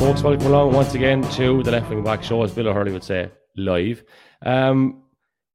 folks. 0.00 0.22
Welcome 0.22 0.46
along 0.46 0.72
once 0.72 0.94
again 0.94 1.20
to 1.32 1.62
the 1.62 1.72
Left 1.72 1.90
Wing 1.90 2.02
Back 2.02 2.22
Show, 2.22 2.42
as 2.42 2.52
Bill 2.52 2.68
O'Herlihy 2.68 2.94
would 2.94 3.04
say, 3.04 3.30
live. 3.58 4.02
Um, 4.40 5.02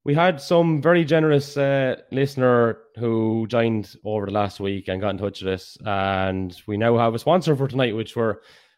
we 0.03 0.13
had 0.13 0.39
some 0.39 0.83
very 0.83 1.03
generous 1.03 1.57
uh, 1.57 1.95
listener 2.11 2.77
who 2.95 3.47
joined 3.47 3.95
over 4.05 4.27
the 4.27 4.31
last 4.31 4.59
week 4.59 4.87
and 4.87 5.01
got 5.01 5.09
in 5.09 5.17
touch 5.17 5.41
with 5.41 5.55
us, 5.55 5.79
and 5.83 6.55
we 6.67 6.77
now 6.77 6.95
have 6.95 7.15
a 7.15 7.19
sponsor 7.19 7.55
for 7.55 7.67
tonight, 7.67 7.95
which 7.95 8.15
we're 8.15 8.35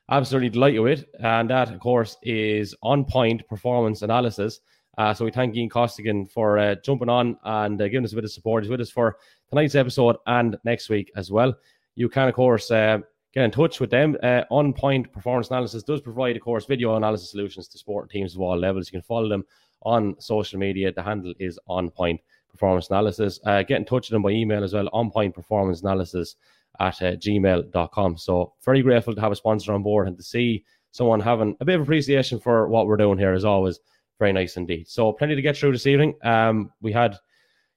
absolutely 0.10 0.50
delighted 0.50 0.80
with, 0.80 1.04
and 1.20 1.50
that, 1.50 1.70
of 1.70 1.82
course, 1.82 2.16
is 2.24 2.74
On 2.82 3.04
Point 3.04 3.46
Performance 3.50 4.04
Analysis. 4.04 4.62
Uh, 4.98 5.14
so 5.14 5.26
we 5.26 5.32
thank 5.32 5.54
Ian 5.54 5.68
Costigan 5.68 6.28
for 6.28 6.58
uh, 6.58 6.76
jumping 6.76 7.10
on 7.10 7.36
and 7.44 7.82
uh, 7.82 7.90
giving 7.90 8.06
us 8.06 8.14
a 8.14 8.16
bit 8.16 8.24
of 8.24 8.32
support. 8.32 8.64
He's 8.64 8.72
with 8.72 8.80
us 8.80 8.90
for 8.90 9.18
tonight's 9.50 9.76
episode 9.76 10.16
and 10.28 10.56
next 10.64 10.88
week 10.88 11.12
as 11.18 11.30
well. 11.30 11.54
You 11.96 12.08
can, 12.08 12.30
of 12.30 12.36
course, 12.36 12.72
uh, 12.72 13.00
get 13.38 13.46
in 13.46 13.52
touch 13.52 13.80
with 13.80 13.92
them. 13.92 14.18
Uh, 14.24 14.42
On 14.50 14.74
Point 14.74 15.12
Performance 15.12 15.50
Analysis 15.50 15.84
does 15.84 16.02
provide, 16.02 16.36
of 16.36 16.42
course, 16.42 16.66
video 16.66 16.96
analysis 16.96 17.30
solutions 17.30 17.68
to 17.68 17.78
sport 17.78 18.10
teams 18.10 18.34
of 18.34 18.42
all 18.42 18.58
levels. 18.58 18.88
You 18.88 18.94
can 18.94 19.04
follow 19.04 19.30
them 19.30 19.46
on 19.84 20.16
social 20.20 20.58
media. 20.58 20.92
The 20.92 21.04
handle 21.04 21.36
is 21.38 21.60
On 21.68 21.92
Point 21.92 22.20
Performance 22.50 22.90
Analysis. 22.90 23.40
Uh, 23.46 23.62
get 23.62 23.78
in 23.78 23.86
touch 23.86 24.08
with 24.08 24.16
them 24.16 24.24
by 24.24 24.32
email 24.32 24.64
as 24.64 24.74
well, 24.74 24.90
On 24.92 25.12
Point 25.12 25.36
Performance 25.36 25.82
Analysis 25.82 26.36
at 26.80 27.00
uh, 27.04 27.12
gmail.com. 27.12 28.18
So, 28.18 28.54
very 28.66 28.82
grateful 28.82 29.14
to 29.14 29.22
have 29.22 29.32
a 29.32 29.36
sponsor 29.36 29.72
on 29.72 29.84
board 29.84 30.08
and 30.08 30.18
to 30.18 30.24
see 30.24 30.64
someone 30.90 31.20
having 31.20 31.56
a 31.60 31.66
bit 31.66 31.76
of 31.76 31.82
appreciation 31.82 32.40
for 32.40 32.68
what 32.68 32.88
we're 32.88 32.98
doing 32.98 33.20
here 33.20 33.36
is 33.36 33.46
always 33.46 33.80
very 34.18 34.34
nice 34.34 34.58
indeed. 34.58 34.88
So, 34.88 35.14
plenty 35.14 35.36
to 35.36 35.44
get 35.44 35.56
through 35.56 35.74
this 35.74 35.86
evening. 35.86 36.16
Um, 36.24 36.72
we 36.82 36.92
had, 36.92 37.16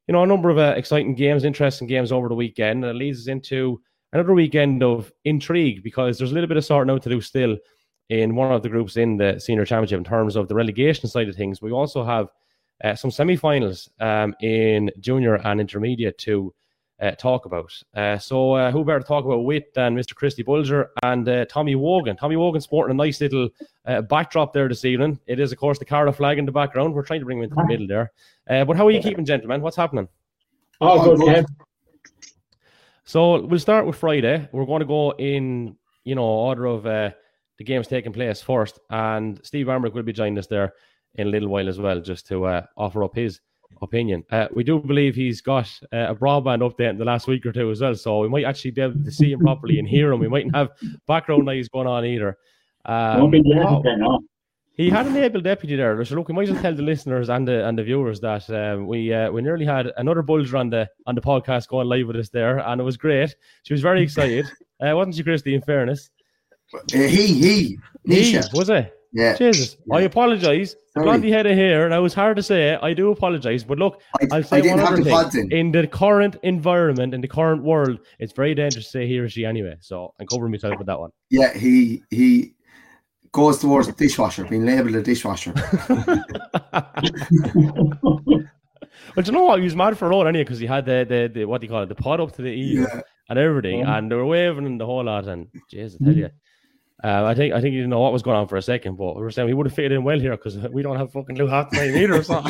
you 0.09 0.13
know, 0.13 0.23
a 0.23 0.27
number 0.27 0.49
of 0.49 0.57
uh, 0.57 0.73
exciting 0.75 1.15
games, 1.15 1.45
interesting 1.45 1.87
games 1.87 2.13
over 2.13 2.31
the 2.31 2.35
weekend. 2.35 2.83
And 2.83 2.97
it 2.97 2.99
leads 2.99 3.21
us 3.21 3.27
into 3.27 3.83
another 4.13 4.35
weekend 4.35 4.83
of 4.83 5.13
intrigue 5.25 5.83
because 5.83 6.19
there's 6.19 6.31
a 6.31 6.35
little 6.35 6.49
bit 6.49 6.57
of 6.57 6.65
sorting 6.65 6.93
out 6.93 7.03
to 7.03 7.09
do 7.09 7.21
still 7.21 7.57
in 8.09 8.35
one 8.35 8.53
of 8.53 8.63
the 8.63 8.69
groups 8.69 8.97
in 8.97 9.17
the 9.17 9.39
senior 9.39 9.65
championship 9.65 9.99
in 9.99 10.05
terms 10.05 10.37
of 10.37 10.49
the 10.49 10.55
relegation 10.55 11.09
side 11.09 11.29
of 11.29 11.37
things. 11.37 11.63
We 11.63 11.71
also 11.71 12.05
have 12.05 12.29
uh, 12.83 12.95
some 12.95 13.11
semi-finals 13.11 13.89
um, 14.01 14.35
in 14.41 14.91
junior 14.99 15.37
and 15.37 15.61
intermediate 15.61 16.19
to 16.19 16.53
uh, 17.01 17.13
talk 17.13 17.47
about. 17.47 17.73
Uh, 17.95 18.19
so 18.19 18.53
uh, 18.53 18.71
who 18.71 18.85
better 18.85 18.99
to 18.99 19.05
talk 19.05 19.25
about 19.25 19.45
with 19.45 19.65
than 19.75 19.97
Mr. 19.97 20.15
Christy 20.15 20.43
Bolger 20.43 20.89
and 21.03 21.29
uh, 21.29 21.45
Tommy 21.47 21.75
Wogan. 21.75 22.17
Tommy 22.17 22.37
Wogan 22.37 22.61
sporting 22.61 22.95
a 22.95 22.97
nice 22.97 23.21
little 23.21 23.49
uh, 23.87 24.03
backdrop 24.03 24.53
there 24.53 24.69
this 24.69 24.85
evening. 24.85 25.19
It 25.27 25.41
is, 25.41 25.53
of 25.53 25.59
course, 25.59 25.79
the 25.79 25.85
Carlow 25.85 26.13
flag 26.13 26.39
in 26.39 26.47
the 26.47 26.53
background. 26.53 26.93
We're 26.93 27.05
trying 27.05 27.21
to 27.21 27.27
bring 27.27 27.39
him 27.39 27.45
into 27.45 27.57
the 27.57 27.65
middle 27.65 27.87
there. 27.87 28.13
but 28.47 28.77
how 28.77 28.87
are 28.87 28.91
you 28.91 29.01
keeping, 29.01 29.25
gentlemen? 29.25 29.63
What's 29.63 29.77
happening? 29.77 30.09
Oh, 30.81 31.17
good, 31.17 31.21
Kev. 31.21 31.47
So 33.11 33.45
we'll 33.45 33.59
start 33.59 33.87
with 33.87 33.97
Friday. 33.97 34.49
We're 34.53 34.67
going 34.67 34.79
to 34.79 34.87
go 34.87 35.11
in, 35.19 35.77
you 36.05 36.15
know, 36.15 36.23
order 36.23 36.67
of 36.67 36.87
uh, 36.87 37.11
the 37.59 37.65
games 37.65 37.89
taking 37.89 38.13
place 38.13 38.41
first, 38.41 38.79
and 38.89 39.41
Stevie 39.43 39.69
Bambrick 39.69 39.95
will 39.95 40.05
be 40.05 40.13
joining 40.13 40.39
us 40.39 40.47
there 40.47 40.75
in 41.17 41.27
a 41.27 41.31
little 41.31 41.49
while 41.49 41.69
as 41.69 41.81
well, 41.81 42.01
just 42.01 42.29
to 42.29 42.45
uh, 42.45 42.63
offer 42.77 43.03
up 43.03 43.17
his 43.17 43.41
opinion. 43.83 44.23
Uh, 44.31 44.47
we 44.55 44.63
do 44.63 44.79
believe 44.79 45.17
he's 45.17 45.41
got 45.41 45.69
uh, 45.93 46.07
a 46.11 46.15
broadband 46.15 46.61
update 46.61 46.91
in 46.91 46.99
the 46.99 47.05
last 47.05 47.27
week 47.27 47.45
or 47.45 47.51
two 47.51 47.69
as 47.73 47.81
well, 47.81 47.97
so 47.97 48.21
we 48.21 48.29
might 48.29 48.45
actually 48.45 48.71
be 48.71 48.81
able 48.81 49.03
to 49.03 49.11
see 49.11 49.33
him 49.33 49.41
properly 49.41 49.81
and 49.81 49.89
hear 49.89 50.13
him. 50.13 50.21
We 50.21 50.29
mightn't 50.29 50.55
have 50.55 50.69
background 51.09 51.47
noise 51.47 51.69
going 51.69 51.89
on 51.89 52.05
either. 52.05 52.39
Um, 52.85 53.23
Won't 53.23 53.33
be 53.33 53.43
no. 53.43 54.21
He 54.81 54.89
had 54.89 55.07
an 55.07 55.17
able 55.17 55.43
deputy 55.43 55.77
there. 55.77 56.03
So 56.05 56.15
look, 56.15 56.29
we 56.29 56.35
might 56.35 56.45
as 56.49 56.53
well 56.53 56.63
tell 56.63 56.75
the 56.75 56.83
listeners 56.83 57.29
and 57.29 57.47
the 57.47 57.67
and 57.67 57.77
the 57.79 57.83
viewers 57.83 58.19
that 58.21 58.49
um, 58.51 58.87
we 58.87 59.13
uh, 59.13 59.31
we 59.31 59.43
nearly 59.43 59.67
had 59.67 59.93
another 60.03 60.23
Bolger 60.23 60.59
on 60.59 60.71
the 60.71 60.89
on 61.07 61.15
the 61.15 61.21
podcast 61.21 61.69
going 61.69 61.87
live 61.89 62.07
with 62.07 62.17
us 62.17 62.31
there, 62.31 62.59
and 62.59 62.81
it 62.81 62.85
was 62.85 62.97
great. 62.97 63.35
She 63.65 63.75
was 63.75 63.83
very 63.83 64.03
excited, 64.03 64.47
uh, 64.83 64.93
wasn't 64.97 65.17
she, 65.17 65.23
Christy? 65.23 65.55
In 65.55 65.63
fairness, 65.63 66.09
Uh, 66.75 66.79
he, 67.17 67.27
he, 67.45 67.79
he 68.07 68.39
was 68.55 68.71
it. 68.71 68.95
Yeah. 69.13 69.37
Jesus, 69.37 69.77
I 69.93 70.03
apologise. 70.03 70.77
Blondie 70.95 71.33
head 71.33 71.47
of 71.47 71.57
hair. 71.57 71.89
Now 71.89 72.01
was 72.03 72.15
hard 72.15 72.37
to 72.37 72.43
say. 72.43 72.77
I 72.77 72.95
do 72.95 73.11
apologise, 73.11 73.65
but 73.65 73.79
look, 73.79 74.01
I, 74.21 74.27
I'll 74.33 74.43
say 74.43 74.61
one 74.63 74.79
have 74.79 74.93
other 74.93 75.31
thing. 75.31 75.51
in. 75.51 75.73
The 75.73 75.87
current 75.87 76.37
environment, 76.43 77.13
in 77.15 77.21
the 77.21 77.29
current 77.29 77.63
world, 77.65 77.99
it's 78.19 78.33
very 78.33 78.55
dangerous 78.55 78.85
to 78.87 78.91
say 78.91 79.07
he 79.07 79.19
or 79.19 79.29
she 79.29 79.45
anyway. 79.45 79.77
So 79.81 80.15
I'm 80.21 80.27
covering 80.27 80.53
myself 80.53 80.79
with 80.79 80.87
that 80.87 80.99
one. 80.99 81.11
Yeah, 81.29 81.53
he 81.53 82.03
he 82.11 82.55
goes 83.33 83.59
towards 83.59 83.87
the 83.87 83.93
dishwasher, 83.93 84.45
being 84.45 84.67
labelled 84.67 84.97
a 84.97 85.03
dishwasher. 85.03 85.55
But 89.15 89.27
you 89.27 89.33
know 89.33 89.45
what? 89.45 89.59
He 89.59 89.65
was 89.65 89.77
mad 89.77 89.97
for 89.99 90.07
a 90.07 90.11
road 90.11 90.27
anyway 90.27 90.45
because 90.45 90.59
he 90.59 90.67
had 90.67 90.85
the, 90.85 91.05
the, 91.09 91.31
the 91.33 91.45
what 91.45 91.61
do 91.61 91.67
you 91.67 91.71
call 91.71 91.83
it, 91.83 91.89
the 91.89 91.95
pod 91.95 92.21
up 92.21 92.33
to 92.33 92.43
the 92.43 92.49
eave 92.49 92.81
yeah. 92.81 93.01
and 93.29 93.39
everything, 93.39 93.81
Yeah. 93.81 93.99
and 93.99 94.11
they 94.11 94.15
were 94.15 94.27
waving 94.27 94.67
and 94.67 94.81
the 94.81 94.87
whole 94.87 95.05
lot. 95.05 95.27
And 95.27 95.49
Jesus, 95.69 96.01
I 96.01 96.05
tell 96.05 96.17
you, 96.17 96.31
uh, 97.03 97.25
I 97.25 97.35
think 97.35 97.55
I 97.55 97.61
think 97.61 97.73
he 97.73 97.79
didn't 97.79 97.91
know 97.91 98.01
what 98.01 98.13
was 98.13 98.23
going 98.23 98.37
on 98.37 98.47
for 98.49 98.57
a 98.57 98.63
second, 98.63 98.97
but 98.97 99.17
we 99.17 99.23
were 99.23 99.31
saying 99.31 99.49
he 99.49 99.55
would 99.55 99.67
have 99.67 99.75
fitted 99.75 99.93
in 99.93 100.05
well 100.05 100.19
here 100.21 100.33
because 100.37 100.59
we 100.73 100.83
don't 100.83 100.97
have 100.97 101.13
fucking 101.13 101.37
Lou 101.37 101.47
the 101.47 101.69
either. 101.97 102.23
So. 102.23 102.43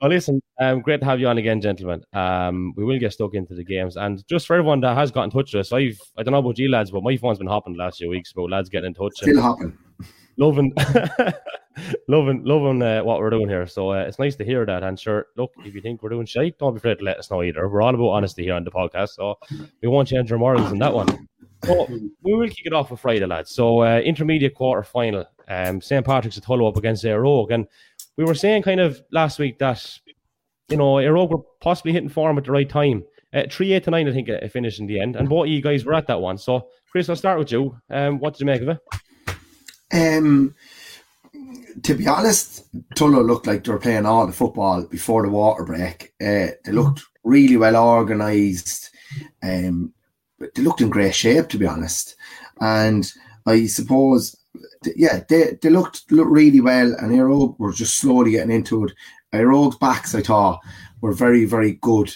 well, 0.00 0.10
listen, 0.10 0.42
um, 0.60 0.80
great 0.80 1.00
to 1.00 1.06
have 1.06 1.20
you 1.20 1.28
on 1.28 1.38
again, 1.38 1.60
gentlemen. 1.60 2.02
Um, 2.12 2.74
we 2.76 2.84
will 2.84 2.98
get 2.98 3.12
stuck 3.12 3.34
into 3.34 3.54
the 3.54 3.64
games, 3.64 3.96
and 3.96 4.26
just 4.26 4.46
for 4.46 4.54
everyone 4.56 4.80
that 4.80 4.96
has 4.96 5.10
got 5.10 5.24
in 5.24 5.30
touch 5.30 5.54
with 5.54 5.60
us, 5.60 5.72
I've 5.72 6.00
I 6.16 6.22
don't 6.22 6.32
know 6.32 6.38
about 6.38 6.58
you 6.58 6.68
lads, 6.70 6.90
but 6.90 7.02
my 7.04 7.16
phone's 7.16 7.38
been 7.38 7.46
hopping 7.46 7.74
the 7.74 7.78
last 7.78 7.98
few 7.98 8.08
weeks 8.08 8.32
about 8.32 8.50
lads 8.50 8.68
getting 8.68 8.88
in 8.88 8.94
touch. 8.94 9.22
and- 9.22 9.30
Still 9.32 9.42
hopping. 9.42 9.78
loving, 10.36 10.72
loving, 12.08 12.42
loving 12.44 12.82
uh, 12.82 13.02
what 13.02 13.20
we're 13.20 13.30
doing 13.30 13.48
here. 13.48 13.66
So 13.66 13.90
uh, 13.92 13.98
it's 14.02 14.18
nice 14.18 14.34
to 14.36 14.44
hear 14.44 14.66
that. 14.66 14.82
And 14.82 14.98
sure, 14.98 15.26
look, 15.36 15.52
if 15.64 15.74
you 15.74 15.80
think 15.80 16.02
we're 16.02 16.08
doing 16.10 16.26
shite, 16.26 16.58
don't 16.58 16.74
be 16.74 16.78
afraid 16.78 16.98
to 16.98 17.04
let 17.04 17.18
us 17.18 17.30
know 17.30 17.42
either. 17.42 17.68
We're 17.68 17.82
all 17.82 17.94
about 17.94 18.08
honesty 18.08 18.42
here 18.44 18.54
on 18.54 18.64
the 18.64 18.70
podcast, 18.70 19.10
so 19.10 19.38
we 19.80 19.88
won't 19.88 20.08
change 20.08 20.32
our 20.32 20.38
morals 20.38 20.72
in 20.72 20.78
that 20.78 20.92
one. 20.92 21.28
We 21.68 22.34
will 22.34 22.48
kick 22.48 22.66
it 22.66 22.72
off 22.72 22.90
with 22.90 23.00
Friday, 23.00 23.26
lads. 23.26 23.50
So 23.50 23.82
uh, 23.82 24.00
intermediate 24.00 24.54
quarter 24.54 24.82
final, 24.82 25.26
um, 25.48 25.80
St 25.80 26.04
Patrick's 26.04 26.38
at 26.38 26.44
Hull 26.44 26.66
up 26.66 26.76
against 26.76 27.04
Eire 27.04 27.24
Og, 27.24 27.50
and 27.50 27.66
we 28.16 28.24
were 28.24 28.34
saying 28.34 28.62
kind 28.62 28.80
of 28.80 29.00
last 29.12 29.38
week 29.38 29.58
that 29.58 29.98
you 30.68 30.76
know 30.76 30.98
Eire 30.98 31.16
Og 31.16 31.30
were 31.30 31.42
possibly 31.60 31.92
hitting 31.92 32.08
form 32.08 32.38
at 32.38 32.44
the 32.44 32.52
right 32.52 32.68
time. 32.68 33.04
Uh, 33.34 33.44
three 33.50 33.72
eight 33.72 33.84
to 33.84 33.90
nine, 33.90 34.08
I 34.08 34.12
think, 34.12 34.28
it 34.28 34.52
finished 34.52 34.78
in 34.78 34.86
the 34.86 35.00
end, 35.00 35.16
and 35.16 35.28
both 35.28 35.46
of 35.46 35.50
you 35.50 35.62
guys 35.62 35.84
were 35.84 35.94
at 35.94 36.06
that 36.08 36.20
one. 36.20 36.36
So, 36.36 36.68
Chris, 36.90 37.08
I'll 37.08 37.16
start 37.16 37.38
with 37.38 37.50
you. 37.50 37.76
Um, 37.88 38.18
what 38.18 38.34
did 38.34 38.40
you 38.40 38.46
make 38.46 38.62
of 38.62 38.68
it? 38.68 38.78
Um, 39.92 40.54
to 41.82 41.94
be 41.94 42.06
honest, 42.06 42.68
Tullow 42.94 43.26
looked 43.26 43.46
like 43.46 43.64
they 43.64 43.72
were 43.72 43.78
playing 43.78 44.04
all 44.04 44.26
the 44.26 44.32
football 44.32 44.84
before 44.84 45.22
the 45.22 45.30
water 45.30 45.64
break. 45.64 46.12
Uh, 46.20 46.52
they 46.64 46.72
looked 46.72 47.02
really 47.24 47.56
well 47.56 47.76
organised. 47.76 48.90
Um, 49.42 49.94
but 50.42 50.54
they 50.56 50.62
looked 50.62 50.80
in 50.80 50.90
great 50.90 51.14
shape, 51.14 51.48
to 51.48 51.56
be 51.56 51.66
honest. 51.66 52.16
And 52.60 53.10
I 53.46 53.66
suppose, 53.66 54.36
yeah, 54.96 55.20
they, 55.28 55.56
they 55.62 55.70
looked 55.70 56.10
looked 56.10 56.32
really 56.32 56.60
well. 56.60 56.92
And 56.98 57.14
Eire 57.14 57.30
Og 57.30 57.54
were 57.60 57.72
just 57.72 57.96
slowly 57.98 58.32
getting 58.32 58.50
into 58.54 58.84
it. 58.84 58.92
Eire 59.32 59.52
Og's 59.52 59.76
backs, 59.78 60.16
I 60.16 60.20
thought, 60.20 60.58
were 61.00 61.12
very, 61.12 61.44
very 61.44 61.74
good 61.80 62.12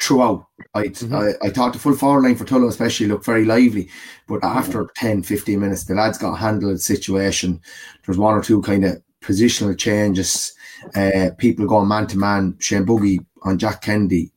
throughout. 0.00 0.44
I, 0.74 0.88
Mhm. 0.88 1.14
I 1.14 1.46
I 1.46 1.50
thought 1.50 1.72
the 1.72 1.78
full 1.78 1.94
forward 1.94 2.24
line 2.24 2.34
for 2.34 2.44
Tullow 2.44 2.68
especially 2.68 3.06
looked 3.06 3.24
very 3.26 3.44
lively, 3.44 3.88
but 4.26 4.42
after 4.42 4.88
10, 4.96 5.22
15 5.22 5.60
minutes, 5.60 5.84
the 5.84 5.94
lads 5.94 6.18
got 6.18 6.34
a 6.34 6.36
handle 6.38 6.70
of 6.70 6.76
the 6.76 6.82
situation. 6.82 7.60
There's 8.04 8.18
one 8.18 8.34
or 8.34 8.42
two 8.42 8.60
kind 8.62 8.84
of 8.84 9.00
positional 9.22 9.78
changes. 9.78 10.52
Uh, 10.96 11.30
people 11.38 11.64
going 11.66 11.86
man 11.86 12.08
to 12.08 12.18
man. 12.18 12.56
Shane 12.58 12.84
Buggy 12.84 13.20
on 13.44 13.56
Jack 13.58 13.82
Kennedy, 13.82 14.32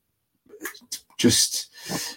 just 1.17 1.71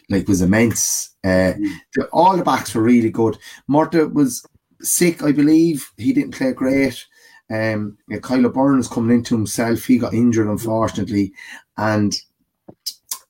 like 0.08 0.28
was 0.28 0.42
immense. 0.42 1.10
Uh, 1.24 1.52
the, 1.94 2.08
all 2.12 2.36
the 2.36 2.44
backs 2.44 2.74
were 2.74 2.82
really 2.82 3.10
good. 3.10 3.38
Morta 3.66 4.06
was 4.08 4.44
sick, 4.80 5.22
I 5.22 5.32
believe. 5.32 5.90
He 5.96 6.12
didn't 6.12 6.34
play 6.34 6.52
great. 6.52 7.04
Um, 7.50 7.96
yeah, 8.08 8.18
Burns 8.20 8.88
coming 8.88 9.16
into 9.16 9.34
himself. 9.34 9.84
He 9.84 9.98
got 9.98 10.14
injured, 10.14 10.48
unfortunately, 10.48 11.32
and 11.76 12.14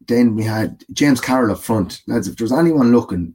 then 0.07 0.35
we 0.35 0.43
had 0.43 0.85
James 0.93 1.21
Carroll 1.21 1.53
up 1.53 1.61
front. 1.61 2.03
Lads, 2.07 2.29
if 2.29 2.37
there's 2.37 2.53
anyone 2.53 2.93
looking 2.93 3.35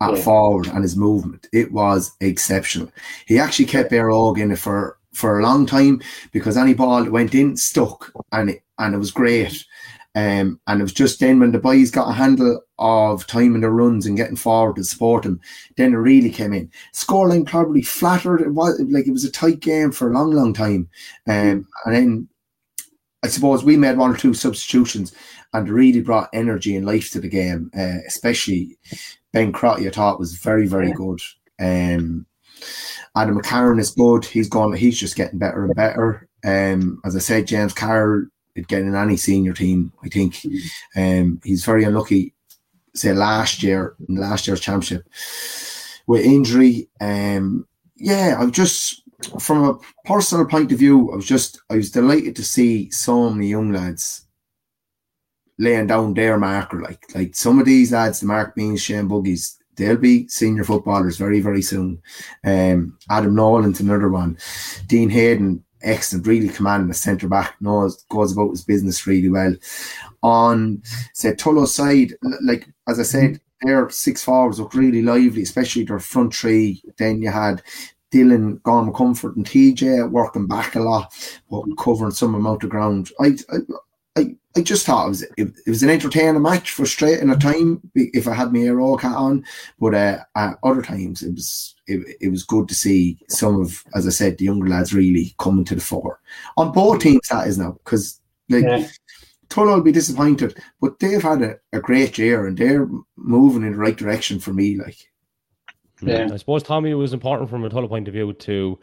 at 0.00 0.16
Yeah. 0.16 0.22
forward 0.22 0.66
and 0.68 0.82
his 0.82 0.96
movement, 0.96 1.48
it 1.52 1.72
was 1.72 2.12
exceptional. 2.20 2.92
He 3.26 3.38
actually 3.38 3.66
kept 3.66 3.92
Eire 3.92 4.10
Og 4.10 4.38
in 4.38 4.50
it 4.50 4.58
for 4.58 4.96
for 5.14 5.40
a 5.40 5.42
long 5.42 5.66
time 5.66 6.00
because 6.32 6.56
any 6.56 6.74
ball 6.74 7.02
that 7.02 7.10
went 7.10 7.34
in 7.34 7.56
stuck 7.56 8.12
and 8.30 8.50
it 8.50 8.62
and 8.78 8.94
it 8.94 8.98
was 8.98 9.10
great. 9.10 9.64
Um, 10.14 10.60
and 10.66 10.80
it 10.80 10.82
was 10.82 10.92
just 10.92 11.20
then 11.20 11.38
when 11.38 11.52
the 11.52 11.58
boys 11.58 11.90
got 11.90 12.08
a 12.08 12.12
handle 12.12 12.60
of 12.78 13.26
timing 13.26 13.60
the 13.60 13.70
runs 13.70 14.06
and 14.06 14.16
getting 14.16 14.36
forward 14.36 14.76
to 14.76 14.84
support 14.84 15.24
him, 15.24 15.40
then 15.76 15.92
it 15.92 15.98
really 15.98 16.30
came 16.30 16.52
in. 16.52 16.70
Scoreline 16.94 17.46
probably 17.46 17.82
flattered. 17.82 18.40
It 18.40 18.50
was 18.50 18.80
like 18.88 19.06
it 19.06 19.12
was 19.12 19.24
a 19.24 19.30
tight 19.30 19.60
game 19.60 19.92
for 19.92 20.10
a 20.10 20.14
long, 20.14 20.32
long 20.32 20.52
time. 20.52 20.88
Um, 21.28 21.68
and 21.84 21.94
then 21.94 22.28
I 23.22 23.28
suppose 23.28 23.62
we 23.62 23.76
made 23.76 23.96
one 23.96 24.12
or 24.12 24.16
two 24.16 24.34
substitutions 24.34 25.14
and 25.52 25.68
really 25.68 26.00
brought 26.00 26.30
energy 26.32 26.76
and 26.76 26.86
life 26.86 27.10
to 27.12 27.20
the 27.20 27.28
game. 27.28 27.70
Uh, 27.76 27.98
especially 28.06 28.76
Ben 29.32 29.52
Crotty, 29.52 29.86
I 29.86 29.90
thought 29.90 30.18
was 30.18 30.34
very, 30.34 30.66
very 30.66 30.92
good. 30.92 31.20
Um, 31.60 32.26
Adam 33.16 33.40
McCarron 33.40 33.80
is 33.80 33.90
good. 33.90 34.24
He's 34.24 34.48
gone. 34.48 34.72
He's 34.72 34.98
just 34.98 35.16
getting 35.16 35.38
better 35.38 35.64
and 35.64 35.74
better. 35.74 36.28
Um, 36.44 37.00
as 37.04 37.16
I 37.16 37.18
said, 37.18 37.46
James 37.46 37.72
Carroll 37.72 38.26
would 38.58 38.68
get 38.68 38.82
in 38.82 38.94
any 38.94 39.16
senior 39.16 39.52
team. 39.52 39.92
I 40.04 40.08
think 40.08 40.40
um, 40.96 41.40
he's 41.44 41.64
very 41.64 41.84
unlucky. 41.84 42.34
Say 42.94 43.12
last 43.12 43.62
year 43.62 43.94
in 44.08 44.16
last 44.16 44.46
year's 44.46 44.60
championship, 44.60 45.06
with 46.06 46.24
injury. 46.24 46.88
Um, 47.00 47.66
yeah, 47.96 48.36
I'm 48.38 48.50
just 48.50 49.02
from 49.40 49.64
a 49.64 49.78
personal 50.04 50.46
point 50.46 50.72
of 50.72 50.78
view, 50.78 51.12
I 51.12 51.16
was 51.16 51.26
just 51.26 51.60
I 51.70 51.76
was 51.76 51.90
delighted 51.90 52.36
to 52.36 52.44
see 52.44 52.90
so 52.90 53.30
many 53.30 53.48
young 53.48 53.72
lads 53.72 54.26
laying 55.58 55.88
down 55.88 56.14
their 56.14 56.38
marker. 56.38 56.80
Like 56.80 57.04
like 57.14 57.34
some 57.34 57.58
of 57.58 57.66
these 57.66 57.92
lads, 57.92 58.20
the 58.20 58.26
Mark 58.26 58.54
Beans, 58.54 58.80
Shane 58.80 59.08
Buggies, 59.08 59.58
they'll 59.76 59.96
be 59.96 60.28
senior 60.28 60.64
footballers 60.64 61.16
very 61.16 61.40
very 61.40 61.62
soon. 61.62 62.00
Um, 62.44 62.96
Adam 63.10 63.34
Nolan's 63.34 63.80
another 63.80 64.08
one. 64.08 64.38
Dean 64.86 65.10
Hayden, 65.10 65.64
excellent, 65.82 66.26
really 66.26 66.48
commanding 66.48 66.90
a 66.90 66.94
centre 66.94 67.28
back, 67.28 67.54
knows 67.60 68.04
goes 68.10 68.32
about 68.32 68.50
his 68.50 68.64
business 68.64 69.06
really 69.06 69.28
well. 69.28 69.54
On 70.22 70.82
say 71.12 71.32
Tullow 71.32 71.66
side, 71.66 72.14
like 72.42 72.68
as 72.88 72.98
I 72.98 73.04
said, 73.04 73.40
their 73.62 73.90
six 73.90 74.22
forwards 74.22 74.60
look 74.60 74.74
really 74.74 75.02
lively, 75.02 75.42
especially 75.42 75.84
their 75.84 75.98
front 75.98 76.34
three. 76.34 76.82
Then 76.98 77.22
you 77.22 77.30
had 77.30 77.62
Dylan, 78.12 78.62
Gorman 78.62 78.94
Comfort, 78.94 79.36
and 79.36 79.44
TJ 79.44 80.10
working 80.10 80.46
back 80.46 80.74
a 80.74 80.80
lot, 80.80 81.12
but 81.50 81.64
covering 81.78 82.12
some 82.12 82.34
amount 82.34 82.64
of 82.64 82.70
ground. 82.70 83.10
I, 83.20 83.36
I, 83.50 83.58
I 84.56 84.62
just 84.62 84.86
thought 84.86 85.06
it 85.06 85.08
was 85.08 85.22
it, 85.22 85.32
it, 85.66 85.70
was 85.70 85.82
an 85.82 85.90
entertaining 85.90 86.42
match, 86.42 86.70
frustrating 86.72 87.30
at 87.30 87.40
time 87.40 87.80
if 87.94 88.26
I 88.26 88.34
had 88.34 88.52
my 88.52 88.60
Aero 88.60 88.96
hat 88.96 89.16
on, 89.16 89.44
but 89.78 89.94
uh, 89.94 90.18
at 90.36 90.58
other 90.64 90.82
times 90.82 91.22
it 91.22 91.32
was 91.32 91.76
it, 91.86 92.16
it 92.20 92.28
was 92.28 92.44
good 92.44 92.68
to 92.68 92.74
see 92.74 93.18
some 93.28 93.60
of, 93.60 93.84
as 93.94 94.06
I 94.06 94.10
said, 94.10 94.38
the 94.38 94.46
younger 94.46 94.68
lads 94.68 94.92
really 94.92 95.34
coming 95.38 95.64
to 95.66 95.74
the 95.74 95.80
fore 95.80 96.20
on 96.56 96.72
both 96.72 97.00
teams. 97.00 97.28
That 97.30 97.48
is 97.48 97.58
now 97.58 97.72
because 97.72 98.20
like. 98.48 98.64
Yeah. 98.64 98.86
Tullow 99.48 99.76
will 99.76 99.82
be 99.82 99.92
disappointed, 99.92 100.62
but 100.78 100.98
they've 100.98 101.22
had 101.22 101.40
a, 101.40 101.56
a 101.72 101.80
great 101.80 102.18
year 102.18 102.46
and 102.46 102.58
they're 102.58 102.86
moving 103.16 103.62
in 103.62 103.72
the 103.72 103.78
right 103.78 103.96
direction 103.96 104.38
for 104.38 104.52
me. 104.52 104.76
Like, 104.76 104.98
yeah. 106.02 106.28
I 106.30 106.36
suppose 106.36 106.62
Tommy 106.62 106.92
was 106.92 107.14
important 107.14 107.48
from 107.48 107.64
a 107.64 107.70
Tullow 107.70 107.88
point 107.88 108.08
of 108.08 108.12
view 108.12 108.30
to. 108.34 108.78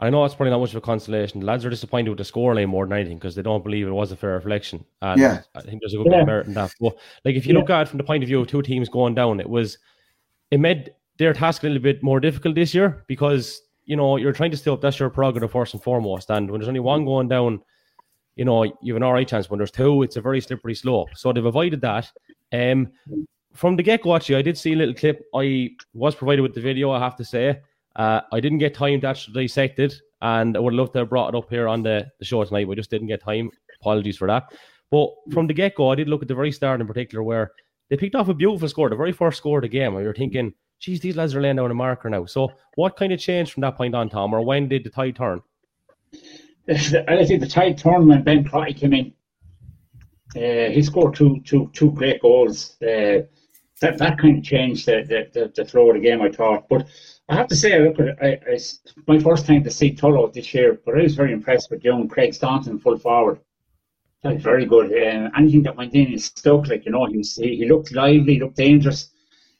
I 0.00 0.10
know 0.10 0.24
it's 0.24 0.34
probably 0.34 0.50
not 0.50 0.60
much 0.60 0.70
of 0.70 0.76
a 0.76 0.80
consolation. 0.80 1.40
The 1.40 1.46
lads 1.46 1.64
are 1.64 1.70
disappointed 1.70 2.10
with 2.10 2.18
the 2.18 2.24
scoreline 2.24 2.68
more 2.68 2.86
than 2.86 2.96
anything 2.96 3.18
because 3.18 3.34
they 3.34 3.42
don't 3.42 3.64
believe 3.64 3.86
it 3.88 3.90
was 3.90 4.12
a 4.12 4.16
fair 4.16 4.34
reflection. 4.34 4.84
And 5.02 5.20
yeah. 5.20 5.42
I 5.56 5.60
think 5.60 5.80
there's 5.80 5.94
a 5.94 5.96
good 5.96 6.06
yeah. 6.06 6.12
bit 6.12 6.20
of 6.20 6.26
merit 6.26 6.46
in 6.46 6.54
that. 6.54 6.72
But 6.80 6.96
like 7.24 7.34
if 7.34 7.46
you 7.46 7.54
yeah. 7.54 7.60
look 7.60 7.70
at 7.70 7.82
it 7.82 7.88
from 7.88 7.98
the 7.98 8.04
point 8.04 8.22
of 8.22 8.28
view 8.28 8.40
of 8.40 8.46
two 8.46 8.62
teams 8.62 8.88
going 8.88 9.14
down, 9.14 9.40
it 9.40 9.48
was 9.48 9.78
it 10.50 10.60
made 10.60 10.92
their 11.18 11.32
task 11.32 11.64
a 11.64 11.66
little 11.66 11.82
bit 11.82 12.02
more 12.02 12.20
difficult 12.20 12.54
this 12.54 12.72
year 12.72 13.04
because 13.08 13.60
you 13.86 13.96
know 13.96 14.16
you're 14.16 14.32
trying 14.32 14.52
to 14.52 14.56
stay 14.56 14.70
up. 14.70 14.80
That's 14.80 15.00
your 15.00 15.10
prerogative 15.10 15.50
first 15.50 15.74
and 15.74 15.82
foremost. 15.82 16.30
And 16.30 16.48
when 16.48 16.60
there's 16.60 16.68
only 16.68 16.80
one 16.80 17.04
going 17.04 17.26
down, 17.26 17.60
you 18.36 18.44
know 18.44 18.62
you 18.62 18.94
have 18.94 18.96
an 18.96 19.02
all 19.02 19.14
right 19.14 19.26
chance. 19.26 19.50
When 19.50 19.58
there's 19.58 19.72
two, 19.72 20.04
it's 20.04 20.16
a 20.16 20.20
very 20.20 20.40
slippery 20.40 20.76
slope. 20.76 21.08
So 21.16 21.32
they've 21.32 21.44
avoided 21.44 21.80
that. 21.80 22.10
Um, 22.52 22.92
from 23.52 23.74
the 23.74 23.82
get 23.82 24.02
go, 24.02 24.14
actually, 24.14 24.36
I 24.36 24.42
did 24.42 24.56
see 24.56 24.74
a 24.74 24.76
little 24.76 24.94
clip. 24.94 25.24
I 25.34 25.70
was 25.92 26.14
provided 26.14 26.42
with 26.42 26.54
the 26.54 26.60
video, 26.60 26.92
I 26.92 27.00
have 27.00 27.16
to 27.16 27.24
say. 27.24 27.60
Uh, 27.98 28.20
I 28.32 28.38
didn't 28.38 28.58
get 28.58 28.74
time 28.74 29.00
to 29.00 29.08
actually 29.08 29.42
dissect 29.42 29.80
it, 29.80 29.94
and 30.22 30.56
I 30.56 30.60
would 30.60 30.72
love 30.72 30.92
to 30.92 31.00
have 31.00 31.10
brought 31.10 31.34
it 31.34 31.36
up 31.36 31.50
here 31.50 31.66
on 31.66 31.82
the, 31.82 32.06
the 32.20 32.24
show 32.24 32.44
tonight, 32.44 32.68
I 32.70 32.74
just 32.74 32.90
didn't 32.90 33.08
get 33.08 33.22
time. 33.22 33.50
Apologies 33.80 34.16
for 34.16 34.28
that. 34.28 34.52
But 34.90 35.10
from 35.32 35.48
the 35.48 35.52
get 35.52 35.74
go, 35.74 35.90
I 35.90 35.96
did 35.96 36.08
look 36.08 36.22
at 36.22 36.28
the 36.28 36.34
very 36.34 36.52
start 36.52 36.80
in 36.80 36.86
particular 36.86 37.22
where 37.22 37.50
they 37.90 37.96
picked 37.96 38.14
off 38.14 38.28
a 38.28 38.34
beautiful 38.34 38.68
score, 38.68 38.88
the 38.88 38.96
very 38.96 39.12
first 39.12 39.38
score 39.38 39.58
of 39.58 39.62
the 39.62 39.68
game, 39.68 39.94
and 39.94 40.04
you're 40.04 40.14
thinking, 40.14 40.54
geez, 40.78 41.00
these 41.00 41.16
lads 41.16 41.34
are 41.34 41.42
laying 41.42 41.56
down 41.56 41.70
a 41.70 41.74
marker 41.74 42.08
now. 42.08 42.24
So, 42.24 42.52
what 42.76 42.96
kind 42.96 43.12
of 43.12 43.18
changed 43.18 43.52
from 43.52 43.62
that 43.62 43.76
point 43.76 43.94
on, 43.94 44.08
Tom, 44.08 44.32
or 44.32 44.42
when 44.42 44.68
did 44.68 44.84
the 44.84 44.90
tide 44.90 45.16
turn? 45.16 45.42
I 46.68 47.24
think 47.24 47.40
the 47.40 47.48
tide 47.48 47.78
turned 47.78 48.08
when 48.08 48.22
Ben 48.22 48.44
Crotty 48.44 48.74
came 48.74 48.92
in. 48.92 49.12
Uh, 50.36 50.70
he 50.70 50.82
scored 50.82 51.14
two, 51.14 51.40
two, 51.44 51.70
two 51.72 51.90
great 51.92 52.20
goals. 52.20 52.80
Uh, 52.82 53.22
that 53.80 53.98
that 53.98 54.18
kind 54.18 54.38
of 54.38 54.44
changed 54.44 54.86
the, 54.86 55.04
the, 55.06 55.40
the, 55.40 55.52
the 55.54 55.64
flow 55.68 55.90
of 55.90 55.94
the 55.96 56.00
game, 56.00 56.20
I 56.22 56.30
thought. 56.30 56.68
But 56.68 56.88
I 57.28 57.36
have 57.36 57.48
to 57.48 57.56
say, 57.56 57.74
I 57.74 57.78
look 57.78 58.00
at 58.00 58.08
it, 58.08 58.18
I, 58.20 58.52
I, 58.52 58.58
my 59.06 59.18
first 59.18 59.46
time 59.46 59.62
to 59.64 59.70
see 59.70 59.94
Tullow 59.94 60.32
this 60.32 60.52
year, 60.54 60.80
but 60.84 60.98
I 60.98 61.02
was 61.02 61.14
very 61.14 61.32
impressed 61.32 61.70
with 61.70 61.84
young 61.84 62.08
Craig 62.08 62.34
Staunton 62.34 62.78
full 62.78 62.98
forward. 62.98 63.40
That 64.22 64.34
was 64.34 64.42
very 64.42 64.66
good. 64.66 64.92
Uh, 64.92 65.30
anything 65.36 65.62
that 65.62 65.76
went 65.76 65.94
in, 65.94 66.06
he 66.06 66.18
stuck. 66.18 66.66
Like 66.66 66.84
you 66.84 66.90
know, 66.90 67.06
he 67.06 67.18
was, 67.18 67.36
he, 67.36 67.56
he 67.56 67.68
looked 67.68 67.92
lively, 67.92 68.34
he 68.34 68.40
looked 68.40 68.56
dangerous. 68.56 69.10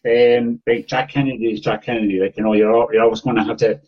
Um, 0.04 0.60
like 0.66 0.86
Jack 0.86 1.10
Kennedy 1.10 1.52
is 1.52 1.60
Jack 1.60 1.84
Kennedy. 1.84 2.18
Like 2.18 2.36
you 2.36 2.42
know, 2.42 2.54
you're 2.54 2.92
you're 2.92 3.04
always 3.04 3.20
going 3.20 3.36
to 3.36 3.44
have 3.44 3.58
to 3.58 3.80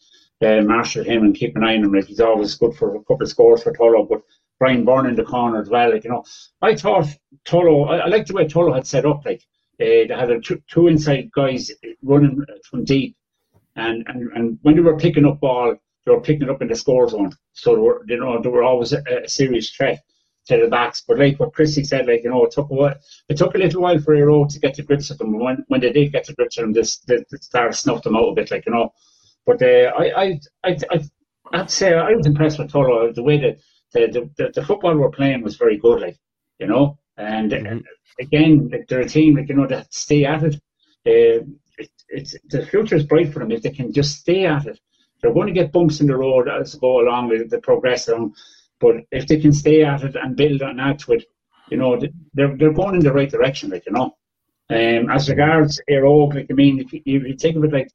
uh, 0.42 0.62
marshal 0.62 1.02
him 1.02 1.24
and 1.24 1.34
keep 1.34 1.56
an 1.56 1.64
eye 1.64 1.76
on 1.76 1.84
him. 1.84 1.92
Like 1.92 2.06
he's 2.06 2.20
always 2.20 2.54
good 2.54 2.74
for 2.76 2.94
a 2.94 2.98
couple 3.00 3.22
of 3.22 3.28
scores 3.28 3.62
for 3.62 3.72
Tullow, 3.72 4.08
but 4.08 4.22
Brian 4.60 4.84
Byrne 4.84 5.06
in 5.06 5.16
the 5.16 5.24
corner 5.24 5.60
as 5.60 5.68
well. 5.68 5.90
Like 5.90 6.04
you 6.04 6.10
know, 6.10 6.24
I 6.62 6.76
thought 6.76 7.06
Tullow. 7.44 7.88
I, 7.88 7.98
I 8.00 8.06
liked 8.06 8.28
the 8.28 8.34
way 8.34 8.46
Tullow 8.46 8.74
had 8.74 8.86
set 8.86 9.06
up. 9.06 9.24
Like 9.24 9.42
uh, 9.80 10.06
they 10.08 10.14
had 10.14 10.30
a 10.30 10.40
two, 10.40 10.88
inside 10.88 11.30
guys 11.32 11.70
running 12.02 12.44
from 12.68 12.84
deep, 12.84 13.16
and, 13.76 14.04
and 14.08 14.30
and 14.32 14.58
when 14.62 14.74
they 14.76 14.82
were 14.82 14.96
picking 14.96 15.26
up 15.26 15.40
ball, 15.40 15.74
they 16.04 16.12
were 16.12 16.20
picking 16.20 16.42
it 16.42 16.50
up 16.50 16.62
in 16.62 16.68
the 16.68 16.74
score 16.76 17.08
zone. 17.08 17.32
So 17.52 17.74
they 17.74 17.80
were, 17.80 18.04
you 18.06 18.18
know, 18.18 18.40
they 18.40 18.48
were 18.48 18.62
always 18.62 18.92
a, 18.92 19.02
a 19.24 19.28
serious 19.28 19.70
threat 19.70 20.02
to 20.46 20.58
the 20.58 20.68
backs. 20.68 21.02
But 21.06 21.18
like 21.18 21.40
what 21.40 21.54
Chrissy 21.54 21.84
said, 21.84 22.06
like 22.06 22.24
you 22.24 22.30
know, 22.30 22.44
it 22.44 22.52
took 22.52 22.70
a 22.70 22.74
while, 22.74 22.94
it 23.28 23.36
took 23.36 23.54
a 23.54 23.58
little 23.58 23.82
while 23.82 23.98
for 23.98 24.14
Aero 24.14 24.44
to 24.46 24.58
get 24.58 24.74
to 24.74 24.82
grips 24.82 25.08
with 25.08 25.18
them. 25.18 25.38
When 25.38 25.64
when 25.68 25.80
they 25.80 25.92
did 25.92 26.12
get 26.12 26.24
to 26.24 26.34
grips 26.34 26.56
with 26.56 26.64
them, 26.64 26.72
this 26.72 26.98
the, 26.98 27.24
the 27.30 27.72
snuffed 27.72 28.04
them 28.04 28.16
out 28.16 28.28
a 28.28 28.34
bit, 28.34 28.50
like 28.50 28.66
you 28.66 28.72
know. 28.72 28.92
But 29.46 29.62
uh, 29.62 29.92
I, 29.98 30.22
I 30.22 30.40
I 30.64 30.76
I 31.52 31.56
have 31.56 31.68
to 31.68 31.74
say 31.74 31.94
I 31.94 32.12
was 32.12 32.26
impressed 32.26 32.58
with 32.58 32.70
Tullow. 32.72 33.14
The 33.14 33.22
way 33.22 33.38
that 33.38 33.58
the, 33.92 34.30
the, 34.36 34.50
the 34.54 34.64
football 34.64 34.96
we're 34.96 35.10
playing 35.10 35.42
was 35.42 35.56
very 35.56 35.78
good, 35.78 36.00
like 36.00 36.18
you 36.58 36.66
know. 36.66 36.98
And 37.20 37.52
mm-hmm. 37.52 37.78
again, 38.18 38.70
like 38.72 38.88
they're 38.88 39.00
a 39.00 39.08
team, 39.08 39.36
like 39.36 39.48
you 39.48 39.56
know, 39.56 39.66
that 39.66 39.92
stay 39.92 40.24
at 40.24 40.42
it. 40.42 40.54
Uh, 41.06 41.44
it, 41.78 41.90
it's 42.08 42.34
the 42.48 42.66
future 42.66 42.96
is 42.96 43.04
bright 43.04 43.32
for 43.32 43.38
them 43.38 43.52
if 43.52 43.62
they 43.62 43.70
can 43.70 43.92
just 43.92 44.18
stay 44.18 44.46
at 44.46 44.66
it. 44.66 44.80
They're 45.20 45.34
going 45.34 45.48
to 45.48 45.52
get 45.52 45.72
bumps 45.72 46.00
in 46.00 46.06
the 46.06 46.16
road 46.16 46.48
as 46.48 46.72
they 46.72 46.78
go 46.78 47.00
along 47.00 47.28
with 47.28 47.50
the 47.50 47.58
progress 47.58 48.08
but 48.80 48.96
if 49.12 49.26
they 49.26 49.38
can 49.38 49.52
stay 49.52 49.84
at 49.84 50.02
it 50.02 50.16
and 50.16 50.36
build 50.36 50.62
on 50.62 50.78
that 50.78 51.00
to 51.00 51.12
it, 51.12 51.24
you 51.70 51.76
know, 51.76 52.00
they're 52.34 52.56
they're 52.56 52.72
going 52.72 52.94
in 52.94 53.00
the 53.00 53.12
right 53.12 53.30
direction, 53.30 53.70
like 53.70 53.84
you 53.86 53.92
know. 53.92 54.16
Um, 54.70 55.10
as 55.10 55.28
regards 55.28 55.80
Aero, 55.88 56.26
like 56.28 56.46
I 56.50 56.54
mean, 56.54 56.80
if 56.80 56.92
you, 56.92 57.02
if 57.04 57.22
you 57.26 57.36
think 57.36 57.56
of 57.56 57.64
it 57.64 57.72
like 57.72 57.90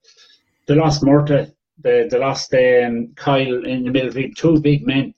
the 0.68 0.76
lost 0.76 1.02
Murta, 1.02 1.52
the 1.82 2.08
the 2.10 2.20
lost 2.20 2.54
um, 2.54 3.14
Kyle 3.16 3.66
in 3.66 3.84
the 3.84 3.92
middle, 3.92 4.30
two 4.36 4.62
big 4.62 4.86
men, 4.86 5.15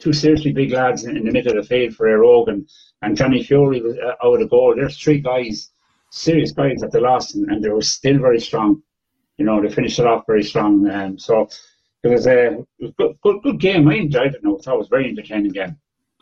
two 0.00 0.12
seriously 0.12 0.52
big 0.52 0.72
lads 0.72 1.04
in, 1.04 1.16
in 1.16 1.24
the 1.24 1.30
middle 1.30 1.56
of 1.56 1.62
the 1.62 1.68
field 1.68 1.94
for 1.94 2.08
Aero, 2.08 2.46
and 2.46 2.68
and 3.02 3.16
Johnny 3.16 3.42
Fury 3.42 3.80
was 3.80 3.96
uh, 3.98 4.26
out 4.26 4.42
of 4.42 4.50
goal. 4.50 4.74
There's 4.74 4.98
three 4.98 5.20
guys, 5.20 5.70
serious 6.10 6.52
guys 6.52 6.82
at 6.82 6.90
the 6.90 7.00
last, 7.00 7.34
and, 7.34 7.50
and 7.50 7.62
they 7.62 7.68
were 7.68 7.82
still 7.82 8.18
very 8.18 8.40
strong. 8.40 8.82
You 9.38 9.44
know, 9.44 9.62
they 9.62 9.70
finished 9.70 9.98
it 9.98 10.06
off 10.06 10.24
very 10.26 10.42
strong. 10.42 10.90
Um, 10.90 11.18
so 11.18 11.48
it 12.02 12.08
was 12.08 12.26
a 12.26 12.58
good, 12.98 13.16
good, 13.22 13.42
good 13.42 13.60
game. 13.60 13.88
I 13.88 13.94
enjoyed 13.94 14.34
it. 14.34 14.42
No, 14.42 14.58
I 14.58 14.62
thought 14.62 14.74
it 14.74 14.78
was 14.78 14.86
a 14.88 14.90
very 14.90 15.08
entertaining 15.08 15.52
game. 15.52 15.78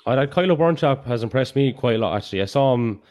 I 0.06 0.14
like 0.14 0.30
Kyle 0.30 0.56
Burnchap 0.56 1.04
has 1.06 1.23
impressed 1.23 1.56
me 1.56 1.73
quite 1.73 1.97
a 1.97 1.99
lot. 1.99 2.16
Actually, 2.16 2.42
I 2.42 2.47
saw 2.47 2.75
him. 2.75 3.02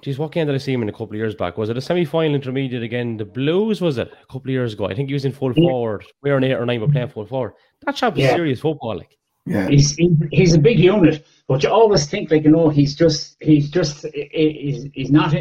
Geez, 0.00 0.16
what 0.16 0.30
game 0.30 0.46
did 0.46 0.54
I 0.54 0.58
see 0.58 0.72
him 0.72 0.82
in 0.82 0.88
a 0.88 0.92
couple 0.92 1.08
of 1.08 1.14
years 1.16 1.34
back? 1.34 1.58
Was 1.58 1.70
it 1.70 1.76
a 1.76 1.80
semi-final 1.80 2.36
intermediate 2.36 2.84
again? 2.84 3.16
The 3.16 3.24
Blues 3.24 3.80
was 3.80 3.98
it 3.98 4.12
a 4.12 4.26
couple 4.26 4.42
of 4.42 4.50
years 4.50 4.74
ago? 4.74 4.86
I 4.86 4.94
think 4.94 5.08
he 5.08 5.12
was 5.12 5.24
in 5.24 5.32
full 5.32 5.52
forward. 5.52 6.04
We 6.22 6.30
were 6.30 6.36
in 6.36 6.44
eight 6.44 6.52
or 6.52 6.64
nine, 6.64 6.78
but 6.78 6.92
playing 6.92 7.08
full 7.08 7.26
forward. 7.26 7.54
That 7.84 7.96
chap 7.96 8.12
is 8.12 8.20
yeah. 8.20 8.36
serious 8.36 8.60
football. 8.60 8.96
Like, 8.96 9.17
yeah, 9.48 9.68
he's 9.68 9.96
he's 10.30 10.54
a 10.54 10.58
big 10.58 10.78
unit. 10.78 11.26
But 11.46 11.62
you 11.62 11.70
always 11.70 12.06
think 12.06 12.30
like 12.30 12.44
you 12.44 12.50
know 12.50 12.68
he's 12.68 12.94
just 12.94 13.36
he's 13.40 13.70
just 13.70 14.06
he's, 14.12 14.86
he's 14.92 15.10
not 15.10 15.34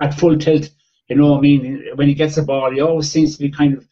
at 0.00 0.14
full 0.14 0.38
tilt. 0.38 0.70
You 1.08 1.16
know 1.16 1.32
what 1.32 1.38
I 1.38 1.40
mean? 1.40 1.84
When 1.96 2.08
he 2.08 2.14
gets 2.14 2.36
the 2.36 2.42
ball, 2.42 2.70
he 2.70 2.80
always 2.80 3.10
seems 3.10 3.36
to 3.36 3.42
be 3.42 3.50
kind 3.50 3.76
of 3.76 3.86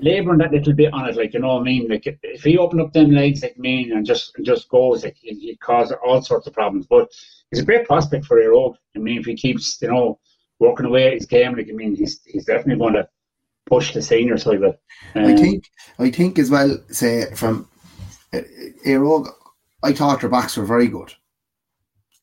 labouring 0.00 0.38
that 0.38 0.52
little 0.52 0.72
bit 0.72 0.92
on 0.92 1.08
it. 1.08 1.16
Like 1.16 1.34
you 1.34 1.40
know 1.40 1.54
what 1.54 1.60
I 1.60 1.64
mean? 1.64 1.88
Like 1.88 2.06
if 2.06 2.42
he 2.42 2.58
open 2.58 2.80
up 2.80 2.92
them 2.92 3.10
legs 3.10 3.42
like 3.42 3.58
me 3.58 3.90
and 3.90 4.04
just 4.04 4.36
and 4.36 4.44
just 4.44 4.68
goes, 4.68 5.04
like 5.04 5.16
he, 5.16 5.34
he 5.34 5.56
cause 5.56 5.92
all 6.04 6.22
sorts 6.22 6.46
of 6.46 6.52
problems. 6.52 6.86
But 6.86 7.08
he's 7.50 7.60
a 7.60 7.64
great 7.64 7.86
prospect 7.86 8.26
for 8.26 8.38
Aero. 8.38 8.74
I 8.94 8.98
mean, 8.98 9.18
if 9.18 9.26
he 9.26 9.34
keeps 9.34 9.80
you 9.80 9.88
know 9.88 10.18
working 10.58 10.86
away 10.86 11.08
at 11.08 11.14
his 11.14 11.26
game, 11.26 11.56
like 11.56 11.68
I 11.68 11.72
mean, 11.72 11.94
he's 11.94 12.20
he's 12.26 12.44
definitely 12.44 12.80
going 12.80 12.94
to 12.94 13.08
push 13.66 13.92
the 13.92 14.02
senior 14.02 14.36
side 14.36 14.56
of 14.56 14.64
it. 14.64 14.80
Um, 15.14 15.24
I 15.24 15.36
think 15.36 15.64
I 15.98 16.10
think 16.10 16.38
as 16.38 16.50
well. 16.50 16.78
Say 16.90 17.34
from 17.34 17.68
uh, 18.32 19.30
I 19.82 19.92
thought 19.92 20.20
their 20.20 20.30
backs 20.30 20.56
were 20.56 20.64
very 20.64 20.88
good. 20.88 21.14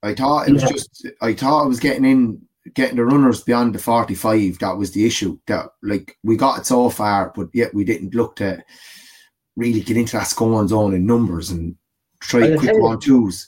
I 0.03 0.13
thought 0.13 0.47
it 0.47 0.53
was 0.53 0.63
yeah. 0.63 0.69
just 0.69 1.07
I 1.21 1.33
thought 1.33 1.63
I 1.63 1.67
was 1.67 1.79
getting 1.79 2.05
in 2.05 2.41
getting 2.73 2.97
the 2.97 3.05
runners 3.05 3.41
beyond 3.41 3.75
the 3.75 3.79
45 3.79 4.59
that 4.59 4.77
was 4.77 4.91
the 4.91 5.05
issue 5.05 5.37
that 5.47 5.69
like 5.83 6.17
we 6.23 6.35
got 6.35 6.59
it 6.59 6.65
so 6.65 6.89
far 6.89 7.31
but 7.35 7.47
yet 7.53 7.73
we 7.73 7.83
didn't 7.83 8.15
look 8.15 8.37
to 8.37 8.63
really 9.55 9.81
get 9.81 9.97
into 9.97 10.13
that 10.13 10.27
scoring 10.27 10.67
zone 10.67 10.95
in 10.95 11.05
numbers 11.05 11.51
and 11.51 11.75
try 12.21 12.55
quick 12.57 12.77
one 12.79 12.99
twos 12.99 13.47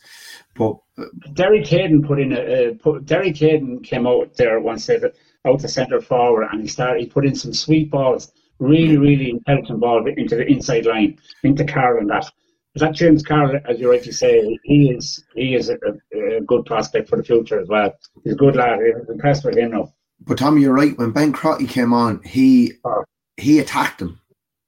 but 0.55 0.77
uh, 0.99 1.05
Derek 1.33 1.65
Hayden 1.67 2.03
put 2.03 2.19
in 2.19 2.33
a 2.33 2.69
uh, 2.69 2.73
put, 2.79 3.05
Derek 3.05 3.37
Hayden 3.37 3.81
came 3.81 4.05
out 4.05 4.35
there 4.35 4.59
once 4.59 4.85
said 4.85 5.03
out 5.45 5.61
the 5.61 5.67
centre 5.67 6.01
forward 6.01 6.47
and 6.51 6.61
he 6.61 6.67
started 6.67 7.01
he 7.01 7.07
put 7.07 7.25
in 7.25 7.35
some 7.35 7.53
sweet 7.53 7.89
balls 7.89 8.31
really 8.59 8.97
really 8.97 9.31
intelligent 9.31 9.79
ball 9.79 10.05
into 10.07 10.35
the 10.35 10.45
inside 10.45 10.85
line 10.85 11.17
into 11.43 11.65
Carl 11.65 11.99
and 11.99 12.09
that 12.09 12.31
that 12.79 12.93
James 12.93 13.23
Carroll, 13.23 13.59
as 13.67 13.79
you 13.79 13.89
rightly 13.91 14.11
say, 14.11 14.57
he 14.63 14.91
is 14.91 15.23
he 15.35 15.55
is 15.55 15.69
a, 15.69 15.77
a, 16.13 16.41
good 16.41 16.65
prospect 16.65 17.09
for 17.09 17.17
the 17.17 17.23
future 17.23 17.59
as 17.59 17.67
well. 17.67 17.93
He's 18.23 18.33
a 18.33 18.35
good 18.35 18.55
lad. 18.55 18.79
I'm 18.79 19.05
impressed 19.09 19.45
with 19.45 19.57
him 19.57 19.71
now. 19.71 19.93
But 20.21 20.37
Tommy, 20.37 20.61
you're 20.61 20.73
right. 20.73 20.97
When 20.97 21.11
Ben 21.11 21.31
Crotty 21.31 21.67
came 21.67 21.93
on, 21.93 22.21
he 22.23 22.73
oh. 22.83 23.03
he 23.37 23.59
attacked 23.59 24.01
him. 24.01 24.19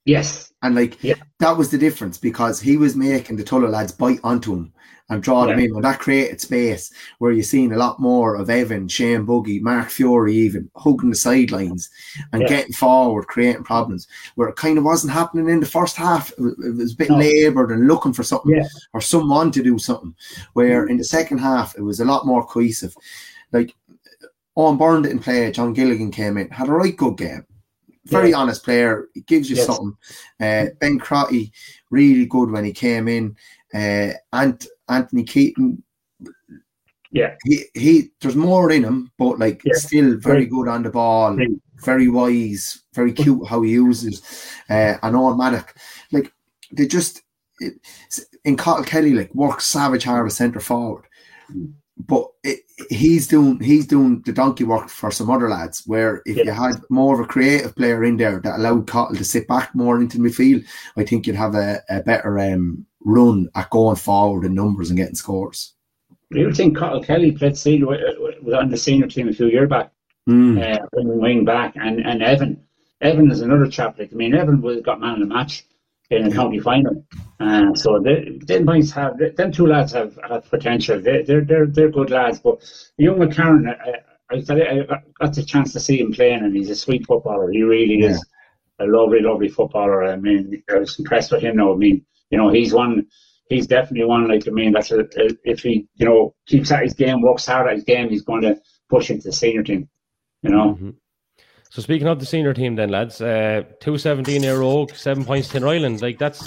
Yes. 0.06 0.52
And 0.62 0.76
like 0.76 1.02
Yeah. 1.04 1.16
that 1.40 1.58
was 1.58 1.72
the 1.72 1.78
difference 1.78 2.18
because 2.18 2.60
he 2.60 2.78
was 2.78 2.96
making 2.96 3.36
the 3.36 3.44
Tullow 3.44 3.70
lads 3.70 3.92
bite 3.92 4.20
onto 4.24 4.54
him 4.54 4.74
and 5.10 5.24
draw 5.24 5.46
them 5.46 5.60
Yeah. 5.60 5.66
in. 5.66 5.76
And 5.76 5.84
that 5.84 6.00
created 6.00 6.40
space 6.40 6.92
where 7.18 7.32
you're 7.32 7.44
seeing 7.44 7.72
a 7.72 7.78
lot 7.78 8.00
more 8.00 8.36
of 8.36 8.50
Evan, 8.50 8.88
Shane 8.88 9.26
Buggy, 9.26 9.60
Mark 9.60 9.90
Fury 9.90 10.36
even 10.36 10.70
hugging 10.76 11.10
the 11.10 11.16
sidelines 11.16 11.90
and 12.32 12.44
Yeah. 12.44 12.48
getting 12.48 12.74
forward, 12.74 13.28
creating 13.28 13.64
problems. 13.64 14.08
Where 14.36 14.50
it 14.50 14.56
kind 14.56 14.78
of 14.78 14.84
wasn't 14.84 15.14
happening 15.14 15.50
in 15.50 15.60
the 15.60 15.66
first 15.66 15.96
half. 15.96 16.32
It 16.32 16.76
was, 16.76 16.94
a 16.94 16.96
bit 16.96 17.10
No. 17.10 17.18
laboured 17.18 17.72
and 17.72 17.88
looking 17.88 18.14
for 18.14 18.24
something 18.24 18.56
Yeah. 18.56 18.68
or 18.94 19.02
someone 19.02 19.52
to 19.52 19.64
do 19.64 19.78
something. 19.80 20.14
Where 20.54 20.86
in 20.86 20.98
the 20.98 21.04
second 21.04 21.40
half 21.40 21.76
it 21.78 21.82
was 21.82 22.00
a 22.00 22.06
lot 22.06 22.26
more 22.28 22.46
cohesive. 22.46 22.96
Like 23.52 23.76
Owen 24.56 24.78
Byrne 24.78 25.02
didn't 25.04 25.20
play, 25.24 25.52
John 25.52 25.74
Gilligan 25.74 26.12
came 26.12 26.38
in, 26.38 26.50
had 26.50 26.68
a 26.68 26.72
right 26.74 26.96
good 26.96 27.18
game. 27.18 27.46
Very 28.06 28.34
honest 28.34 28.64
player. 28.64 29.08
He 29.14 29.22
gives 29.22 29.50
you 29.50 29.56
Yes. 29.56 29.68
something. 29.68 29.94
Uh, 30.40 30.68
ben 30.80 30.98
Crotty, 31.00 31.52
really 31.92 32.26
good 32.26 32.50
when 32.52 32.66
he 32.66 32.74
came 32.74 33.08
in. 33.08 33.36
Uh, 33.74 34.14
Ant, 34.34 34.68
Anthony 34.90 35.24
Keaton, 35.24 35.84
Yeah. 37.12 37.36
he, 37.46 37.64
he 37.74 38.10
there's 38.22 38.36
more 38.36 38.72
in 38.72 38.84
him, 38.84 39.12
but 39.18 39.40
like 39.40 39.62
Yeah. 39.66 39.74
still 39.76 40.18
very 40.18 40.46
good 40.46 40.68
on 40.68 40.84
the 40.84 40.90
ball, 40.90 41.36
Right. 41.36 41.48
very 41.84 42.08
wise, 42.08 42.84
very 42.94 43.14
cute 43.14 43.48
how 43.48 43.62
he 43.62 43.72
uses. 43.72 44.22
Uh, 44.70 44.96
and 45.02 45.16
Maddock, 45.38 45.74
like 46.12 46.32
they 46.72 46.86
just 46.88 47.22
it, 47.60 47.74
in 48.46 48.56
Cathal 48.58 48.84
Kelly 48.86 49.14
like 49.14 49.34
works 49.36 49.66
savage 49.66 50.04
hard 50.06 50.28
as 50.28 50.36
centre 50.38 50.60
forward, 50.62 51.06
but 51.98 52.28
it, 52.44 52.60
he's 52.90 53.28
doing 53.28 53.60
he's 53.60 53.86
doing 53.88 54.22
the 54.26 54.32
donkey 54.32 54.64
work 54.64 54.88
for 54.88 55.12
some 55.12 55.30
other 55.30 55.50
lads. 55.50 55.84
Where 55.86 56.22
if 56.26 56.38
you 56.38 56.52
had 56.52 56.82
more 56.90 57.16
of 57.16 57.20
a 57.20 57.28
creative 57.28 57.76
player 57.76 58.04
in 58.06 58.18
there 58.18 58.40
that 58.40 58.58
allowed 58.60 58.88
Cathal 58.88 59.16
to 59.16 59.24
sit 59.26 59.48
back 59.48 59.74
more 59.76 60.00
into 60.00 60.18
the 60.18 60.30
midfield, 60.30 60.64
I 60.96 61.04
think 61.04 61.28
you'd 61.28 61.36
have 61.36 61.56
a, 61.56 61.82
a 61.90 62.02
better 62.04 62.40
um, 62.40 62.86
run 63.04 63.48
at 63.56 63.70
going 63.70 63.96
forward 63.96 64.46
in 64.46 64.54
numbers 64.54 64.90
and 64.90 64.98
getting 64.98 65.16
scores. 65.16 65.76
Do 66.32 66.40
you 66.40 66.54
think 66.54 66.78
Cathal 66.78 67.04
Kelly 67.04 67.32
played 67.32 67.58
senior 67.58 67.88
was 67.88 68.54
on 68.54 68.70
the 68.70 68.78
senior 68.78 69.08
team 69.08 69.30
a 69.30 69.34
few 69.34 69.48
years 69.48 69.70
back, 69.70 69.92
Mm. 70.28 70.62
uh, 70.62 70.86
wing 70.94 71.20
wing 71.20 71.46
back, 71.46 71.76
and, 71.76 72.00
and 72.06 72.22
Evan. 72.22 72.62
Evan 73.02 73.32
is 73.32 73.42
another 73.42 73.68
chap. 73.68 73.98
Like 73.98 74.12
I 74.14 74.16
mean, 74.16 74.36
Evan 74.36 74.62
was 74.62 74.82
got 74.82 75.00
man 75.00 75.14
of 75.14 75.20
the 75.22 75.26
match 75.26 75.66
in 76.12 76.28
a 76.28 76.32
county 76.32 76.60
final. 76.60 77.04
Uh, 77.40 77.74
so 77.74 78.00
they, 78.00 78.38
them 78.46 78.66
boys 78.66 78.92
have 78.92 79.18
them 79.38 79.52
two 79.52 79.66
lads 79.66 79.94
have, 79.94 80.20
have 80.30 80.48
potential. 80.50 81.00
They, 81.02 81.24
they're 81.24 81.42
they're 81.46 81.66
they're 81.66 81.90
good 81.90 82.12
lads. 82.12 82.40
But 82.42 82.62
young 82.98 83.18
McCarron, 83.18 83.68
I, 83.70 84.02
I, 84.32 84.36
I 84.38 84.84
got- 84.84 85.04
got 85.20 85.34
the 85.34 85.44
chance 85.44 85.74
to 85.74 85.80
see 85.80 86.00
him 86.00 86.12
playing, 86.14 86.44
and 86.44 86.56
he's 86.56 86.70
a 86.70 86.76
sweet 86.76 87.08
footballer. 87.08 87.50
He 87.50 87.64
really 87.64 88.02
is 88.04 88.24
a 88.80 88.86
lovely, 88.86 89.22
lovely 89.22 89.48
footballer. 89.50 90.04
I 90.04 90.16
mean, 90.18 90.62
I 90.70 90.80
was 90.80 91.00
impressed 91.00 91.32
with 91.32 91.42
him 91.42 91.56
now. 91.56 91.74
I 91.74 91.76
mean, 91.78 92.06
you 92.30 92.38
know, 92.38 92.50
he's 92.50 92.74
one. 92.74 93.06
He's 93.50 93.66
definitely 93.68 94.06
one. 94.06 94.28
Like 94.28 94.48
I 94.48 94.52
mean, 94.52 94.72
that's 94.74 94.92
a, 94.92 95.00
a, 95.00 95.30
if 95.44 95.62
he, 95.62 95.88
you 95.96 96.06
know, 96.06 96.36
keeps 96.48 96.72
at 96.72 96.84
his 96.84 96.94
game, 96.94 97.22
works 97.22 97.46
hard 97.48 97.68
at 97.68 97.76
his 97.76 97.84
game, 97.84 98.10
he's 98.10 98.22
going 98.22 98.44
to 98.44 98.58
push 98.90 99.10
into 99.10 99.24
the 99.30 99.34
senior 99.34 99.64
team. 99.64 99.90
You 100.44 100.52
know, 100.52 100.78
Mhm. 100.80 100.96
So 101.72 101.82
speaking 101.82 102.08
of 102.08 102.20
the 102.20 102.26
senior 102.26 102.54
team, 102.54 102.76
then 102.76 102.90
lads, 102.90 103.22
uh, 103.22 103.64
two 103.80 103.98
seventeen 103.98 104.42
year 104.44 104.62
old, 104.62 104.92
seven 104.96 105.24
points 105.26 105.50
to 105.50 105.58
Ireland. 105.68 106.02
Like 106.02 106.18
that's 106.18 106.42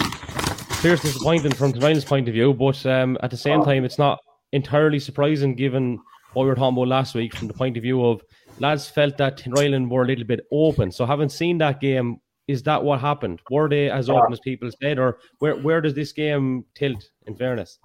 fierce 0.81 1.01
disappointing 1.01 1.53
from 1.53 1.73
Ireland's 1.75 2.03
point 2.05 2.27
of 2.27 2.33
view, 2.33 2.53
but 2.53 2.85
um, 2.85 3.17
at 3.21 3.31
the 3.31 3.37
same 3.37 3.61
Oh. 3.61 3.65
time, 3.65 3.85
it's 3.85 3.97
not 3.99 4.19
entirely 4.51 4.99
surprising 4.99 5.55
given 5.55 5.99
what 6.33 6.43
we 6.43 6.49
were 6.49 6.55
talking 6.55 6.77
about 6.77 6.87
last 6.89 7.15
week 7.15 7.35
from 7.35 7.47
the 7.47 7.53
point 7.53 7.77
of 7.77 7.83
view 7.83 8.03
of 8.05 8.21
lads 8.59 8.89
felt 8.89 9.17
that 9.17 9.43
Ireland 9.57 9.89
were 9.91 10.03
a 10.03 10.07
little 10.07 10.25
bit 10.25 10.41
open. 10.51 10.91
So 10.91 11.05
having 11.05 11.29
seen 11.29 11.57
that 11.59 11.79
game, 11.79 12.17
is 12.47 12.63
that 12.63 12.83
what 12.83 12.99
happened? 12.99 13.41
Were 13.49 13.69
they 13.69 13.89
as 13.89 14.09
open 14.09 14.33
as 14.33 14.39
people 14.39 14.69
said, 14.81 14.99
or 14.99 15.17
where 15.39 15.55
where 15.55 15.81
does 15.81 15.93
this 15.93 16.11
game 16.11 16.65
tilt? 16.75 17.03
In 17.25 17.35
fairness, 17.35 17.79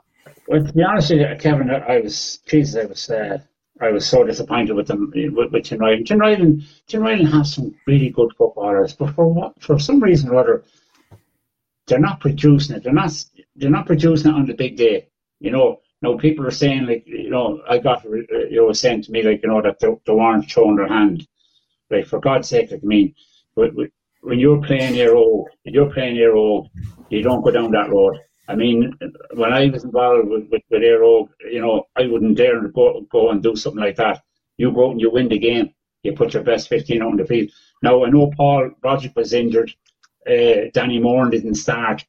Well, 0.49 0.65
to 0.67 0.73
be 0.73 0.83
honest 0.83 1.11
with 1.11 1.21
you, 1.21 1.37
Kevin, 1.39 1.71
I 1.71 2.01
was, 2.01 2.39
Jesus, 2.49 2.83
I 2.83 2.87
was, 2.87 3.09
uh, 3.09 3.39
I 3.81 3.91
was 3.93 4.05
so 4.05 4.25
disappointed 4.25 4.75
with 4.75 4.89
them 4.89 5.13
with, 5.15 5.53
with 5.53 5.63
Tinryland. 5.65 6.05
Tinryland, 6.07 6.65
Tinryland 6.89 7.31
have 7.33 7.47
some 7.47 7.75
really 7.87 8.11
good 8.11 8.33
footballers, 8.37 8.95
but 8.95 9.15
for 9.15 9.33
what, 9.33 9.63
for 9.63 9.79
some 9.79 10.01
reason 10.03 10.31
or 10.31 10.37
other, 10.41 10.65
they're 11.87 12.01
not 12.01 12.19
producing 12.21 12.77
it. 12.77 12.83
They're 12.83 12.93
not, 12.93 13.13
they're 13.57 13.71
not 13.71 13.87
producing 13.87 14.33
it 14.33 14.35
on 14.35 14.47
the 14.47 14.55
big 14.55 14.77
day. 14.77 15.09
You 15.41 15.53
know, 15.53 15.81
now 16.03 16.17
people 16.17 16.45
are 16.47 16.51
saying 16.51 16.87
like, 16.87 17.05
you 17.07 17.31
know, 17.31 17.63
I 17.69 17.79
got, 17.79 18.05
uh, 18.05 18.11
you 18.51 18.57
know, 18.57 18.73
saying 18.73 19.03
to 19.03 19.13
me 19.13 19.23
like, 19.23 19.43
you 19.43 19.49
know, 19.49 19.63
that 19.63 19.79
they, 19.79 19.89
they 20.05 20.13
weren't 20.13 20.51
showing 20.51 20.77
their 20.77 20.89
hand. 20.89 21.27
Like 21.91 22.07
for 22.07 22.19
God's 22.19 22.49
sake, 22.49 22.73
like, 22.73 22.81
I 22.83 22.87
mean, 22.87 23.15
when- 23.55 23.75
when- 23.75 23.93
when 24.23 24.39
you're 24.39 24.61
playing 24.63 24.95
your 24.95 25.47
you're 25.65 25.93
playing 25.93 26.17
your 26.17 26.67
you 27.11 27.23
don't 27.23 27.43
go 27.43 27.51
down 27.51 27.71
that 27.73 27.91
road. 27.91 28.19
I 28.49 28.55
mean, 28.55 28.99
when 29.35 29.53
I 29.53 29.69
was 29.69 29.85
involved 29.85 30.29
with, 30.29 30.49
with, 30.51 30.63
with 30.71 30.83
Aero, 30.83 31.29
you 31.51 31.61
know, 31.61 31.85
I 31.97 32.07
wouldn't 32.07 32.39
dare 32.39 32.67
go, 32.69 33.03
go 33.11 33.31
and 33.31 33.43
do 33.43 33.55
something 33.55 33.83
like 33.83 33.97
that. 33.97 34.23
You 34.57 34.73
go 34.73 34.87
out 34.87 34.93
and 34.93 35.01
you 35.01 35.11
win 35.11 35.29
the 35.29 35.39
game. 35.39 35.75
You 36.03 36.13
put 36.13 36.33
your 36.33 36.43
best 36.43 36.69
15 36.69 37.03
out 37.03 37.09
on 37.09 37.17
the 37.19 37.27
field. 37.27 37.51
Now, 37.83 38.05
I 38.05 38.09
know 38.09 38.31
Paul 38.37 38.71
Roderick 38.83 39.15
was 39.17 39.35
injured. 39.35 39.73
Uh, 40.27 40.71
Danny 40.73 40.99
Moore 40.99 41.29
didn't 41.29 41.57
start. 41.57 42.05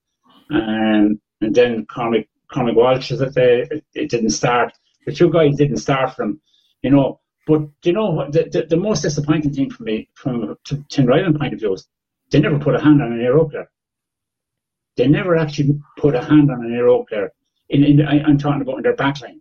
Um, 0.50 1.20
and 1.42 1.56
then 1.56 1.86
Cormac, 1.88 2.28
Cormac 2.52 2.76
Walsh, 2.76 3.12
is 3.12 3.22
it, 3.22 3.38
uh, 3.38 3.76
it, 3.76 3.84
it 3.94 4.10
didn't 4.10 4.32
start. 4.32 4.74
The 5.06 5.14
two 5.14 5.32
guys 5.32 5.58
didn't 5.58 5.78
start 5.78 6.16
from, 6.16 6.40
you 6.82 6.90
know. 6.90 7.20
But 7.48 7.64
you 7.84 7.94
know? 7.94 8.30
The, 8.30 8.44
the, 8.52 8.66
the 8.70 8.78
most 8.78 9.02
disappointing 9.02 9.54
thing 9.54 9.72
for 9.72 9.84
me, 9.84 10.08
from 10.16 10.56
T- 10.66 10.84
Tinryland 10.90 11.38
point 11.38 11.54
of 11.54 11.60
view, 11.60 11.74
is 11.74 11.88
they 12.32 12.40
never 12.40 12.60
put 12.60 12.76
a 12.76 12.82
hand 12.82 13.02
on 13.02 13.12
an 13.14 13.22
Aero 13.22 13.48
player 13.48 13.70
they 15.00 15.08
never 15.08 15.38
actually 15.38 15.80
put 15.98 16.14
a 16.14 16.22
hand 16.22 16.52
on 16.52 16.66
an 16.66 16.76
Aero 16.76 17.06
player. 17.06 17.32
In, 17.70 17.86
in 17.86 18.06
I, 18.06 18.22
I'm 18.22 18.38
talking 18.38 18.62
about 18.62 18.78
in 18.78 18.84
their 18.84 18.98
backline. 18.98 19.40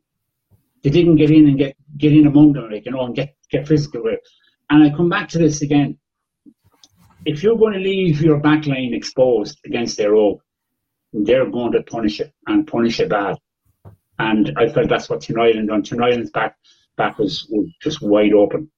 They 0.84 0.90
didn't 0.90 1.16
get 1.16 1.32
in 1.32 1.48
and 1.48 1.58
get 1.58 1.76
get 1.96 2.12
in 2.12 2.28
among 2.28 2.52
them, 2.52 2.70
like 2.70 2.86
you 2.86 2.92
know, 2.92 3.04
and 3.04 3.14
get 3.14 3.34
get 3.50 3.66
physical 3.66 4.04
with. 4.04 4.14
it. 4.14 4.20
And 4.70 4.84
I 4.84 4.96
come 4.96 5.08
back 5.08 5.28
to 5.30 5.38
this 5.38 5.60
again. 5.62 5.98
If 7.24 7.42
you're 7.42 7.58
going 7.58 7.72
to 7.72 7.80
leave 7.80 8.22
your 8.22 8.40
backline 8.40 8.94
exposed 8.94 9.58
against 9.64 9.98
Aero, 9.98 10.40
they're 11.12 11.50
going 11.50 11.72
to 11.72 11.82
punish 11.82 12.20
it 12.20 12.32
and 12.46 12.64
punish 12.64 13.00
it 13.00 13.08
bad. 13.08 13.36
And 14.20 14.52
I 14.56 14.68
felt 14.68 14.88
that's 14.88 15.10
what 15.10 15.22
Tinryland 15.22 15.66
done. 15.66 15.82
Tinryland's 15.82 16.30
back 16.30 16.56
back 16.96 17.18
was, 17.18 17.48
was 17.50 17.68
just 17.82 18.00
wide 18.00 18.32
open, 18.32 18.70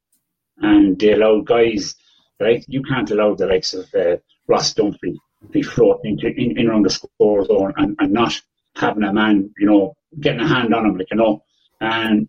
and 0.56 0.98
they 0.98 1.12
allowed 1.12 1.46
guys. 1.46 1.94
Right, 2.40 2.64
you 2.68 2.82
can't 2.82 3.10
allow 3.10 3.34
the 3.34 3.46
likes 3.46 3.74
of 3.74 3.94
uh, 3.94 4.16
Ross 4.46 4.72
Dunphy 4.72 5.14
be 5.50 5.62
floating 5.62 6.12
into 6.12 6.28
in, 6.28 6.58
in 6.58 6.68
around 6.68 6.84
the 6.84 6.90
score 6.90 7.44
zone 7.44 7.74
and, 7.76 7.96
and 7.98 8.12
not 8.12 8.40
having 8.76 9.04
a 9.04 9.12
man, 9.12 9.52
you 9.58 9.66
know, 9.66 9.94
getting 10.18 10.40
a 10.40 10.48
hand 10.48 10.74
on 10.74 10.86
him, 10.86 10.96
like 10.96 11.10
you 11.10 11.16
know, 11.16 11.42
and 11.80 12.28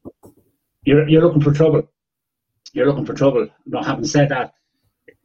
you're 0.83 1.07
you're 1.07 1.21
looking 1.21 1.41
for 1.41 1.53
trouble. 1.53 1.87
You're 2.73 2.87
looking 2.87 3.05
for 3.05 3.13
trouble. 3.13 3.47
Now, 3.65 3.83
having 3.83 4.05
said 4.05 4.29
that, 4.29 4.53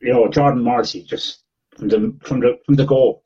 you 0.00 0.12
know, 0.12 0.28
Jordan 0.28 0.62
Morrissey 0.62 1.02
just 1.02 1.42
from 1.76 1.88
the 1.88 2.16
from 2.22 2.40
the 2.40 2.58
from 2.64 2.76
the 2.76 2.86
goal 2.86 3.24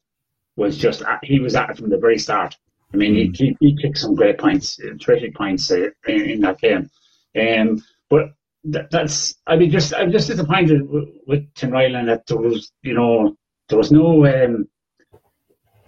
was 0.57 0.77
just 0.77 1.03
he 1.23 1.41
was 1.41 1.55
at 1.57 1.71
it 1.71 1.77
from 1.77 1.91
the 1.91 1.99
very 1.99 2.19
start. 2.19 2.57
I 2.93 2.97
mean, 2.97 3.33
he 3.35 3.57
he, 3.61 3.77
kicked 3.77 3.99
some 3.99 4.15
great 4.15 4.39
points, 4.39 4.79
terrific 5.01 5.35
points 5.35 5.71
uh, 5.71 5.91
in, 6.07 6.23
in 6.23 6.41
that 6.41 6.61
game. 6.61 6.91
Um, 7.39 7.83
but 8.09 8.31
that, 8.65 8.91
that's 8.91 9.35
I 9.47 9.57
mean, 9.57 9.71
just 9.71 9.95
I'm 9.95 10.13
just 10.13 10.29
disappointed 10.29 10.89
with, 10.89 11.09
with 11.27 11.55
Tinryland 11.55 12.07
that 12.07 12.27
there 12.27 12.37
was, 12.37 12.73
you 12.83 12.95
know, 12.95 13.37
there 13.69 13.79
was 13.79 13.93
no. 13.93 14.27
Um, 14.27 14.69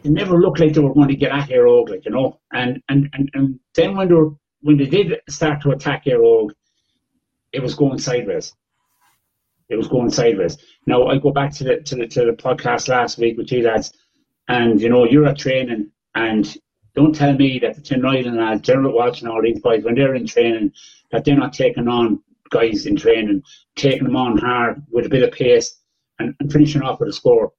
it 0.05 0.11
never 0.11 0.41
looked 0.41 0.59
like 0.59 0.73
they 0.73 0.81
were 0.81 0.95
going 0.95 1.09
to 1.09 1.17
get 1.17 1.33
at 1.33 1.50
Aero, 1.50 1.83
like 1.83 2.05
you 2.05 2.11
know, 2.11 2.41
and 2.52 2.83
and 2.88 3.09
and 3.12 3.31
and 3.35 3.61
then 3.75 3.97
when 3.97 4.09
they 4.09 4.14
were 4.14 4.31
when 4.62 4.76
they 4.76 4.87
did 4.87 5.21
start 5.29 5.61
to 5.62 5.71
attack 5.71 6.07
Aero, 6.07 6.49
it 7.52 7.62
was 7.62 7.75
going 7.75 7.99
sideways. 7.99 8.55
It 9.69 9.76
was 9.76 9.88
going 9.88 10.11
sideways. 10.11 10.57
Now 10.87 11.07
I 11.07 11.19
go 11.19 11.31
back 11.31 11.52
to 11.55 11.64
the 11.64 11.81
to 11.83 11.97
the 11.97 12.07
to 12.09 12.25
the 12.26 12.33
podcast 12.33 12.88
last 12.88 13.19
week 13.19 13.37
with 13.37 13.52
you 13.52 13.62
lads, 13.62 13.93
and 14.49 14.81
you 14.81 14.88
know 14.88 15.05
you're 15.05 15.26
at 15.26 15.38
training, 15.38 15.91
and 16.14 16.57
don't 16.95 17.14
tell 17.14 17.35
me 17.35 17.59
that 17.61 17.76
the 17.76 17.81
Tinryland 17.81 18.37
lads, 18.37 18.62
General 18.62 18.95
Walsh 18.95 19.21
and 19.21 19.31
all 19.31 19.43
these 19.43 19.61
guys, 19.61 19.85
when 19.85 19.95
they're 19.95 20.14
in 20.14 20.26
training, 20.26 20.73
that 21.11 21.25
they're 21.25 21.37
not 21.37 21.52
taking 21.52 21.88
on 21.88 22.23
guys 22.52 22.87
in 22.87 22.97
training, 22.97 23.42
taking 23.75 24.04
them 24.04 24.16
on 24.16 24.38
hard 24.38 24.82
with 24.90 25.06
a 25.06 25.09
bit 25.09 25.25
of 25.25 25.32
pace, 25.32 25.80
and, 26.21 26.35
and 26.38 26.52
finishing 26.52 26.82
off 26.82 27.00
with 27.00 27.09
a 27.09 27.12
score. 27.12 27.52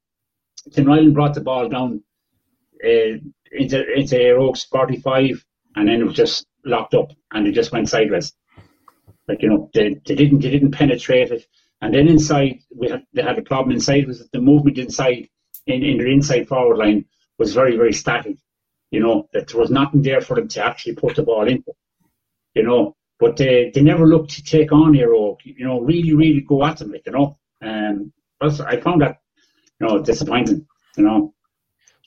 Tim 0.72 1.14
brought 1.14 1.34
the 1.34 1.42
ball 1.42 1.68
down 1.68 2.02
uh, 2.86 3.18
into 3.52 3.94
into 3.94 4.18
Eire 4.18 4.40
Og's 4.40 4.64
45, 4.64 5.44
and 5.76 5.88
then 5.88 6.00
it 6.00 6.06
was 6.06 6.16
just 6.16 6.46
locked 6.64 6.94
up, 6.94 7.12
and 7.34 7.48
it 7.48 7.52
just 7.54 7.72
went 7.72 7.90
sideways. 7.90 8.34
Like 9.28 9.42
you 9.42 9.50
know, 9.50 9.70
they, 9.74 10.00
they 10.06 10.16
didn't 10.16 10.40
they 10.40 10.50
didn't 10.50 10.72
penetrate 10.72 11.32
it, 11.32 11.46
and 11.82 11.94
then 11.94 12.08
inside 12.08 12.60
we 12.76 12.90
had 12.90 13.04
they 13.14 13.22
had 13.22 13.38
a 13.38 13.42
problem 13.42 13.74
inside 13.74 14.08
was 14.08 14.20
that 14.20 14.32
the 14.32 14.42
movement 14.42 14.78
inside 14.78 15.28
in 15.68 15.84
in 15.84 15.98
their 15.98 16.08
inside 16.08 16.48
forward 16.48 16.78
line 16.78 17.06
was 17.38 17.54
very 17.54 17.76
very 17.76 17.94
static. 17.94 18.38
You 18.92 19.02
know 19.02 19.28
that 19.34 19.48
there 19.48 19.60
was 19.60 19.72
nothing 19.72 20.02
there 20.02 20.22
for 20.22 20.36
them 20.36 20.48
to 20.50 20.64
actually 20.64 20.96
put 20.96 21.16
the 21.16 21.24
ball 21.24 21.48
into. 21.48 21.72
You 22.54 22.64
know, 22.64 22.96
but 23.24 23.38
they 23.38 23.72
they 23.74 23.82
never 23.92 24.06
look 24.14 24.26
to 24.36 24.42
take 24.56 24.72
on 24.80 24.96
Eire 25.00 25.14
Og. 25.24 25.38
You 25.60 25.66
know, 25.68 25.78
really 25.92 26.14
really 26.24 26.42
go 26.42 26.58
at 26.70 26.78
them. 26.78 26.92
Like 26.92 27.06
you 27.08 27.14
know, 27.18 27.28
um, 27.70 28.12
also, 28.42 28.62
I 28.66 28.76
found 28.86 29.02
that 29.04 29.16
you 29.80 29.88
know, 29.88 29.96
disappointing. 30.12 30.60
You 30.98 31.04
know, 31.08 31.20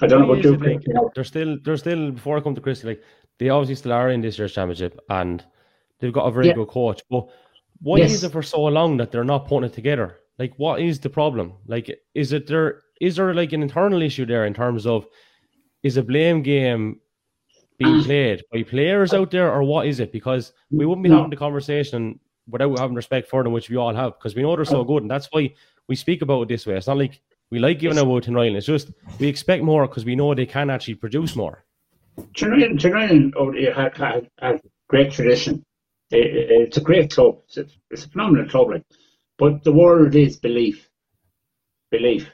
I 0.03 0.07
don't 0.07 0.21
know 0.23 0.29
what 0.33 0.39
Is 0.39 0.45
do. 0.47 0.55
it 0.55 0.61
like- 0.61 0.87
You 0.87 0.95
know, 0.95 1.11
They're 1.15 1.25
still, 1.35 1.53
they're 1.65 1.77
still. 1.87 2.03
Before 2.19 2.37
I 2.37 2.41
come 2.41 2.55
to 2.55 2.61
Christy, 2.67 2.87
like 2.93 3.03
they 3.39 3.49
obviously 3.49 3.75
still 3.77 3.93
are 3.93 4.11
in 4.11 4.21
this 4.21 4.39
year's 4.39 4.55
championship, 4.59 4.95
and 5.21 5.45
they've 5.99 6.13
got 6.19 6.27
a 6.31 6.31
very 6.37 6.47
Yeah. 6.49 6.55
good 6.61 6.69
coach. 6.69 7.01
But 7.11 7.25
why 7.81 7.99
Yes. 7.99 8.13
is 8.15 8.25
it 8.25 8.33
for 8.33 8.43
so 8.43 8.63
long 8.79 8.97
that 8.99 9.11
they're 9.11 9.25
not 9.35 9.47
putting 9.49 9.69
it 9.71 9.75
together? 9.81 10.09
Like, 10.39 10.53
what 10.59 10.81
is 10.81 11.01
the 11.01 11.11
problem? 11.11 11.55
Like, 11.67 11.87
is 12.15 12.33
it 12.33 12.47
there? 12.47 12.83
Is 13.01 13.17
there 13.17 13.33
like 13.35 13.53
an 13.55 13.63
internal 13.63 14.03
issue 14.03 14.27
there 14.27 14.45
in 14.47 14.55
terms 14.55 14.87
of 14.87 15.07
is 15.83 15.97
a 15.97 16.03
blame 16.03 16.43
game 16.43 17.01
being 17.79 18.01
Ah. 18.01 18.05
played 18.05 18.43
by 18.53 18.63
players 18.63 19.13
out 19.13 19.31
there, 19.31 19.53
or 19.53 19.63
what 19.63 19.87
is 19.87 20.01
it? 20.01 20.13
Because 20.13 20.53
we 20.71 20.87
wouldn't 20.87 21.05
be 21.05 21.11
having 21.11 21.31
the 21.31 21.37
conversation 21.37 22.19
without 22.49 22.79
having 22.79 22.97
respect 22.97 23.29
for 23.29 23.43
them, 23.43 23.53
which 23.53 23.69
we 23.71 23.77
all 23.77 23.95
have, 23.95 24.19
because 24.19 24.35
we 24.35 24.43
know 24.43 24.55
they're 24.57 24.65
so 24.65 24.85
good, 24.85 25.03
and 25.03 25.11
that's 25.11 25.29
why 25.33 25.53
we 25.89 25.97
speak 25.97 26.23
about 26.23 26.43
it 26.43 26.49
this 26.49 26.67
way. 26.67 26.77
It's 26.77 26.87
not 26.87 26.97
like 26.99 27.21
we 27.51 27.59
like 27.59 27.79
giving 27.79 27.99
away 27.99 28.21
to 28.21 28.33
Ryan. 28.33 28.57
It's 28.57 28.67
just 28.67 28.91
we 29.21 29.27
expect 29.29 29.63
more 29.63 29.87
because 29.87 30.05
we 30.05 30.17
know 30.17 30.35
they 30.35 30.47
can 30.47 30.71
actually 30.71 30.95
produce 30.95 31.37
more. 31.37 31.65
Trinidad, 32.35 32.79
Trinidad 32.81 33.33
had, 33.77 33.97
had, 33.97 34.31
had 34.41 34.61
great 34.89 35.13
tradition. 35.13 35.63
It- 36.11 36.35
it- 36.37 36.51
it's 36.51 36.77
a 36.77 36.81
great 36.81 37.11
club. 37.11 37.39
It's 37.49 37.57
a, 37.59 37.67
it's 37.91 38.05
a 38.05 38.09
phenomenal 38.09 38.49
club. 38.49 38.71
Like, 38.71 38.85
but 39.39 39.65
the 39.65 39.73
word 39.73 40.15
is 40.15 40.39
belief. 40.39 40.89
Belief. 41.91 42.31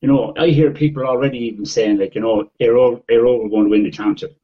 You 0.00 0.08
know, 0.08 0.32
I 0.36 0.48
hear 0.48 0.70
people 0.70 1.04
already 1.04 1.38
even 1.38 1.64
saying 1.64 1.98
like, 1.98 2.14
you 2.14 2.20
know, 2.20 2.50
they're 2.58 2.76
all 2.76 3.02
they're 3.08 3.26
all 3.26 3.48
going 3.48 3.64
to 3.64 3.70
win 3.70 3.82
the 3.84 3.90
championship. 3.90 4.36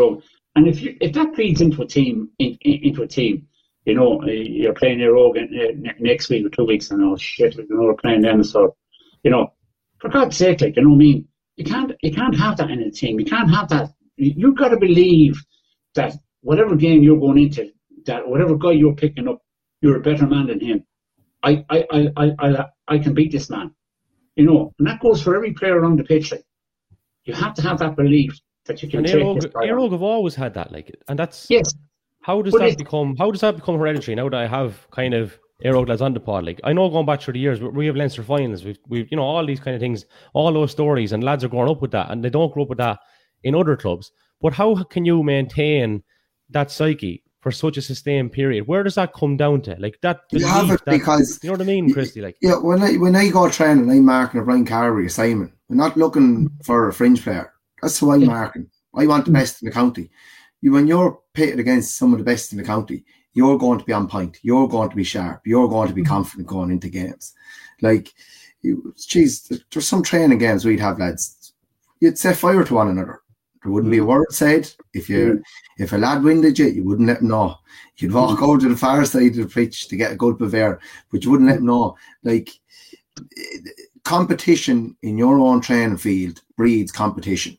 All, 0.00 0.22
and 0.56 0.68
if 0.68 0.82
you 0.82 0.96
if 1.00 1.12
that 1.14 1.34
feeds 1.34 1.60
into 1.60 1.82
a 1.82 1.86
team 1.86 2.30
in, 2.38 2.56
in, 2.62 2.84
into 2.88 3.02
a 3.02 3.06
team, 3.06 3.46
you 3.84 3.94
know, 3.94 4.22
uh, 4.22 4.26
you're 4.26 4.74
playing 4.74 5.00
your 5.00 5.16
own 5.16 5.36
uh, 5.38 5.92
next 5.98 6.28
week 6.30 6.46
or 6.46 6.50
two 6.50 6.64
weeks, 6.64 6.90
and 6.90 7.02
oh 7.02 7.16
shit, 7.16 7.56
you 7.56 7.66
know, 7.70 7.82
we're 7.84 7.94
playing 7.94 8.22
them, 8.22 8.42
so 8.44 8.76
you 9.24 9.30
know, 9.30 9.52
for 9.98 10.08
God's 10.08 10.36
sake, 10.36 10.60
like 10.60 10.76
you 10.76 10.82
know 10.82 10.90
what 10.90 10.96
I 10.96 10.98
mean. 10.98 11.28
You 11.56 11.64
can't 11.64 11.92
you 12.02 12.12
can't 12.12 12.36
have 12.38 12.56
that 12.58 12.70
in 12.70 12.80
a 12.82 12.90
team. 12.90 13.18
You 13.20 13.26
can't 13.26 13.50
have 13.50 13.68
that. 13.70 13.90
You- 14.16 14.34
You've 14.36 14.56
got 14.56 14.68
to 14.68 14.76
believe 14.78 15.42
that 15.94 16.14
whatever 16.42 16.76
game 16.76 17.02
you're 17.02 17.18
going 17.20 17.38
into, 17.38 17.70
that 18.06 18.28
whatever 18.28 18.56
guy 18.56 18.72
you're 18.72 18.94
picking 18.94 19.28
up, 19.28 19.40
you're 19.80 19.96
a 19.96 20.00
better 20.00 20.26
man 20.26 20.46
than 20.46 20.60
him. 20.60 20.84
I 21.42 21.64
I 21.70 21.84
I 21.90 22.08
I 22.16 22.30
I, 22.38 22.64
I 22.88 22.98
can 22.98 23.14
beat 23.14 23.32
this 23.32 23.50
man. 23.50 23.74
You 24.36 24.46
know, 24.46 24.72
and 24.78 24.88
that 24.88 25.00
goes 25.00 25.22
for 25.22 25.36
every 25.36 25.52
player 25.52 25.84
on 25.84 25.96
the 25.96 26.04
pitch. 26.04 26.32
Like, 26.32 26.44
you 27.24 27.34
have 27.34 27.54
to 27.54 27.62
have 27.62 27.78
that 27.80 27.96
belief 27.96 28.38
that 28.66 28.82
you 28.82 28.88
can 28.88 28.98
And 29.00 29.06
take 29.06 29.16
Eire 29.16 29.24
Og, 29.24 29.36
this 29.40 29.46
guy 29.52 29.60
on. 29.62 29.68
Eire 29.68 29.78
Og 29.78 29.92
have 29.92 30.02
always 30.02 30.34
had 30.34 30.54
that, 30.54 30.72
like, 30.72 30.94
and 31.08 31.18
that's 31.18 31.46
Yes, 31.50 31.74
how 32.22 32.40
does 32.42 32.52
But 32.52 32.60
that 32.60 32.78
become? 32.78 33.16
How 33.16 33.30
does 33.30 33.40
that 33.40 33.56
become 33.56 33.76
hereditary? 33.76 34.14
Now 34.14 34.28
that 34.28 34.40
I 34.40 34.46
have 34.46 34.88
kind 34.90 35.14
of 35.14 35.38
Eire 35.64 35.76
Og 35.76 35.88
lads 35.88 36.02
on 36.02 36.14
the 36.14 36.20
pod, 36.20 36.44
like 36.44 36.60
I 36.64 36.72
know 36.72 36.88
going 36.88 37.06
back 37.06 37.20
through 37.20 37.34
the 37.34 37.40
years, 37.40 37.60
we- 37.60 37.68
we 37.68 37.86
have 37.86 37.96
Leinster 37.96 38.22
finals, 38.22 38.64
we've, 38.64 38.78
we've 38.88 39.08
you 39.10 39.16
know 39.16 39.24
all 39.24 39.44
these 39.46 39.60
kind 39.60 39.74
of 39.74 39.80
things, 39.80 40.04
all 40.34 40.52
those 40.52 40.70
stories, 40.70 41.12
and 41.12 41.22
lads 41.24 41.44
are 41.44 41.48
growing 41.48 41.70
up 41.70 41.82
with 41.82 41.90
that, 41.92 42.10
and 42.10 42.24
they 42.24 42.30
don't 42.30 42.52
grow 42.52 42.62
up 42.64 42.68
with 42.68 42.78
that 42.78 42.98
in 43.42 43.54
other 43.54 43.76
clubs. 43.76 44.12
But 44.40 44.52
how 44.54 44.82
can 44.84 45.04
you 45.04 45.22
maintain 45.22 46.02
that 46.50 46.70
psyche 46.70 47.22
for 47.40 47.50
such 47.52 47.76
a 47.76 47.82
sustained 47.82 48.30
period? 48.32 48.66
Where 48.68 48.82
does 48.84 48.94
that 48.96 49.12
come 49.14 49.36
down 49.36 49.62
to? 49.62 49.76
Like 49.78 49.98
that, 50.02 50.20
You 50.32 50.44
have 50.46 50.70
it 50.70 50.80
that- 50.84 50.92
because 50.98 51.40
you 51.42 51.48
know 51.48 51.54
what 51.54 51.60
I 51.62 51.64
mean, 51.64 51.92
Christy. 51.92 52.20
Like 52.20 52.36
Yeah, 52.40 52.56
when 52.58 52.82
I 52.82 52.94
when 52.96 53.16
I 53.16 53.28
go 53.30 53.48
training, 53.48 53.90
I'm 53.90 54.04
marking 54.04 54.40
a 54.40 54.44
Brian 54.44 54.64
Carberry 54.64 55.06
assignment. 55.06 55.52
I'm 55.70 55.76
not 55.76 55.96
looking 55.96 56.48
for 56.64 56.88
a 56.88 56.92
fringe 56.92 57.22
player. 57.22 57.52
That's 57.82 57.98
who 57.98 58.12
I'm 58.12 58.24
marking. 58.24 58.70
I 58.94 59.06
want 59.06 59.24
the 59.24 59.30
mm. 59.30 59.34
best 59.34 59.60
in 59.60 59.66
the 59.66 59.72
county. 59.72 60.10
You 60.60 60.72
when 60.72 60.86
you're 60.86 61.20
pitted 61.34 61.58
against 61.58 61.96
some 61.96 62.12
of 62.12 62.18
the 62.18 62.24
best 62.24 62.52
in 62.52 62.58
the 62.58 62.64
county, 62.64 63.04
you're 63.34 63.58
going 63.58 63.80
to 63.80 63.84
be 63.84 63.92
on 63.92 64.08
point. 64.08 64.38
You're 64.42 64.68
going 64.68 64.88
to 64.90 64.96
be 64.96 65.04
sharp. 65.04 65.42
You're 65.44 65.68
going 65.68 65.88
to 65.88 65.94
be 65.94 66.02
mm. 66.02 66.08
confident 66.08 66.48
going 66.48 66.70
into 66.70 66.88
games. 66.88 67.34
Like, 67.80 68.12
you, 68.62 68.94
geez, 68.96 69.50
there's 69.72 69.88
some 69.88 70.02
training 70.02 70.38
games 70.38 70.64
we'd 70.64 70.80
have 70.80 71.00
lads. 71.00 71.52
You'd 72.00 72.18
set 72.18 72.36
fire 72.36 72.62
to 72.64 72.74
one 72.74 72.88
another. 72.88 73.22
There 73.62 73.72
wouldn't 73.72 73.90
be 73.90 73.98
a 73.98 74.02
mm. 74.02 74.06
word 74.06 74.32
said. 74.32 74.70
If 74.94 75.08
you 75.08 75.42
if 75.78 75.92
a 75.92 75.96
lad 75.96 76.22
winded 76.22 76.58
you, 76.58 76.66
you 76.66 76.84
wouldn't 76.84 77.08
let 77.08 77.20
him 77.20 77.28
know. 77.28 77.56
You'd 77.96 78.12
walk 78.12 78.42
over 78.42 78.60
to 78.60 78.68
the 78.68 78.76
far 78.76 79.04
side 79.04 79.32
of 79.32 79.36
the 79.36 79.46
pitch 79.46 79.88
to 79.88 79.96
get 79.96 80.12
a 80.12 80.16
gulp 80.16 80.40
of 80.40 80.54
air, 80.54 80.80
but 81.10 81.24
you 81.24 81.30
wouldn't 81.30 81.48
let 81.48 81.58
him 81.58 81.66
know. 81.66 81.96
Like 82.22 82.50
eh, 83.18 83.58
competition 84.04 84.96
in 85.02 85.16
your 85.16 85.38
own 85.38 85.60
training 85.60 85.98
field 85.98 86.42
breeds 86.56 86.92
competition. 86.92 87.56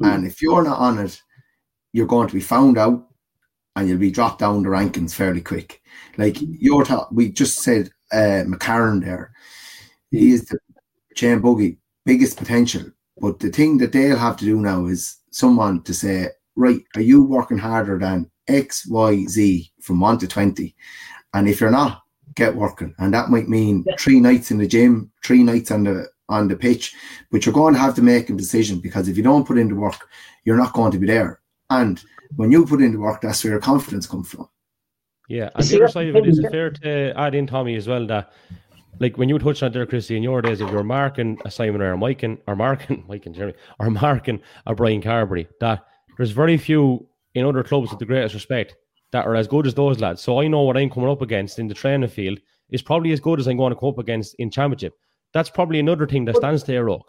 And 0.00 0.26
if 0.26 0.42
you're 0.42 0.62
not 0.62 0.78
on 0.78 0.98
it, 0.98 1.22
you're 1.92 2.06
going 2.06 2.28
to 2.28 2.34
be 2.34 2.40
found 2.40 2.76
out 2.76 3.06
and 3.74 3.88
you'll 3.88 3.98
be 3.98 4.10
dropped 4.10 4.40
down 4.40 4.62
the 4.62 4.68
rankings 4.68 5.14
fairly 5.14 5.40
quick. 5.40 5.82
Like 6.18 6.36
you're 6.40 6.84
ta- 6.84 7.08
we 7.10 7.30
just 7.30 7.60
said 7.60 7.90
uh 8.12 8.44
McCarron 8.46 9.04
there. 9.04 9.32
He 10.10 10.32
is 10.32 10.46
the 10.46 10.58
Shane 11.14 11.40
Buggy, 11.40 11.78
biggest 12.04 12.36
potential. 12.36 12.82
But 13.18 13.38
the 13.40 13.50
thing 13.50 13.78
that 13.78 13.92
they'll 13.92 14.18
have 14.18 14.36
to 14.38 14.44
do 14.44 14.60
now 14.60 14.86
is 14.86 15.16
someone 15.30 15.82
to 15.84 15.94
say, 15.94 16.28
right, 16.54 16.82
are 16.94 17.02
you 17.02 17.24
working 17.24 17.58
harder 17.58 17.98
than 17.98 18.30
X, 18.46 18.86
Y, 18.86 19.24
Z 19.26 19.72
from 19.80 20.00
one 20.00 20.18
to 20.18 20.28
twenty? 20.28 20.76
And 21.32 21.48
if 21.48 21.60
you're 21.60 21.70
not, 21.70 22.02
get 22.34 22.54
working. 22.54 22.94
And 22.98 23.12
that 23.14 23.30
might 23.30 23.48
mean 23.48 23.84
three 23.98 24.20
nights 24.20 24.50
in 24.50 24.58
the 24.58 24.66
gym, 24.66 25.10
three 25.24 25.42
nights 25.42 25.70
on 25.70 25.84
the 25.84 26.08
on 26.28 26.48
the 26.48 26.56
pitch. 26.56 26.94
But 27.30 27.44
you're 27.44 27.54
going 27.54 27.74
to 27.74 27.80
have 27.80 27.94
to 27.96 28.02
make 28.02 28.30
a 28.30 28.34
decision 28.34 28.80
because 28.80 29.08
if 29.08 29.16
you 29.16 29.22
don't 29.22 29.46
put 29.46 29.58
in 29.58 29.68
the 29.68 29.74
work, 29.74 30.08
you're 30.44 30.56
not 30.56 30.72
going 30.72 30.92
to 30.92 30.98
be 30.98 31.06
there. 31.06 31.40
And 31.70 32.02
when 32.36 32.52
you 32.52 32.66
put 32.66 32.82
in 32.82 32.92
the 32.92 32.98
work, 32.98 33.20
that's 33.20 33.42
where 33.44 33.52
your 33.52 33.60
confidence 33.60 34.06
comes 34.06 34.30
from. 34.30 34.48
Yeah, 35.28 35.50
and 35.54 35.64
see, 35.64 35.76
the 35.76 35.84
other 35.84 35.92
side 35.92 36.08
of 36.08 36.16
it 36.16 36.26
is 36.26 36.38
it 36.38 36.50
fair 36.50 36.70
to 36.70 37.12
add 37.16 37.34
in 37.34 37.48
Tommy 37.48 37.74
as 37.74 37.88
well 37.88 38.06
that 38.06 38.32
like 39.00 39.18
when 39.18 39.28
you 39.28 39.38
touched 39.38 39.62
on 39.62 39.72
there, 39.72 39.86
Christy, 39.86 40.16
in 40.16 40.22
your 40.22 40.40
days, 40.40 40.60
if 40.60 40.70
you're 40.70 40.82
marking 40.82 41.38
a 41.44 41.50
Simon 41.50 41.82
or 41.82 41.92
a 41.92 41.96
Miken 41.96 42.38
or 42.46 42.56
marking 42.56 43.02
Miken 43.08 43.34
Jeremy 43.34 43.54
or 43.78 43.90
marking 43.90 44.40
a 44.66 44.74
Brian 44.74 45.02
Carberry, 45.02 45.48
that 45.60 45.84
there's 46.16 46.30
very 46.30 46.56
few 46.56 47.06
in 47.34 47.44
other 47.44 47.62
clubs 47.62 47.90
with 47.90 47.98
the 47.98 48.06
greatest 48.06 48.34
respect 48.34 48.76
that 49.12 49.26
are 49.26 49.36
as 49.36 49.48
good 49.48 49.66
as 49.66 49.74
those 49.74 50.00
lads. 50.00 50.22
So 50.22 50.40
I 50.40 50.48
know 50.48 50.62
what 50.62 50.76
I'm 50.76 50.90
coming 50.90 51.10
up 51.10 51.22
against 51.22 51.58
in 51.58 51.68
the 51.68 51.74
training 51.74 52.08
field 52.08 52.38
is 52.70 52.82
probably 52.82 53.12
as 53.12 53.20
good 53.20 53.38
as 53.38 53.46
I'm 53.46 53.56
going 53.56 53.72
to 53.72 53.78
come 53.78 53.90
up 53.90 53.98
against 53.98 54.34
in 54.38 54.50
championship. 54.50 54.94
That's 55.32 55.50
probably 55.50 55.78
another 55.80 56.06
thing 56.06 56.24
that 56.26 56.36
stands 56.36 56.62
to 56.64 56.74
Eire 56.74 56.88
Og. 56.90 57.02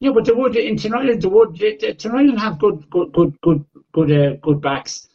Yeah, 0.00 0.12
but 0.14 0.24
they 0.24 0.32
would 0.32 0.56
in 0.56 0.76
Tonight. 0.76 1.20
They 1.20 1.28
would 1.28 1.58
Tonight 1.98 2.38
have 2.38 2.58
good, 2.58 2.88
good, 2.90 3.12
good, 3.12 3.38
good, 3.42 3.64
good, 3.92 4.10
uh, 4.12 4.36
good 4.36 4.60
backs. 4.62 5.08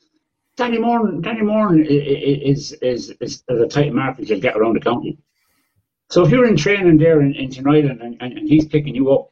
Danny 0.58 0.78
Moran, 0.78 1.21
Danny 1.21 1.41
Moran 1.41 1.82
i- 1.82 1.88
is 1.88 2.71
is 2.74 3.10
is, 3.19 3.43
is 3.50 3.60
a 3.62 3.67
tight 3.67 3.93
market 3.93 4.30
you'll 4.30 4.39
get 4.39 4.56
around 4.56 4.76
the 4.76 4.80
county. 4.80 5.17
So 6.12 6.24
if 6.24 6.30
you're 6.32 6.45
in 6.48 6.56
training 6.56 6.98
there 6.98 7.19
in, 7.21 7.34
in 7.34 7.50
Tonight 7.50 7.86
and, 7.86 8.00
and, 8.02 8.21
and 8.21 8.48
he's 8.48 8.65
picking 8.67 8.93
you 8.95 9.12
up, 9.12 9.32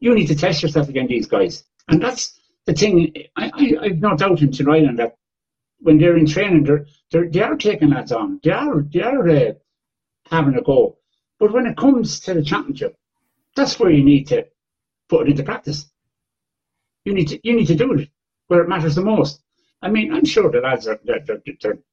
you 0.00 0.14
need 0.14 0.26
to 0.26 0.34
test 0.34 0.62
yourself 0.62 0.88
against 0.88 1.10
these 1.10 1.26
guys. 1.26 1.64
And 1.88 2.02
that's 2.02 2.38
the 2.66 2.74
thing. 2.74 3.14
I, 3.36 3.50
I 3.54 3.76
I've 3.86 3.98
no 4.00 4.16
doubt 4.16 4.42
in 4.42 4.50
Tonight 4.50 4.84
that 4.96 5.16
when 5.78 5.98
they're 5.98 6.16
in 6.16 6.26
training, 6.26 6.64
they're, 6.64 6.86
they're 7.12 7.30
they 7.30 7.40
are 7.40 7.56
taking 7.56 7.90
lads 7.90 8.10
on. 8.12 8.40
They 8.42 8.50
are 8.50 8.82
they 8.82 9.02
are 9.02 9.28
uh, 9.28 9.52
having 10.28 10.56
a 10.56 10.62
go. 10.62 10.98
But 11.38 11.52
when 11.52 11.66
it 11.66 11.76
comes 11.76 12.20
to 12.20 12.34
the 12.34 12.42
championship, 12.42 12.96
that's 13.54 13.78
where 13.78 13.90
you 13.90 14.04
need 14.04 14.28
to 14.28 14.46
put 15.08 15.26
it 15.26 15.30
into 15.30 15.42
practice. 15.42 15.90
You 17.04 17.14
need 17.14 17.28
to 17.28 17.40
you 17.42 17.54
need 17.54 17.66
to 17.66 17.74
do 17.74 17.92
it 17.94 18.08
where 18.48 18.62
it 18.62 18.68
matters 18.68 18.94
the 18.94 19.02
most. 19.02 19.40
I 19.82 19.88
mean, 19.88 20.12
I'm 20.12 20.24
sure 20.24 20.50
the 20.50 20.60
lads 20.60 20.88
are 20.88 20.98
they're 21.04 21.20
they're 21.20 21.42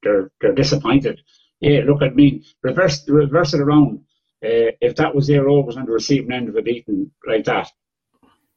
they're, 0.01 0.31
they're, 0.41 0.53
disappointed. 0.53 1.21
Yeah, 1.59 1.81
look 1.85 2.01
at 2.01 2.15
me. 2.15 2.45
Reverse 2.61 3.07
reverse 3.07 3.53
it 3.53 3.61
around. 3.61 3.99
Uh, 4.43 4.75
if 4.81 4.95
that 4.95 5.15
was 5.15 5.27
their 5.27 5.47
always 5.47 5.77
on 5.77 5.85
the 5.85 5.91
receiving 5.91 6.31
end 6.31 6.49
of 6.49 6.55
a 6.55 6.61
beating 6.61 7.11
like 7.25 7.45
that, 7.45 7.69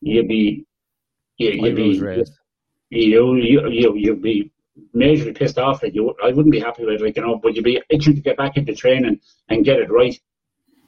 you'd 0.00 0.28
be 0.28 0.66
you, 1.38 1.50
you'd 1.50 1.76
be 1.76 2.26
you 2.90 3.36
you 3.36 3.68
you 3.68 3.94
you'd 3.96 4.22
be 4.22 4.50
majorly 4.94 5.36
pissed 5.36 5.58
off. 5.58 5.82
Like 5.82 5.94
you, 5.94 6.14
I 6.22 6.32
wouldn't 6.32 6.52
be 6.52 6.60
happy 6.60 6.84
with 6.84 6.94
it, 6.94 7.04
like 7.04 7.16
you 7.16 7.22
know, 7.22 7.36
but 7.36 7.54
you'd 7.54 7.64
be 7.64 7.82
itching 7.90 8.14
to 8.14 8.20
get 8.20 8.36
back 8.36 8.56
into 8.56 8.74
training 8.74 9.20
and 9.48 9.64
get 9.64 9.78
it 9.78 9.90
right. 9.90 10.18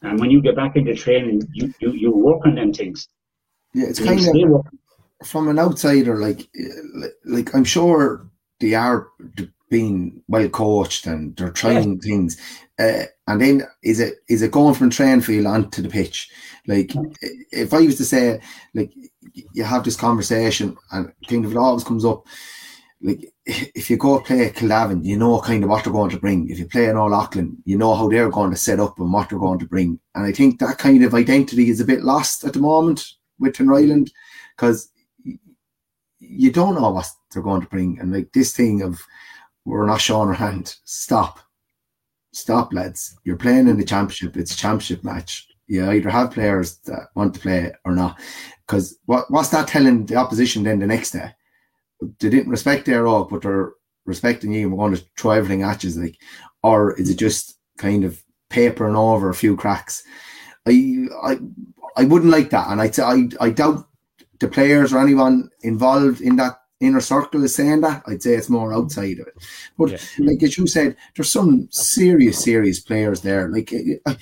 And 0.03 0.21
when 0.21 0.31
you 0.31 0.41
get 0.41 0.57
back 0.57 0.77
into 0.77 0.95
training, 0.95 1.43
you 1.53 1.73
you, 1.81 1.93
you 1.93 2.11
work 2.11 2.47
on 2.47 2.55
them 2.55 2.73
things. 2.73 3.09
Yeah, 3.75 3.87
it's 3.87 4.01
kind 4.01 4.21
of 4.21 4.67
from 5.25 5.49
an 5.49 5.59
outsider, 5.59 6.19
like, 6.19 6.49
like 7.25 7.55
I'm 7.55 7.65
sure 7.65 8.29
they 8.61 8.75
are 8.75 9.09
being 9.71 10.23
well 10.29 10.49
coached 10.49 11.07
and 11.07 11.37
they're 11.37 11.51
trying 11.51 12.01
things. 12.01 12.37
Uh, 12.79 13.03
and 13.27 13.41
then 13.41 13.63
is 13.83 14.01
it 14.01 14.19
is 14.29 14.43
it 14.43 14.53
going 14.53 14.75
from 14.75 14.91
train 14.91 15.21
field 15.21 15.47
onto 15.47 15.83
the 15.83 15.89
pitch? 15.89 16.31
Like, 16.67 16.93
if 17.51 17.75
I 17.75 17.81
was 17.81 17.97
to 17.97 18.05
say, 18.05 18.41
like, 18.75 18.93
you 19.33 19.65
have 19.65 19.85
this 19.85 19.97
conversation, 19.97 20.77
and 20.93 21.13
I 21.27 21.27
of 21.45 21.53
it 21.53 21.59
always 21.59 21.85
comes 21.85 22.05
up, 22.05 22.27
like, 23.01 23.33
if 23.47 23.91
you 23.91 23.97
go 23.97 24.21
play 24.21 24.51
Kildavin, 24.51 25.05
you 25.05 25.17
know 25.17 25.41
kind 25.41 25.65
of 25.65 25.71
what 25.71 25.85
they're 25.85 25.93
going 25.93 26.11
to 26.11 26.21
bring. 26.21 26.49
If 26.49 26.59
you 26.59 26.67
play 26.67 26.87
in 26.87 26.97
All 26.97 27.15
Auckland, 27.15 27.59
you 27.65 27.79
know 27.79 27.95
how 27.95 28.09
they're 28.09 28.31
going 28.31 28.51
to 28.51 28.57
set 28.57 28.81
up 28.81 28.99
and 28.99 29.13
what 29.13 29.29
they're 29.29 29.39
going 29.39 29.59
to 29.61 29.67
bring. 29.67 29.99
And 30.15 30.25
I 30.25 30.33
think 30.33 30.59
that 30.59 30.79
kind 30.79 31.05
of 31.05 31.15
identity 31.15 31.69
is 31.71 31.81
a 31.81 31.85
bit 31.85 32.03
lost 32.03 32.45
at 32.45 32.53
the 32.53 32.61
moment 32.61 33.05
with 33.39 33.55
Tinryland 33.55 34.11
because 34.57 34.91
you 36.21 36.51
don't 36.51 36.75
know 36.75 36.91
what 36.91 37.09
they're 37.33 37.43
going 37.43 37.63
to 37.63 37.69
bring. 37.69 37.99
And 38.01 38.13
like 38.13 38.33
this 38.33 38.55
thing 38.55 38.83
of 38.83 39.01
we're 39.65 39.87
not 39.87 40.01
showing 40.01 40.29
our 40.29 40.35
hand, 40.35 40.77
stop. 40.85 41.41
Stop, 42.33 42.73
lads. 42.73 43.19
You're 43.25 43.37
playing 43.37 43.69
in 43.69 43.79
the 43.79 43.85
championship. 43.85 44.37
It's 44.37 44.53
a 44.53 44.57
championship 44.57 45.03
match. 45.03 45.47
You 45.67 45.91
either 45.91 46.11
have 46.11 46.31
players 46.31 46.79
that 46.87 47.09
want 47.15 47.35
to 47.35 47.41
play 47.41 47.73
or 47.85 47.95
not. 47.95 48.19
Because 48.67 48.99
what 49.07 49.31
what's 49.31 49.49
that 49.51 49.69
telling 49.69 50.07
the 50.07 50.17
opposition 50.17 50.63
then 50.63 50.79
the 50.79 50.87
next 50.87 51.11
day? 51.11 51.33
They 52.01 52.31
didn't 52.31 52.51
respect 52.51 52.87
their 52.87 53.07
all, 53.07 53.25
but 53.25 53.43
they're 53.43 53.73
respecting 54.07 54.53
you 54.53 54.69
and 54.69 54.73
we're 54.73 54.89
going 54.89 54.97
to 54.97 55.05
try 55.17 55.37
everything 55.37 55.63
at 55.63 55.85
you. 55.85 55.91
Like, 55.91 56.17
or 56.63 56.99
is 56.99 57.11
it 57.11 57.19
just 57.19 57.59
kind 57.77 58.05
of 58.05 58.23
papering 58.51 58.97
over 58.97 59.29
a 59.29 59.35
few 59.35 59.57
cracks? 59.57 60.03
I 60.67 61.07
I 61.23 61.39
I 61.97 62.05
wouldn't 62.05 62.33
like 62.33 62.51
that, 62.51 62.69
and 62.69 62.81
I 62.81 62.91
I 63.03 63.47
I 63.47 63.51
doubt 63.51 63.89
the 64.41 64.49
players 64.49 64.93
or 64.93 64.99
anyone 64.99 65.51
involved 65.63 66.21
in 66.21 66.37
that 66.37 66.61
inner 66.81 67.01
circle 67.01 67.43
is 67.45 67.55
saying 67.55 67.81
that. 67.81 68.03
I'd 68.07 68.23
say 68.23 68.35
it's 68.35 68.49
more 68.49 68.73
outside 68.73 69.19
of 69.19 69.27
it. 69.27 69.35
But 69.77 69.91
yeah. 69.91 69.99
like 70.21 70.43
as 70.43 70.57
you 70.57 70.67
said, 70.67 70.97
there's 71.17 71.33
some 71.33 71.69
serious, 71.71 72.43
serious 72.43 72.81
players 72.81 73.21
there. 73.23 73.49
Like 73.49 73.73
eh, 73.73 73.97
eh, 74.07 74.15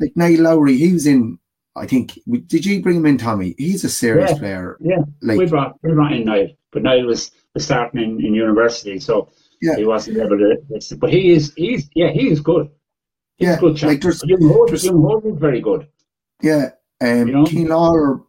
like 0.00 0.16
Niall 0.16 0.42
Lowry, 0.42 0.76
he 0.76 0.92
was 0.92 1.06
in. 1.06 1.38
I 1.76 1.86
think 1.86 2.18
did 2.46 2.64
you 2.64 2.82
bring 2.82 2.98
him 2.98 3.06
in, 3.06 3.18
Tommy? 3.18 3.54
He's 3.58 3.82
a 3.82 3.88
serious 3.88 4.30
yeah. 4.32 4.38
player. 4.38 4.76
Yeah, 4.80 4.98
like, 5.22 5.38
we 5.38 5.46
brought 5.46 5.76
we 5.82 5.92
brought 5.92 6.12
in 6.12 6.24
Niall, 6.24 6.48
but 6.74 6.82
Niall 6.82 7.06
was 7.06 7.30
starting 7.56 8.02
in, 8.02 8.24
in 8.24 8.34
university, 8.34 8.98
so 8.98 9.30
yeah. 9.62 9.76
he 9.76 9.84
wasn't 9.84 10.18
able 10.18 10.36
to. 10.36 10.96
But 10.96 11.10
he 11.10 11.30
is 11.30 11.54
he's 11.56 11.88
yeah 11.94 12.10
he 12.10 12.28
is 12.28 12.40
good. 12.40 12.68
He's 13.36 13.48
yeah, 13.48 13.58
good. 13.58 13.82
Like 13.82 14.02
there's, 14.02 14.20
Jim 14.20 14.42
Holt, 14.42 14.74
Jim 14.74 15.00
Holt 15.00 15.24
is 15.24 15.38
very 15.38 15.60
good. 15.60 15.88
Yeah, 16.42 16.70
um, 17.00 17.28
you 17.28 17.64
know? 17.64 17.76
Lawler 17.76 18.20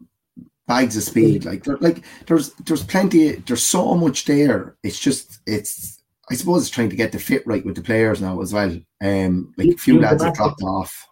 bags 0.67 0.97
of 0.97 1.03
speed. 1.03 1.45
Like 1.45 1.63
there, 1.63 1.77
like 1.77 2.03
there's 2.27 2.53
there's 2.53 2.83
plenty. 2.83 3.33
There's 3.33 3.63
so 3.63 3.95
much 3.95 4.25
there. 4.25 4.77
It's 4.83 4.99
just 4.99 5.39
it's. 5.45 6.01
I 6.29 6.33
suppose 6.33 6.63
it's 6.63 6.71
trying 6.71 6.89
to 6.89 6.95
get 6.95 7.11
the 7.11 7.19
fit 7.19 7.45
right 7.45 7.63
with 7.63 7.75
the 7.75 7.83
players 7.83 8.19
now 8.19 8.41
as 8.41 8.51
well. 8.51 8.75
Um, 8.99 9.53
like 9.57 9.67
a 9.67 9.77
few 9.77 9.95
you 9.95 10.01
lads 10.01 10.23
have 10.23 10.33
dropped 10.33 10.59
to, 10.59 10.65
off. 10.65 11.07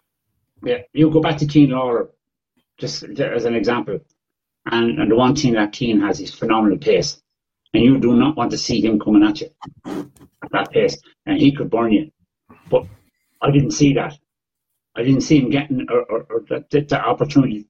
Yeah, 0.64 0.78
you 0.92 1.08
go 1.08 1.20
back 1.20 1.38
to 1.38 1.48
Cian 1.48 1.70
Lawler, 1.70 2.10
just 2.78 3.04
as 3.04 3.44
an 3.44 3.54
example, 3.54 4.00
and 4.66 4.98
and 4.98 5.10
the 5.10 5.14
one 5.14 5.36
thing 5.36 5.52
that 5.52 5.74
Cian 5.74 6.00
has 6.00 6.20
is 6.20 6.34
phenomenal 6.34 6.78
pace, 6.78 7.22
and 7.74 7.82
you 7.82 7.98
do 7.98 8.14
not 8.14 8.36
want 8.36 8.50
to 8.52 8.58
see 8.58 8.80
him 8.80 8.98
coming 8.98 9.24
at 9.24 9.40
you 9.40 9.50
at 9.84 10.52
that 10.52 10.70
pace, 10.70 10.96
and 11.26 11.38
he 11.38 11.52
could 11.52 11.68
burn 11.68 11.92
you. 11.92 12.10
But 12.70 12.86
I 13.42 13.50
didn't 13.50 13.72
see 13.72 13.92
that. 13.94 14.16
I 14.96 15.02
didn't 15.02 15.22
see 15.22 15.40
him 15.40 15.50
getting 15.50 15.84
or, 15.90 16.04
or, 16.04 16.26
or 16.30 16.40
that, 16.50 16.70
that 16.70 17.04
opportunity 17.04 17.66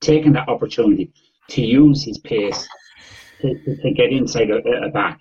taking 0.00 0.32
that 0.32 0.48
opportunity 0.48 1.12
to 1.48 1.60
use 1.60 2.04
his 2.04 2.18
pace 2.18 2.66
to, 3.40 3.54
to, 3.64 3.82
to 3.82 3.90
get 3.92 4.12
inside 4.12 4.50
a, 4.50 4.56
a, 4.56 4.90
back. 4.90 5.20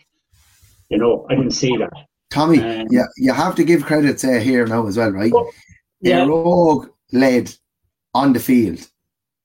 You 0.90 0.98
know, 0.98 1.26
I 1.30 1.36
didn't 1.36 1.52
see 1.52 1.76
that. 1.78 1.92
Tommy, 2.30 2.60
um, 2.60 2.88
yeah, 2.92 3.06
you 3.18 3.34
have 3.34 3.56
to 3.56 3.64
give 3.64 3.86
credit 3.86 4.18
to 4.20 4.40
here 4.40 4.66
now 4.68 4.88
as 4.88 4.98
well, 4.98 5.12
right? 5.12 5.32
Well, 5.32 5.50
yeah. 6.02 6.26
Rogue 6.26 6.90
led 7.12 7.54
on 8.14 8.34
the 8.34 8.40
field. 8.40 8.88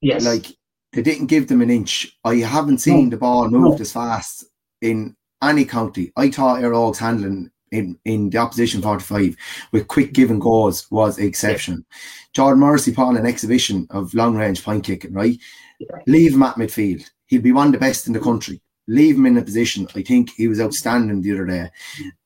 Yes. 0.00 0.24
Like 0.24 0.46
they 0.92 1.02
didn't 1.02 1.26
give 1.26 1.48
them 1.48 1.62
an 1.62 1.70
inch. 1.70 2.16
I 2.24 2.36
haven't 2.36 2.78
seen 2.78 3.04
no. 3.04 3.10
the 3.10 3.16
ball 3.16 3.48
moved 3.48 3.78
no. 3.78 3.82
as 3.82 3.92
fast 3.92 4.44
in 4.87 5.16
any 5.42 5.64
county. 5.64 6.12
I 6.16 6.31
thought 6.31 6.62
Eire 6.62 6.75
Og's 6.75 6.99
handling 6.99 7.51
in, 7.72 7.99
in 8.05 8.31
the 8.31 8.38
opposition 8.38 8.81
45 8.81 9.37
with 9.72 9.88
quick 9.88 10.12
given 10.12 10.38
goals 10.38 10.90
was 10.90 11.18
exceptional. 11.18 11.79
Yeah. 11.79 11.99
Jordan 12.33 12.61
Morrissey 12.61 12.92
put 12.92 13.05
on 13.05 13.16
an 13.16 13.27
exhibition 13.27 13.87
of 13.90 14.14
long 14.14 14.37
range 14.37 14.64
point 14.64 14.85
kicking, 14.85 15.12
right? 15.12 15.38
Yeah. 15.79 15.96
Leave 16.07 16.35
him 16.35 16.42
at 16.42 16.57
midfield. 16.57 17.09
He'll 17.27 17.42
be 17.42 17.53
one 17.53 17.68
of 17.68 17.72
the 17.72 17.79
best 17.79 18.07
in 18.07 18.12
the 18.12 18.20
country. 18.20 18.61
Leave 18.88 19.16
him 19.16 19.27
in 19.27 19.37
a 19.37 19.42
position. 19.42 19.88
I 19.94 20.03
think 20.03 20.31
he 20.31 20.46
was 20.46 20.61
outstanding 20.61 21.20
the 21.20 21.33
other 21.33 21.46
day. 21.46 21.70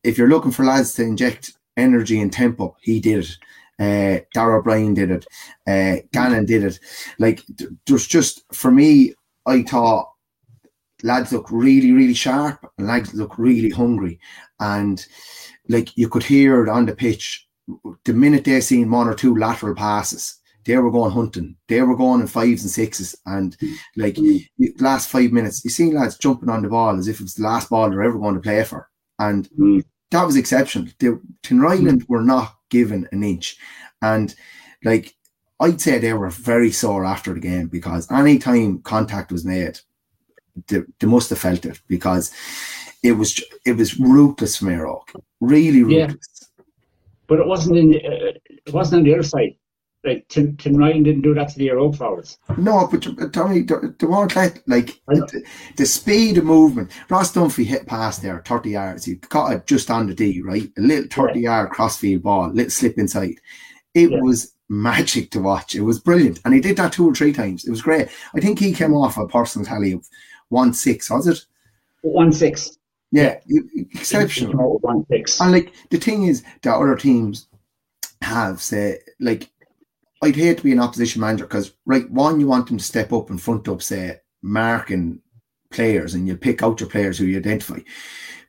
If 0.04 0.18
you're 0.18 0.28
looking 0.28 0.52
for 0.52 0.64
lads 0.64 0.92
to 0.94 1.02
inject 1.02 1.54
energy 1.76 2.20
and 2.20 2.30
tempo, 2.30 2.76
he 2.82 3.00
did 3.00 3.24
it. 3.24 3.38
Uh, 3.78 4.22
Darragh 4.34 4.58
O'Brien 4.58 4.92
did 4.92 5.10
it. 5.10 5.26
Uh, 5.66 6.02
Gannon 6.12 6.44
did 6.44 6.64
it. 6.64 6.78
Like, 7.18 7.42
there's 7.86 8.06
just, 8.06 8.42
for 8.52 8.70
me, 8.70 9.14
I 9.46 9.62
thought 9.62 10.09
lads 11.02 11.32
look 11.32 11.50
really, 11.50 11.92
really 11.92 12.14
sharp 12.14 12.70
and 12.78 12.86
lads 12.86 13.14
look 13.14 13.38
really 13.38 13.70
hungry. 13.70 14.18
And 14.58 15.04
like 15.68 15.96
you 15.96 16.08
could 16.08 16.24
hear 16.24 16.62
it 16.62 16.68
on 16.68 16.86
the 16.86 16.94
pitch 16.94 17.46
the 18.04 18.12
minute 18.12 18.44
they 18.44 18.60
seen 18.60 18.90
one 18.90 19.08
or 19.08 19.14
two 19.14 19.36
lateral 19.36 19.74
passes, 19.74 20.38
they 20.64 20.76
were 20.76 20.90
going 20.90 21.12
hunting. 21.12 21.56
They 21.68 21.82
were 21.82 21.96
going 21.96 22.20
in 22.20 22.26
fives 22.26 22.62
and 22.62 22.70
sixes. 22.70 23.16
And 23.26 23.56
like 23.96 24.18
last 24.78 25.08
five 25.08 25.32
minutes, 25.32 25.64
you 25.64 25.70
seen 25.70 25.94
lads 25.94 26.18
jumping 26.18 26.48
on 26.48 26.62
the 26.62 26.68
ball 26.68 26.96
as 26.98 27.08
if 27.08 27.20
it 27.20 27.24
was 27.24 27.34
the 27.34 27.44
last 27.44 27.70
ball 27.70 27.90
they're 27.90 28.02
ever 28.02 28.18
going 28.18 28.34
to 28.34 28.40
play 28.40 28.62
for. 28.64 28.88
And 29.18 29.48
mm. 29.58 29.84
that 30.10 30.24
was 30.24 30.36
exceptional. 30.36 30.88
The 30.98 31.20
Tinryland 31.42 32.08
were 32.08 32.22
not 32.22 32.54
given 32.68 33.08
an 33.12 33.22
inch. 33.22 33.56
And 34.02 34.34
like 34.84 35.14
I'd 35.60 35.80
say 35.80 35.98
they 35.98 36.12
were 36.12 36.30
very 36.30 36.70
sore 36.70 37.04
after 37.04 37.34
the 37.34 37.40
game 37.40 37.68
because 37.68 38.10
any 38.10 38.38
time 38.38 38.80
contact 38.82 39.32
was 39.32 39.44
made, 39.44 39.78
they, 40.68 40.80
they 40.98 41.06
must 41.06 41.30
have 41.30 41.38
felt 41.38 41.64
it 41.64 41.80
because 41.88 42.32
it 43.02 43.12
was 43.12 43.42
it 43.64 43.72
was 43.72 43.98
ruthless 43.98 44.56
from 44.56 44.80
Og, 44.80 45.10
really 45.40 45.82
ruthless. 45.82 46.16
Yeah. 46.58 46.64
But 47.26 47.40
it 47.40 47.46
wasn't 47.46 47.78
in 47.78 47.94
uh, 47.94 48.32
it 48.48 48.72
wasn't 48.72 49.00
on 49.00 49.04
the 49.04 49.14
other 49.14 49.22
side. 49.22 49.56
Like 50.02 50.26
Tim, 50.28 50.56
Tim 50.56 50.76
Ryan 50.76 51.02
didn't 51.02 51.22
do 51.22 51.34
that 51.34 51.50
to 51.50 51.58
the 51.58 51.70
Og 51.72 51.94
forwards. 51.94 52.38
No, 52.56 52.88
but 52.90 53.32
Tommy, 53.34 53.62
they 53.62 54.06
weren't 54.06 54.34
let 54.34 54.66
like 54.66 54.98
the, 55.06 55.44
the, 55.76 55.84
speed 55.84 56.38
of 56.38 56.44
movement. 56.44 56.90
Ross 57.10 57.34
Dunphy 57.34 57.66
hit 57.66 57.86
past 57.86 58.22
there, 58.22 58.42
thirty 58.46 58.70
yards. 58.70 59.04
He 59.04 59.16
caught 59.16 59.52
it 59.52 59.66
just 59.66 59.90
on 59.90 60.06
the 60.06 60.14
D, 60.14 60.40
right? 60.40 60.70
A 60.78 60.80
little 60.80 61.08
thirty 61.10 61.40
yeah. 61.40 61.50
yard 61.50 61.70
crossfield 61.70 62.22
ball, 62.22 62.48
little 62.48 62.70
slip 62.70 62.96
inside. 62.96 63.34
It 63.92 64.10
yeah. 64.10 64.20
was 64.20 64.54
magic 64.70 65.30
to 65.32 65.40
watch. 65.40 65.74
It 65.74 65.82
was 65.82 66.00
brilliant, 66.00 66.40
and 66.46 66.54
he 66.54 66.60
did 66.60 66.78
that 66.78 66.94
two 66.94 67.06
or 67.06 67.14
three 67.14 67.34
times. 67.34 67.66
It 67.66 67.70
was 67.70 67.82
great. 67.82 68.08
I 68.34 68.40
think 68.40 68.58
he 68.58 68.72
came 68.72 68.94
off 68.94 69.18
a 69.18 69.26
personal 69.28 69.66
tally 69.66 69.92
of 69.92 70.08
one 70.50 70.72
six. 70.74 71.10
Was 71.10 71.26
it? 71.26 71.44
One 72.02 72.32
six. 72.32 72.78
Yeah, 73.12 73.40
exceptional. 73.94 74.78
One 74.80 75.04
six. 75.10 75.40
And 75.40 75.52
like 75.52 75.72
the 75.90 75.98
thing 75.98 76.24
is 76.24 76.44
that 76.62 76.76
other 76.76 76.94
teams 76.96 77.48
have 78.22 78.60
say 78.60 78.98
like 79.18 79.50
I'd 80.22 80.36
hate 80.36 80.58
to 80.58 80.62
be 80.62 80.72
an 80.72 80.80
opposition 80.80 81.22
manager 81.22 81.44
because 81.44 81.72
right 81.86 82.08
one 82.10 82.38
you 82.38 82.46
want 82.46 82.68
them 82.68 82.78
to 82.78 82.84
step 82.84 83.12
up 83.12 83.30
and 83.30 83.40
front 83.40 83.68
up 83.68 83.82
say 83.82 84.18
marking 84.42 85.20
players 85.70 86.14
and 86.14 86.28
you 86.28 86.36
pick 86.36 86.62
out 86.62 86.80
your 86.80 86.88
players 86.88 87.18
who 87.18 87.24
you 87.24 87.38
identify. 87.38 87.78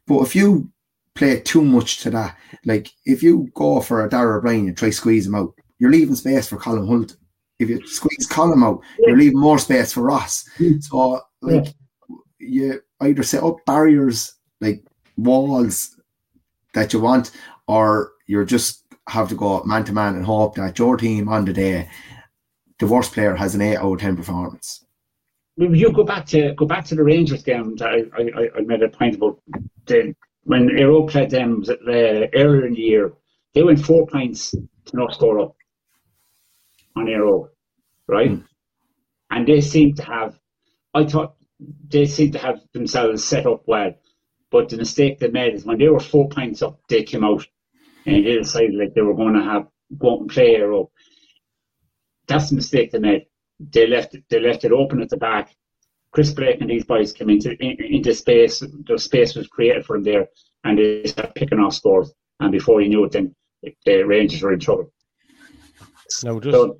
But 0.07 0.21
if 0.21 0.35
you 0.35 0.69
play 1.15 1.39
too 1.39 1.61
much 1.63 1.99
to 1.99 2.09
that, 2.11 2.37
like 2.65 2.89
if 3.05 3.23
you 3.23 3.49
go 3.53 3.79
for 3.79 4.05
a 4.05 4.09
Darragh 4.09 4.39
O'Brien 4.39 4.67
and 4.67 4.77
try 4.77 4.89
squeeze 4.89 5.27
him 5.27 5.35
out, 5.35 5.53
you're 5.79 5.91
leaving 5.91 6.15
space 6.15 6.47
for 6.47 6.57
Colin 6.57 6.85
Hulton. 6.85 7.17
If 7.59 7.69
you 7.69 7.85
squeeze 7.87 8.27
Colin 8.27 8.63
out, 8.63 8.81
yeah. 8.99 9.09
you're 9.09 9.17
leaving 9.17 9.39
more 9.39 9.59
space 9.59 9.93
for 9.93 10.01
Ross. 10.01 10.49
Mm. 10.59 10.83
So 10.83 11.21
like 11.41 11.65
yeah. 11.65 11.71
You 12.41 12.81
either 13.01 13.23
set 13.23 13.43
up 13.43 13.57
barriers 13.65 14.33
like 14.59 14.83
walls 15.17 15.95
that 16.73 16.93
you 16.93 16.99
want, 16.99 17.31
or 17.67 18.11
you're 18.27 18.45
just 18.45 18.83
have 19.07 19.29
to 19.29 19.35
go 19.35 19.63
man 19.63 19.83
to 19.83 19.93
man 19.93 20.15
and 20.15 20.25
hope 20.25 20.55
that 20.55 20.79
your 20.79 20.97
team 20.97 21.27
on 21.27 21.45
the 21.45 21.53
day, 21.53 21.89
the 22.79 22.87
worst 22.87 23.13
player 23.13 23.35
has 23.35 23.55
an 23.55 23.61
eight 23.61 23.77
out 23.77 23.93
of 23.93 23.99
ten 23.99 24.15
performance. 24.15 24.85
You 25.57 25.91
go 25.91 26.03
back 26.03 26.25
to 26.27 26.53
go 26.53 26.65
back 26.65 26.85
to 26.85 26.95
the 26.95 27.03
Rangers 27.03 27.43
game. 27.43 27.75
I, 27.81 28.05
I, 28.17 28.49
I 28.57 28.61
made 28.61 28.81
a 28.81 28.89
point 28.89 29.15
about 29.15 29.39
the, 29.85 30.15
when 30.43 30.69
Og 30.81 31.09
played 31.09 31.29
them 31.29 31.63
uh, 31.69 32.27
earlier 32.33 32.65
in 32.65 32.73
the 32.73 32.81
year. 32.81 33.13
They 33.53 33.63
went 33.63 33.85
four 33.85 34.07
points 34.07 34.51
to 34.51 34.97
not 34.97 35.13
score 35.13 35.39
up 35.39 35.55
on 36.95 37.13
Og, 37.13 37.49
right? 38.07 38.31
Mm. 38.31 38.45
And 39.29 39.47
they 39.47 39.61
seem 39.61 39.93
to 39.95 40.03
have. 40.03 40.39
I 40.93 41.03
thought 41.03 41.35
they 41.87 42.05
seem 42.05 42.31
to 42.31 42.39
have 42.39 42.59
themselves 42.73 43.23
set 43.23 43.45
up 43.45 43.63
well. 43.67 43.93
But 44.49 44.69
the 44.69 44.77
mistake 44.77 45.19
they 45.19 45.29
made 45.29 45.53
is 45.53 45.65
when 45.65 45.77
they 45.77 45.87
were 45.87 45.99
four 45.99 46.27
points 46.27 46.61
up, 46.61 46.79
they 46.89 47.03
came 47.03 47.23
out 47.23 47.45
and 48.05 48.25
they 48.25 48.37
decided 48.37 48.75
like 48.75 48.93
they 48.93 49.01
were 49.01 49.13
going 49.13 49.35
to 49.35 49.43
have 49.43 49.67
go 49.97 50.13
out 50.13 50.21
and 50.21 50.29
play 50.29 50.55
Eire 50.55 50.83
That's 52.27 52.49
the 52.49 52.55
mistake 52.55 52.91
they 52.91 52.99
made. 52.99 53.25
They 53.59 53.87
left 53.87 54.15
it, 54.15 54.23
they 54.29 54.39
left 54.39 54.65
it 54.65 54.71
open 54.71 55.01
at 55.01 55.09
the 55.09 55.17
back. 55.17 55.55
Chris 56.11 56.31
Blake 56.33 56.59
and 56.59 56.69
these 56.69 56.83
boys 56.83 57.13
came 57.13 57.29
into 57.29 57.51
in, 57.63 57.81
into 57.83 58.13
space. 58.13 58.59
The 58.59 58.97
space 58.97 59.35
was 59.35 59.47
created 59.47 59.85
for 59.85 59.95
them 59.95 60.03
there, 60.03 60.27
and 60.63 60.77
they 60.77 61.05
started 61.05 61.35
picking 61.35 61.59
off 61.59 61.73
scores. 61.73 62.11
And 62.39 62.51
before 62.51 62.81
you 62.81 62.89
knew 62.89 63.05
it, 63.05 63.11
then 63.11 63.33
the 63.85 64.03
Rangers 64.03 64.41
were 64.41 64.51
in 64.51 64.59
trouble. 64.59 64.91
No, 66.23 66.39
just 66.39 66.53
so, 66.53 66.77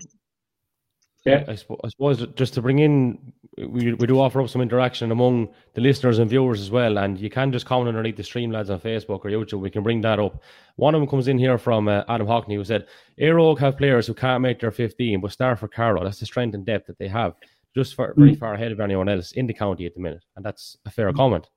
yeah. 1.26 1.44
I, 1.48 1.52
I 1.52 1.90
suppose 1.90 2.26
just 2.36 2.56
to 2.56 2.62
bring 2.62 2.80
in 2.80 3.34
we, 3.58 3.94
we 3.94 4.08
do 4.08 4.20
offer 4.20 4.42
up 4.42 4.50
some 4.50 4.62
interaction 4.62 5.12
among 5.12 5.50
the 5.74 5.82
listeners 5.82 6.20
and 6.20 6.30
viewers 6.30 6.62
as 6.62 6.72
well. 6.72 6.98
And 6.98 7.20
you 7.20 7.30
can 7.30 7.52
just 7.52 7.66
comment 7.66 7.90
underneath 7.90 8.16
the 8.16 8.24
stream, 8.24 8.52
lads, 8.52 8.70
on 8.70 8.80
Facebook 8.80 9.26
or 9.26 9.30
YouTube. 9.30 9.60
We 9.60 9.70
can 9.70 9.84
bring 9.84 10.02
that 10.02 10.20
up. 10.20 10.42
One 10.78 10.96
of 10.96 11.02
them 11.02 11.10
comes 11.10 11.28
in 11.28 11.38
here 11.38 11.58
from 11.58 11.88
uh, 11.88 12.04
Adam 12.08 12.28
Hockney, 12.28 12.56
who 12.56 12.64
said, 12.64 12.88
Og 13.22 13.60
have 13.60 13.78
players 13.78 14.08
who 14.08 14.14
can't 14.14 14.42
make 14.42 14.60
their 14.60 14.72
15, 14.72 15.20
but 15.20 15.32
start 15.32 15.60
for 15.60 15.68
Carlow. 15.68 16.04
That's 16.04 16.20
the 16.20 16.26
strength 16.26 16.56
and 16.56 16.66
depth 16.66 16.88
that 16.88 16.98
they 16.98 17.10
have, 17.10 17.34
just 17.76 17.96
for, 17.96 18.14
very 18.16 18.36
mm. 18.36 18.40
far 18.40 18.54
ahead 18.54 18.72
of 18.72 18.80
anyone 18.80 19.10
else 19.10 19.34
in 19.34 19.48
the 19.48 19.54
county 19.54 19.86
at 19.86 19.96
the 19.96 20.02
minute. 20.02 20.24
And 20.38 20.46
that's 20.46 20.78
a 20.86 20.90
fair 20.90 21.12
comment. 21.12 21.50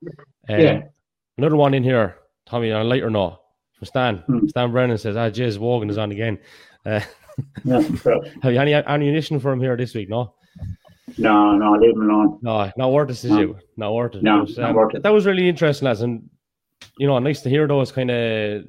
Um, 0.49 0.59
yeah. 0.59 0.81
Another 1.37 1.55
one 1.55 1.73
in 1.73 1.83
here, 1.83 2.17
Tommy, 2.45 2.71
on 2.71 2.81
a 2.81 2.89
lighter 2.89 3.09
note, 3.09 3.39
from 3.77 3.85
Stan. 3.85 4.23
Mm. 4.29 4.49
Stan 4.49 4.71
Brennan 4.71 4.97
says, 4.97 5.15
ah, 5.15 5.29
Jez 5.29 5.57
Wogan 5.57 5.89
is 5.89 5.97
on 5.97 6.11
again. 6.11 6.39
Uh, 6.85 6.99
Yeah, 7.63 7.81
Have 8.43 8.53
you 8.53 8.59
any 8.59 8.73
ammunition 8.73 9.39
for 9.39 9.51
him 9.51 9.59
here 9.59 9.75
this 9.75 9.93
week? 9.93 10.09
No, 10.09 10.35
no, 11.17 11.55
no, 11.55 11.73
leave 11.73 11.95
him 11.95 12.09
alone. 12.09 12.39
no, 12.41 12.71
not 12.77 12.91
worth 12.91 13.09
it, 13.09 13.15
says 13.15 13.31
No. 13.31 13.39
you. 13.39 13.57
Not 13.77 13.93
worth 13.93 14.15
it. 14.15 14.23
No, 14.23 14.45
But, 14.45 14.57
not 14.57 14.69
um, 14.71 14.75
worth 14.75 14.95
it. 14.95 15.03
That 15.03 15.13
was 15.13 15.25
really 15.25 15.47
interesting, 15.47 15.85
lads, 15.85 16.01
and 16.01 16.29
you 16.97 17.07
know, 17.07 17.17
nice 17.19 17.41
to 17.41 17.49
hear 17.49 17.67
those 17.67 17.91
kind 17.91 18.11
of 18.11 18.63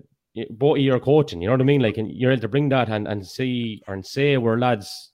both 0.51 0.79
your 0.79 1.01
coaching. 1.01 1.41
You 1.41 1.49
know 1.49 1.55
what 1.55 1.61
I 1.61 1.65
mean? 1.65 1.81
Like, 1.81 1.97
and 1.97 2.11
you're 2.11 2.33
able 2.33 2.43
to 2.43 2.49
bring 2.49 2.69
that 2.71 2.89
and 2.89 3.09
and 3.09 3.27
see 3.27 3.83
or 3.89 3.95
and 3.95 4.05
say 4.05 4.37
where 4.37 4.59
lads, 4.59 5.13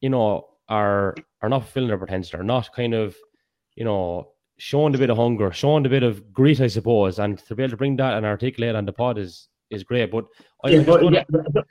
you 0.00 0.10
know, 0.10 0.46
are 0.68 1.14
are 1.42 1.48
not 1.48 1.60
fulfilling 1.62 1.88
their 1.88 1.98
potential, 1.98 2.40
are 2.40 2.44
not 2.44 2.72
kind 2.74 2.94
of, 2.94 3.16
you 3.76 3.84
know, 3.84 4.28
showing 4.58 4.94
a 4.94 4.98
bit 4.98 5.08
of 5.10 5.16
hunger, 5.16 5.50
showing 5.52 5.86
a 5.86 5.88
bit 5.88 6.02
of 6.02 6.32
grit, 6.32 6.60
I 6.60 6.66
suppose, 6.66 7.18
and 7.18 7.38
to 7.46 7.54
be 7.54 7.62
able 7.62 7.70
to 7.70 7.76
bring 7.76 7.96
that 7.96 8.14
and 8.14 8.26
articulate 8.26 8.74
on 8.74 8.84
the 8.84 8.92
pod 8.92 9.18
is 9.18 9.48
is 9.70 9.84
great. 9.84 10.10
But 10.10 10.24
I, 10.64 10.70
Yeah, 10.70 10.76
just 10.82 10.86
but, 10.86 11.12
yeah, 11.12 11.24
but- 11.30 11.52
but 11.52 11.64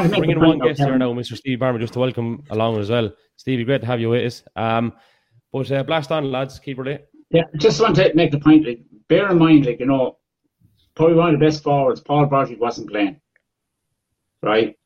I 0.00 0.08
to 0.08 0.16
bring 0.18 0.30
in 0.30 0.38
point 0.38 0.58
one 0.60 0.68
guest 0.68 0.80
here 0.80 0.98
now, 0.98 1.12
Mr. 1.12 1.36
Steve 1.36 1.58
Barmer, 1.58 1.80
just 1.80 1.92
to 1.94 1.98
welcome 2.00 2.42
along 2.50 2.78
as 2.78 2.90
well. 2.90 3.10
Stevie, 3.36 3.64
great 3.64 3.80
to 3.80 3.86
have 3.86 4.00
you 4.00 4.10
with 4.10 4.26
us. 4.26 4.42
Um, 4.56 4.92
but 5.52 5.70
uh, 5.70 5.82
blast 5.82 6.10
on, 6.10 6.30
lads, 6.30 6.58
keep 6.58 6.78
it. 6.78 7.08
Yeah, 7.30 7.42
just 7.56 7.80
want 7.80 7.96
to 7.96 8.12
make 8.14 8.30
the 8.30 8.40
point. 8.40 8.66
Like, 8.66 8.80
bear 9.08 9.30
in 9.30 9.38
mind, 9.38 9.66
like 9.66 9.80
you 9.80 9.86
know, 9.86 10.18
probably 10.94 11.16
one 11.16 11.34
of 11.34 11.38
the 11.38 11.44
best 11.44 11.62
forwards. 11.62 12.00
Paul 12.00 12.26
Barty 12.26 12.56
wasn't 12.56 12.90
playing, 12.90 13.20
right? 14.42 14.76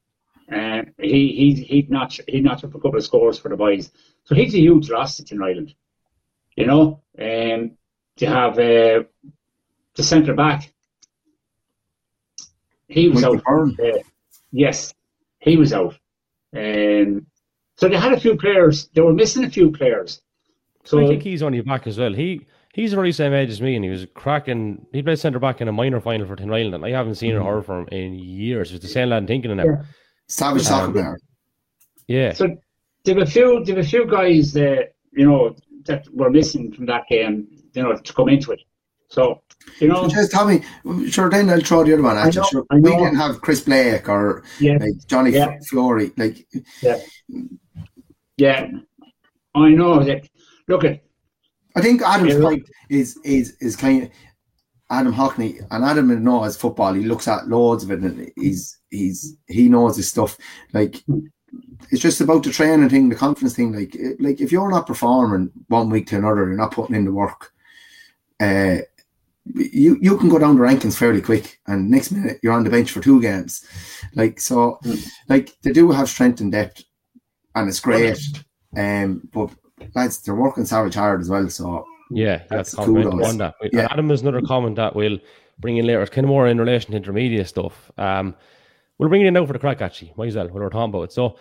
And 0.49 0.93
he 0.99 1.55
he 1.55 1.63
he'd 1.63 1.91
notch 1.91 2.21
he 2.27 2.41
notched 2.41 2.65
up 2.65 2.75
a 2.75 2.81
couple 2.81 2.97
of 2.97 3.05
scores 3.05 3.39
for 3.39 3.49
the 3.49 3.57
boys. 3.57 3.91
So 4.25 4.35
he's 4.35 4.55
a 4.55 4.59
huge 4.59 4.91
loss 4.91 5.17
to 5.17 5.25
Tinryland. 5.25 5.75
You 6.57 6.67
know, 6.67 7.03
um, 7.19 7.73
to 8.17 8.27
have 8.27 8.53
uh, 8.59 9.05
the 9.95 10.03
centre 10.03 10.35
back. 10.35 10.73
He 12.89 13.09
was 13.09 13.23
Michael 13.23 13.43
out. 13.49 13.81
Uh, 13.81 13.99
yes, 14.51 14.95
he 15.39 15.57
was 15.57 15.73
out. 15.73 15.99
Um, 16.57 17.27
so 17.79 17.89
they 17.89 17.97
had 17.97 18.13
a 18.13 18.19
few 18.19 18.37
players. 18.37 18.89
They 18.89 19.01
were 19.01 19.15
missing 19.15 19.45
a 19.45 19.51
few 19.51 19.71
players. 19.71 20.21
So 20.85 20.99
I 20.99 21.07
think 21.07 21.23
he's 21.23 21.43
only 21.43 21.61
back 21.61 21.87
as 21.87 21.97
well. 21.99 22.13
He 22.13 22.47
he's 22.75 22.93
around 22.93 23.07
the 23.07 23.13
same 23.13 23.33
age 23.33 23.51
as 23.51 23.61
me, 23.61 23.77
and 23.77 23.85
he 23.85 23.91
was 23.91 24.07
cracking. 24.15 24.85
He 24.93 25.01
played 25.01 25.19
centre 25.19 25.39
back 25.39 25.61
in 25.61 25.69
a 25.69 25.73
minor 25.73 26.01
final 26.01 26.27
for 26.27 26.35
Tinryland, 26.35 26.75
and 26.75 26.85
I 26.85 26.91
haven't 26.91 27.15
seen 27.15 27.37
a 27.37 27.43
horror 27.43 27.63
for 27.63 27.81
him 27.81 27.89
in 27.93 28.15
years. 28.15 28.73
It's 28.73 28.83
the 28.83 28.89
same 28.89 29.11
lad 29.11 29.29
thinking 29.29 29.53
of 29.53 29.59
him. 29.61 29.67
Yeah. 29.67 29.83
Savage 30.27 30.63
um, 30.63 30.67
soccer 30.67 30.93
player. 30.93 31.19
Yeah, 32.09 32.33
So 32.33 32.57
there 33.05 33.15
were 33.15 33.23
a 33.23 33.27
few, 33.27 33.63
there 33.65 33.75
were 33.77 33.83
a 33.83 33.85
few 33.85 34.07
guys 34.07 34.53
that 34.55 34.95
you 35.13 35.27
know 35.29 35.55
that 35.85 36.07
were 36.13 36.31
missing 36.31 36.73
from 36.73 36.87
that 36.87 37.05
game, 37.09 37.47
you 37.75 37.83
know, 37.83 37.95
to 37.95 38.13
come 38.13 38.29
into 38.29 38.51
it. 38.53 38.61
So 39.09 39.43
you 39.81 39.89
know, 39.89 40.07
Just 40.09 40.33
Tommy, 40.33 40.63
sure. 41.11 41.31
Then 41.31 41.51
I'll 41.51 41.61
throw 41.61 41.85
the 41.85 41.95
other 41.95 42.03
one 42.03 42.17
at 42.19 42.35
you. 42.35 42.45
Sure, 42.51 42.65
we 42.71 42.81
didn't 42.83 43.17
have 43.17 43.41
Chris 43.41 43.61
Blake 43.61 44.09
or 44.09 44.43
like 44.61 45.07
Johnny 45.07 45.33
Yeah. 45.33 45.49
F- 45.51 45.67
Flory. 45.67 46.13
Like 46.17 46.47
yeah, 46.83 46.99
yeah, 48.37 48.67
I 49.55 49.71
know 49.71 50.03
that. 50.03 50.29
Look 50.69 50.85
at 50.85 51.03
I 51.77 51.81
think 51.81 52.03
Adam's 52.03 52.35
Yeah. 52.35 52.41
point 52.41 52.69
is 52.91 53.19
is 53.25 53.57
is 53.61 53.77
kind 53.77 54.05
of 54.05 54.11
Adam 54.91 55.13
Hockney 55.13 55.67
and 55.71 55.85
Adam 55.85 56.23
knows 56.23 56.57
football. 56.57 56.93
He 56.95 57.05
looks 57.05 57.29
at 57.29 57.49
loads 57.49 57.85
of 57.85 57.91
it 57.91 58.01
and 58.01 58.31
he's 58.37 58.79
he's 58.91 59.37
he 59.47 59.69
knows 59.69 59.97
his 59.97 60.09
stuff. 60.09 60.37
Like 60.73 61.03
it's 61.91 62.03
just 62.03 62.21
about 62.21 62.43
the 62.43 62.51
training 62.51 62.89
thing, 62.91 63.09
the 63.09 63.15
confidence 63.15 63.55
thing. 63.57 63.73
Like 63.73 63.97
like 64.21 64.41
if 64.41 64.53
you're 64.53 64.71
not 64.71 64.87
performing 64.87 65.51
one 65.69 65.89
week 65.91 66.07
to 66.09 66.17
another, 66.17 66.47
you're 66.47 66.57
not 66.57 66.73
putting 66.73 66.97
in 66.97 67.05
the 67.05 67.13
work. 67.13 67.53
Uh, 68.41 68.79
you 69.55 69.99
you 70.01 70.17
can 70.19 70.29
go 70.29 70.39
down 70.39 70.57
the 70.57 70.63
rankings 70.63 70.97
fairly 70.97 71.21
quick, 71.23 71.59
and 71.67 71.91
next 71.91 72.11
minute 72.13 72.39
you're 72.43 72.53
on 72.53 72.65
the 72.65 72.71
bench 72.71 72.91
for 72.91 73.01
two 73.01 73.21
games. 73.21 73.65
Like 74.15 74.41
so, 74.41 74.79
Mm. 74.85 75.09
like 75.29 75.57
they 75.63 75.73
do 75.73 75.91
have 75.91 76.09
strength 76.09 76.41
and 76.41 76.53
depth, 76.53 76.83
and 77.55 77.69
it's 77.69 77.81
great. 77.81 78.19
Um, 78.77 79.29
but 79.33 79.51
lads, 79.95 80.23
they're 80.23 80.35
working 80.35 80.65
savage 80.67 80.95
hard 80.95 81.21
as 81.21 81.31
well. 81.31 81.49
So 81.49 81.85
yeah, 82.11 82.39
that's 82.49 82.73
That's 82.73 82.75
compliment 82.75 83.25
on 83.25 83.39
that. 83.39 83.55
Yeah. 83.73 83.89
Adam 83.91 84.11
has 84.11 84.23
another 84.23 84.43
comment 84.43 84.77
that 84.77 84.95
we'll 84.95 85.19
bring 85.59 85.77
in 85.77 85.87
later. 85.87 86.03
It's 86.03 86.11
kind 86.11 86.25
of 86.25 86.29
more 86.29 86.47
in 86.49 86.59
relation 86.59 86.91
to 86.93 86.97
intermediate 86.97 87.49
stuff. 87.49 87.91
Um, 87.99 88.35
we'll 88.99 89.09
bring 89.09 89.23
it 89.23 89.27
in 89.27 89.35
now 89.35 89.47
for 89.47 89.53
the 89.53 89.59
crack 89.59 89.81
actually. 89.83 90.13
Might 90.17 90.29
as 90.29 90.37
well. 90.37 90.47
What 90.47 90.55
we're 90.55 90.71
talking 90.71 90.95
about. 90.95 91.13
So 91.13 91.37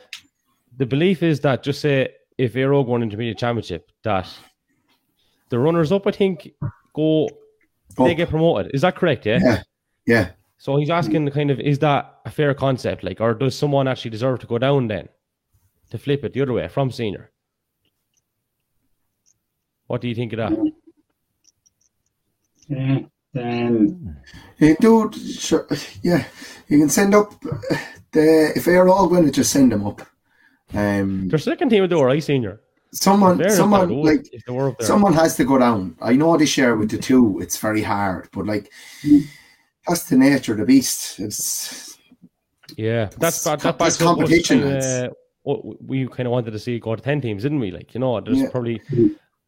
the 0.76 0.86
belief 0.86 1.24
is 1.24 1.39
that 1.41 1.63
just 1.63 1.82
say 1.82 2.10
if 2.38 2.56
Aero 2.56 2.84
go 2.84 2.93
on 2.93 3.04
intermediate 3.04 3.38
championship, 3.38 3.89
that 4.04 4.28
the 5.50 5.58
runners 5.60 5.91
up, 5.91 6.06
I 6.08 6.12
think, 6.12 6.50
go 6.93 7.30
they 7.98 8.12
Oh. 8.12 8.16
get 8.16 8.30
promoted. 8.30 8.72
Is 8.74 8.82
that 8.82 8.96
correct? 8.96 9.26
Yeah. 9.26 9.40
yeah, 9.42 9.62
yeah. 10.06 10.30
So 10.58 10.78
he's 10.78 10.90
asking 10.90 11.26
the 11.26 11.32
kind 11.32 11.52
of 11.52 11.60
is 11.60 11.80
that 11.80 12.20
a 12.26 12.32
fair 12.32 12.54
concept? 12.54 13.04
Like, 13.04 13.20
or 13.22 13.34
does 13.34 13.56
someone 13.56 13.88
actually 13.88 14.12
deserve 14.12 14.40
to 14.40 14.48
go 14.48 14.58
down 14.58 14.88
then? 14.88 15.10
To 15.92 15.98
flip 15.98 16.24
it 16.26 16.34
the 16.34 16.42
other 16.42 16.54
way 16.54 16.68
from 16.68 16.92
senior. 16.92 17.32
What 19.88 20.02
do 20.02 20.08
you 20.10 20.16
think 20.16 20.34
of 20.34 20.38
that? 20.40 20.72
yeah, 22.68 23.00
um, 23.42 24.18
Hey, 24.58 24.76
dude, 24.82 25.16
sure, 25.16 25.66
yeah, 26.02 26.26
you 26.68 26.80
can 26.80 26.90
send 26.90 27.16
up 27.16 27.34
the 28.12 28.52
if 28.56 28.66
they're 28.66 28.90
all 28.90 29.08
going 29.08 29.26
to 29.26 29.32
just 29.32 29.52
send 29.52 29.72
them 29.72 29.86
up. 29.88 30.02
Um, 30.74 31.30
Their 31.30 31.40
second 31.40 31.70
team 31.70 31.82
would 31.82 31.90
do 31.90 31.98
alright, 32.00 32.22
senior. 32.24 32.60
Someone, 32.93 33.38
Fair 33.38 33.50
someone 33.50 33.89
like 33.89 34.28
if 34.34 34.43
they 34.45 34.52
were 34.54 34.69
up 34.69 34.80
there. 34.80 34.88
someone 34.88 35.13
has 35.13 35.36
to 35.38 35.43
go 35.45 35.58
down. 35.58 35.95
I 36.02 36.13
know 36.13 36.38
this 36.38 36.58
year 36.58 36.76
with 36.76 36.91
the 36.91 36.97
two, 36.97 37.39
it's 37.41 37.58
very 37.58 37.82
hard, 37.82 38.30
but 38.34 38.45
like 38.45 38.71
that's 39.88 40.04
the 40.10 40.17
nature 40.17 40.54
of 40.54 40.60
the 40.60 40.65
beast. 40.65 41.19
It's 41.19 41.97
yeah, 42.76 43.10
that's 43.17 43.38
It's 43.38 43.43
that, 43.45 43.60
that 43.62 43.73
co- 43.73 43.78
backs 43.78 43.93
it's 43.95 44.02
up 44.04 44.17
what's 44.17 44.30
competition, 44.30 44.65
lads. 44.69 45.13
what 45.43 45.82
we 45.84 46.08
kind 46.08 46.28
of 46.28 46.32
wanted 46.32 46.52
to 46.52 46.60
see 46.60 46.80
go 46.80 46.95
to 46.95 47.02
ten 47.02 47.21
teams, 47.21 47.43
didn't 47.43 47.60
we? 47.60 47.71
Like, 47.71 47.93
you 47.93 48.00
know, 48.00 48.19
there's 48.21 48.39
Yeah. 48.41 48.50
probably. 48.50 48.82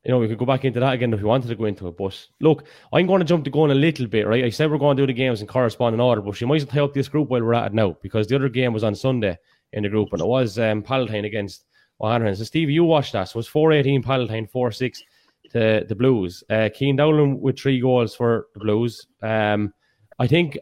You 0.05 0.11
know, 0.13 0.19
we 0.19 0.29
could 0.29 0.37
go 0.37 0.45
back 0.45 0.63
into 0.63 0.79
that 0.79 0.93
again 0.93 1.11
if 1.13 1.19
we 1.19 1.25
wanted 1.25 1.49
to 1.49 1.55
go 1.55 1.65
into 1.65 1.85
it. 1.89 1.97
But 1.97 2.25
look, 2.39 2.63
I'm 2.93 3.05
going 3.05 3.19
to 3.19 3.25
jump 3.25 3.43
the 3.43 3.49
gun 3.49 3.69
a 3.69 3.75
little 3.75 4.07
bit, 4.07 4.25
right? 4.27 4.45
I 4.45 4.49
said 4.49 4.71
we're 4.71 4.77
going 4.77 4.95
to 4.95 5.03
do 5.03 5.07
the 5.07 5.13
games 5.13 5.41
in 5.41 5.47
corresponding 5.47 5.99
order, 5.99 6.21
but 6.21 6.39
you 6.39 6.47
might 6.47 6.55
as 6.61 6.65
well 6.65 6.73
tie 6.73 6.79
up 6.85 6.93
this 6.93 7.09
group 7.09 7.27
while 7.27 7.43
we're 7.43 7.53
at 7.53 7.65
it 7.67 7.73
now 7.73 7.97
because 8.01 8.25
the 8.25 8.37
other 8.37 8.47
game 8.47 8.71
was 8.71 8.85
on 8.85 8.95
Sunday 8.95 9.37
in 9.73 9.83
the 9.83 9.89
group 9.89 10.07
and 10.13 10.21
it 10.21 10.25
was 10.25 10.57
um, 10.57 10.81
Palatine 10.83 11.25
against 11.25 11.65
So, 12.01 12.43
Steve, 12.43 12.69
you 12.69 12.83
watched 12.83 13.13
that. 13.13 13.25
So, 13.25 13.37
it 13.37 13.39
was 13.39 13.47
4 13.47 13.73
18 13.73 14.03
Palatine, 14.03 14.47
4 14.47 14.71
6 14.71 15.03
to 15.51 15.85
the 15.87 15.95
Blues. 15.95 16.43
Uh, 16.49 16.69
Keen 16.73 16.95
Dowling 16.95 17.41
with 17.41 17.59
three 17.59 17.79
goals 17.79 18.15
for 18.15 18.47
the 18.53 18.59
Blues. 18.59 19.07
Um, 19.21 19.73
I 20.17 20.27
think, 20.27 20.57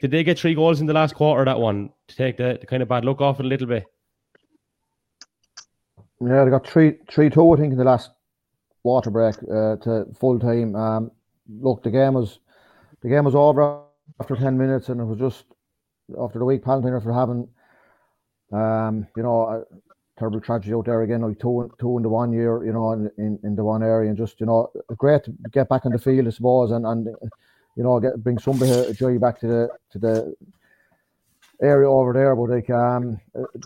did 0.00 0.10
they 0.10 0.24
get 0.24 0.38
three 0.38 0.54
goals 0.54 0.80
in 0.80 0.86
the 0.86 0.94
last 0.94 1.14
quarter, 1.14 1.44
that 1.44 1.58
one, 1.58 1.90
to 2.08 2.16
take 2.16 2.36
the, 2.36 2.58
the 2.60 2.66
kind 2.66 2.82
of 2.82 2.88
bad 2.88 3.04
look 3.04 3.20
off 3.20 3.40
it 3.40 3.46
a 3.46 3.48
little 3.48 3.66
bit? 3.66 3.84
Yeah, 6.20 6.44
they 6.44 6.50
got 6.50 6.66
three, 6.66 6.98
three, 7.10 7.30
two, 7.30 7.52
I 7.52 7.56
think, 7.56 7.72
in 7.72 7.78
the 7.78 7.84
last 7.84 8.10
water 8.82 9.10
break 9.10 9.36
uh, 9.42 9.76
to 9.76 10.06
full 10.18 10.38
time. 10.38 10.76
Um, 10.76 11.10
look, 11.48 11.82
the 11.82 11.90
game 11.90 12.14
was, 12.14 12.40
the 13.02 13.08
game 13.08 13.24
was 13.24 13.34
over 13.34 13.82
after 14.20 14.36
ten 14.36 14.56
minutes, 14.58 14.90
and 14.90 15.00
it 15.00 15.04
was 15.04 15.18
just 15.18 15.44
after 16.20 16.38
the 16.38 16.44
week 16.44 16.62
Palatine 16.62 16.94
after 16.94 17.12
having, 17.12 17.48
um, 18.52 19.06
you 19.16 19.22
know, 19.22 19.42
a 19.42 19.64
terrible 20.20 20.40
tragedy 20.40 20.74
out 20.74 20.84
there 20.84 21.02
again, 21.02 21.22
like 21.22 21.40
two, 21.40 21.72
two 21.80 21.96
in 21.96 22.02
the 22.02 22.08
one 22.08 22.32
year, 22.32 22.64
you 22.64 22.72
know, 22.72 22.92
in, 22.92 23.10
in, 23.18 23.38
in 23.42 23.56
the 23.56 23.64
one 23.64 23.82
area, 23.82 24.08
and 24.08 24.18
just 24.18 24.38
you 24.38 24.46
know, 24.46 24.70
great 24.96 25.24
to 25.24 25.34
get 25.50 25.68
back 25.68 25.86
on 25.86 25.92
the 25.92 25.98
field, 25.98 26.28
I 26.28 26.30
suppose, 26.30 26.70
and 26.70 26.86
and 26.86 27.08
you 27.76 27.82
know, 27.82 27.98
get 27.98 28.22
bring 28.22 28.38
somebody 28.38 28.92
joy 28.92 29.18
back 29.18 29.40
to 29.40 29.46
the 29.48 29.68
to 29.92 29.98
the 29.98 30.34
area 31.62 31.90
over 31.90 32.12
there. 32.12 32.36
But 32.36 32.50
like, 32.50 32.70
um, 32.70 33.18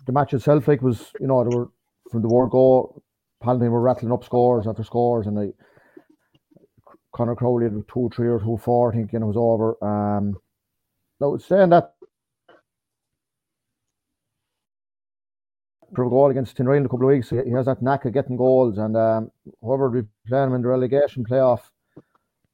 the 0.07 0.13
match 0.13 0.33
itself, 0.33 0.69
like, 0.69 0.81
was 0.81 1.11
you 1.21 1.27
know, 1.27 1.43
there 1.45 1.59
were 1.59 1.71
from 2.11 2.23
the 2.23 2.29
word 2.29 2.51
go, 2.51 3.03
Palatine 3.43 3.73
were 3.73 3.81
rattling 3.81 4.13
up 4.13 4.25
scores 4.25 4.67
after 4.67 4.85
scores, 4.85 5.27
and 5.27 5.37
like 5.37 5.55
Connor 7.13 7.35
Crowley 7.35 7.65
had 7.65 7.83
two, 7.93 8.11
three, 8.15 8.29
or 8.29 8.39
two, 8.39 8.59
four, 8.59 8.93
I 8.93 8.97
think, 8.97 9.13
and 9.13 9.25
it 9.25 9.27
was 9.27 9.37
over. 9.37 9.77
Um, 9.83 10.37
no, 11.21 11.37
saying 11.37 11.71
that 11.71 11.94
a 16.03 16.09
goal 16.09 16.31
against 16.31 16.57
Tinryland 16.57 16.79
in 16.79 16.87
a 16.87 16.89
couple 16.89 17.09
of 17.09 17.15
weeks, 17.15 17.31
he 17.31 17.51
has 17.51 17.67
that 17.67 17.83
knack 17.83 18.05
of 18.05 18.13
getting 18.13 18.37
goals, 18.37 18.79
and 18.79 18.97
um, 18.97 19.31
whoever 19.63 19.91
we 19.91 20.03
play 20.27 20.43
him 20.43 20.55
in 20.55 20.63
the 20.63 20.69
relegation 20.69 21.25
playoff, 21.25 21.61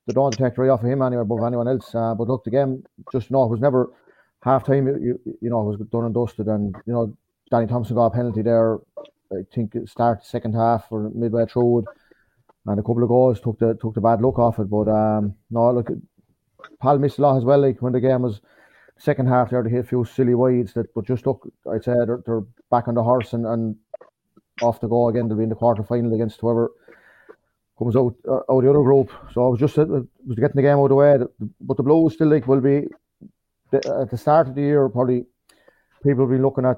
they 0.07 0.13
don't 0.13 0.37
take 0.37 0.59
right 0.59 0.71
off 0.71 0.83
of 0.83 0.89
him 0.89 1.03
anywhere 1.03 1.23
above 1.23 1.43
anyone 1.45 1.69
else. 1.69 1.95
Uh, 1.95 2.15
but 2.15 2.29
look, 2.29 2.45
the 2.45 2.51
game 2.51 2.85
just 3.13 3.31
no, 3.31 3.45
it 3.45 3.51
was 3.51 3.61
never 3.61 3.91
half 4.43 4.65
time. 4.65 4.87
You, 4.87 5.21
you, 5.41 5.51
know, 5.51 5.61
it 5.63 5.79
was 5.79 5.89
done 5.89 6.05
and 6.05 6.15
dusted, 6.15 6.49
and 6.49 6.75
you 6.87 6.93
know, 6.93 7.17
Danny 7.51 7.67
Thompson 7.67 7.97
got 7.97 8.07
a 8.07 8.11
penalty 8.11 8.43
there. 8.43 8.79
I 9.33 9.45
think 9.55 9.75
it 9.75 9.89
started 9.89 10.25
second 10.25 10.55
half 10.55 10.87
or 10.91 11.11
midway 11.15 11.47
through 11.47 11.85
and 12.67 12.79
a 12.79 12.83
couple 12.83 13.03
of 13.03 13.09
goals 13.09 13.41
took 13.41 13.59
the 13.59 13.75
took 13.75 13.95
the 13.95 14.01
bad 14.01 14.21
look 14.21 14.39
off 14.39 14.59
it. 14.59 14.69
But 14.69 14.89
um, 14.89 15.35
no, 15.51 15.73
look, 15.73 15.89
Pal 16.81 16.99
missed 16.99 17.19
a 17.19 17.23
lot 17.23 17.39
as 17.39 17.45
well. 17.45 17.61
Like 17.61 17.81
when 17.81 17.93
the 17.93 18.01
game 18.01 18.23
was 18.23 18.41
second 19.01 19.27
half, 19.27 19.51
there 19.51 19.63
they 19.63 19.71
hit 19.71 19.85
a 19.85 19.89
few 19.89 20.05
silly 20.05 20.35
wides 20.35 20.73
that, 20.75 20.95
but 20.95 21.07
just 21.07 21.27
look, 21.27 21.51
I'd 21.73 21.85
say 21.85 21.93
they're, 22.07 22.23
they're 22.27 22.45
back 22.71 22.87
on 22.89 22.95
the 22.95 23.03
horse 23.03 23.33
and, 23.33 23.47
and 23.47 23.77
off 24.61 24.81
to 24.81 24.89
go 24.89 25.09
again. 25.09 25.29
They'll 25.29 25.39
be 25.39 25.45
in 25.45 25.49
the 25.49 25.55
quarter 25.55 25.83
final 25.83 26.13
against 26.15 26.41
whoever 26.41 26.71
comes 27.79 27.97
out 27.97 28.15
uh, 28.29 28.37
out 28.37 28.59
of 28.59 28.63
the 28.63 28.71
other 28.71 28.83
group. 28.83 29.11
So 29.33 29.47
I 29.47 29.49
was 29.49 29.59
just 29.59 29.79
uh, 29.79 29.87
was 29.87 30.37
getting 30.37 30.57
the 30.57 30.63
game 30.63 30.77
out 30.79 30.85
of 30.85 30.89
the 30.91 30.95
way. 30.97 31.19
But 31.61 31.77
the 31.77 31.83
Blues 31.83 32.15
still 32.15 32.29
like 32.29 32.47
will 32.47 32.61
be 32.61 32.87
the, 33.71 33.79
at 34.03 34.11
the 34.11 34.19
start 34.19 34.49
of 34.49 34.55
the 34.55 34.61
year 34.61 34.89
probably 34.89 35.25
people 36.03 36.27
will 36.27 36.37
be 36.37 36.43
looking 36.43 36.67
at 36.67 36.77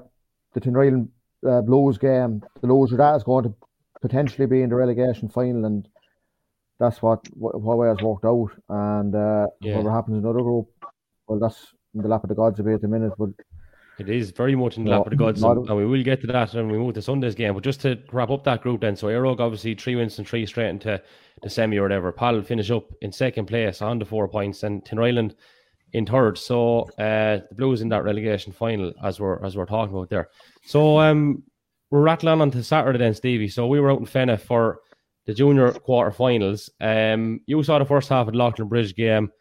the 0.53 0.61
Tinryland 0.61 1.09
uh, 1.47 1.61
Blues 1.61 1.97
game, 1.97 2.41
the 2.61 2.67
loser 2.67 2.97
that 2.97 3.15
is 3.15 3.23
going 3.23 3.43
to 3.45 3.53
potentially 4.01 4.45
be 4.47 4.61
in 4.61 4.69
the 4.69 4.75
relegation 4.75 5.27
final, 5.29 5.65
and 5.65 5.87
that's 6.79 7.01
what 7.01 7.19
what, 7.33 7.59
what 7.59 7.77
way 7.77 7.87
has 7.89 7.99
worked 7.99 8.25
out. 8.25 8.51
And 8.69 9.13
uh, 9.13 9.47
Yeah. 9.61 9.73
whatever 9.73 9.91
happens 9.91 10.17
in 10.17 10.23
another 10.23 10.41
group, 10.41 10.69
well, 11.27 11.39
that's 11.39 11.73
in 11.93 12.01
the 12.01 12.07
lap 12.07 12.23
of 12.23 12.29
the 12.29 12.35
gods 12.35 12.59
a 12.59 12.63
bit 12.63 12.75
at 12.75 12.81
the 12.81 12.87
minute. 12.87 13.13
But 13.17 13.29
It 13.99 14.09
is 14.09 14.31
very 14.31 14.55
much 14.55 14.77
in 14.77 14.83
the 14.83 14.91
No, 14.91 14.97
lap 14.97 15.07
of 15.07 15.11
the 15.11 15.17
gods, 15.17 15.43
and, 15.43 15.69
and 15.69 15.77
we 15.77 15.85
will 15.85 16.03
get 16.03 16.21
to 16.21 16.27
that 16.27 16.53
when 16.53 16.69
we 16.69 16.77
move 16.77 16.95
to 16.95 17.01
Sunday's 17.01 17.35
game. 17.35 17.53
But 17.53 17.63
just 17.63 17.81
to 17.81 17.99
wrap 18.11 18.29
up 18.29 18.43
that 18.45 18.61
group, 18.61 18.81
then, 18.81 18.95
so 18.95 19.09
Eire 19.09 19.25
Og 19.25 19.39
obviously 19.39 19.75
three 19.75 19.95
wins 19.95 20.17
and 20.17 20.27
three 20.27 20.45
straight 20.45 20.69
into 20.69 21.01
the 21.41 21.49
semi 21.49 21.77
or 21.77 21.83
whatever. 21.83 22.11
Pal 22.11 22.41
finish 22.41 22.71
up 22.71 22.91
in 23.01 23.11
second 23.11 23.45
place 23.45 23.81
on 23.81 23.99
the 23.99 24.05
four 24.05 24.27
points, 24.27 24.63
and 24.63 24.83
Tin 24.85 24.97
Tinryland 24.97 25.35
in 25.93 26.05
third. 26.05 26.37
So 26.37 26.81
uh, 26.97 27.41
the 27.49 27.55
Blues 27.55 27.81
in 27.81 27.89
that 27.89 28.03
relegation 28.03 28.51
final, 28.51 28.93
as 29.03 29.19
we're 29.19 29.43
as 29.45 29.55
we're 29.55 29.65
talking 29.65 29.95
about 29.95 30.09
there. 30.09 30.29
So 30.65 30.99
um, 30.99 31.43
we're 31.91 32.01
rattling 32.01 32.41
on 32.41 32.51
to 32.51 32.63
Saturday 32.63 32.97
then, 32.97 33.13
Stevie. 33.13 33.47
So 33.47 33.67
we 33.67 33.79
were 33.79 33.91
out 33.91 33.99
in 33.99 34.07
Fenagh 34.07 34.41
for 34.41 34.79
the 35.25 35.33
junior 35.33 35.71
quarterfinals. 35.71 36.69
Um, 36.81 37.41
you 37.45 37.61
saw 37.63 37.77
the 37.79 37.85
first 37.85 38.09
half 38.09 38.27
of 38.27 38.33
the 38.33 38.39
Leighlinbridge 38.39 38.95
game. 38.95 39.31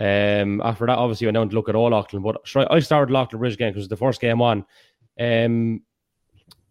Um, 0.00 0.60
after 0.62 0.86
that, 0.86 0.98
obviously, 0.98 1.30
down 1.30 1.48
to 1.48 1.54
look 1.54 1.68
at 1.68 1.74
all 1.74 1.92
Auckland, 1.92 2.24
But 2.24 2.36
I 2.70 2.80
started 2.80 3.12
Leighlinbridge 3.12 3.58
game 3.58 3.70
because 3.70 3.82
it 3.82 3.84
was 3.84 3.88
the 3.88 3.96
first 3.96 4.20
game 4.20 4.40
on. 4.40 4.64
Um, 5.20 5.82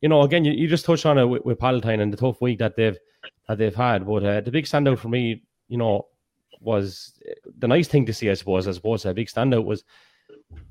you 0.02 0.10
know, 0.10 0.24
again, 0.24 0.44
you, 0.44 0.54
you 0.54 0.68
just 0.68 0.86
touched 0.86 1.06
on 1.06 1.18
it 1.18 1.26
with, 1.26 1.46
with 1.46 1.60
Palatine 1.60 2.00
and 2.00 2.12
the 2.12 2.18
tough 2.18 2.42
week 2.42 2.60
that 2.60 2.76
they've 2.76 2.98
that 3.48 3.58
they've 3.58 3.76
had. 3.76 4.06
But 4.06 4.24
uh, 4.24 4.42
the 4.42 4.52
big 4.52 4.66
standout 4.66 5.00
for 5.00 5.10
me, 5.10 5.44
you 5.68 5.78
know, 5.78 6.08
was 6.60 7.20
the 7.60 7.68
nice 7.68 7.88
thing 7.88 8.06
to 8.08 8.14
see. 8.14 8.30
I 8.30 8.34
suppose, 8.34 8.68
I 8.68 8.72
suppose, 8.72 9.06
a 9.06 9.14
big 9.14 9.28
standout 9.28 9.66
was, 9.66 9.84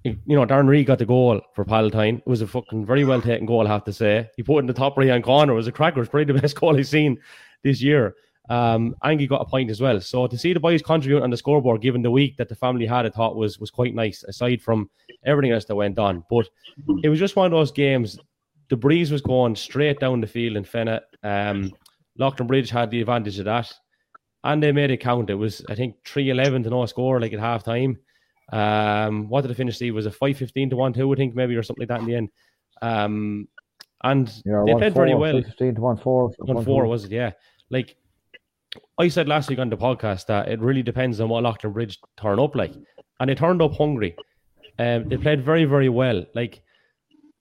you 0.02 0.16
know, 0.26 0.46
Darren 0.46 0.68
Reed 0.68 0.86
got 0.86 0.98
the 0.98 1.06
goal 1.06 1.40
for 1.54 1.64
Palatine. 1.64 2.16
It 2.16 2.26
was 2.26 2.42
a 2.42 2.46
fucking 2.46 2.84
very 2.86 3.04
well 3.04 3.20
taken 3.20 3.46
goal, 3.46 3.66
I 3.66 3.70
have 3.70 3.84
to 3.84 3.92
say. 3.92 4.28
He 4.36 4.42
put 4.42 4.56
it 4.56 4.60
in 4.60 4.66
the 4.66 4.72
top 4.72 4.98
right 4.98 5.08
hand 5.08 5.24
corner. 5.24 5.52
It 5.52 5.56
was 5.56 5.68
a 5.68 5.72
cracker. 5.72 6.00
It's 6.00 6.10
probably 6.10 6.32
the 6.32 6.40
best 6.40 6.58
goal 6.58 6.76
I've 6.76 6.88
seen 6.88 7.18
this 7.62 7.80
year. 7.80 8.14
Um, 8.50 8.96
Angie 9.04 9.28
got 9.28 9.40
a 9.40 9.44
point 9.44 9.70
as 9.70 9.80
well. 9.80 10.00
So 10.00 10.26
to 10.26 10.36
see 10.36 10.52
the 10.52 10.58
boys 10.58 10.82
contribute 10.82 11.22
on 11.22 11.30
the 11.30 11.36
scoreboard, 11.36 11.80
given 11.80 12.02
the 12.02 12.10
week 12.10 12.36
that 12.36 12.48
the 12.48 12.56
family 12.56 12.84
had, 12.84 13.06
I 13.06 13.10
thought 13.10 13.36
was 13.36 13.60
was 13.60 13.70
quite 13.70 13.94
nice. 13.94 14.24
Aside 14.24 14.60
from 14.60 14.90
everything 15.24 15.52
else 15.52 15.66
that 15.66 15.76
went 15.76 15.98
on, 16.00 16.24
but 16.28 16.48
it 17.04 17.08
was 17.08 17.20
just 17.20 17.36
one 17.36 17.46
of 17.46 17.52
those 17.52 17.70
games. 17.70 18.18
The 18.68 18.76
breeze 18.76 19.12
was 19.12 19.22
going 19.22 19.54
straight 19.54 20.00
down 20.00 20.20
the 20.20 20.26
field 20.26 20.56
in 20.56 20.64
Fenagh. 20.64 21.00
Um, 21.22 21.72
Leighlinbridge 22.18 22.70
had 22.70 22.90
the 22.90 23.00
advantage 23.00 23.38
of 23.38 23.44
that, 23.44 23.72
and 24.42 24.60
they 24.60 24.72
made 24.72 24.90
it 24.90 24.98
count. 24.98 25.30
It 25.30 25.36
was 25.36 25.64
I 25.68 25.76
think 25.76 25.96
three 26.04 26.30
eleven 26.30 26.64
to 26.64 26.70
no 26.70 26.84
score, 26.86 27.20
like 27.20 27.32
at 27.32 27.38
half 27.38 27.62
time. 27.62 27.98
Um, 28.52 29.28
what 29.28 29.42
did 29.42 29.48
the 29.48 29.54
finish? 29.54 29.78
See, 29.78 29.92
was 29.92 30.06
it 30.06 30.14
five 30.14 30.36
fifteen 30.36 30.70
to 30.70 30.76
one 30.76 30.92
two? 30.92 31.12
I 31.12 31.14
think 31.14 31.36
maybe 31.36 31.54
or 31.54 31.62
something 31.62 31.82
like 31.82 31.88
that 31.88 32.00
in 32.00 32.06
the 32.06 32.16
end. 32.16 32.30
Um, 32.82 33.48
and 34.02 34.28
yeah, 34.44 34.62
they 34.66 34.72
one 34.72 34.80
played 34.80 34.94
very 34.94 35.14
well. 35.14 35.40
Fifteen 35.40 35.76
to 35.76 35.80
one 35.80 35.98
four. 35.98 36.32
One 36.38 36.64
four 36.64 36.86
was 36.86 37.04
it? 37.04 37.12
Yeah. 37.12 37.30
Like 37.70 37.96
I 38.98 39.08
said 39.08 39.28
last 39.28 39.48
week 39.48 39.58
on 39.58 39.70
the 39.70 39.76
podcast 39.76 40.26
that 40.26 40.48
it 40.48 40.60
really 40.60 40.82
depends 40.82 41.20
on 41.20 41.28
what 41.28 41.44
Leighlinbridge 41.44 41.98
turn 42.20 42.38
up 42.38 42.54
like, 42.54 42.72
and 43.18 43.28
they 43.30 43.34
turned 43.34 43.62
up 43.62 43.74
hungry. 43.74 44.14
Um, 44.78 45.08
they 45.08 45.16
played 45.16 45.44
very 45.44 45.64
very 45.64 45.88
well. 45.88 46.24
Like 46.34 46.62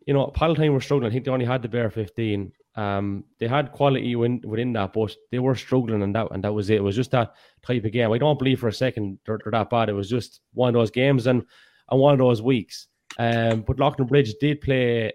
you 0.06 0.14
know, 0.14 0.28
Palatine 0.28 0.74
were 0.74 0.82
struggling. 0.82 1.12
I 1.12 1.14
think 1.14 1.26
they 1.26 1.32
only 1.32 1.46
had 1.46 1.62
the 1.62 1.68
bare 1.68 1.92
fifteen. 1.92 2.52
Um, 2.76 3.26
they 3.40 3.48
had 3.48 3.72
quality 3.72 4.16
win, 4.16 4.42
within 4.46 4.74
that, 4.74 4.94
but 4.94 5.16
they 5.32 5.40
were 5.40 5.56
struggling, 5.56 6.02
and 6.02 6.16
that 6.16 6.28
and 6.32 6.44
that 6.44 6.54
was 6.54 6.70
it. 6.70 6.78
It 6.78 6.84
was 6.84 6.96
just 6.96 7.12
that 7.12 7.34
type 7.66 7.86
of 7.86 7.92
game. 7.92 8.12
I 8.12 8.18
don't 8.18 8.40
believe 8.40 8.60
for 8.60 8.68
a 8.68 8.74
second 8.74 9.20
they're, 9.26 9.40
they're 9.44 9.52
that 9.52 9.70
bad. 9.70 9.90
It 9.90 9.94
was 9.94 10.10
just 10.10 10.42
one 10.54 10.70
of 10.70 10.74
those 10.74 10.92
games 10.92 11.28
and 11.28 11.44
and 11.92 12.00
one 12.00 12.14
of 12.14 12.20
those 12.20 12.42
weeks. 12.42 12.88
Um, 13.18 13.62
but 13.62 13.78
Leighlinbridge 13.78 14.34
did 14.40 14.62
play 14.62 15.14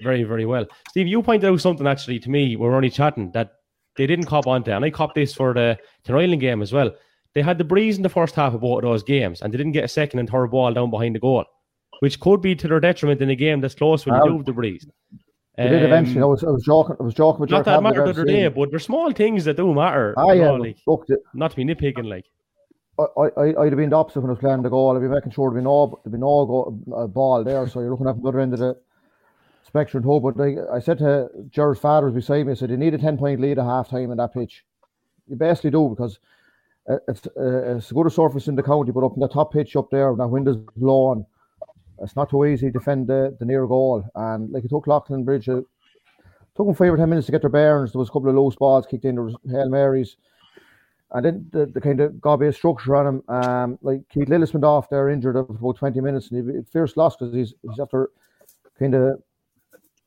very 0.00 0.24
very 0.24 0.46
well. 0.46 0.66
Steve, 0.90 1.06
you 1.06 1.22
pointed 1.22 1.48
out 1.48 1.60
something 1.60 1.86
actually 1.86 2.20
to 2.20 2.30
me. 2.30 2.56
We 2.56 2.66
were 2.66 2.76
only 2.76 2.90
chatting 2.90 3.32
that 3.32 3.52
they 3.96 4.06
didn't 4.06 4.26
cop 4.26 4.46
on 4.46 4.56
onto, 4.56 4.70
and 4.72 4.84
I 4.84 4.90
copped 4.90 5.14
this 5.14 5.34
for 5.34 5.54
the 5.54 5.78
Tinryland 6.06 6.40
game 6.40 6.62
as 6.62 6.72
well. 6.72 6.90
They 7.34 7.42
had 7.42 7.58
the 7.58 7.64
breeze 7.64 7.96
in 7.96 8.02
the 8.02 8.08
first 8.08 8.34
half 8.34 8.54
of 8.54 8.60
both 8.62 8.78
of 8.78 8.82
those 8.82 9.02
games, 9.02 9.42
and 9.42 9.52
they 9.52 9.58
didn't 9.58 9.72
get 9.72 9.84
a 9.84 9.88
second 9.88 10.20
and 10.20 10.28
third 10.28 10.48
ball 10.50 10.72
down 10.72 10.90
behind 10.90 11.14
the 11.14 11.20
goal, 11.20 11.44
which 12.00 12.18
could 12.20 12.40
be 12.40 12.54
to 12.54 12.68
their 12.68 12.80
detriment 12.80 13.20
in 13.20 13.30
a 13.30 13.36
game 13.36 13.60
that's 13.60 13.74
close 13.74 14.06
when 14.06 14.14
you 14.14 14.20
Well, 14.24 14.38
do 14.38 14.44
the 14.44 14.52
breeze. 14.52 14.86
They 15.56 15.68
did 15.68 15.84
eventually. 15.84 16.20
I 16.20 16.24
Um, 16.24 16.30
was, 16.30 16.44
I 16.44 16.50
was 16.50 16.64
joking. 16.64 16.96
I 17.00 17.02
was 17.02 17.14
joking 17.14 17.40
with 17.40 17.50
not 17.50 17.64
that 17.64 17.82
mattered 17.82 18.06
the 18.06 18.10
other 18.10 18.24
day, 18.24 18.48
but 18.48 18.70
there's 18.70 18.84
small 18.84 19.10
things 19.12 19.44
that 19.46 19.56
do 19.56 19.72
matter. 19.72 20.14
I 20.18 20.34
you 20.34 20.42
know, 20.42 20.54
like, 20.56 20.76
not 21.34 21.50
to 21.52 21.56
be 21.56 21.64
nitpicking, 21.64 22.08
like. 22.08 22.26
I, 22.98 23.04
I, 23.38 23.62
I'd 23.62 23.72
have 23.72 23.76
been 23.76 23.90
the 23.90 23.96
opposite 23.96 24.20
when 24.20 24.30
I 24.30 24.32
was 24.32 24.40
playing 24.40 24.62
the 24.62 24.70
goal. 24.70 24.96
I'd 24.96 25.00
be 25.02 25.08
making 25.08 25.32
sure 25.32 25.50
there'd 25.50 25.62
be 25.62 25.64
no, 25.64 26.00
there'd 26.04 26.12
be 26.12 26.18
no 26.18 26.46
go, 26.46 26.78
uh, 26.96 27.06
ball 27.06 27.44
there. 27.44 27.66
So 27.68 27.80
you're 27.80 27.90
looking 27.90 28.08
at 28.08 28.20
the 28.20 28.28
other 28.28 28.40
end 28.40 28.54
of 28.54 28.58
the 28.58 28.76
spectrum 29.66 30.02
too. 30.02 30.20
But 30.20 30.36
like 30.36 30.56
I 30.72 30.80
said 30.80 30.98
to 30.98 31.28
Jared's 31.50 31.80
father 31.80 32.06
was 32.06 32.14
beside 32.14 32.46
me, 32.46 32.52
I 32.52 32.54
said, 32.54 32.70
you 32.70 32.76
need 32.76 32.94
a 32.94 32.98
10 32.98 33.18
point 33.18 33.40
lead 33.40 33.58
at 33.58 33.64
half 33.64 33.90
time 33.90 34.10
in 34.10 34.18
that 34.18 34.34
pitch. 34.34 34.64
You 35.28 35.36
basically 35.36 35.70
do 35.70 35.88
because 35.88 36.18
uh, 36.88 36.96
it's, 37.08 37.26
uh, 37.26 37.76
it's 37.76 37.90
a 37.90 37.94
good 37.94 38.12
surface 38.12 38.48
in 38.48 38.54
the 38.54 38.62
county, 38.62 38.92
but 38.92 39.04
up 39.04 39.14
in 39.14 39.20
the 39.20 39.28
top 39.28 39.52
pitch 39.52 39.76
up 39.76 39.90
there, 39.90 40.14
that 40.16 40.28
wind 40.28 40.48
is 40.48 40.56
blowing, 40.76 41.26
it's 42.00 42.14
not 42.14 42.30
too 42.30 42.44
easy 42.44 42.66
to 42.66 42.78
defend 42.78 43.08
the, 43.08 43.36
the 43.40 43.44
near 43.44 43.66
goal. 43.66 44.08
And 44.14 44.50
like 44.50 44.64
it 44.64 44.68
took 44.68 44.86
Leighlinbridge, 44.86 45.48
uh, 45.48 45.62
took 46.56 46.66
them 46.66 46.74
five 46.74 46.92
or 46.92 46.96
10 46.96 47.08
minutes 47.08 47.26
to 47.26 47.32
get 47.32 47.40
their 47.40 47.50
bearings. 47.50 47.92
There 47.92 47.98
was 47.98 48.08
a 48.08 48.12
couple 48.12 48.28
of 48.28 48.36
loose 48.36 48.56
balls 48.56 48.86
kicked 48.86 49.04
in, 49.04 49.16
there 49.16 49.24
was 49.24 49.36
Hail 49.50 49.68
Marys 49.68 50.16
and 51.12 51.24
then 51.24 51.46
the, 51.52 51.66
the 51.66 51.80
kind 51.80 52.00
of 52.00 52.20
got 52.20 52.42
a 52.42 52.52
structure 52.52 52.96
on 52.96 53.06
him. 53.06 53.22
Um, 53.28 53.78
like 53.82 54.08
Keith 54.08 54.28
Lillis 54.28 54.52
went 54.52 54.64
off 54.64 54.90
there 54.90 55.08
injured 55.08 55.34
for 55.34 55.52
about 55.52 55.76
20 55.76 56.00
minutes, 56.00 56.30
and 56.30 56.50
he 56.50 56.62
fierce 56.72 56.96
loss 56.96 57.16
because 57.16 57.34
he's 57.34 57.54
he's 57.62 57.78
after 57.78 58.10
kind 58.78 58.94
of 58.94 59.22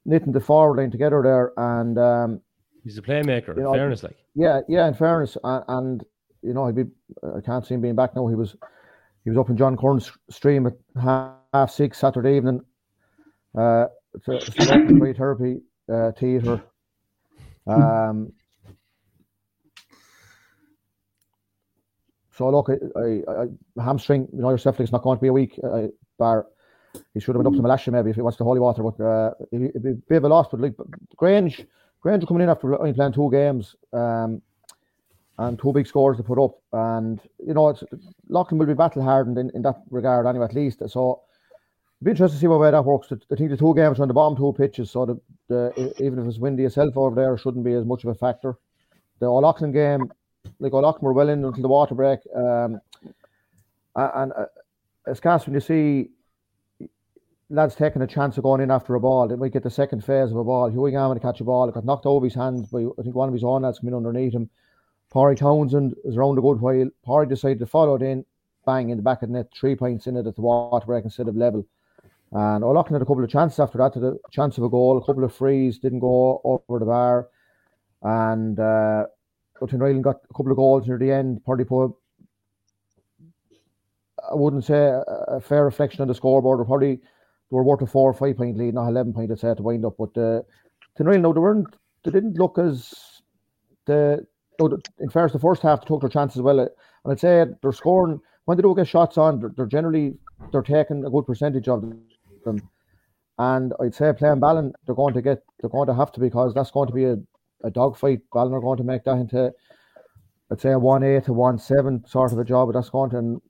knitting 0.05 0.31
the 0.31 0.39
forward 0.39 0.77
line 0.77 0.91
together 0.91 1.21
there. 1.23 1.51
And 1.57 1.97
um, 1.97 2.41
He's 2.83 2.97
a 2.97 3.01
playmaker, 3.01 3.49
You 3.49 3.53
in 3.53 3.63
know, 3.63 3.73
fairness, 3.73 4.03
like. 4.03 4.17
yeah, 4.35 4.61
yeah, 4.67 4.87
in 4.87 4.93
fairness, 4.93 5.37
and, 5.43 5.63
and 5.67 6.03
you 6.41 6.53
know, 6.53 6.65
I'd 6.65 6.75
be 6.75 6.85
I 7.37 7.41
can't 7.41 7.65
see 7.65 7.73
him 7.73 7.81
being 7.81 7.95
back 7.95 8.15
now. 8.15 8.27
He 8.27 8.35
was 8.35 8.55
he 9.23 9.29
was 9.29 9.37
up 9.37 9.49
in 9.49 9.57
John 9.57 9.75
Corn's 9.75 10.11
stream 10.29 10.65
at 10.65 10.73
half, 11.01 11.33
half 11.53 11.71
six 11.71 11.97
Saturday 11.97 12.37
evening. 12.37 12.61
Uh, 13.57 13.85
to, 14.25 14.39
to 14.39 14.97
free 14.97 15.13
therapy 15.13 15.61
uh, 15.91 16.11
theatre. 16.13 16.61
Um, 17.67 18.31
so 22.35 22.49
look, 22.49 22.69
I, 22.69 22.99
I, 22.99 23.43
I 23.79 23.83
hamstring, 23.83 24.27
you 24.33 24.41
know 24.41 24.49
yourself, 24.49 24.79
it's 24.79 24.91
not 24.91 25.03
going 25.03 25.17
to 25.17 25.21
be 25.21 25.27
a 25.27 25.33
week. 25.33 25.59
Uh, 25.63 25.87
bar, 26.17 26.47
he 27.13 27.19
should 27.19 27.35
have 27.35 27.43
been 27.43 27.53
up 27.53 27.57
to 27.57 27.65
Malasha 27.65 27.91
maybe 27.91 28.09
if 28.09 28.15
he 28.15 28.21
wants 28.21 28.37
the 28.37 28.43
holy 28.43 28.59
water, 28.59 28.83
but 28.83 29.03
uh, 29.03 29.33
it'd, 29.51 29.69
it'd 29.69 29.83
be 29.83 29.89
a 29.89 29.93
bit 29.93 30.17
of 30.17 30.23
a 30.25 30.27
loss. 30.27 30.47
But 30.49 30.61
like 30.61 30.75
Grange, 31.15 31.65
Grange 32.01 32.25
coming 32.27 32.43
in 32.43 32.49
after 32.49 32.79
only 32.79 32.93
playing 32.93 33.13
two 33.13 33.29
games. 33.31 33.75
Um, 33.93 34.41
and 35.39 35.57
two 35.57 35.71
big 35.71 35.87
scores 35.87 36.17
to 36.17 36.23
put 36.23 36.43
up. 36.43 36.59
And 36.73 37.19
you 37.45 37.53
know, 37.53 37.69
it's 37.69 37.83
Loughlin 38.27 38.59
will 38.59 38.65
be 38.65 38.73
battle 38.73 39.01
hardened 39.01 39.37
in, 39.37 39.49
in 39.51 39.61
that 39.63 39.81
regard 39.89 40.27
anyway, 40.27 40.45
at 40.45 40.53
least. 40.53 40.79
So 40.79 40.83
it'll 40.85 41.23
be 42.03 42.11
interesting 42.11 42.35
to 42.35 42.41
see 42.41 42.47
what 42.47 42.59
way 42.59 42.71
that 42.71 42.83
works. 42.83 43.07
I 43.11 43.35
think 43.35 43.49
the 43.49 43.57
two 43.57 43.73
games 43.73 43.99
are 43.99 44.01
on 44.03 44.09
the 44.09 44.13
bottom 44.13 44.37
two 44.37 44.53
pitches, 44.53 44.91
so 44.91 45.05
the, 45.05 45.19
the 45.47 45.93
even 46.03 46.19
if 46.19 46.27
it's 46.27 46.37
windy 46.37 46.65
itself 46.65 46.95
over 46.97 47.15
there, 47.15 47.33
it 47.33 47.39
shouldn't 47.39 47.63
be 47.63 47.73
as 47.73 47.85
much 47.85 48.03
of 48.03 48.09
a 48.09 48.15
factor. 48.15 48.57
The 49.19 49.27
Old 49.27 49.45
Leighlin 49.45 49.71
game, 49.71 50.11
like 50.59 50.73
Old 50.73 50.83
Leighlin 50.83 51.01
were 51.01 51.13
well 51.13 51.29
in 51.29 51.45
until 51.45 51.61
the 51.61 51.67
water 51.69 51.95
break. 51.95 52.19
Um, 52.35 52.81
and 53.95 54.33
uh, 54.33 54.45
it's 55.07 55.21
cast 55.21 55.47
when 55.47 55.53
you 55.53 55.61
see 55.61 56.09
lads 57.49 57.75
taking 57.75 58.01
a 58.01 58.07
chance 58.07 58.37
of 58.37 58.43
going 58.43 58.61
in 58.61 58.71
after 58.71 58.95
a 58.95 58.99
ball. 58.99 59.27
They 59.27 59.35
might 59.35 59.53
get 59.53 59.63
the 59.63 59.69
second 59.69 60.03
phase 60.03 60.31
of 60.31 60.37
a 60.37 60.43
ball. 60.43 60.69
Hughie 60.69 60.91
Gammon 60.91 61.15
to 61.15 61.21
catch 61.21 61.41
a 61.41 61.43
ball. 61.43 61.67
It 61.67 61.73
got 61.73 61.85
knocked 61.85 62.05
over 62.05 62.25
his 62.25 62.35
hands 62.35 62.67
by 62.67 62.81
I 62.81 63.01
think 63.01 63.15
one 63.15 63.27
of 63.27 63.33
his 63.33 63.43
own 63.43 63.63
lads 63.63 63.79
coming 63.79 63.95
underneath 63.95 64.33
him. 64.33 64.49
Parry 65.11 65.35
Townsend 65.35 65.95
is 66.03 66.15
around 66.15 66.37
a 66.37 66.41
good 66.41 66.61
while. 66.61 66.89
Parry 67.03 67.25
decided 67.25 67.59
to 67.59 67.65
follow 67.65 67.95
it 67.95 68.03
in, 68.03 68.23
bang 68.65 68.89
in 68.89 68.97
the 68.97 69.03
back 69.03 69.23
of 69.23 69.29
the 69.29 69.33
net, 69.33 69.47
three 69.59 69.75
points 69.75 70.05
in 70.05 70.15
it 70.15 70.27
at 70.27 70.35
the 70.35 70.41
water 70.41 70.85
break 70.85 71.03
instead 71.03 71.27
of 71.27 71.35
level. 71.35 71.65
And 72.31 72.63
Old 72.63 72.75
Leighlin 72.75 72.93
had 72.93 73.01
a 73.01 73.05
couple 73.05 73.23
of 73.23 73.29
chances 73.31 73.59
after 73.59 73.79
that, 73.79 73.95
had 73.95 74.03
a 74.03 74.17
chance 74.29 74.59
of 74.59 74.63
a 74.63 74.69
goal, 74.69 74.99
a 74.99 75.05
couple 75.05 75.23
of 75.23 75.33
frees, 75.33 75.79
didn't 75.79 75.99
go 75.99 76.39
over 76.43 76.77
the 76.77 76.85
bar. 76.85 77.27
And 78.03 78.59
uh, 78.59 79.07
Ryland 79.59 80.03
got 80.03 80.17
a 80.29 80.33
couple 80.35 80.51
of 80.51 80.57
goals 80.57 80.87
near 80.87 80.99
the 80.99 81.11
end, 81.11 81.43
probably 81.43 81.65
put, 81.65 81.91
I 84.29 84.35
wouldn't 84.35 84.65
say 84.65 84.93
a 85.27 85.41
fair 85.41 85.65
reflection 85.65 86.03
on 86.03 86.07
the 86.07 86.13
scoreboard, 86.13 86.59
or 86.59 86.65
probably 86.65 87.01
they 87.49 87.55
were 87.55 87.63
worth 87.63 87.81
a 87.81 87.87
four 87.87 88.09
or 88.09 88.13
five 88.13 88.37
point 88.37 88.57
lead, 88.57 88.73
not 88.73 88.89
11 88.89 89.13
point, 89.13 89.31
I'd 89.31 89.39
say, 89.39 89.53
to 89.53 89.63
wind 89.63 89.85
up. 89.85 89.95
But 89.97 90.17
uh, 90.17 90.41
Tinryland, 90.97 91.21
no, 91.21 91.33
they 91.33 91.39
weren't, 91.39 91.75
they 92.03 92.11
didn't 92.11 92.37
look 92.37 92.57
as 92.57 93.21
the 93.85 94.25
in 94.99 95.09
fairness, 95.09 95.31
the 95.31 95.39
first 95.39 95.61
half 95.61 95.81
they 95.81 95.87
took 95.87 96.01
their 96.01 96.09
chances 96.09 96.41
well, 96.41 96.59
and 96.59 96.69
I'd 97.05 97.19
say 97.19 97.45
they're 97.61 97.71
scoring 97.71 98.19
when 98.45 98.57
they 98.57 98.61
do 98.61 98.75
get 98.75 98.87
shots 98.87 99.17
on. 99.17 99.39
They're, 99.39 99.53
they're 99.55 99.65
generally 99.65 100.17
they're 100.51 100.61
taking 100.61 101.05
a 101.05 101.09
good 101.09 101.25
percentage 101.25 101.67
of 101.67 101.81
them, 101.81 102.69
and 103.37 103.73
I'd 103.79 103.95
say 103.95 104.11
playing 104.11 104.41
Ballon, 104.41 104.73
they're 104.85 104.95
going 104.95 105.13
to 105.13 105.21
get 105.21 105.43
they're 105.59 105.69
going 105.69 105.87
to 105.87 105.95
have 105.95 106.11
to 106.13 106.19
because 106.19 106.53
that's 106.53 106.71
going 106.71 106.87
to 106.87 106.93
be 106.93 107.05
a, 107.05 107.17
a 107.63 107.71
dogfight. 107.71 108.19
Ballon 108.33 108.53
are 108.53 108.59
going 108.59 108.77
to 108.77 108.83
make 108.83 109.05
that 109.05 109.17
into 109.17 109.53
I'd 110.51 110.61
say 110.61 110.71
a 110.71 110.79
one 110.79 111.03
eight 111.03 111.25
to 111.25 111.33
one 111.33 111.57
seven 111.59 112.03
sort 112.07 112.31
of 112.31 112.39
a 112.39 112.43
job, 112.43 112.69
but 112.69 112.73
that's 112.73 112.89
going 112.89 113.11
to. 113.11 113.41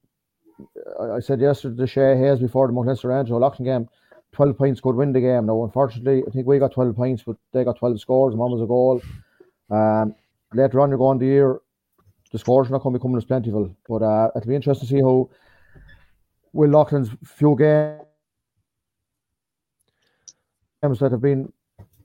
I- 0.99 1.19
said 1.19 1.39
yesterday 1.39 1.77
to 1.77 1.87
Shea 1.87 2.17
Hayes 2.17 2.39
before 2.39 2.67
the 2.67 2.73
Mullinester 2.73 3.17
Angel 3.17 3.39
Loughlin 3.39 3.65
game, 3.65 3.89
12 4.33 4.57
points 4.57 4.81
could 4.81 4.95
win 4.95 5.13
the 5.13 5.21
game. 5.21 5.45
Now, 5.45 5.63
unfortunately, 5.63 6.23
I 6.27 6.31
think 6.31 6.47
we 6.47 6.59
got 6.59 6.71
12 6.71 6.95
points, 6.95 7.23
but 7.23 7.37
they 7.51 7.63
got 7.63 7.77
12 7.77 7.99
scores. 7.99 8.35
One 8.35 8.51
was 8.51 8.61
a 8.61 8.65
goal. 8.65 9.01
Um, 9.69 10.15
later 10.53 10.79
on, 10.79 10.89
you're 10.89 10.97
going 10.97 11.19
the 11.19 11.25
year, 11.25 11.59
the 12.31 12.39
scores 12.39 12.67
are 12.67 12.71
not 12.71 12.83
going 12.83 12.93
to 12.93 12.99
be 12.99 13.01
coming 13.01 13.17
as 13.17 13.25
plentiful. 13.25 13.75
But 13.87 14.03
uh, 14.03 14.29
it'll 14.35 14.47
be 14.47 14.55
interesting 14.55 14.87
to 14.87 14.93
see 14.93 15.01
how 15.01 15.29
Will 16.53 16.69
Loughlin's 16.69 17.09
few 17.23 17.55
games 17.57 18.01
that 20.99 21.11
have 21.11 21.21
been 21.21 21.51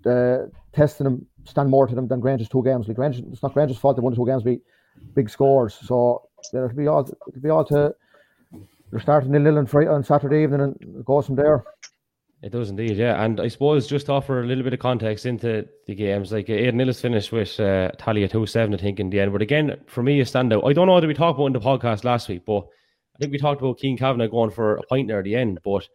uh, 0.06 0.46
testing 0.72 1.04
them 1.04 1.26
stand 1.44 1.70
more 1.70 1.86
to 1.86 1.94
them 1.94 2.08
than 2.08 2.20
Grange's 2.20 2.48
two 2.48 2.62
games. 2.62 2.88
Like 2.88 2.96
Grange, 2.96 3.18
it's 3.18 3.42
not 3.42 3.54
Grange's 3.54 3.78
fault 3.78 3.96
they 3.96 4.02
won 4.02 4.12
the 4.12 4.16
two 4.16 4.26
games 4.26 4.42
be 4.42 4.60
big 5.14 5.28
scores. 5.28 5.74
So 5.74 6.28
it'll 6.52 6.68
be 6.68 6.86
all 6.86 7.00
it'll 7.28 7.40
be 7.42 7.50
all 7.50 7.64
to 7.66 7.94
they're 8.94 9.00
starting 9.00 9.32
nil 9.32 9.42
nil 9.42 9.58
on 9.58 9.66
Friday 9.66 9.88
on 9.88 10.04
Saturday 10.04 10.44
evening 10.44 10.60
and 10.60 10.76
it 10.80 11.04
goes 11.04 11.26
from 11.26 11.34
there. 11.34 11.64
It 12.44 12.52
does 12.52 12.70
indeed, 12.70 12.96
yeah. 12.96 13.24
And 13.24 13.40
I 13.40 13.48
suppose 13.48 13.88
just 13.88 14.06
to 14.06 14.12
offer 14.12 14.40
a 14.40 14.46
little 14.46 14.62
bit 14.62 14.72
of 14.72 14.78
context 14.78 15.26
into 15.26 15.66
the 15.88 15.96
games, 15.96 16.30
like 16.30 16.48
Aidan 16.48 16.80
Ellis 16.80 17.00
finished 17.00 17.32
with 17.32 17.58
uh, 17.58 17.90
tally 17.98 18.22
at 18.22 18.30
2 18.30 18.46
7, 18.46 18.72
I 18.72 18.76
think, 18.76 19.00
in 19.00 19.10
the 19.10 19.18
end. 19.18 19.32
But 19.32 19.42
again, 19.42 19.80
for 19.88 20.04
me, 20.04 20.20
a 20.20 20.24
standout. 20.24 20.64
I 20.64 20.72
don't 20.72 20.86
know 20.86 20.92
what 20.92 21.04
we 21.04 21.12
talked 21.12 21.40
about 21.40 21.46
in 21.46 21.52
the 21.54 21.58
podcast 21.58 22.04
last 22.04 22.28
week, 22.28 22.44
but 22.46 22.68
I 23.16 23.18
think 23.18 23.32
we 23.32 23.38
talked 23.38 23.60
about 23.60 23.78
Keen 23.78 23.98
Kavanagh 23.98 24.28
going 24.28 24.52
for 24.52 24.76
a 24.76 24.82
point 24.86 25.10
at 25.10 25.24
the 25.24 25.34
end. 25.34 25.58
But 25.64 25.88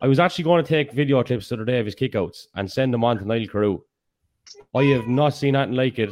I 0.00 0.06
was 0.06 0.18
actually 0.18 0.44
going 0.44 0.64
to 0.64 0.68
take 0.68 0.92
video 0.92 1.22
clips 1.22 1.50
the 1.50 1.56
other 1.56 1.66
day 1.66 1.78
of 1.78 1.84
his 1.84 1.94
kickouts 1.94 2.46
and 2.54 2.72
send 2.72 2.94
them 2.94 3.04
on 3.04 3.18
to 3.18 3.26
Niall 3.26 3.48
Carew. 3.48 3.80
I 4.74 4.84
have 4.84 5.08
not 5.08 5.34
seen 5.34 5.56
anything 5.56 5.76
like 5.76 5.98
it 5.98 6.10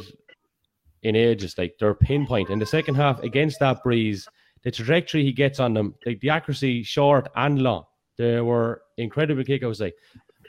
in 1.01 1.15
ages. 1.15 1.57
Like 1.57 1.77
they're 1.79 1.95
pinpoint 1.95 2.51
in 2.51 2.59
the 2.59 2.67
second 2.67 2.95
half 2.95 3.23
against 3.23 3.59
that 3.61 3.81
breeze, 3.81 4.27
the 4.65 4.71
trajectory 4.71 5.23
he 5.23 5.31
gets 5.31 5.61
on 5.61 5.73
them, 5.73 5.95
like 6.05 6.19
the 6.19 6.29
accuracy 6.29 6.83
short 6.83 7.29
and 7.35 7.61
long 7.61 7.85
they 8.17 8.39
were 8.41 8.81
incredible 8.97 9.43
kickouts. 9.43 9.79
Like 9.79 9.95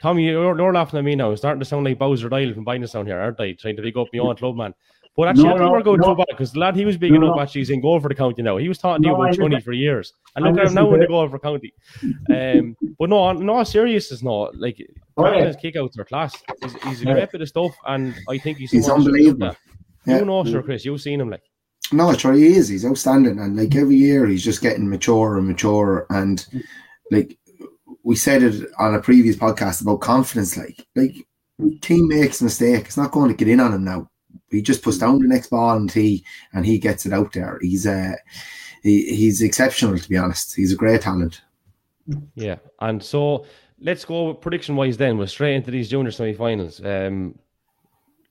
Tommy, 0.01 0.25
you're, 0.25 0.57
you're 0.57 0.73
laughing 0.73 0.99
at 0.99 1.05
me 1.05 1.15
now. 1.15 1.31
It's 1.31 1.41
starting 1.41 1.59
to 1.59 1.65
sound 1.65 1.85
like 1.85 1.99
Bowser 1.99 2.29
Dial 2.29 2.53
from 2.53 2.65
Bindlestown 2.65 3.05
here, 3.05 3.19
aren't 3.19 3.37
they? 3.37 3.53
Trying 3.53 3.75
to 3.77 3.81
big 3.81 3.97
up 3.97 4.07
own 4.19 4.35
club, 4.35 4.55
man. 4.55 4.73
But 5.15 5.29
actually, 5.29 5.45
no, 5.45 5.49
I 5.49 5.57
think 5.57 5.61
no, 5.61 5.71
we're 5.71 5.81
going 5.81 5.99
no. 5.99 6.13
too 6.13 6.15
bad 6.15 6.27
because 6.29 6.51
the 6.51 6.59
lad 6.59 6.75
he 6.75 6.85
was 6.85 6.95
bigging 6.95 7.21
no, 7.21 7.33
up 7.33 7.41
actually 7.41 7.61
is 7.61 7.71
in 7.71 7.81
goal 7.81 7.99
for 7.99 8.07
the 8.07 8.13
county 8.13 8.43
now. 8.43 8.57
He 8.57 8.69
was 8.69 8.77
talking 8.77 9.01
to 9.01 9.09
you 9.09 9.15
about 9.15 9.33
20 9.33 9.61
for 9.61 9.73
years. 9.73 10.13
And 10.35 10.45
look 10.45 10.59
at 10.59 10.67
him 10.67 10.75
now 10.75 10.93
in 10.93 10.99
the 10.99 11.07
goal 11.07 11.27
for 11.27 11.39
county. 11.39 11.73
Um, 12.29 12.77
but 12.99 13.09
no, 13.09 13.31
no, 13.31 13.63
serious 13.63 14.11
is 14.11 14.21
not. 14.21 14.55
Like, 14.55 14.77
yeah. 14.77 15.45
his 15.45 15.55
kickouts 15.55 15.97
are 15.97 16.05
class. 16.05 16.35
He's, 16.61 16.83
he's 16.83 17.01
a 17.01 17.05
great 17.05 17.31
bit 17.31 17.41
of 17.41 17.47
stuff, 17.47 17.71
and 17.87 18.13
I 18.29 18.37
think 18.37 18.59
he's, 18.59 18.69
he's 18.69 18.89
unbelievable. 18.89 19.55
Yeah. 20.05 20.19
You 20.19 20.25
know, 20.25 20.43
sure, 20.45 20.61
Chris, 20.61 20.85
you've 20.85 21.01
seen 21.01 21.19
him 21.19 21.31
like. 21.31 21.41
No, 21.91 22.11
right. 22.11 22.35
He 22.35 22.47
is. 22.47 22.67
He's 22.67 22.85
outstanding, 22.85 23.39
and 23.39 23.55
like 23.55 23.75
every 23.75 23.95
year, 23.95 24.25
he's 24.25 24.43
just 24.43 24.61
getting 24.61 24.89
mature 24.89 25.37
and 25.37 25.47
mature. 25.47 26.05
And 26.09 26.45
like 27.11 27.37
we 28.03 28.15
said 28.15 28.43
it 28.43 28.69
on 28.79 28.95
a 28.95 29.01
previous 29.01 29.35
podcast 29.35 29.81
about 29.81 30.01
confidence. 30.01 30.57
Like, 30.57 30.85
like 30.95 31.15
team 31.81 32.07
makes 32.07 32.41
a 32.41 32.45
mistake, 32.45 32.85
it's 32.85 32.97
not 32.97 33.11
going 33.11 33.29
to 33.29 33.35
get 33.35 33.49
in 33.49 33.59
on 33.59 33.73
him 33.73 33.83
now. 33.83 34.09
He 34.49 34.61
just 34.61 34.81
puts 34.81 34.97
down 34.97 35.19
the 35.19 35.27
next 35.27 35.49
ball 35.49 35.75
and 35.75 35.91
he 35.91 36.23
and 36.53 36.65
he 36.65 36.77
gets 36.77 37.05
it 37.05 37.13
out 37.13 37.33
there. 37.33 37.59
He's 37.61 37.85
uh, 37.85 38.13
he, 38.83 39.15
he's 39.15 39.41
exceptional 39.41 39.97
to 39.97 40.09
be 40.09 40.17
honest. 40.17 40.55
He's 40.55 40.71
a 40.71 40.77
great 40.77 41.01
talent. 41.01 41.41
Yeah, 42.35 42.55
and 42.79 43.03
so 43.03 43.45
let's 43.79 44.05
go 44.05 44.33
prediction 44.33 44.77
wise. 44.77 44.95
Then 44.95 45.17
we're 45.17 45.27
straight 45.27 45.55
into 45.55 45.71
these 45.71 45.89
junior 45.89 46.11
semi-finals. 46.11 46.81
Um, 46.85 47.37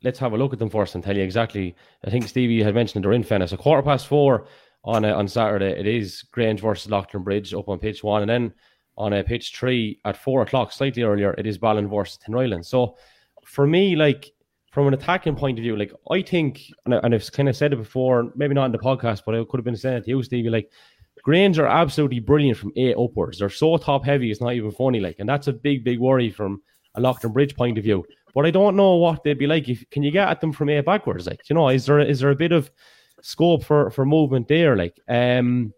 let's 0.07 0.21
have 0.21 0.33
a 0.33 0.39
look 0.39 0.53
at 0.53 0.61
them 0.61 0.71
first 0.71 0.95
and 0.95 1.03
tell 1.03 1.17
you 1.17 1.25
exactly. 1.25 1.75
I 2.07 2.11
think 2.11 2.29
Stevie 2.29 2.63
had 2.63 2.77
mentioned 2.77 3.05
they're 3.05 3.13
in 3.13 3.25
Fennis. 3.25 3.53
A 3.53 3.57
quarter 3.57 3.83
past 3.83 4.07
four 4.07 4.47
on 4.85 5.05
uh, 5.05 5.13
on 5.15 5.27
Saturday. 5.27 5.73
It 5.79 5.87
is 5.87 6.23
Grange 6.31 6.61
versus 6.61 6.91
Leighlinbridge 6.91 7.59
up 7.59 7.69
on 7.69 7.81
pitch 7.81 8.05
one, 8.05 8.23
and 8.23 8.31
then 8.31 8.55
on 8.97 9.13
a 9.13 9.25
pitch 9.25 9.55
three 9.55 10.01
at 10.05 10.17
four 10.17 10.43
o'clock, 10.43 10.73
slightly 10.73 11.03
earlier, 11.03 11.35
it 11.35 11.47
is 11.47 11.59
Ballon 11.59 11.89
versus 11.89 12.19
Tinryland. 12.25 12.65
So 12.65 12.97
for 13.45 13.67
me, 13.67 13.97
like 13.97 14.33
from 14.73 14.87
an 14.87 14.95
attacking 14.95 15.35
point 15.35 15.59
of 15.59 15.63
view, 15.63 15.77
like 15.77 15.93
I 16.11 16.23
think, 16.23 16.63
and, 16.87 16.95
I've 16.95 17.33
kind 17.33 17.49
of 17.49 17.57
said 17.57 17.73
it 17.73 17.77
before, 17.77 18.33
maybe 18.37 18.55
not 18.55 18.67
in 18.67 18.73
the 18.73 18.79
podcast, 18.79 19.23
but 19.27 19.35
I 19.35 19.45
could 19.45 19.59
have 19.59 19.65
been 19.65 19.77
saying 19.77 19.99
it 19.99 20.05
to 20.05 20.11
you, 20.11 20.23
Stevie, 20.23 20.51
like 20.51 20.71
Grange 21.25 21.59
are 21.59 21.67
absolutely 21.67 22.21
brilliant 22.21 22.59
from 22.59 22.73
eight 22.77 22.97
upwards. 22.97 23.39
They're 23.39 23.51
so 23.51 23.77
top 23.77 24.05
heavy, 24.05 24.31
it's 24.31 24.41
not 24.41 24.55
even 24.55 24.71
funny. 24.71 25.01
Like, 25.01 25.17
and 25.19 25.29
that's 25.29 25.49
a 25.49 25.53
big, 25.53 25.83
big 25.83 25.99
worry 25.99 26.31
from 26.31 26.63
a 26.95 27.01
Lockton 27.01 27.35
Leighlinbridge 27.35 27.57
point 27.57 27.79
of 27.79 27.85
view. 27.85 28.05
But 28.37 28.45
I 28.45 28.51
don't 28.51 28.77
know 28.77 28.97
what 28.97 29.25
they'd 29.25 29.39
be 29.39 29.47
like. 29.47 29.67
If 29.67 29.89
can 29.89 30.03
you 30.03 30.11
get 30.11 30.29
at 30.29 30.43
them 30.43 30.53
from 30.53 30.69
eight 30.69 30.85
backwards? 30.85 31.27
Like, 31.27 31.49
you 31.49 31.55
know, 31.55 31.71
is 31.71 31.87
there 31.87 32.01
is 32.01 32.21
there 32.21 32.29
a 32.31 32.37
bit 32.37 32.53
of 32.53 32.71
scope 33.23 33.65
for 33.65 33.91
for 33.91 34.05
movement 34.05 34.47
there? 34.47 34.77
Like, 34.77 35.01
um, 35.09 35.73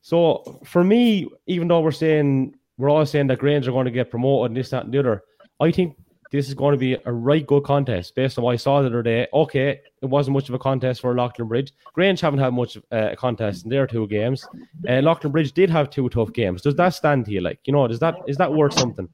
so 0.00 0.60
for 0.64 0.84
me, 0.84 1.28
even 1.48 1.66
though 1.66 1.80
we're 1.80 1.90
saying 1.90 2.54
we're 2.78 2.88
all 2.88 3.04
saying 3.04 3.26
that 3.26 3.40
Grange 3.40 3.66
are 3.66 3.72
going 3.72 3.86
to 3.86 3.90
get 3.90 4.10
promoted 4.12 4.50
and 4.50 4.56
this, 4.56 4.70
that, 4.70 4.84
and 4.84 4.94
the 4.94 5.00
other, 5.00 5.24
I 5.58 5.72
think 5.72 5.96
this 6.30 6.46
is 6.46 6.54
going 6.54 6.70
to 6.70 6.78
be 6.78 6.98
a 7.04 7.12
right 7.12 7.44
good 7.44 7.64
contest 7.64 8.14
based 8.14 8.38
on 8.38 8.44
what 8.44 8.52
I 8.52 8.56
saw 8.56 8.80
the 8.80 8.86
other 8.86 9.02
day. 9.02 9.26
Okay, 9.32 9.80
it 10.02 10.06
wasn't 10.06 10.34
much 10.34 10.48
of 10.48 10.54
a 10.54 10.60
contest 10.60 11.00
for 11.00 11.16
Leighlinbridge. 11.16 11.72
Grange 11.94 12.20
haven't 12.20 12.38
had 12.38 12.54
much 12.54 12.76
uh, 12.92 13.08
a 13.10 13.16
contest 13.16 13.64
in 13.64 13.70
their 13.70 13.88
two 13.88 14.06
games. 14.06 14.46
Uh, 14.86 15.02
Leighlinbridge 15.02 15.52
did 15.52 15.70
have 15.70 15.90
two 15.90 16.08
tough 16.10 16.32
games. 16.32 16.62
Does 16.62 16.76
that 16.76 16.90
stand 16.90 17.24
to 17.24 17.32
you? 17.32 17.40
Like, 17.40 17.58
you 17.64 17.72
know, 17.72 17.88
does 17.88 17.98
that 17.98 18.14
is 18.28 18.36
that 18.36 18.52
worth 18.52 18.74
something? 18.74 19.08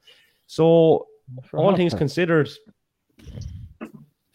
So, 0.46 1.06
all 1.52 1.76
things 1.76 1.94
considered, 1.94 2.50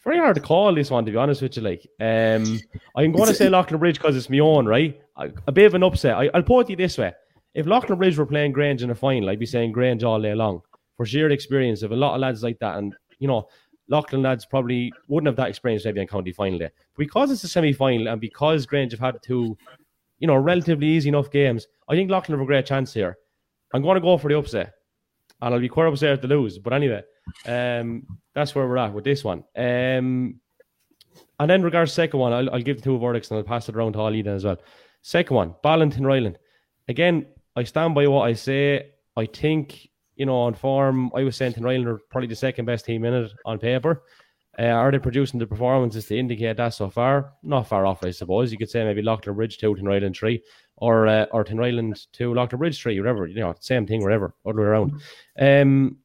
very 0.04 0.20
hard 0.20 0.36
to 0.36 0.42
call 0.42 0.74
this 0.74 0.90
one, 0.90 1.06
to 1.06 1.12
be 1.12 1.18
honest 1.18 1.42
with 1.42 1.58
you. 1.58 1.64
Like, 1.64 1.86
um, 2.00 2.60
I'm 2.96 3.12
going 3.12 3.28
to 3.28 3.34
say 3.34 3.48
Leighlinbridge 3.48 3.96
because 3.96 4.16
it's 4.16 4.30
my 4.30 4.40
own, 4.40 4.66
right? 4.66 5.00
A, 5.18 5.52
bit 5.52 5.66
of 5.66 5.74
an 5.74 5.84
upset. 5.84 6.16
I, 6.16 6.30
will 6.34 6.44
put 6.44 6.70
it 6.70 6.78
this 6.78 6.98
way: 6.98 7.14
if 7.54 7.66
Leighlinbridge 7.66 8.18
were 8.18 8.26
playing 8.26 8.54
Grange 8.54 8.84
in 8.84 8.90
a 8.90 8.96
final, 8.96 9.30
I'd 9.30 9.40
be 9.40 9.46
saying 9.46 9.72
Grange 9.72 10.04
all 10.04 10.22
day 10.22 10.34
long 10.34 10.62
for 10.96 11.06
sheer 11.06 11.30
experience 11.32 11.84
of 11.84 11.92
a 11.92 11.96
lot 11.96 12.16
of 12.16 12.22
lads 12.22 12.44
like 12.44 12.60
that. 12.60 12.78
And 12.78 12.96
you 13.20 13.28
know, 13.28 13.48
Loughlin 13.90 14.22
lads 14.22 14.46
probably 14.46 14.92
wouldn't 15.08 15.28
have 15.28 15.38
that 15.38 15.50
experience 15.50 15.86
maybe 15.86 16.02
on 16.02 16.08
county 16.08 16.32
final 16.32 16.60
day. 16.60 16.70
But 16.96 17.00
because 17.00 17.32
it's 17.32 17.44
a 17.44 17.48
semi 17.48 17.74
final 17.74 18.08
and 18.08 18.20
because 18.20 18.66
Grange 18.66 18.92
have 18.92 19.00
had 19.00 19.22
two, 19.22 19.58
you 20.20 20.28
know, 20.28 20.36
relatively 20.36 20.88
easy 20.88 21.10
enough 21.10 21.32
games, 21.32 21.68
I 21.88 21.96
think 21.96 22.12
Loughlin 22.12 22.38
have 22.38 22.44
a 22.44 22.48
great 22.48 22.66
chance 22.66 22.94
here. 22.94 23.18
I'm 23.74 23.82
going 23.82 23.96
to 23.96 24.02
go 24.02 24.18
for 24.18 24.30
the 24.30 24.38
upset, 24.38 24.74
and 25.42 25.54
I'll 25.54 25.60
be 25.60 25.70
quite 25.70 25.88
upset 25.88 26.22
to 26.22 26.28
lose. 26.28 26.58
But 26.58 26.74
anyway, 26.74 27.04
um, 27.46 28.06
that's 28.34 28.56
where 28.56 28.68
we're 28.68 28.78
at 28.78 28.94
with 28.94 29.04
this 29.04 29.24
one. 29.24 29.44
Um, 29.56 30.40
and 31.40 31.50
then 31.50 31.62
regards 31.62 31.94
second 31.94 32.20
one, 32.20 32.34
I'll, 32.34 32.50
I'll, 32.54 32.62
give 32.62 32.78
the 32.78 32.84
two 32.84 32.98
verdicts 32.98 33.30
and 33.30 33.38
I'll 33.38 33.44
pass 33.44 33.70
it 33.70 33.76
around 33.76 33.94
to 33.94 34.00
Ali 34.00 34.22
then 34.22 34.36
as 34.36 34.46
well. 34.46 34.58
Second 35.02 35.36
one, 35.36 35.56
Ballon 35.64 35.90
Ryland. 35.92 36.38
Again, 36.88 37.28
I 37.56 37.64
stand 37.64 37.96
by 37.96 38.08
what 38.08 38.24
I 38.24 38.34
say. 38.34 38.92
I 39.16 39.26
think, 39.26 39.90
you 40.16 40.26
know, 40.26 40.36
on 40.36 40.54
form, 40.54 41.12
I 41.16 41.24
was 41.24 41.36
saying 41.36 41.54
Ryland 41.58 41.88
are 41.88 42.00
probably 42.10 42.28
the 42.28 42.36
second 42.36 42.66
best 42.66 42.86
team 42.86 43.06
in 43.06 43.14
it 43.14 43.32
on 43.46 43.60
paper. 43.60 44.04
Uh, 44.60 44.64
are 44.64 44.92
they 44.92 44.98
producing 44.98 45.40
the 45.40 45.46
performances 45.46 46.08
to 46.08 46.18
indicate 46.18 46.58
that 46.58 46.74
so 46.74 46.90
far? 46.90 47.34
Not 47.44 47.68
far 47.68 47.86
off, 47.86 48.04
I 48.04 48.10
suppose. 48.10 48.52
You 48.52 48.58
could 48.58 48.70
say 48.70 48.84
maybe 48.84 49.04
Leighlinbridge 49.04 49.58
2, 49.60 49.76
Tinryland 49.76 50.18
3, 50.18 50.42
or 50.78 51.08
uh, 51.08 51.26
or 51.32 51.44
Tinryland 51.44 52.08
2, 52.14 52.34
Leighlinbridge 52.34 52.82
3, 52.82 53.00
whatever. 53.00 53.28
You 53.28 53.42
know, 53.42 53.56
same 53.60 53.86
thing, 53.86 54.02
wherever, 54.02 54.34
other 54.46 54.62
way 54.62 54.68
around. 54.68 55.02
Um, 55.40 55.98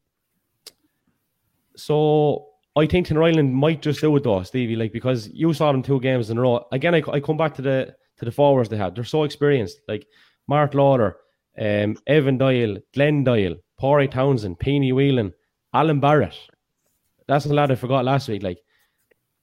so 1.77 2.47
I 2.77 2.87
think 2.87 3.07
Tinryland 3.07 3.53
might 3.53 3.83
just 3.83 4.01
do 4.01 4.17
it 4.17 4.25
though, 4.25 4.43
Stevie. 4.43 4.77
Like 4.77 4.93
because 4.93 5.29
you 5.29 5.53
saw 5.53 5.73
them 5.73 5.83
two 5.83 6.01
games 6.01 6.31
in 6.31 6.39
a 6.39 6.41
row. 6.41 6.67
Again, 6.73 6.95
I, 6.95 7.03
I 7.11 7.21
come 7.21 7.37
back 7.37 7.55
to 7.55 7.63
the 7.63 7.95
to 8.19 8.25
the 8.25 8.33
forwards 8.33 8.69
they 8.69 8.77
had. 8.77 8.95
They're 8.95 9.05
so 9.05 9.25
experienced. 9.25 9.81
Like 9.89 10.07
Mark 10.49 10.75
Lauder, 10.75 11.17
um, 11.59 11.97
Evan 12.07 12.39
Doyle, 12.39 12.79
Glenn 12.95 13.25
Doyle, 13.25 13.57
Pori 13.81 14.11
Townsend, 14.11 14.59
Peony 14.59 14.93
Whelan, 14.93 15.33
Alan 15.75 16.01
Barrett. 16.01 16.37
That's 17.29 17.47
a 17.47 17.53
lad 17.53 17.71
I 17.71 17.75
forgot 17.75 18.05
last 18.05 18.29
week. 18.29 18.43
Like 18.43 18.63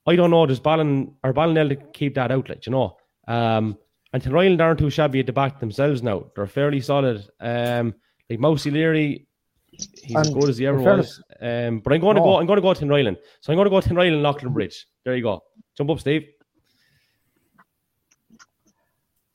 I 0.08 0.16
don't 0.16 0.32
know. 0.32 0.46
Does 0.46 0.60
Ballon 0.60 1.16
or 1.24 1.34
Ballinell 1.34 1.94
keep 1.94 2.16
that 2.16 2.32
outlet? 2.32 2.66
You 2.66 2.72
know. 2.72 2.98
Um, 3.28 3.78
and 4.14 4.24
Tinryland 4.24 4.62
aren't 4.62 4.80
too 4.80 4.90
shabby 4.90 5.20
at 5.20 5.26
the 5.26 5.34
back 5.34 5.60
themselves 5.60 6.02
now. 6.02 6.26
They're 6.36 6.48
fairly 6.48 6.82
solid. 6.82 7.24
Um, 7.40 7.94
like 8.30 8.40
Mousy 8.40 8.72
Leary 8.72 9.28
he's 9.72 10.16
and 10.16 10.26
as 10.26 10.30
good 10.34 10.50
as 10.50 10.58
he 10.58 10.68
ever 10.68 10.80
was. 10.80 11.22
Um, 11.42 11.80
but 11.80 11.94
I'm 11.94 12.02
going 12.02 12.16
to 12.16 12.22
go. 12.22 12.38
I'm 12.38 12.46
going 12.46 12.58
to 12.58 12.62
go 12.62 12.70
Tinryland. 12.70 13.18
So 13.42 13.52
I'm 13.52 13.58
going 13.58 13.66
to 13.66 13.70
go 13.70 13.82
to 13.82 13.90
Tinryland, 13.90 14.22
Leighlinbridge. 14.22 14.86
There 15.04 15.16
you 15.16 15.24
go. 15.24 15.44
Jump 15.78 15.90
up, 15.92 16.00
Steve. 16.00 16.28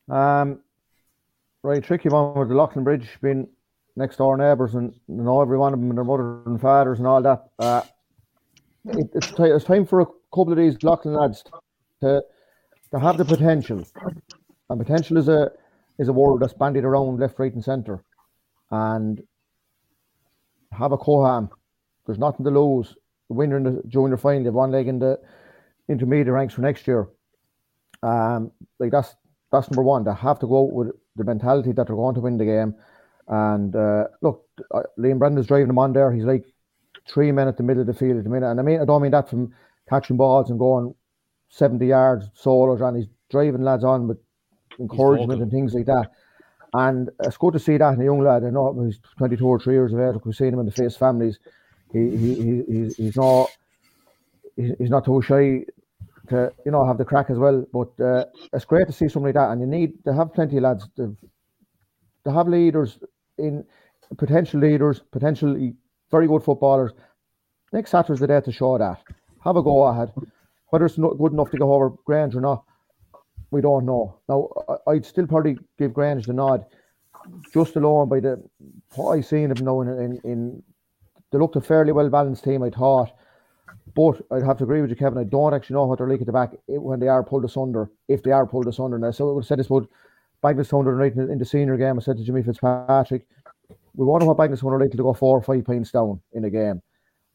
Um, 0.09 0.61
right, 1.63 1.83
tricky 1.83 2.09
one 2.09 2.39
with 2.39 2.49
the 2.49 2.55
Leighlinbridge 2.55 3.07
being 3.23 3.49
next 3.97 4.17
door 4.17 4.37
neighbours 4.37 4.75
and 4.75 4.93
you 5.09 5.23
know 5.23 5.41
every 5.41 5.57
one 5.57 5.73
of 5.73 5.79
them 5.79 5.89
and 5.89 5.97
their 5.97 6.05
mothers 6.05 6.47
and 6.47 6.61
fathers 6.61 6.99
and 6.99 7.07
all 7.07 7.23
that. 7.23 7.49
Uh, 7.59 7.83
it, 8.87 9.09
it's, 9.15 9.29
t- 9.29 9.45
it's 9.45 9.65
time 9.65 9.87
for 9.87 10.01
a 10.01 10.07
couple 10.07 10.53
of 10.53 10.59
these 10.59 10.77
Leighlin 10.83 11.15
lads 11.15 11.45
to 12.03 12.23
to 12.91 13.01
have 13.01 13.17
the 13.17 13.25
potential, 13.25 13.85
and 14.75 14.87
potential 14.87 15.17
is 15.17 15.29
a 15.29 15.51
is 15.99 16.09
a 16.09 16.13
word 16.13 16.41
that's 16.41 16.53
bandied 16.53 16.85
around 16.85 17.21
left, 17.21 17.39
right, 17.39 17.55
and 17.55 17.65
centre, 17.65 18.05
and 18.71 19.23
have 20.73 20.93
a 20.93 20.99
Coham. 20.99 21.49
There's 22.07 22.19
nothing 22.19 22.45
to 22.45 22.51
lose. 22.51 22.95
The 23.29 23.35
winner 23.35 23.57
in 23.57 23.63
the 23.63 23.83
junior 23.89 24.17
final, 24.17 24.45
they've 24.45 24.53
one 24.53 24.73
leg 24.73 24.89
in 24.89 24.99
the 24.99 25.19
intermediate 25.89 26.29
ranks 26.29 26.55
for 26.55 26.61
next 26.61 26.87
year. 26.87 27.09
Um, 28.03 28.51
like 28.79 28.91
that's 28.91 29.15
that's 29.51 29.71
number 29.71 29.83
one. 29.83 30.05
They 30.05 30.13
have 30.13 30.39
to 30.41 30.47
go 30.47 30.63
with 30.65 30.89
the 31.17 31.25
mentality 31.25 31.73
that 31.73 31.87
they're 31.87 31.97
going 31.97 32.17
to 32.17 32.21
win 32.21 32.37
the 32.37 32.45
game. 32.45 32.75
And 33.29 33.75
uh, 33.75 34.05
look, 34.21 34.47
uh, 34.75 34.83
Liam 34.99 35.19
Brendan's 35.19 35.47
driving 35.47 35.69
them 35.69 35.79
on 35.79 35.93
there. 35.93 36.13
He's 36.13 36.25
like 36.25 36.45
three 37.09 37.33
men 37.33 37.49
at 37.49 37.57
the 37.57 37.63
middle 37.63 37.81
of 37.81 37.87
the 37.87 37.95
field 37.95 38.19
at 38.19 38.25
the 38.25 38.31
minute. 38.31 38.51
And 38.51 38.61
I 38.61 38.63
mean, 38.63 38.81
I 38.81 38.85
don't 38.85 39.01
mean 39.01 39.13
that 39.13 39.31
from 39.31 39.55
catching 39.89 40.17
balls 40.17 40.51
and 40.51 40.59
going 40.59 40.95
70 41.51 41.87
yards 41.87 42.29
solos, 42.35 42.81
and 42.81 42.97
he's 42.97 43.07
driving 43.31 43.63
lads 43.63 43.85
on 43.85 44.09
with 44.09 44.19
encouragement 44.79 45.43
and 45.43 45.51
things 45.51 45.75
like 45.75 45.87
that. 45.87 46.11
And 46.73 47.11
it's 47.21 47.37
good 47.37 47.53
to 47.53 47.59
see 47.59 47.77
that 47.77 47.95
in 47.95 48.01
a 48.01 48.05
young 48.05 48.21
lad. 48.21 48.45
I 48.45 48.51
know 48.51 48.85
he's 48.85 48.99
22 49.19 49.47
or 49.47 49.61
3 49.61 49.75
years 49.75 49.93
of 49.93 50.01
age. 50.01 50.21
We've 50.25 50.35
seen 50.35 50.53
him 50.53 50.61
in 50.61 50.67
the 50.67 50.73
face 50.73 50.97
families. 50.97 51.39
He, 51.93 52.11
he, 52.11 52.35
he, 52.35 52.63
he's, 52.69 52.97
he's 52.97 53.17
not 53.17 53.49
he's 54.57 54.91
not 54.91 55.05
too 55.05 55.21
shy 55.23 55.65
to 56.29 56.53
you 56.65 56.73
know 56.73 56.87
have 56.87 56.99
the 56.99 57.05
crack 57.05 57.31
as 57.31 57.39
well. 57.39 57.65
But 57.73 58.05
uh, 58.05 58.25
it's 58.53 58.65
great 58.65 58.87
to 58.87 58.93
see 58.93 59.09
something 59.09 59.27
like 59.27 59.35
that, 59.35 59.51
and 59.51 59.61
you 59.61 59.67
need 59.67 60.05
to 60.05 60.15
have 60.15 60.35
plenty 60.35 60.57
of 60.57 60.63
lads 60.65 60.89
to, 60.97 61.17
to 62.25 62.33
have 62.33 62.49
leaders 62.49 62.99
in 63.39 63.65
potential 64.17 64.61
leaders, 64.61 65.01
potentially 65.13 65.75
very 66.11 66.27
good 66.27 66.43
footballers. 66.43 66.93
Next 67.73 67.91
Saturday's 67.91 68.21
the 68.21 68.27
day 68.27 68.41
to 68.41 68.53
show 68.53 68.79
that. 68.79 69.03
Have 69.43 69.57
a 69.57 69.63
go 69.63 69.85
ahead. 69.85 70.13
Whether 70.69 70.87
it's 70.87 70.99
not 70.99 71.19
good 71.19 71.33
enough 71.33 71.51
to 71.51 71.59
go 71.59 71.73
over 71.73 71.91
Grange 72.05 72.35
or 72.35 72.41
not, 72.41 72.65
we 73.55 73.63
don't 73.63 73.87
know. 73.87 74.19
Now, 74.29 74.51
I'd 74.87 75.07
still 75.07 75.27
probably 75.27 75.57
give 75.79 75.95
Grange 75.95 76.27
the 76.27 76.33
nod, 76.33 76.67
just 77.53 77.77
alone 77.77 78.09
by 78.09 78.21
the 78.21 78.43
what 78.95 79.13
I 79.13 79.21
seen 79.21 79.51
of 79.51 79.63
now 79.63 79.81
in, 79.81 79.89
in, 79.89 80.21
in 80.25 80.63
they 81.33 81.39
looked 81.39 81.57
a 81.57 81.61
fairly 81.61 81.93
well 81.93 82.11
balanced 82.11 82.45
team. 82.45 82.63
I 82.63 82.71
thought 82.71 83.11
but 83.95 84.21
I'd 84.31 84.43
have 84.43 84.59
to 84.59 84.65
agree 84.65 84.81
with 84.81 84.91
you, 84.91 84.97
Kevin. 84.97 85.19
I 85.19 85.25
don't 85.25 85.55
actually 85.55 85.75
know 85.75 85.85
what 85.85 85.99
they're 85.99 86.09
like 86.09 86.21
at 86.21 86.27
the 86.27 86.33
back 86.33 86.53
when 86.67 87.01
they 87.01 87.09
are 87.09 87.23
pulled 87.23 87.45
asunder, 87.45 87.91
if 88.09 88.23
they 88.23 88.33
are 88.33 88.47
pulled 88.47 88.67
asunder. 88.67 88.99
Now, 88.99 89.13
so 89.13 89.39
I 89.39 89.43
said 89.43 89.59
this 89.59 89.69
about 89.69 89.89
Bagenalstown 90.43 90.87
right 90.99 91.15
in, 91.15 91.39
the 91.39 91.45
senior 91.45 91.77
game. 91.77 91.99
I 91.99 92.03
said 92.03 92.17
to 92.17 92.25
Jimmy 92.25 92.43
Fitzpatrick, 92.43 93.27
we 93.95 94.05
wonder 94.05 94.27
what 94.27 94.37
Bagenalstown 94.37 94.73
are 94.73 94.81
like 94.81 94.91
to 94.91 94.97
go 94.97 95.13
four 95.13 95.39
or 95.39 95.43
five 95.43 95.65
points 95.65 95.93
down 95.93 96.21
in 96.33 96.45
a 96.45 96.51
game. 96.51 96.83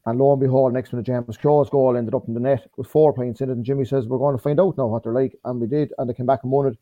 And 0.06 0.18
lo 0.18 0.32
and 0.32 0.40
behold, 0.40 0.72
next 0.72 0.92
minute, 0.92 1.06
James 1.06 1.36
Crow's 1.36 1.68
goal 1.68 1.96
ended 1.96 2.14
up 2.14 2.26
in 2.26 2.34
the 2.34 2.40
net 2.40 2.68
with 2.76 2.86
four 2.86 3.12
points 3.12 3.40
in 3.40 3.50
it. 3.50 3.52
And 3.52 3.64
Jimmy 3.64 3.84
says, 3.84 4.06
We're 4.06 4.18
going 4.18 4.36
to 4.36 4.42
find 4.42 4.58
out 4.58 4.78
now 4.78 4.86
what 4.86 5.02
they're 5.02 5.12
like. 5.12 5.36
And 5.44 5.60
we 5.60 5.66
did. 5.66 5.92
And 5.98 6.08
they 6.08 6.14
came 6.14 6.26
back 6.26 6.40
and 6.42 6.52
won 6.52 6.68
it. 6.68 6.78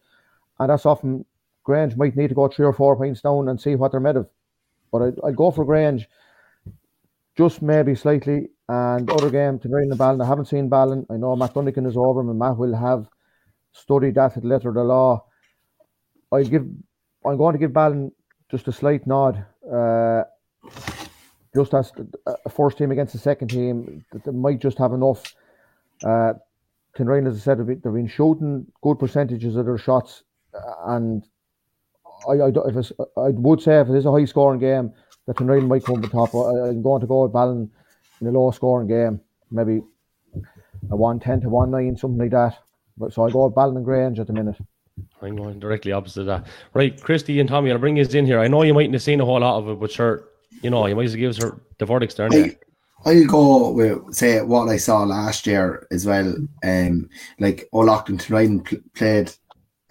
And 0.60 0.70
that's 0.70 0.86
often 0.86 1.24
Grange 1.64 1.96
might 1.96 2.16
need 2.16 2.28
to 2.28 2.34
go 2.34 2.48
three 2.48 2.64
or 2.64 2.72
four 2.72 2.96
points 2.96 3.20
down 3.20 3.48
and 3.48 3.60
see 3.60 3.74
what 3.74 3.90
they're 3.90 4.00
made 4.00 4.16
of. 4.16 4.28
But 4.92 5.02
I'd, 5.02 5.14
I'd 5.24 5.36
go 5.36 5.50
for 5.50 5.64
Grange 5.64 6.08
just 7.36 7.60
maybe 7.60 7.94
slightly. 7.94 8.48
And 8.68 9.10
other 9.10 9.30
game 9.30 9.58
to 9.60 9.68
the 9.68 9.96
Ballon. 9.96 10.20
I 10.20 10.26
haven't 10.26 10.46
seen 10.46 10.68
Ballon. 10.68 11.06
I 11.10 11.16
know 11.16 11.34
Matt 11.34 11.54
Dunnigan 11.54 11.86
is 11.86 11.96
over 11.96 12.20
him 12.20 12.28
and 12.28 12.38
Matt 12.38 12.58
will 12.58 12.74
have 12.76 13.08
studied 13.72 14.14
that 14.16 14.36
at 14.36 14.44
letter 14.44 14.68
of 14.68 14.74
the 14.74 14.84
law. 14.84 15.24
I 16.32 16.42
give 16.42 16.66
I'm 17.24 17.36
going 17.36 17.54
to 17.54 17.58
give 17.58 17.72
Ballon 17.72 18.12
just 18.50 18.68
a 18.68 18.72
slight 18.72 19.06
nod. 19.06 19.44
Uh, 19.70 20.24
just 21.58 21.74
as 21.74 21.92
a 22.26 22.30
uh, 22.30 22.50
first 22.50 22.78
team 22.78 22.92
against 22.92 23.12
the 23.12 23.18
second 23.18 23.48
team, 23.48 24.04
they 24.24 24.30
might 24.30 24.60
just 24.60 24.78
have 24.78 24.92
enough. 24.92 25.34
Uh, 26.04 26.34
Tinryland, 26.96 27.28
as 27.28 27.36
I 27.36 27.40
said, 27.40 27.66
they've 27.66 27.82
been 27.82 28.06
shooting 28.08 28.66
good 28.82 28.98
percentages 28.98 29.56
of 29.56 29.66
their 29.66 29.78
shots, 29.78 30.22
uh, 30.54 30.94
and 30.94 31.24
I, 32.28 32.34
I, 32.34 32.48
if 32.48 32.92
uh, 32.98 33.20
I 33.20 33.30
would 33.30 33.60
say 33.60 33.80
if 33.80 33.88
it 33.88 33.96
is 33.96 34.06
a 34.06 34.12
high 34.12 34.24
scoring 34.24 34.60
game, 34.60 34.92
that 35.26 35.36
Tinryland 35.36 35.66
might 35.66 35.84
come 35.84 36.00
to 36.00 36.08
top. 36.08 36.34
I, 36.34 36.68
am 36.68 36.82
going 36.82 37.00
to 37.00 37.06
go 37.06 37.22
with 37.22 37.32
Ballon 37.32 37.70
in 38.20 38.26
a 38.28 38.30
low 38.30 38.50
scoring 38.52 38.88
game, 38.88 39.20
maybe 39.50 39.82
a 40.90 40.96
110 40.96 41.40
to 41.42 41.48
1 41.48 41.96
something 41.96 42.18
like 42.18 42.30
that. 42.30 42.56
But 42.96 43.12
so 43.12 43.26
I 43.26 43.30
go 43.30 43.46
with 43.46 43.54
Ballon 43.54 43.76
and 43.76 43.84
Grange 43.84 44.20
at 44.20 44.28
the 44.28 44.32
minute. 44.32 44.56
I'm 45.22 45.36
going 45.36 45.58
directly 45.58 45.92
opposite 45.92 46.24
that. 46.24 46.46
Right, 46.74 47.00
Christy 47.00 47.38
and 47.40 47.48
Tommy, 47.48 47.70
I'll 47.70 47.78
bring 47.78 47.96
you 47.96 48.04
in 48.04 48.26
here. 48.26 48.40
I 48.40 48.48
know 48.48 48.62
you 48.62 48.74
mightn't 48.74 48.94
have 48.94 49.02
seen 49.02 49.20
a 49.20 49.24
whole 49.24 49.40
lot 49.40 49.58
of 49.58 49.68
it, 49.68 49.80
but 49.80 49.90
sure, 49.90 50.24
you 50.62 50.70
know, 50.70 50.86
you 50.86 50.96
might 50.96 51.06
as 51.06 51.12
well 51.12 51.20
give 51.20 51.30
us 51.30 51.42
her 51.42 51.60
the 51.78 51.86
verdicts 51.86 52.14
there. 52.14 52.28
I, 52.32 52.56
I'll 53.04 53.26
go 53.26 53.70
with 53.70 54.14
say 54.14 54.42
what 54.42 54.68
I 54.68 54.76
saw 54.76 55.04
last 55.04 55.46
year 55.46 55.86
as 55.90 56.06
well. 56.06 56.34
Um, 56.64 57.08
like 57.38 57.68
O'Loughlin 57.72 58.20
Ryan 58.28 58.64
played 58.94 59.32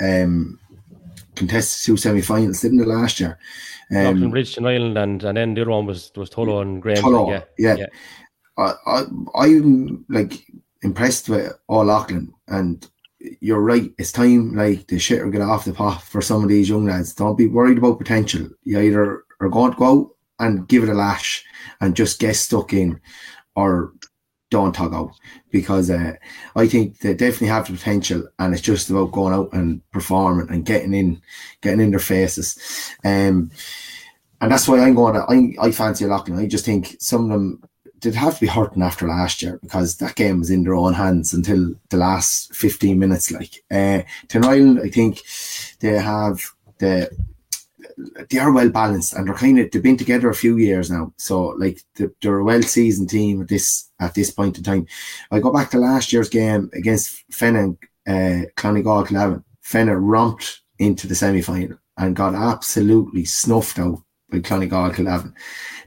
um 0.02 0.60
contested 1.36 1.86
two 1.86 1.98
semi-finals, 1.98 2.62
didn't 2.62 2.82
it 2.82 2.88
last 2.88 3.20
year? 3.20 3.38
Um, 3.96 4.32
Bridge 4.32 4.58
Ireland, 4.60 4.98
and 4.98 5.24
and 5.24 5.38
then 5.38 5.54
the 5.54 5.62
other 5.62 5.72
one 5.72 5.86
was 5.86 6.12
was 6.16 6.30
Tullow 6.30 6.62
and 6.62 6.82
Graham. 6.82 7.04
Tullow, 7.04 7.32
yeah, 7.32 7.44
yeah. 7.58 7.76
yeah. 7.78 7.86
I, 8.58 8.74
I 8.88 9.46
I'm 9.46 10.06
like 10.10 10.46
impressed 10.82 11.30
with 11.30 11.54
O'Loughlin, 11.70 12.34
and 12.48 12.86
you're 13.40 13.62
right. 13.62 13.92
It's 13.98 14.12
time 14.12 14.56
like 14.56 14.88
the 14.88 15.00
shit 15.00 15.22
or 15.22 15.30
get 15.30 15.42
off 15.42 15.66
the 15.66 15.74
pot 15.74 16.02
for 16.02 16.22
some 16.22 16.44
of 16.44 16.50
these 16.50 16.68
young 16.68 16.86
lads. 16.86 17.14
Don't 17.14 17.38
be 17.38 17.48
worried 17.48 17.78
about 17.78 18.00
potential. 18.00 18.50
You 18.64 18.80
either 18.80 19.24
are 19.40 19.50
going 19.50 19.72
to 19.72 19.78
go 19.78 19.86
out 19.86 20.10
and 20.40 20.68
give 20.68 20.84
it 20.84 20.90
a 20.90 20.94
lash 20.94 21.44
and 21.82 21.96
just 21.96 22.20
get 22.20 22.36
stuck 22.36 22.74
in, 22.74 23.00
or 23.56 23.94
don't 24.50 24.74
tug 24.74 24.94
out 24.94 25.12
because 25.52 25.90
uh, 25.90 26.14
I 26.56 26.68
think 26.68 27.00
they 27.00 27.14
definitely 27.14 27.48
have 27.48 27.68
the 27.68 27.74
potential, 27.74 28.28
and 28.40 28.54
it's 28.54 28.62
just 28.62 28.90
about 28.90 29.12
going 29.12 29.34
out 29.34 29.54
and 29.54 29.82
performing 29.92 30.50
and 30.50 30.66
getting 30.66 30.94
in, 30.94 31.22
getting 31.62 31.82
in 31.82 31.92
their 31.92 32.00
faces. 32.00 32.58
Um, 33.04 33.52
and 34.40 34.52
that's 34.52 34.68
why 34.68 34.80
I'm 34.80 34.96
going. 34.96 35.16
To, 35.16 35.26
I 35.28 35.68
I 35.68 35.72
fancy 35.72 36.06
Loughlin. 36.06 36.40
I 36.40 36.46
just 36.46 36.66
think 36.66 36.96
some 37.00 37.26
of 37.26 37.30
them 37.32 37.64
did 38.00 38.16
have 38.16 38.36
to 38.36 38.42
be 38.42 38.48
hurting 38.48 38.84
after 38.84 39.08
last 39.08 39.42
year 39.42 39.60
because 39.62 39.98
that 39.98 40.16
game 40.16 40.40
was 40.40 40.52
in 40.52 40.64
their 40.64 40.76
own 40.76 40.94
hands 40.94 41.34
until 41.34 41.74
the 41.90 41.98
last 41.98 42.54
15 42.56 42.98
minutes. 43.00 43.32
Like 43.32 43.64
uh, 43.72 44.04
Ireland, 44.34 44.80
I 44.84 44.90
think 44.90 45.22
they 45.80 45.98
have 45.98 46.40
the 46.78 47.10
they 48.30 48.38
are 48.38 48.52
well 48.52 48.70
balanced 48.70 49.14
and 49.14 49.28
they're 49.28 49.36
kind 49.36 49.60
of 49.60 49.72
they've 49.72 49.82
been 49.82 49.98
together 49.98 50.30
a 50.30 50.36
few 50.36 50.58
years 50.58 50.92
now. 50.92 51.14
So 51.18 51.48
like 51.58 51.82
they're 51.96 52.38
a 52.38 52.44
well 52.44 52.62
seasoned 52.62 53.10
team 53.10 53.42
at 53.42 53.48
this 53.48 53.92
at 54.00 54.14
this 54.14 54.32
point 54.32 54.58
in 54.58 54.64
time. 54.64 54.88
I 55.32 55.40
go 55.40 55.52
back 55.52 55.72
to 55.72 55.80
last 55.80 56.14
year's 56.14 56.30
game 56.30 56.70
against 56.74 57.24
Fenagh 57.32 57.78
and 58.06 58.46
uh, 58.46 58.50
Clonegall 58.56 59.10
11. 59.10 59.44
Fenagh 59.64 59.98
romped 60.00 60.62
into 60.80 61.08
the 61.08 61.16
semi 61.16 61.42
final 61.42 61.78
and 61.98 62.16
got 62.16 62.36
absolutely 62.36 63.26
snuffed 63.26 63.80
out 63.80 64.00
by 64.30 64.40
Clonegall 64.40 64.98
11 64.98 65.34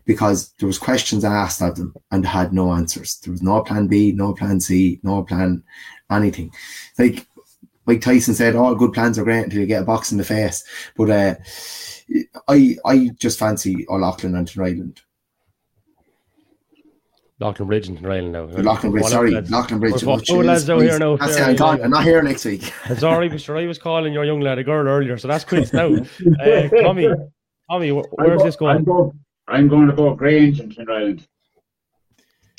because 0.05 0.53
there 0.59 0.67
was 0.67 0.79
questions 0.79 1.25
asked 1.25 1.63
of 1.63 1.77
them 1.77 1.95
and 2.11 2.27
had 2.27 2.53
no 2.53 2.73
answers. 2.73 3.19
There 3.21 3.31
was 3.31 3.43
no 3.43 3.63
plan 3.63 3.87
B, 3.87 4.13
no 4.13 4.35
plan 4.35 4.61
C, 4.61 4.99
no 5.03 5.23
plan 5.23 5.63
anything. 6.11 6.51
Like 6.99 7.27
Mike 7.91 8.03
Tyson 8.03 8.35
said, 8.35 8.55
all 8.55 8.77
good 8.77 8.93
plans 8.93 9.19
are 9.19 9.25
great 9.25 9.43
until 9.43 9.59
you 9.59 9.67
get 9.67 9.83
a 9.83 9.85
box 9.85 10.13
in 10.13 10.19
the 10.19 10.23
face. 10.23 10.63
But 10.97 11.11
uh, 11.11 11.35
I 12.47 12.77
I 12.85 13.11
just 13.19 13.37
fancy 13.37 13.85
O'Loughlin 13.89 14.37
and 14.37 14.49
Ireland. 14.57 15.01
Leighlinbridge 17.41 17.89
and 17.89 18.07
Ireland 18.07 18.33
now. 18.33 18.47
Leighlinbridge, 18.47 19.09
sorry, 19.09 19.33
Leighlinbridge. 19.33 20.05
We're 20.05 20.25
four 20.25 20.45
lads 20.45 20.71
out 20.71 20.83
here 20.83 21.01
now. 21.01 21.17
That's 21.17 21.37
it, 21.37 21.43
I'm, 21.43 21.57
gone. 21.57 21.83
I'm 21.83 21.91
not 21.91 22.05
here 22.05 22.23
next 22.23 22.45
week. 22.45 22.73
sorry, 22.97 23.29
but 23.29 23.41
sure, 23.41 23.59
I 23.59 23.67
was 23.67 23.79
calling 23.79 24.13
your 24.13 24.25
young 24.25 24.41
lad 24.41 24.59
a 24.59 24.63
girl 24.63 24.87
earlier, 24.87 25.19
so 25.19 25.27
that's 25.27 25.43
quits 25.43 25.73
now. 25.73 25.89
Uh, 26.41 26.69
Tommy, 26.83 27.09
Tommy, 27.69 27.91
where's 27.91 28.39
go, 28.39 28.45
this 28.45 28.55
going? 28.55 28.77
I'm, 28.77 28.85
go, 28.85 29.13
I'm 29.49 29.67
going 29.67 29.89
to 29.89 29.95
go 29.95 30.15
Grange 30.15 30.61
and 30.61 30.77
Ireland. 30.79 31.27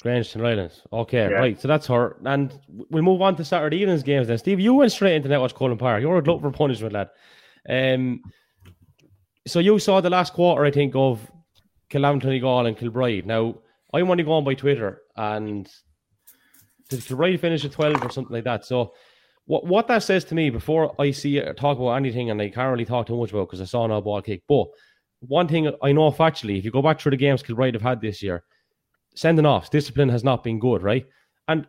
Grange 0.02 0.34
and 0.34 0.44
Rylands. 0.44 0.82
Okay, 0.92 1.30
yeah. 1.30 1.38
right. 1.38 1.60
So 1.60 1.68
that's 1.68 1.88
her. 1.88 2.18
And 2.26 2.58
we'll 2.90 3.04
move 3.04 3.22
on 3.22 3.36
to 3.36 3.46
Saturday 3.46 3.78
evening's 3.78 4.04
games 4.04 4.28
then. 4.28 4.38
Steve, 4.38 4.60
you 4.60 4.74
went 4.74 4.92
straight 4.92 5.16
into 5.16 5.30
Netwatch 5.30 5.56
Cullen 5.56 5.78
Park. 5.78 6.02
You're 6.02 6.18
a 6.18 6.24
glutton 6.24 6.42
for 6.42 6.52
punishment, 6.52 6.94
lad. 6.94 7.10
Um, 7.70 8.22
so 9.48 9.60
you 9.60 9.78
saw 9.80 10.02
the 10.02 10.10
last 10.10 10.34
quarter, 10.34 10.66
I 10.66 10.72
think, 10.72 10.96
of 10.96 11.32
Killam 11.90 12.68
and 12.68 12.78
Kilbride. 12.78 13.26
Now, 13.26 13.56
I'm 13.94 14.10
only 14.10 14.24
going 14.24 14.46
by 14.46 14.54
Twitter, 14.54 15.02
and 15.16 15.70
did 16.90 17.06
Kilbride 17.06 17.40
finish 17.40 17.66
at 17.66 17.72
12 17.72 18.04
or 18.04 18.10
something 18.10 18.34
like 18.34 18.46
that? 18.46 18.66
So, 18.66 18.94
what 19.46 19.66
what 19.66 19.88
that 19.88 20.04
says 20.04 20.24
to 20.26 20.36
me 20.36 20.50
before 20.50 20.96
I 21.00 21.12
see 21.12 21.38
it 21.38 21.58
talk 21.58 21.78
about 21.78 21.96
anything, 21.96 22.30
and 22.30 22.42
I 22.42 22.50
can't 22.50 22.72
really 22.72 22.86
talk 22.86 23.08
too 23.08 23.18
much 23.18 23.32
about 23.32 23.48
because 23.48 23.62
I 23.62 23.66
saw 23.66 23.86
no 23.88 24.02
ball 24.02 24.22
kick. 24.22 24.44
But 24.48 24.68
one 25.20 25.48
thing 25.48 25.72
I 25.84 25.92
know 25.92 26.10
factually, 26.12 26.58
if 26.58 26.66
you 26.66 26.72
go 26.72 26.82
back 26.82 27.00
through 27.00 27.12
the 27.12 27.18
games 27.18 27.44
Kilbride 27.44 27.74
have 27.74 27.84
had 27.84 28.02
this 28.02 28.24
year, 28.24 28.44
sending 29.16 29.46
off 29.46 29.70
discipline 29.70 30.10
has 30.10 30.24
not 30.24 30.44
been 30.44 30.60
good, 30.60 30.84
right? 30.84 31.06
And 31.48 31.68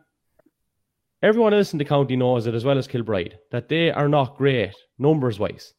everyone 1.22 1.54
else 1.54 1.72
in 1.72 1.78
the 1.78 1.84
county 1.84 2.16
knows 2.16 2.46
it 2.46 2.54
as 2.54 2.64
well 2.64 2.78
as 2.78 2.86
Kilbride 2.86 3.38
that 3.50 3.68
they 3.68 3.90
are 3.90 4.08
not 4.08 4.36
great 4.36 4.74
numbers 4.98 5.38
wise. 5.38 5.74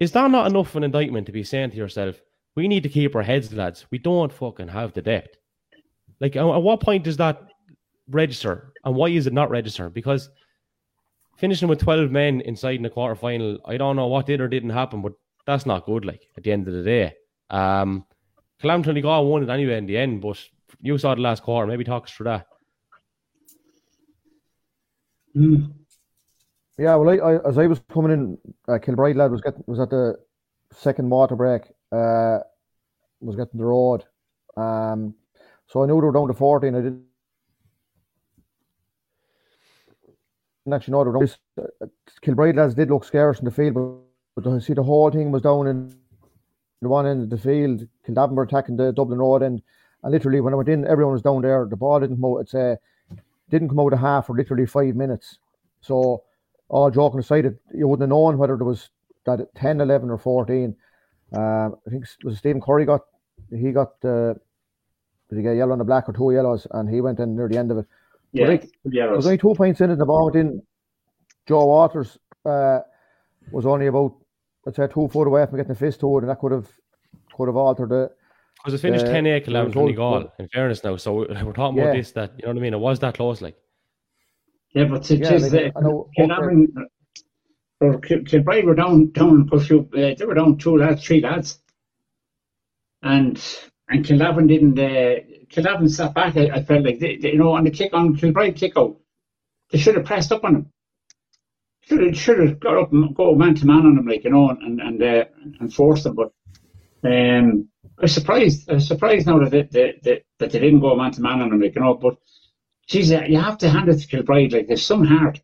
Is 0.00 0.12
that 0.12 0.30
not 0.30 0.46
enough 0.48 0.70
of 0.70 0.76
an 0.76 0.84
indictment 0.84 1.26
to 1.26 1.32
be 1.32 1.42
saying 1.42 1.70
to 1.70 1.76
yourself, 1.76 2.20
we 2.54 2.68
need 2.68 2.82
to 2.82 2.88
keep 2.88 3.14
our 3.14 3.22
heads, 3.22 3.52
lads. 3.52 3.86
We 3.90 3.98
don't 3.98 4.32
fucking 4.32 4.68
have 4.68 4.92
the 4.92 5.02
depth. 5.02 5.36
Like, 6.20 6.36
at 6.36 6.44
what 6.44 6.80
point 6.80 7.04
does 7.04 7.16
that 7.18 7.40
register, 8.10 8.72
and 8.84 8.96
why 8.96 9.08
is 9.08 9.26
it 9.26 9.32
not 9.32 9.50
register? 9.50 9.88
Because 9.88 10.28
finishing 11.36 11.68
with 11.68 11.80
twelve 11.80 12.10
men 12.10 12.40
inside 12.40 12.76
in 12.76 12.82
the 12.82 12.90
quarter 12.90 13.14
final, 13.14 13.58
I 13.64 13.76
don't 13.76 13.96
know 13.96 14.08
what 14.08 14.26
did 14.26 14.40
or 14.40 14.48
didn't 14.48 14.70
happen, 14.70 15.02
but 15.02 15.12
that's 15.46 15.66
not 15.66 15.86
good. 15.86 16.04
Like 16.04 16.22
at 16.36 16.42
the 16.42 16.50
end 16.50 16.66
of 16.66 16.74
the 16.74 16.82
day, 16.82 17.14
um, 17.50 18.04
Clownton 18.60 19.00
got 19.02 19.42
it 19.42 19.48
anyway 19.48 19.78
in 19.78 19.86
the 19.86 19.96
end, 19.96 20.20
but 20.20 20.38
you 20.80 20.98
saw 20.98 21.14
the 21.14 21.20
last 21.20 21.42
quarter. 21.42 21.66
Maybe 21.66 21.84
talk 21.84 22.04
us 22.04 22.12
through 22.12 22.24
that. 22.24 22.46
Mm. 25.36 25.72
Yeah, 26.78 26.94
well, 26.94 27.10
I, 27.10 27.16
I, 27.16 27.48
as 27.48 27.58
I 27.58 27.66
was 27.66 27.80
coming 27.92 28.12
in, 28.12 28.38
uh, 28.68 28.78
Kilbride 28.78 29.16
lad 29.16 29.30
was 29.30 29.40
getting 29.40 29.64
was 29.66 29.80
at 29.80 29.90
the 29.90 30.16
second 30.72 31.10
water 31.10 31.34
break, 31.34 31.62
uh, 31.92 32.38
was 33.20 33.36
getting 33.36 33.58
the 33.58 33.64
road. 33.64 34.04
Um, 34.56 35.14
so 35.66 35.82
I 35.82 35.86
knew 35.86 36.00
they 36.00 36.06
were 36.06 36.12
down 36.12 36.28
to 36.28 36.34
14. 36.34 36.74
I 36.74 36.80
didn't 36.80 37.04
actually 40.72 40.92
know 40.92 41.04
they 41.04 41.10
were 41.10 41.26
down. 41.26 41.34
Uh, 41.82 41.86
Kilbride 42.22 42.56
lads 42.56 42.74
did 42.74 42.90
look 42.90 43.04
scarce 43.04 43.38
in 43.38 43.44
the 43.44 43.50
field, 43.50 43.74
but, 43.74 44.42
but 44.42 44.52
I 44.54 44.58
see 44.60 44.74
the 44.74 44.82
whole 44.82 45.10
thing 45.10 45.32
was 45.32 45.42
down 45.42 45.66
in 45.66 45.94
the 46.80 46.88
one 46.88 47.06
end 47.06 47.24
of 47.24 47.30
the 47.30 47.38
field. 47.38 47.86
Kildavin 48.06 48.34
were 48.34 48.44
attacking 48.44 48.76
the 48.76 48.92
Dublin 48.92 49.18
Road 49.18 49.42
end. 49.42 49.62
And 50.02 50.12
literally, 50.12 50.40
when 50.40 50.52
I 50.52 50.56
went 50.56 50.68
in, 50.68 50.86
everyone 50.86 51.12
was 51.12 51.22
down 51.22 51.42
there. 51.42 51.66
The 51.68 51.76
ball 51.76 52.00
didn't 52.00 52.16
come 52.16 52.24
out. 52.24 52.38
It's, 52.38 52.54
uh, 52.54 52.76
didn't 53.50 53.68
come 53.68 53.80
out 53.80 53.92
of 53.92 53.98
half 54.00 54.26
for 54.26 54.36
literally 54.36 54.66
five 54.66 54.94
minutes. 54.94 55.38
So, 55.80 56.22
all 56.68 56.90
joking 56.90 57.20
aside, 57.20 57.46
it, 57.46 57.56
you 57.74 57.88
wouldn't 57.88 58.02
have 58.02 58.10
known 58.10 58.38
whether 58.38 58.56
there 58.56 58.66
was 58.66 58.90
that 59.24 59.54
10, 59.56 59.80
11, 59.80 60.10
or 60.10 60.18
14. 60.18 60.76
Uh, 61.34 61.40
I 61.40 61.90
think 61.90 62.04
it 62.04 62.24
was 62.24 62.38
Stephen 62.38 62.60
Curry 62.60 62.84
got, 62.84 63.02
he 63.50 63.72
got, 63.72 63.92
uh, 64.04 64.34
did 65.28 65.36
he 65.36 65.42
get 65.42 65.56
yellow 65.56 65.72
and 65.72 65.82
a 65.82 65.84
black 65.84 66.08
or 66.08 66.12
two 66.12 66.32
yellows, 66.32 66.66
and 66.70 66.88
he 66.88 67.00
went 67.00 67.18
in 67.20 67.36
near 67.36 67.48
the 67.48 67.58
end 67.58 67.70
of 67.70 67.78
it. 67.78 67.86
Yeah, 68.32 68.46
like, 68.46 68.70
yeah. 68.84 69.06
was 69.06 69.26
only 69.26 69.38
two 69.38 69.54
points 69.54 69.80
in 69.80 69.90
it. 69.90 69.96
The 69.96 70.06
ball 70.06 70.30
in. 70.36 70.62
Joe 71.46 71.64
Waters 71.64 72.18
uh, 72.44 72.80
was 73.50 73.64
only 73.64 73.86
about, 73.86 74.14
let's 74.66 74.76
say, 74.76 74.86
two 74.86 75.08
foot 75.08 75.26
away 75.26 75.46
from 75.46 75.56
getting 75.56 75.72
a 75.72 75.74
fist 75.74 76.00
to 76.00 76.18
it, 76.18 76.20
and 76.20 76.28
that 76.28 76.38
could 76.38 76.52
have 76.52 76.68
could 77.34 77.48
have 77.48 77.56
altered 77.56 77.90
it. 77.92 78.10
Because 78.68 78.80
it 78.84 78.86
finished 78.86 79.06
Uh, 79.06 79.12
10 79.12 79.26
8 79.26 79.48
11 79.48 79.72
20 79.72 79.92
result- 79.92 80.22
goal, 80.24 80.32
in 80.38 80.48
fairness 80.48 80.84
now. 80.84 80.96
So 80.96 81.14
we're 81.14 81.26
we're 81.46 81.52
talking 81.54 81.78
Yeah. 81.78 81.84
about 81.84 81.96
this, 81.96 82.12
that, 82.12 82.32
you 82.38 82.42
know 82.44 82.52
what 82.52 82.58
I 82.58 82.60
mean? 82.60 82.74
It 82.74 82.80
was 82.80 82.98
that 82.98 83.14
close, 83.14 83.40
like. 83.40 83.56
Yeah, 84.74 84.84
but 84.84 85.10
it 85.10 85.20
Yeah, 85.20 85.32
is 85.32 85.50
like, 85.54 85.74
uh, 85.74 85.78
I 85.78 85.80
know- 85.80 86.10
Kildavin 86.18 86.66
or 87.80 87.98
Kilbride 88.00 88.66
were 88.66 88.74
down 88.74 89.10
down 89.12 89.44
because 89.44 89.70
you 89.70 89.88
uh, 89.94 90.14
they 90.18 90.24
were 90.26 90.34
down 90.34 90.58
two 90.58 90.76
lads, 90.76 91.02
three 91.02 91.22
lads, 91.22 91.60
and 93.02 93.42
and 93.88 94.04
Kildavin 94.04 94.46
didn't. 94.48 94.78
Uh, 94.78 95.20
Kildavin 95.48 95.88
sat 95.88 96.12
back. 96.12 96.36
I, 96.36 96.50
I 96.56 96.62
felt 96.62 96.84
like 96.84 96.98
they, 96.98 97.16
they, 97.16 97.32
you 97.32 97.38
know 97.38 97.52
on 97.52 97.64
the 97.64 97.70
kick 97.70 97.94
on 97.94 98.16
Kilbride 98.16 98.56
kick 98.56 98.74
out, 98.76 98.98
they 99.70 99.78
should 99.78 99.94
have 99.96 100.04
pressed 100.04 100.30
up 100.30 100.44
on 100.44 100.56
him. 100.56 100.72
Should 101.86 102.02
have 102.02 102.18
should 102.18 102.38
have 102.40 102.60
got 102.60 102.76
up 102.76 102.92
and 102.92 103.14
go 103.14 103.34
man 103.34 103.54
to 103.54 103.66
man 103.66 103.86
on 103.86 103.96
him, 103.96 104.06
like 104.06 104.24
you 104.24 104.30
know, 104.30 104.50
and 104.50 104.78
and 104.78 105.02
uh, 105.02 105.24
and 105.60 105.72
forced 105.72 106.04
them. 106.04 106.16
But 106.16 106.32
um, 107.04 107.68
I 107.98 108.02
was 108.02 108.14
surprised. 108.14 108.70
I 108.70 108.74
was 108.74 108.86
surprised 108.86 109.26
now 109.26 109.38
that 109.40 109.50
they, 109.50 109.62
that 109.62 110.02
that 110.04 110.22
that 110.38 110.50
they 110.52 110.58
didn't 110.60 110.80
go 110.80 110.94
man 110.96 111.12
to 111.12 111.20
man 111.22 111.40
on 111.42 111.52
him, 111.52 111.60
like 111.60 111.74
you 111.74 111.80
know. 111.80 111.94
But 111.94 112.16
geez, 112.88 113.12
uh, 113.12 113.22
you 113.28 113.38
have 113.40 113.58
to 113.58 113.70
hand 113.70 113.88
it 113.88 113.98
to 113.98 114.06
Kilbride. 114.06 114.52
Like 114.52 114.68
there's 114.68 114.84
some 114.86 115.04
heart. 115.04 115.40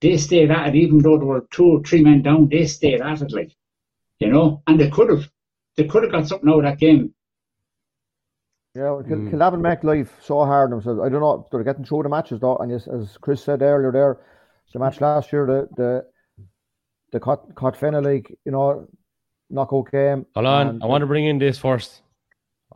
They 0.00 0.16
stayed 0.18 0.50
at 0.50 0.68
it, 0.68 0.74
even 0.76 0.98
though 0.98 1.18
there 1.18 1.26
were 1.26 1.46
two 1.50 1.64
or 1.66 1.82
three 1.82 2.02
men 2.02 2.22
down. 2.22 2.48
They 2.48 2.66
stayed 2.66 3.00
at 3.00 3.22
it, 3.22 3.32
like 3.32 3.52
you 4.20 4.30
know, 4.30 4.62
and 4.66 4.78
they 4.80 4.90
could 4.90 5.10
have, 5.10 5.30
they 5.76 5.84
could 5.86 6.02
have 6.04 6.12
got 6.12 6.28
something 6.28 6.48
out 6.48 6.58
of 6.58 6.64
that 6.64 6.78
game. 6.78 7.14
Yeah, 8.74 8.90
well, 8.92 9.02
Kil- 9.02 9.18
Mm. 9.18 9.30
Kildavin 9.30 9.60
make 9.60 9.82
life 9.82 10.12
so 10.22 10.44
hard 10.44 10.70
themselves. 10.70 11.00
I 11.00 11.08
don't 11.08 11.20
know. 11.20 11.46
They're 11.50 11.64
getting 11.64 11.84
through 11.84 12.04
the 12.04 12.08
matches 12.08 12.40
though, 12.40 12.56
and 12.58 12.70
as, 12.72 12.86
as 12.86 13.16
Chris 13.18 13.42
said 13.42 13.62
earlier, 13.62 13.90
there, 13.92 14.18
the 14.72 14.78
match 14.78 15.00
last 15.00 15.32
year, 15.32 15.46
the 15.46 15.68
the 15.76 16.04
the 17.12 17.20
Cot 17.20 17.54
Cot 17.54 17.74
Fenagh 17.76 18.04
League, 18.04 18.36
you 18.44 18.52
know, 18.52 18.86
knockout 19.50 19.90
game. 19.90 20.26
Hold 20.34 20.46
on, 20.46 20.68
and- 20.68 20.82
I 20.82 20.86
want 20.86 21.02
to 21.02 21.06
bring 21.06 21.26
in 21.26 21.38
this 21.38 21.58
first. 21.58 22.02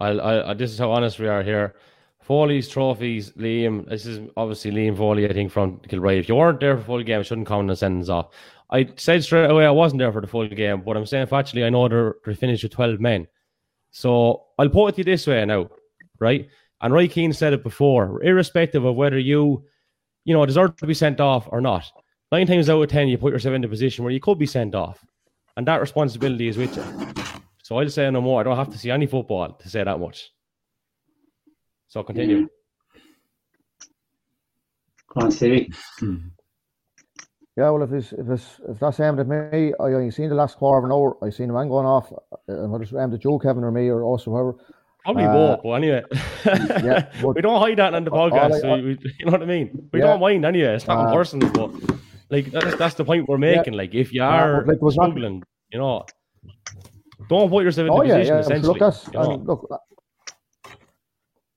I'll, 0.01 0.21
I, 0.21 0.51
I, 0.51 0.55
this 0.55 0.71
is 0.73 0.79
how 0.79 0.91
honest 0.91 1.19
we 1.19 1.29
are 1.29 1.43
here. 1.43 1.75
Foley's 2.23 2.69
trophies, 2.69 3.33
Liam. 3.33 3.89
This 3.89 4.07
is 4.07 4.21
obviously 4.37 4.71
Liam 4.71 4.97
Foley, 4.97 5.29
I 5.29 5.33
think, 5.33 5.51
from 5.51 5.79
Kilbride. 5.81 6.19
If 6.19 6.29
you 6.29 6.37
weren't 6.37 6.61
there 6.61 6.77
for 6.79 6.85
full 6.85 7.03
game, 7.03 7.21
I 7.21 7.23
shouldn't 7.23 7.49
comment 7.49 7.71
a 7.71 7.77
sentence 7.77 8.09
off. 8.09 8.29
I 8.71 8.89
said 8.97 9.23
straight 9.25 9.51
away 9.51 9.67
I 9.67 9.71
wasn't 9.71 9.99
there 9.99 10.13
for 10.13 10.21
the 10.21 10.27
full 10.27 10.49
game, 10.49 10.83
but 10.83 10.97
I'm 10.97 11.05
saying 11.05 11.27
factually 11.27 11.67
I 11.67 11.69
know 11.69 11.89
they're, 11.89 12.15
they 12.25 12.35
finished 12.35 12.63
with 12.63 12.73
12 12.73 13.01
men. 13.01 13.27
So 13.91 14.45
I'll 14.59 14.71
put 14.71 14.89
it 14.89 14.93
to 14.93 14.99
you 14.99 15.05
this 15.05 15.27
way 15.27 15.45
now, 15.45 15.69
right? 16.21 16.49
And 16.81 16.95
Roy 16.95 17.07
Keane 17.07 17.33
said 17.33 17.53
it 17.53 17.63
before, 17.63 18.23
irrespective 18.23 18.85
of 18.85 18.97
whether 18.97 19.19
you, 19.19 19.65
you 20.25 20.33
know, 20.33 20.47
deserve 20.47 20.77
to 20.77 20.87
be 20.87 20.95
sent 20.95 21.21
off 21.21 21.49
or 21.51 21.61
not. 21.61 21.85
Nine 22.31 22.47
times 22.47 22.71
out 22.71 22.81
of 22.81 22.89
ten, 22.89 23.09
you 23.09 23.19
put 23.19 23.33
yourself 23.33 23.55
in 23.55 23.65
a 23.65 23.69
position 23.69 24.05
where 24.05 24.13
you 24.13 24.21
could 24.21 24.39
be 24.39 24.47
sent 24.47 24.75
off, 24.75 25.05
and 25.57 25.67
that 25.67 25.81
responsibility 25.81 26.49
is 26.49 26.57
with 26.57 26.77
you. 26.77 26.85
So 27.63 27.79
I'll 27.79 27.89
say 27.89 28.11
no 28.11 28.21
more. 28.21 28.41
I 28.41 28.43
don't 28.45 28.57
have 28.57 28.71
to 28.71 28.79
see 28.79 28.91
any 28.91 29.07
football 29.07 29.53
to 29.53 29.69
say 29.69 29.85
that 29.85 29.99
much. 30.01 30.31
So 31.89 32.03
continue. 32.03 32.49
Go 35.15 35.25
on, 35.27 35.31
Stevie. 35.31 35.71
Yeah, 37.55 37.69
well, 37.69 37.83
if 37.83 37.93
it's 37.93 38.13
if 38.15 38.27
it's 38.31 38.61
if 38.67 38.79
that's 38.81 38.99
aimed 38.99 39.21
at 39.21 39.29
me, 39.29 39.75
I 39.79 39.95
I 39.95 40.09
seen 40.09 40.31
the 40.31 40.35
last 40.35 40.57
quarter 40.57 40.79
of 40.79 40.85
an 40.85 40.91
hour. 40.91 41.19
I 41.23 41.29
seen 41.29 41.51
a 41.51 41.53
man 41.53 41.69
going 41.69 41.85
off. 41.85 42.11
Uh, 42.11 42.67
whether 42.67 42.83
it's 42.83 42.95
aimed 42.95 43.13
at 43.13 43.21
Joe, 43.21 43.39
Kevin, 43.39 43.63
or 43.63 43.71
me, 43.71 43.91
or 43.91 44.05
also 44.05 44.31
whoever. 44.31 44.55
Probably 45.05 45.25
Uh, 45.25 45.33
both, 45.35 45.61
but 45.63 45.73
anyway. 45.73 46.03
yeah, 46.47 47.11
but- 47.23 47.35
we 47.37 47.43
don't 47.43 47.61
hide 47.61 47.77
that 47.77 47.93
on 47.93 48.05
the 48.05 48.11
All 48.11 48.31
podcast. 48.31 48.53
I- 48.55 48.59
so 48.61 48.75
we, 48.77 48.83
we- 48.83 48.99
you 49.19 49.27
know 49.27 49.33
what 49.33 49.43
I 49.43 49.45
mean? 49.45 49.87
We 49.93 49.99
Yeah. 50.01 50.07
don't 50.07 50.21
mind 50.21 50.47
anyway. 50.47 50.75
It's 50.77 50.87
not 50.87 51.05
Uh, 51.05 51.09
in 51.09 51.15
person, 51.15 51.41
but 51.41 51.71
like 52.33 52.47
that's 52.51 52.75
that's 52.77 52.95
the 53.01 53.05
point 53.05 53.29
we're 53.29 53.39
making. 53.39 53.75
Like 53.75 53.95
if 53.95 54.13
you 54.13 54.23
are 54.23 54.63
but, 54.65 54.69
like, 54.75 54.83
not- 54.83 54.93
struggling, 54.93 55.43
you 55.73 55.79
know, 55.79 56.05
don't 57.29 57.49
put 57.51 57.65
yourself 57.65 57.87
in 57.87 57.93
Oh 57.93 58.01
the 58.03 58.09
yeah, 58.09 58.19
position. 58.19 58.35
yeah. 58.35 58.41
essentially, 58.41 58.79
look, 58.81 58.95
you 59.13 59.19
I 59.21 59.23
know. 59.23 59.31
mean, 59.31 59.45
look. 59.45 59.61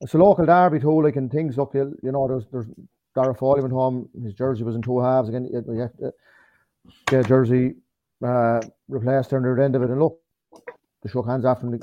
It's 0.02 0.14
a 0.14 0.18
local 0.18 0.46
derby 0.46 0.80
too, 0.80 1.02
like 1.02 1.16
and 1.16 1.32
things. 1.32 1.58
Look, 1.58 1.72
you 1.74 1.98
you 2.04 2.12
know, 2.12 2.28
there's 2.28 2.46
there's 2.52 2.68
Dara 3.16 3.34
Foley 3.34 3.62
went 3.62 3.74
home. 3.74 4.10
His 4.24 4.34
jersey 4.34 4.64
was 4.64 4.76
in 4.76 4.82
two 4.82 5.00
halves 5.00 5.30
again. 5.30 5.46
You 5.52 5.64
you 5.74 5.80
have 5.82 5.98
to 5.98 6.12
get 7.08 7.28
jersey 7.28 7.76
uh, 8.24 8.60
replaced 8.90 9.32
near 9.32 9.56
the 9.56 9.64
end 9.64 9.76
of 9.76 9.82
it. 9.84 9.90
And 9.90 10.00
look, 10.00 10.20
they 11.02 11.10
shook 11.10 11.26
hands 11.26 11.46
after 11.46 11.68
him. 11.68 11.80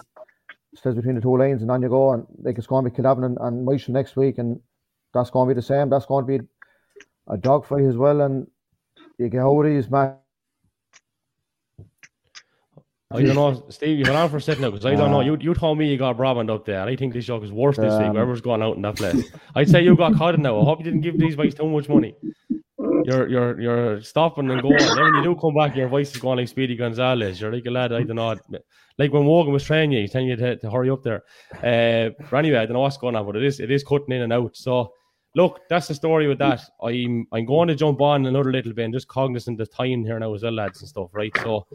Stays 0.75 0.95
between 0.95 1.17
the 1.17 1.21
two 1.21 1.37
lanes, 1.37 1.63
and 1.63 1.71
on 1.71 1.83
you 1.83 1.89
go. 1.89 2.13
And 2.13 2.27
like 2.43 2.59
it's 2.59 2.67
going 2.67 2.85
to 2.85 2.91
be 2.91 2.97
Kildavin 2.97 3.25
and, 3.25 3.39
and 3.41 3.67
Myshall 3.67 3.91
next 3.91 4.17
week, 4.17 4.39
and 4.39 4.61
that's 5.15 5.31
going 5.31 5.49
to 5.49 5.55
be 5.55 5.59
the 5.59 5.67
same. 5.67 5.91
That's 5.91 6.07
going 6.07 6.25
to 6.27 6.39
be 6.39 6.45
a 7.29 7.37
dogfight 7.37 7.85
as 7.85 7.97
well. 7.97 8.21
And 8.23 8.47
you 9.19 9.29
get 9.29 9.41
out 9.41 9.61
of 9.61 9.67
these 9.67 9.91
match. 9.91 10.17
I 13.15 13.23
don't 13.23 13.35
know, 13.35 13.63
Steve. 13.69 13.99
You've 13.99 14.07
been 14.07 14.17
on 14.17 14.31
for 14.31 14.39
a 14.39 14.41
second 14.41 14.63
now 14.63 14.71
because 14.71 14.87
I 14.87 14.95
don't 14.95 15.11
know. 15.11 15.21
Uh, 15.21 15.25
You 15.25 15.37
you 15.39 15.55
told 15.55 15.77
me 15.77 15.87
you 15.91 15.99
got 15.99 16.17
Brabant 16.17 16.49
up 16.49 16.65
there, 16.65 16.81
and 16.81 16.89
I 16.89 16.97
think 16.97 17.13
this 17.13 17.27
joke 17.27 17.43
is 17.45 17.53
worse 17.53 17.77
this 17.77 17.93
week. 17.99 18.09
Um, 18.09 18.15
Whoever's 18.17 18.41
going 18.41 18.63
out 18.63 18.77
in 18.77 18.83
that 18.83 18.97
place, 18.97 19.31
I'd 19.55 19.69
say 19.69 19.83
you 19.83 19.95
got 19.97 20.15
caught 20.15 20.39
now. 20.39 20.59
I 20.61 20.65
hope 20.65 20.79
you 20.79 20.85
didn't 20.85 21.03
give 21.03 21.19
these 21.19 21.37
boys 21.37 21.55
too 21.55 21.69
much 21.69 21.89
money. 21.91 22.15
You're 23.05 23.29
you're 23.29 23.61
you're 23.61 24.01
stopping 24.01 24.51
and 24.51 24.63
going. 24.63 24.81
And 24.81 24.97
then 24.97 25.05
when 25.05 25.15
you 25.17 25.25
do 25.25 25.37
come 25.39 25.55
back, 25.55 25.77
your 25.77 25.89
voice 25.89 26.15
is 26.15 26.21
going 26.23 26.39
like 26.39 26.49
Speedy 26.49 26.75
Gonzalez. 26.75 27.39
You're 27.41 27.53
like 27.53 27.67
a 27.67 27.71
lad. 27.71 27.93
I 27.93 28.03
don't 28.03 28.17
know. 28.17 28.35
Like 28.99 29.13
when 29.13 29.27
Wogan 29.27 29.53
was 29.53 29.65
training 29.65 29.93
you, 29.93 30.01
he's 30.01 30.13
telling 30.13 30.29
you 30.29 30.37
to, 30.37 30.57
to 30.57 30.71
hurry 30.71 30.89
up 30.89 31.03
there. 31.03 31.23
Uh, 31.53 32.11
but 32.31 32.39
anyway, 32.39 32.59
I 32.59 32.67
don't 32.67 32.75
know 32.75 32.81
what's 32.81 32.97
going 32.97 33.17
on, 33.17 33.27
but 33.27 33.37
it 33.37 33.45
is 33.45 33.61
it 33.61 33.71
is 33.71 33.85
cutting 33.85 34.13
in 34.13 34.23
and 34.23 34.33
out. 34.33 34.57
So 34.57 34.93
look, 35.35 35.61
that's 35.69 35.89
the 35.89 35.95
story 35.95 36.29
with 36.29 36.39
that. 36.39 36.63
I'm 36.83 37.27
I'm 37.33 37.47
going 37.47 37.69
to 37.69 37.75
jump 37.75 38.01
on 38.01 38.27
another 38.27 38.53
little 38.53 38.73
bit 38.73 38.85
and 38.85 38.95
just 38.95 39.09
cognizant 39.09 39.61
of 39.61 39.71
time 39.71 40.05
here 40.05 40.19
now 40.19 40.35
as 40.35 40.43
well, 40.43 40.53
lads 40.53 40.81
and 40.81 40.89
stuff, 40.89 41.11
right? 41.13 41.33
So 41.43 41.67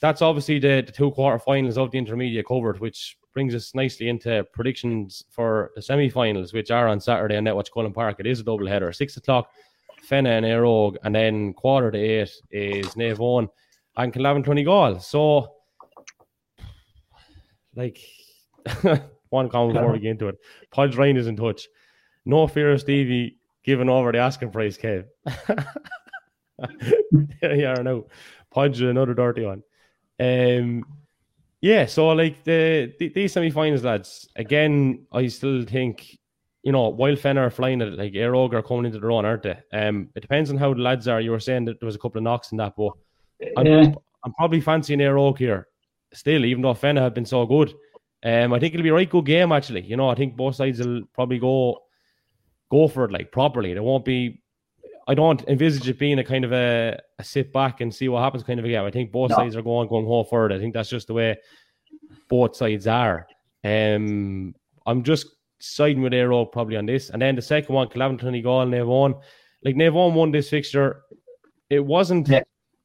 that's 0.00 0.22
obviously 0.22 0.58
the, 0.58 0.82
the 0.84 0.92
two 0.92 1.10
quarterfinals 1.10 1.76
of 1.76 1.90
the 1.90 1.98
intermediate 1.98 2.46
covered, 2.46 2.80
which 2.80 3.16
brings 3.32 3.54
us 3.54 3.74
nicely 3.74 4.08
into 4.08 4.46
predictions 4.52 5.24
for 5.28 5.72
the 5.74 5.82
semi-finals, 5.82 6.52
which 6.52 6.70
are 6.70 6.86
on 6.88 7.00
Saturday 7.00 7.36
in 7.36 7.44
Netwatch 7.44 7.72
Cullen 7.72 7.92
Park. 7.92 8.16
It 8.20 8.26
is 8.26 8.40
a 8.40 8.44
double 8.44 8.66
header, 8.66 8.92
six 8.92 9.16
o'clock, 9.16 9.50
Fenagh 10.08 10.38
and 10.38 10.46
Eire 10.46 10.66
Og, 10.66 10.96
and 11.02 11.14
then 11.14 11.52
quarter 11.54 11.90
to 11.90 11.98
eight 11.98 12.30
is 12.50 12.86
Naomh 12.94 13.18
Eoin 13.18 13.48
and 13.96 14.12
Kildavin 14.12 14.44
Clonegal. 14.44 15.02
So, 15.02 15.48
like, 17.74 17.98
one 19.30 19.48
comment 19.48 19.74
before 19.74 19.92
we 19.92 19.98
get 19.98 20.12
into 20.12 20.28
it. 20.28 20.36
Podge 20.70 20.96
Ryan 20.96 21.16
is 21.16 21.26
in 21.26 21.36
touch. 21.36 21.66
No 22.24 22.46
fear 22.46 22.72
of 22.72 22.80
Stevie 22.80 23.38
giving 23.64 23.88
over 23.88 24.12
the 24.12 24.18
asking 24.18 24.50
price, 24.50 24.76
Kev. 24.76 25.06
there 27.40 27.54
you 27.54 27.66
are 27.66 27.82
now. 27.82 28.04
Podge 28.50 28.80
another 28.80 29.14
dirty 29.14 29.44
one. 29.44 29.62
Um, 30.20 30.84
yeah, 31.60 31.86
so 31.86 32.08
like 32.08 32.44
the, 32.44 32.92
the 32.98 33.08
these 33.08 33.32
semi-finals, 33.32 33.84
lads. 33.84 34.28
Again, 34.36 35.06
I 35.12 35.26
still 35.28 35.64
think 35.64 36.18
you 36.62 36.72
know 36.72 36.88
while 36.90 37.14
Fenagh 37.16 37.46
are 37.46 37.50
flying 37.50 37.82
at 37.82 37.88
it, 37.88 37.98
like 37.98 38.14
Eire 38.14 38.34
Og 38.34 38.54
are 38.54 38.62
coming 38.62 38.86
into 38.86 39.00
their 39.00 39.10
own, 39.10 39.24
aren't 39.24 39.42
they? 39.42 39.58
Um, 39.72 40.10
it 40.14 40.20
depends 40.20 40.50
on 40.50 40.56
how 40.56 40.72
the 40.72 40.80
lads 40.80 41.08
are. 41.08 41.20
You 41.20 41.32
were 41.32 41.40
saying 41.40 41.64
that 41.66 41.80
there 41.80 41.86
was 41.86 41.96
a 41.96 41.98
couple 41.98 42.18
of 42.18 42.24
knocks 42.24 42.52
in 42.52 42.58
that, 42.58 42.74
but 42.76 42.92
I'm, 43.56 43.66
Yeah. 43.66 43.94
I'm 44.24 44.32
probably 44.34 44.60
fancying 44.60 45.00
Eire 45.00 45.18
Og 45.18 45.38
here 45.38 45.68
still, 46.12 46.44
even 46.44 46.62
though 46.62 46.74
Fenagh 46.74 47.02
have 47.02 47.14
been 47.14 47.26
so 47.26 47.44
good. 47.44 47.74
Um, 48.22 48.54
I 48.54 48.58
think 48.58 48.72
it'll 48.72 48.84
be 48.84 48.88
a 48.88 48.94
right 48.94 49.10
good 49.10 49.26
game 49.26 49.52
actually. 49.52 49.82
You 49.82 49.96
know, 49.96 50.08
I 50.08 50.14
think 50.14 50.36
both 50.36 50.54
sides 50.54 50.78
will 50.80 51.02
probably 51.12 51.38
go 51.38 51.80
go 52.76 52.88
for 52.88 53.02
it 53.06 53.12
like 53.16 53.28
properly. 53.38 53.72
There 53.74 53.82
won't 53.90 54.04
be. 54.04 54.40
I 55.06 55.14
don't 55.14 55.42
envisage 55.54 55.86
it 55.92 55.98
being 55.98 56.18
a 56.18 56.24
kind 56.32 56.44
of 56.46 56.52
a, 56.52 56.98
a 57.18 57.24
sit 57.24 57.52
back 57.52 57.80
and 57.82 57.94
see 57.94 58.08
what 58.08 58.22
happens 58.24 58.42
kind 58.42 58.58
of 58.60 58.64
a 58.64 58.68
game. 58.74 58.84
I 58.84 58.90
think 58.90 59.12
both 59.12 59.30
No. 59.30 59.36
sides 59.36 59.54
are 59.56 59.62
going 59.70 59.88
going 59.88 60.06
home 60.06 60.26
for 60.30 60.46
it. 60.46 60.52
I 60.56 60.58
think 60.58 60.72
that's 60.74 60.88
just 60.96 61.08
the 61.08 61.14
way 61.14 61.36
both 62.30 62.56
sides 62.56 62.86
are. 62.86 63.26
Um, 63.72 64.54
I'm 64.86 65.02
just 65.02 65.26
siding 65.60 66.02
with 66.02 66.14
Aero 66.14 66.44
probably 66.46 66.76
on 66.76 66.86
this. 66.86 67.10
And 67.10 67.20
then 67.22 67.36
the 67.36 67.42
second 67.42 67.74
one, 67.74 67.88
Kildavin 67.88 68.18
Clonegal, 68.20 68.68
Navan. 68.70 69.14
Like 69.64 69.76
Naomh 69.76 69.92
Eoin 69.94 70.14
won 70.14 70.30
this 70.32 70.48
fixture. 70.50 71.02
It 71.70 71.80
wasn't 71.96 72.28
Yeah. 72.28 72.42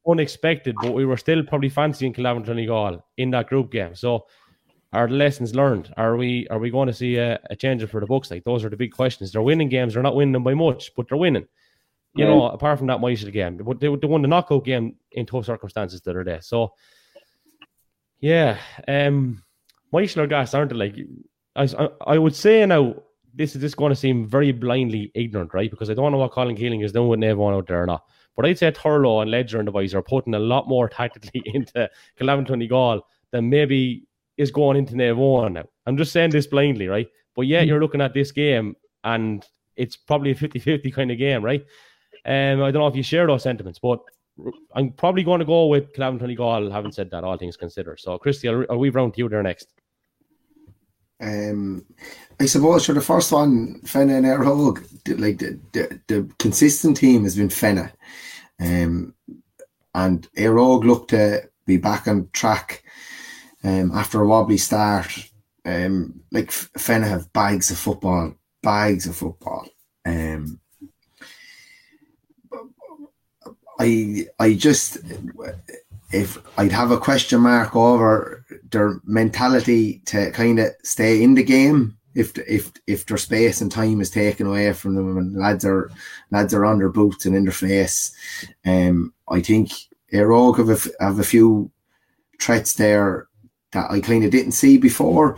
unexpected, 0.08 0.76
but 0.82 0.94
we 0.94 1.06
were 1.06 1.18
still 1.18 1.42
probably 1.50 1.70
fancying 1.70 2.14
Kildavin 2.14 2.46
Clonegal 2.46 3.02
in 3.18 3.32
that 3.32 3.48
group 3.48 3.72
game. 3.72 3.96
So 3.96 4.26
are 4.92 5.08
the 5.08 5.14
lessons 5.14 5.56
learned? 5.56 5.94
Are 5.98 6.18
we 6.18 6.48
are 6.50 6.60
we 6.60 6.72
going 6.72 6.88
to 6.88 6.94
see 6.94 7.18
a, 7.18 7.40
a 7.50 7.56
change 7.56 7.86
for 7.86 8.00
the 8.00 8.08
books? 8.08 8.32
Like 8.32 8.44
those 8.44 8.64
are 8.64 8.70
the 8.70 8.78
big 8.78 8.92
questions. 8.92 9.32
They're 9.32 9.42
winning 9.42 9.70
games, 9.70 9.94
they're 9.94 10.04
not 10.04 10.16
winning 10.16 10.34
them 10.34 10.44
by 10.44 10.54
much, 10.54 10.92
but 10.96 11.08
they're 11.08 11.18
winning. 11.18 11.48
You 12.16 12.26
know, 12.26 12.50
apart 12.50 12.80
from 12.80 12.88
that 12.88 13.00
Myshall 13.00 13.32
game, 13.32 13.58
but 13.58 13.80
they, 13.80 13.88
they 13.88 14.08
won 14.08 14.24
the 14.24 14.28
knockout 14.28 14.66
game 14.66 14.96
in 15.12 15.26
tough 15.26 15.46
circumstances 15.46 16.02
the 16.02 16.10
other 16.10 16.24
day. 16.24 16.40
So 16.42 16.74
yeah, 18.20 18.58
um, 18.88 19.44
Myshall 19.94 20.24
or 20.24 20.28
gas, 20.28 20.54
aren't 20.54 20.72
they? 20.72 20.76
Like 20.76 20.96
I, 21.56 21.90
I 22.06 22.18
would 22.18 22.36
say 22.36 22.66
now, 22.66 22.96
this 23.34 23.56
is 23.56 23.62
just 23.62 23.78
going 23.78 23.92
to 23.92 23.96
seem 23.96 24.28
very 24.28 24.52
blindly 24.52 25.12
ignorant, 25.14 25.54
right? 25.54 25.70
Because 25.70 25.90
I 25.90 25.94
don't 25.94 26.12
know 26.12 26.18
what 26.18 26.32
Colin 26.32 26.56
Keeling 26.56 26.82
is 26.82 26.92
doing 26.92 27.10
with 27.10 27.24
everyone 27.24 27.54
out 27.54 27.68
there 27.68 27.84
or 27.84 27.86
not. 27.86 28.04
But 28.36 28.46
I'd 28.46 28.58
say 28.58 28.72
Thurlow 28.72 29.22
and 29.22 29.30
Ledger 29.30 29.60
and 29.60 29.68
the 29.68 29.72
boys 29.72 29.94
are 29.94 30.02
putting 30.02 30.34
a 30.34 30.40
lot 30.40 30.68
more 30.68 30.90
tactically 30.90 31.44
into 31.46 31.90
Kildavin 32.20 32.48
Clonegal 32.48 33.02
than 33.32 33.50
maybe 33.50 34.08
is 34.40 34.52
going 34.52 34.78
into 34.78 34.94
Naomh 34.94 35.18
Eoin 35.18 35.52
now. 35.52 35.66
I'm 35.86 35.98
just 35.98 36.14
saying 36.14 36.32
this 36.32 36.48
blindly, 36.48 36.88
right? 36.88 37.08
But 37.36 37.46
yeah, 37.46 37.62
you're 37.62 37.82
looking 37.82 38.02
at 38.02 38.14
this 38.14 38.32
game 38.32 38.76
and 39.04 39.46
it's 39.76 39.98
probably 39.98 40.32
a 40.32 40.36
50 40.36 40.60
50 40.60 40.92
kind 40.92 41.12
of 41.12 41.18
game, 41.18 41.44
right? 41.44 41.64
Um, 42.26 42.64
I 42.64 42.72
don't 42.72 42.82
know 42.82 42.88
if 42.88 42.96
you 42.96 43.04
share 43.04 43.28
those 43.28 43.44
sentiments, 43.44 43.80
but 43.80 44.00
I'm 44.74 44.92
probably 44.94 45.24
going 45.24 45.40
to 45.40 45.46
go 45.46 45.68
with 45.68 45.94
Kildavin 45.94 46.22
Clonegal, 46.22 46.72
having 46.72 46.94
said 46.94 47.12
that, 47.12 47.26
all 47.26 47.38
things 47.38 47.58
considered. 47.58 48.00
So, 48.00 48.18
Christy, 48.18 48.48
I'll, 48.48 48.66
I'll 48.70 48.80
weave 48.80 48.96
round 48.96 49.14
to 49.14 49.20
you 49.20 49.28
there 49.28 49.44
next. 49.44 49.74
Um, 51.22 51.86
I 52.40 52.46
suppose 52.46 52.86
for 52.86 52.94
the 52.94 53.02
first 53.02 53.34
one, 53.34 53.82
Fenagh 53.82 54.20
and 54.20 54.26
Eire 54.26 54.46
like 55.18 55.38
the, 55.40 55.60
the, 55.74 56.00
the 56.08 56.30
consistent 56.40 56.96
team 56.96 57.24
has 57.24 57.36
been 57.36 57.50
Fenagh. 57.50 57.92
Um, 58.62 59.14
and 59.94 60.28
Eire 60.38 60.62
looked 60.62 61.10
to 61.10 61.50
be 61.66 61.76
back 61.76 62.08
on 62.08 62.30
track 62.32 62.84
um, 63.64 63.92
after 63.94 64.22
a 64.22 64.28
wobbly 64.28 64.58
start. 64.58 65.30
Um, 65.66 66.22
like 66.32 66.50
Fenagh 66.50 67.10
have 67.10 67.34
bags 67.34 67.70
of 67.70 67.78
football, 67.78 68.34
bags 68.64 69.06
of 69.06 69.16
football. 69.16 69.68
Um, 70.06 70.60
I 73.80 74.28
I 74.40 74.54
just 74.54 74.98
if 76.12 76.38
I'd 76.58 76.72
have 76.72 76.92
a 76.92 76.98
question 76.98 77.42
mark 77.42 77.76
over 77.76 78.46
their 78.72 79.00
mentality 79.06 80.02
to 80.06 80.32
kind 80.32 80.60
of 80.60 80.72
stay 80.84 81.24
in 81.24 81.36
the 81.36 81.44
game 81.44 81.98
if 82.16 82.38
if 82.40 82.72
if 82.88 83.06
their 83.06 83.18
space 83.18 83.62
and 83.62 83.72
time 83.72 84.02
is 84.02 84.10
taken 84.10 84.48
away 84.48 84.74
from 84.74 84.96
them 84.96 85.18
and 85.18 85.38
lads 85.38 85.64
are 85.64 85.90
lads 86.32 86.54
are 86.54 86.66
on 86.66 86.80
their 86.80 86.90
boots 86.90 87.26
and 87.26 87.36
in 87.36 87.44
their 87.44 87.54
face. 87.54 88.12
Um, 88.66 89.14
I 89.30 89.42
think 89.42 89.72
Og 90.14 90.58
have 90.58 90.70
a, 90.70 91.04
have 91.04 91.20
a 91.20 91.24
few 91.24 91.72
threats 92.42 92.74
there 92.74 93.29
that 93.72 93.92
I 93.92 94.00
kind 94.00 94.24
of 94.24 94.32
didn't 94.32 94.54
see 94.54 94.78
before. 94.78 95.38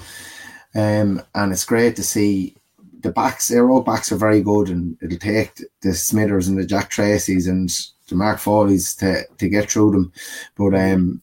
Um, 0.73 1.21
and 1.35 1.51
it's 1.51 1.65
great 1.65 1.95
to 1.97 2.03
see 2.03 2.55
the 3.01 3.11
backs, 3.11 3.51
Eire 3.51 3.71
Og 3.71 3.85
backs 3.85 4.11
are 4.11 4.17
very 4.17 4.41
good 4.41 4.69
and 4.69 4.97
it'll 5.01 5.17
take 5.17 5.61
the 5.81 5.93
Smithers 5.93 6.47
and 6.47 6.57
the 6.57 6.65
Jack 6.65 6.89
Tracy's 6.89 7.47
and 7.47 7.69
the 8.07 8.15
Mark 8.15 8.39
Foley's 8.39 8.95
to, 8.95 9.23
to 9.37 9.49
get 9.49 9.69
through 9.69 9.91
them. 9.91 10.13
But 10.55 10.75
um, 10.75 11.21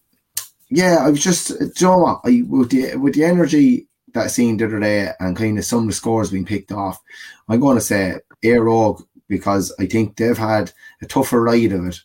yeah, 0.71 0.99
I 1.01 1.11
was 1.11 1.23
just, 1.23 1.49
do 1.59 1.65
you 1.65 1.87
know 1.87 1.99
what? 1.99 2.21
I, 2.25 2.43
with, 2.47 2.71
the, 2.71 2.97
with 2.97 3.15
the 3.15 3.25
energy 3.25 3.89
that 4.15 4.25
I 4.25 4.27
seen 4.29 4.57
the 4.57 4.67
other 4.67 4.81
day 4.81 5.11
and 5.21 5.37
kind 5.37 5.59
of 5.59 5.65
some 5.65 5.81
of 5.81 5.87
the 5.87 5.93
scores 5.93 6.31
being 6.31 6.45
picked 6.45 6.73
off, 6.73 7.01
I'm 7.49 7.61
going 7.61 7.77
to 7.77 7.83
say 7.83 8.17
Eire 8.45 8.69
Og 8.69 9.03
because 9.29 9.75
I 9.79 9.87
think 9.87 10.17
they've 10.17 10.37
had 10.37 10.73
a 11.03 11.07
tougher 11.07 11.43
ride 11.43 11.73
of 11.73 11.87
it 11.87 12.01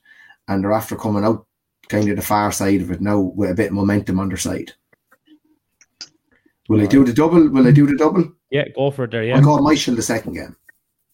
and 0.47 0.63
they're 0.63 0.73
after 0.73 0.95
coming 0.95 1.23
out 1.23 1.45
kind 1.89 2.09
of 2.09 2.15
the 2.15 2.21
far 2.21 2.51
side 2.51 2.81
of 2.81 2.91
it 2.91 3.01
now 3.01 3.19
with 3.19 3.51
a 3.51 3.55
bit 3.55 3.67
of 3.67 3.73
momentum 3.73 4.19
on 4.19 4.29
their 4.29 4.37
side. 4.37 4.73
Will 6.69 6.81
I 6.81 6.85
do 6.85 7.03
the 7.03 7.13
double? 7.13 7.49
Will 7.49 7.67
I 7.67 7.71
do 7.71 7.85
the 7.85 7.97
double? 7.97 8.31
Yeah, 8.49 8.65
go 8.75 8.91
for 8.91 9.03
it 9.03 9.11
there. 9.11 9.23
Yeah. 9.23 9.37
I 9.37 9.41
call 9.41 9.59
Myshall 9.59 9.95
the 9.95 10.01
second 10.01 10.33
game. 10.33 10.55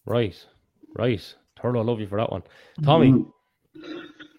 Right, 0.06 0.36
right. 0.96 1.34
Turlo, 1.58 1.84
love 1.84 2.00
you 2.00 2.06
for 2.06 2.18
that 2.18 2.30
one. 2.30 2.42
Tommy. 2.84 3.12
Mm. 3.12 3.32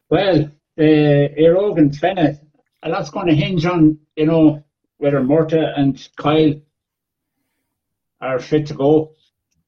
Well, 0.10 0.52
uh, 0.80 0.84
Eire 0.84 1.58
Og 1.58 1.78
and 1.78 1.92
Fenagh, 1.92 2.40
a 2.84 2.90
lot's 2.90 3.10
going 3.10 3.28
to 3.28 3.36
hinge 3.36 3.66
on, 3.66 4.00
you 4.16 4.26
know, 4.26 4.64
whether 4.98 5.22
Murtagh 5.22 5.78
and 5.78 6.10
Kyle 6.16 6.54
are 8.20 8.40
fit 8.40 8.68
to 8.68 8.74
go. 8.74 9.14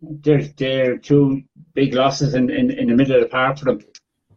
They're, 0.02 0.44
they're 0.58 0.98
two 0.98 1.44
big 1.74 1.94
losses 1.94 2.34
in, 2.34 2.50
in, 2.50 2.72
in 2.72 2.88
the 2.88 2.96
middle 2.96 3.16
of 3.16 3.22
the 3.22 3.30
park 3.30 3.58
for 3.58 3.66
them. 3.66 3.80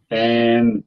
Um, 0.09 0.83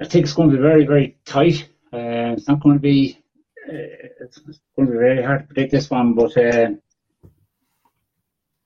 I 0.00 0.06
think 0.06 0.24
it's 0.24 0.34
going 0.34 0.50
to 0.50 0.56
be 0.56 0.62
very, 0.62 0.86
very 0.86 1.18
tight. 1.24 1.68
Uh, 1.92 2.34
it's 2.36 2.48
not 2.48 2.60
going 2.60 2.76
to 2.76 2.80
be 2.80 3.22
it's 3.68 4.38
going 4.76 4.88
to 4.88 4.92
be 4.92 4.98
very 4.98 5.22
hard 5.22 5.42
to 5.42 5.46
predict 5.46 5.72
this 5.72 5.90
one, 5.90 6.14
but 6.14 6.36
uh, 6.36 6.70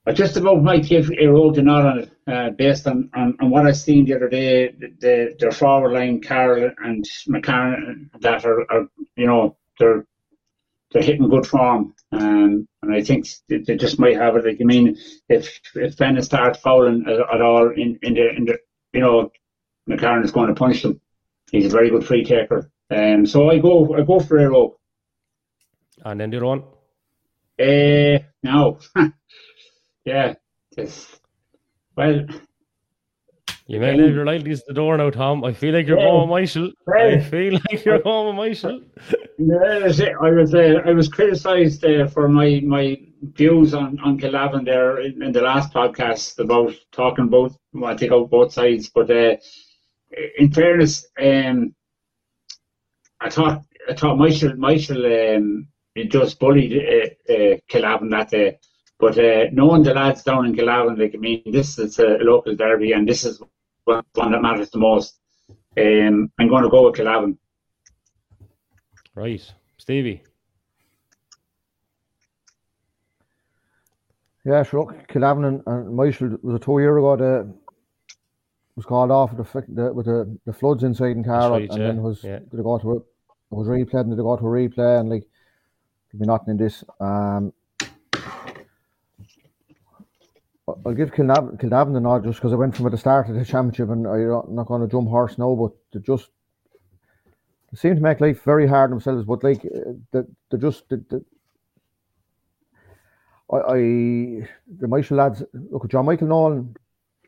I 0.05 0.13
just 0.13 0.37
about 0.37 0.63
might 0.63 0.85
give 0.85 1.11
a 1.11 1.27
nod 1.27 1.87
on 1.87 1.99
it, 2.01 2.11
uh, 2.27 2.51
based 2.51 2.89
on, 2.89 3.09
on, 3.15 3.37
on 3.41 3.51
what 3.51 3.67
I 3.67 3.73
seen 3.73 4.05
the 4.05 4.15
other 4.15 4.29
day. 4.29 4.73
The, 4.73 5.37
their 5.39 5.53
forward 5.53 5.93
line, 5.93 6.21
Carroll 6.21 6.73
and 6.79 7.05
McCarron, 7.29 8.11
that 8.21 8.45
are, 8.45 8.71
are 8.71 8.89
you 9.17 9.27
know 9.27 9.57
they're 9.79 10.05
they're 10.91 11.03
hitting 11.03 11.29
good 11.29 11.47
form, 11.47 11.95
um, 12.11 12.67
and 12.83 12.95
I 12.95 13.03
think 13.03 13.29
they 13.49 13.77
just 13.77 14.01
might 14.01 14.17
have 14.17 14.35
it. 14.37 14.45
Like 14.45 14.59
I 14.61 14.65
mean, 14.65 14.99
if 15.29 15.61
if 15.77 15.97
Ben 15.97 16.21
starts 16.23 16.59
fouling 16.59 17.05
at, 17.07 17.35
at, 17.35 17.41
all 17.41 17.71
in, 17.71 17.99
in 18.03 18.15
the 18.15 18.29
in 18.37 18.45
the 18.47 18.59
you 18.93 19.01
know, 19.01 19.31
McCarron 19.89 20.25
is 20.25 20.33
going 20.33 20.49
to 20.49 20.55
punish 20.55 20.83
them. 20.83 21.01
He's 21.53 21.67
a 21.67 21.77
very 21.77 21.91
good 21.91 22.05
free 22.05 22.25
taker, 22.25 22.73
um, 22.91 23.25
so 23.25 23.51
I 23.51 23.59
go 23.59 23.95
I 23.95 24.03
go 24.03 24.19
for 24.19 24.41
Eire 24.41 24.53
Og. 24.53 24.75
And 26.05 26.21
then 26.21 26.31
the 26.31 26.39
other 26.39 26.47
one? 26.47 26.63
Uh, 27.61 28.19
no. 28.43 28.79
yeah. 30.05 30.35
Just, 30.75 31.21
well. 31.97 32.27
You 33.67 33.81
may 33.81 33.97
leave 33.97 34.15
your 34.15 34.27
loyalties 34.27 34.61
at 34.61 34.67
the 34.67 34.75
door 34.75 34.97
now, 34.97 35.11
Tom. 35.11 35.45
I 35.45 35.53
feel 35.53 35.73
like 35.73 35.87
you're 35.87 35.99
yeah. 35.99 36.07
going 36.07 36.29
with 36.29 36.51
Myshall. 36.51 36.73
I 36.93 37.21
feel 37.21 37.55
like 37.55 37.85
you're 37.85 38.01
going 38.01 38.37
with 38.37 38.45
Myshall. 38.45 38.85
I 39.41 40.31
was 40.31 40.55
uh, 40.55 40.83
I 40.85 40.93
was 40.93 41.09
criticised 41.09 41.85
uh, 41.85 42.07
for 42.09 42.29
my 42.29 42.61
my 42.65 43.01
views 43.23 43.73
on 43.73 43.99
on 44.01 44.19
Kildavin 44.19 44.65
there 44.65 45.01
in, 45.01 45.23
in, 45.23 45.33
the 45.33 45.41
last 45.41 45.73
podcast 45.73 46.39
about 46.39 46.75
talking 46.91 47.29
both 47.29 47.57
I 47.85 47.95
take 47.95 48.13
out 48.13 48.31
both 48.31 48.53
sides. 48.53 48.91
But 48.91 49.11
uh, 49.11 49.37
in 50.39 50.53
fairness, 50.53 51.07
um, 51.21 51.75
I 53.21 53.31
thought 53.31 53.63
I 53.89 53.95
thought 53.95 54.19
Myshall 54.19 54.57
Myshall 54.57 55.37
um, 55.37 55.69
just 55.97 56.39
bullied 56.39 56.73
uh, 56.73 57.33
uh, 57.33 57.57
Kildavin 57.69 58.11
that 58.11 58.31
day. 58.31 58.59
But 58.99 59.19
uh, 59.19 59.47
knowing 59.53 59.83
the 59.83 59.95
lads 59.95 60.23
down 60.23 60.47
in 60.47 60.55
Kildavin, 60.55 60.99
like 60.99 61.15
I 61.15 61.19
mean, 61.19 61.43
this 61.47 61.79
is 61.79 61.99
a 61.99 62.19
local 62.21 62.55
derby, 62.55 62.93
and 62.93 63.09
this 63.09 63.25
is 63.25 63.43
one 63.85 64.05
that 64.15 64.43
matters 64.43 64.71
the 64.71 64.79
most. 64.79 65.19
Um, 65.77 66.31
I'm 66.39 66.49
going 66.49 66.63
to 66.63 66.69
go 66.69 66.87
with 66.87 66.97
Kildavin. 66.97 67.37
Right, 69.15 69.53
Stevie. 69.79 70.23
Yeah, 74.45 74.63
sure. 74.63 74.81
Look, 74.81 75.09
Kildavin 75.09 75.47
and, 75.47 75.63
and 75.67 75.99
Myshall 75.99 76.43
was 76.43 76.57
a 76.57 76.59
two 76.59 76.79
year 76.79 76.99
ago. 76.99 77.17
The 77.17 77.55
was 78.77 78.87
called 78.87 79.11
off 79.11 79.33
with 79.33 79.53
the, 79.53 79.65
the 79.69 79.93
with 79.93 80.07
the, 80.07 80.39
the 80.47 80.53
floods 80.53 80.83
inside 80.83 81.17
in 81.17 81.25
Carroll, 81.25 81.51
right, 81.51 81.71
and 81.71 81.79
yeah. 81.79 81.87
then 81.87 82.03
was 82.03 82.25
yeah. 82.25 82.39
did 82.39 82.61
it 82.61 82.63
go 82.63 82.79
to 82.79 82.97
it 82.97 83.03
was 83.51 83.69
replayed 83.69 84.01
and 84.01 84.11
did 84.11 84.19
it 84.19 84.23
go 84.23 84.37
to 84.37 84.47
a 84.47 84.49
replay 84.49 85.01
and 85.01 85.11
like 85.11 85.25
in 86.21 86.57
this. 86.57 86.85
Um, 87.01 87.53
I'll 90.69 90.95
give 90.95 91.11
Kildavin, 91.11 91.61
Kildavin 91.61 91.93
the 91.93 92.01
nod 92.01 92.25
just 92.25 92.39
because 92.39 92.53
I 92.53 92.57
went 92.57 92.77
from 92.77 92.87
at 92.87 92.93
the 92.93 92.99
start 92.99 93.29
of 93.29 93.35
the 93.35 93.45
championship 93.45 93.91
and 93.91 94.07
I'm 94.07 94.55
not 94.55 94.67
going 94.67 94.81
to 94.81 94.89
jump 94.89 95.09
horse 95.09 95.37
now, 95.39 95.55
but 95.55 95.73
they 95.93 96.01
just 96.01 96.31
they 97.71 97.79
seem 97.79 97.97
to 97.97 98.01
make 98.01 98.21
life 98.21 98.43
very 98.45 98.67
hard 98.67 98.91
themselves. 98.91 99.25
But 99.25 99.43
like 99.43 99.63
they, 100.13 100.23
they 100.51 100.59
just 100.59 100.89
they, 100.89 100.97
they, 101.11 101.19
I, 103.51 103.57
I 103.57 103.77
the 103.77 104.87
Myshall 104.87 105.17
lads 105.17 105.43
look 105.53 105.85
at 105.85 105.91
John 105.91 106.07
Michael 106.07 106.29
Nolan. 106.29 106.77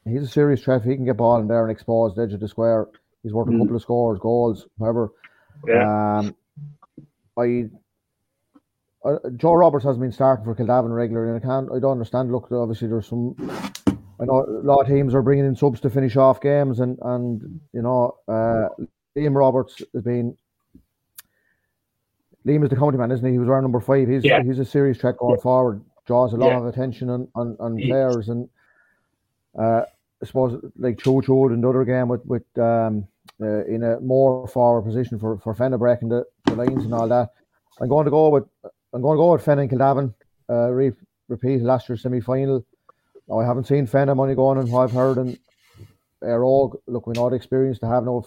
He's 0.04 0.22
a 0.22 0.28
serious 0.28 0.62
threat. 0.62 0.84
He 0.84 0.94
can 0.94 1.04
get 1.04 1.16
ball 1.16 1.40
in 1.40 1.48
there 1.48 1.62
and 1.62 1.72
expose 1.72 2.14
the 2.14 2.22
edge 2.22 2.34
of 2.34 2.40
the 2.40 2.48
square. 2.48 2.88
He's 3.22 3.32
mm. 3.32 3.54
a 3.54 3.58
couple 3.58 3.76
of 3.76 3.82
scores, 3.82 4.18
goals, 4.18 4.66
whatever. 4.76 5.12
Yeah. 5.66 6.18
Um, 6.18 6.36
I 7.38 7.70
uh, 9.04 9.18
Joe 9.36 9.54
Roberts 9.54 9.84
hasn't 9.84 10.00
been 10.00 10.12
starting 10.12 10.44
for 10.44 10.54
Kildavin 10.54 10.94
regularly, 10.94 11.32
and 11.34 11.42
I 11.42 11.46
can't, 11.46 11.68
I 11.70 11.78
don't 11.78 11.92
understand. 11.92 12.32
Look, 12.32 12.50
obviously 12.50 12.88
there's 12.88 13.06
some. 13.06 13.36
I 14.20 14.24
know 14.24 14.44
a 14.46 14.64
lot 14.64 14.80
of 14.80 14.86
teams 14.86 15.14
are 15.14 15.22
bringing 15.22 15.44
in 15.44 15.56
subs 15.56 15.80
to 15.80 15.90
finish 15.90 16.16
off 16.16 16.40
games, 16.40 16.80
and 16.80 16.98
and 17.02 17.60
you 17.72 17.82
know, 17.82 18.16
uh, 18.28 18.68
Liam 19.16 19.34
Roberts 19.34 19.82
has 19.92 20.02
been. 20.02 20.36
Liam 22.46 22.62
is 22.62 22.70
the 22.70 22.76
county 22.76 22.98
man, 22.98 23.10
isn't 23.10 23.24
he? 23.24 23.32
He 23.32 23.38
was 23.38 23.48
wearing 23.48 23.62
number 23.62 23.80
five. 23.80 24.08
He's 24.08 24.24
yeah. 24.24 24.42
he's 24.42 24.58
a 24.58 24.64
serious 24.64 24.98
threat 24.98 25.18
going 25.18 25.36
yeah. 25.36 25.42
forward. 25.42 25.82
Draws 26.06 26.32
a 26.32 26.36
lot 26.36 26.48
yeah. 26.48 26.58
of 26.58 26.66
attention 26.66 27.10
on 27.10 27.28
on, 27.34 27.56
on 27.60 27.76
players, 27.76 28.28
and 28.28 28.48
uh, 29.58 29.82
I 30.22 30.26
suppose 30.26 30.62
like 30.78 30.98
Cho 30.98 31.20
Cho 31.20 31.48
in 31.48 31.60
the 31.60 31.68
other 31.68 31.84
game 31.84 32.08
with 32.08 32.24
with 32.24 32.44
um, 32.58 33.06
uh, 33.40 33.64
in 33.64 33.82
a 33.82 34.00
more 34.00 34.46
forward 34.48 34.82
position 34.82 35.18
for 35.18 35.38
for 35.38 35.54
Fenagh 35.54 35.78
breaking 35.78 36.08
the, 36.08 36.24
the 36.46 36.54
lines 36.54 36.84
and 36.84 36.94
all 36.94 37.08
that. 37.08 37.30
I'm 37.80 37.88
going 37.88 38.04
to 38.04 38.10
go 38.10 38.28
with 38.28 38.44
I'm 38.94 39.02
going 39.02 39.16
to 39.16 39.20
go 39.20 39.32
with 39.32 39.44
Fenn 39.44 39.58
and 39.58 39.70
Kildavin. 39.70 40.14
Uh, 40.48 40.70
re- 40.70 40.92
repeat 41.28 41.62
last 41.62 41.88
year's 41.88 42.02
semi 42.02 42.20
final. 42.20 42.64
Now, 43.28 43.40
I 43.40 43.44
haven't 43.44 43.66
seen 43.66 43.86
Fenagh 43.86 44.16
money 44.16 44.34
going 44.34 44.58
on 44.58 44.70
what 44.70 44.84
I've 44.84 44.92
heard 44.92 45.18
and 45.18 45.38
they're 46.20 46.44
all 46.44 46.80
look 46.86 47.06
we 47.06 47.12
know 47.12 47.28
the 47.28 47.36
experience 47.36 47.78
to 47.78 47.86
have 47.86 48.04
no 48.04 48.26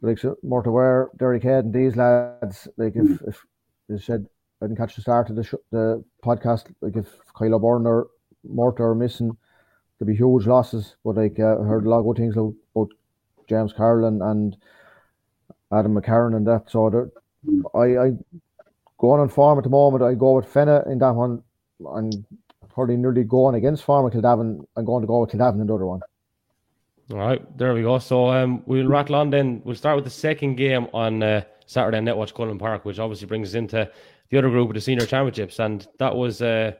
like 0.00 0.18
more 0.42 0.62
to 0.62 0.70
wear 0.70 1.10
Derek 1.18 1.42
Head 1.42 1.64
and 1.64 1.74
these 1.74 1.96
lads 1.96 2.68
like 2.76 2.94
if 2.94 3.20
if 3.22 3.44
they 3.88 3.98
said 3.98 4.26
I 4.60 4.66
didn't 4.66 4.78
catch 4.78 4.94
the 4.94 5.02
start 5.02 5.30
of 5.30 5.36
the 5.36 5.44
sh- 5.44 5.66
the 5.70 6.04
podcast 6.24 6.72
like 6.80 6.96
if 6.96 7.08
Kyle 7.36 7.54
O'Byrne 7.54 7.86
or 7.86 8.08
are 8.56 8.94
missing 8.94 9.36
there'll 9.98 10.12
be 10.12 10.16
huge 10.16 10.46
losses 10.46 10.96
but 11.04 11.16
like 11.16 11.38
uh, 11.40 11.58
I 11.60 11.64
heard 11.64 11.84
a 11.84 11.90
lot 11.90 12.00
of 12.00 12.06
good 12.06 12.16
things 12.16 12.36
about 12.36 12.88
James 13.48 13.72
Carlin 13.72 14.22
and 14.22 14.56
Adam 15.72 15.94
McCarron 15.94 16.36
and 16.36 16.46
that 16.46 16.70
so 16.70 17.10
I 17.74 18.06
I 18.06 18.12
going 18.98 19.20
on 19.20 19.28
form 19.28 19.58
at 19.58 19.64
the 19.64 19.70
moment 19.70 20.02
I 20.02 20.14
go 20.14 20.34
with 20.34 20.52
Fenagh 20.52 20.90
in 20.90 20.98
that 20.98 21.14
one 21.14 21.42
and 21.94 22.24
probably 22.68 22.96
nearly 22.96 23.24
going 23.24 23.54
against 23.54 23.84
Farmer 23.84 24.10
Kildavin 24.10 24.64
I'm 24.76 24.84
going 24.84 25.02
to 25.02 25.06
go 25.06 25.20
with 25.20 25.30
Kildavin 25.30 25.60
in 25.60 25.66
the 25.66 25.74
other 25.74 25.86
one 25.86 26.00
all 27.10 27.16
right, 27.16 27.56
there 27.56 27.72
we 27.72 27.82
go. 27.82 27.98
So 27.98 28.28
um, 28.28 28.62
we'll 28.66 28.86
rattle 28.86 29.14
on 29.14 29.30
then. 29.30 29.62
We'll 29.64 29.76
start 29.76 29.96
with 29.96 30.04
the 30.04 30.10
second 30.10 30.56
game 30.56 30.88
on 30.92 31.22
uh, 31.22 31.42
Saturday 31.64 31.98
Netwatch 32.00 32.34
Cullen 32.34 32.58
Park, 32.58 32.84
which 32.84 32.98
obviously 32.98 33.26
brings 33.26 33.48
us 33.48 33.54
into 33.54 33.90
the 34.28 34.38
other 34.38 34.50
group 34.50 34.68
of 34.68 34.74
the 34.74 34.80
senior 34.82 35.06
championships, 35.06 35.58
and 35.58 35.86
that 35.98 36.14
was 36.14 36.42
uh, 36.42 36.72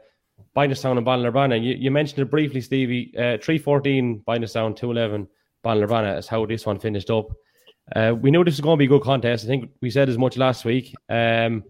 and 0.55 0.73
Ballinabranna. 0.73 1.63
You, 1.63 1.75
you 1.75 1.91
mentioned 1.91 2.21
it 2.21 2.31
briefly, 2.31 2.61
Stevie. 2.61 3.13
Uh, 3.17 3.39
314 3.41 4.23
Bagenalstown, 4.29 4.77
211 4.77 5.29
Ballinabranna 5.65 6.19
is 6.19 6.29
how 6.29 6.45
this 6.45 6.67
one 6.67 6.79
finished 6.79 7.11
up. 7.11 7.29
Uh, 7.97 8.15
we 8.21 8.31
knew 8.31 8.45
this 8.45 8.55
was 8.55 8.61
going 8.61 8.77
to 8.77 8.79
be 8.79 8.85
a 8.85 8.89
good 8.89 9.03
contest. 9.03 9.45
I 9.45 9.49
think 9.49 9.71
we 9.81 9.91
said 9.91 10.11
as 10.11 10.19
much 10.19 10.37
last 10.37 10.67
week. 10.67 10.95
Um, 11.09 11.65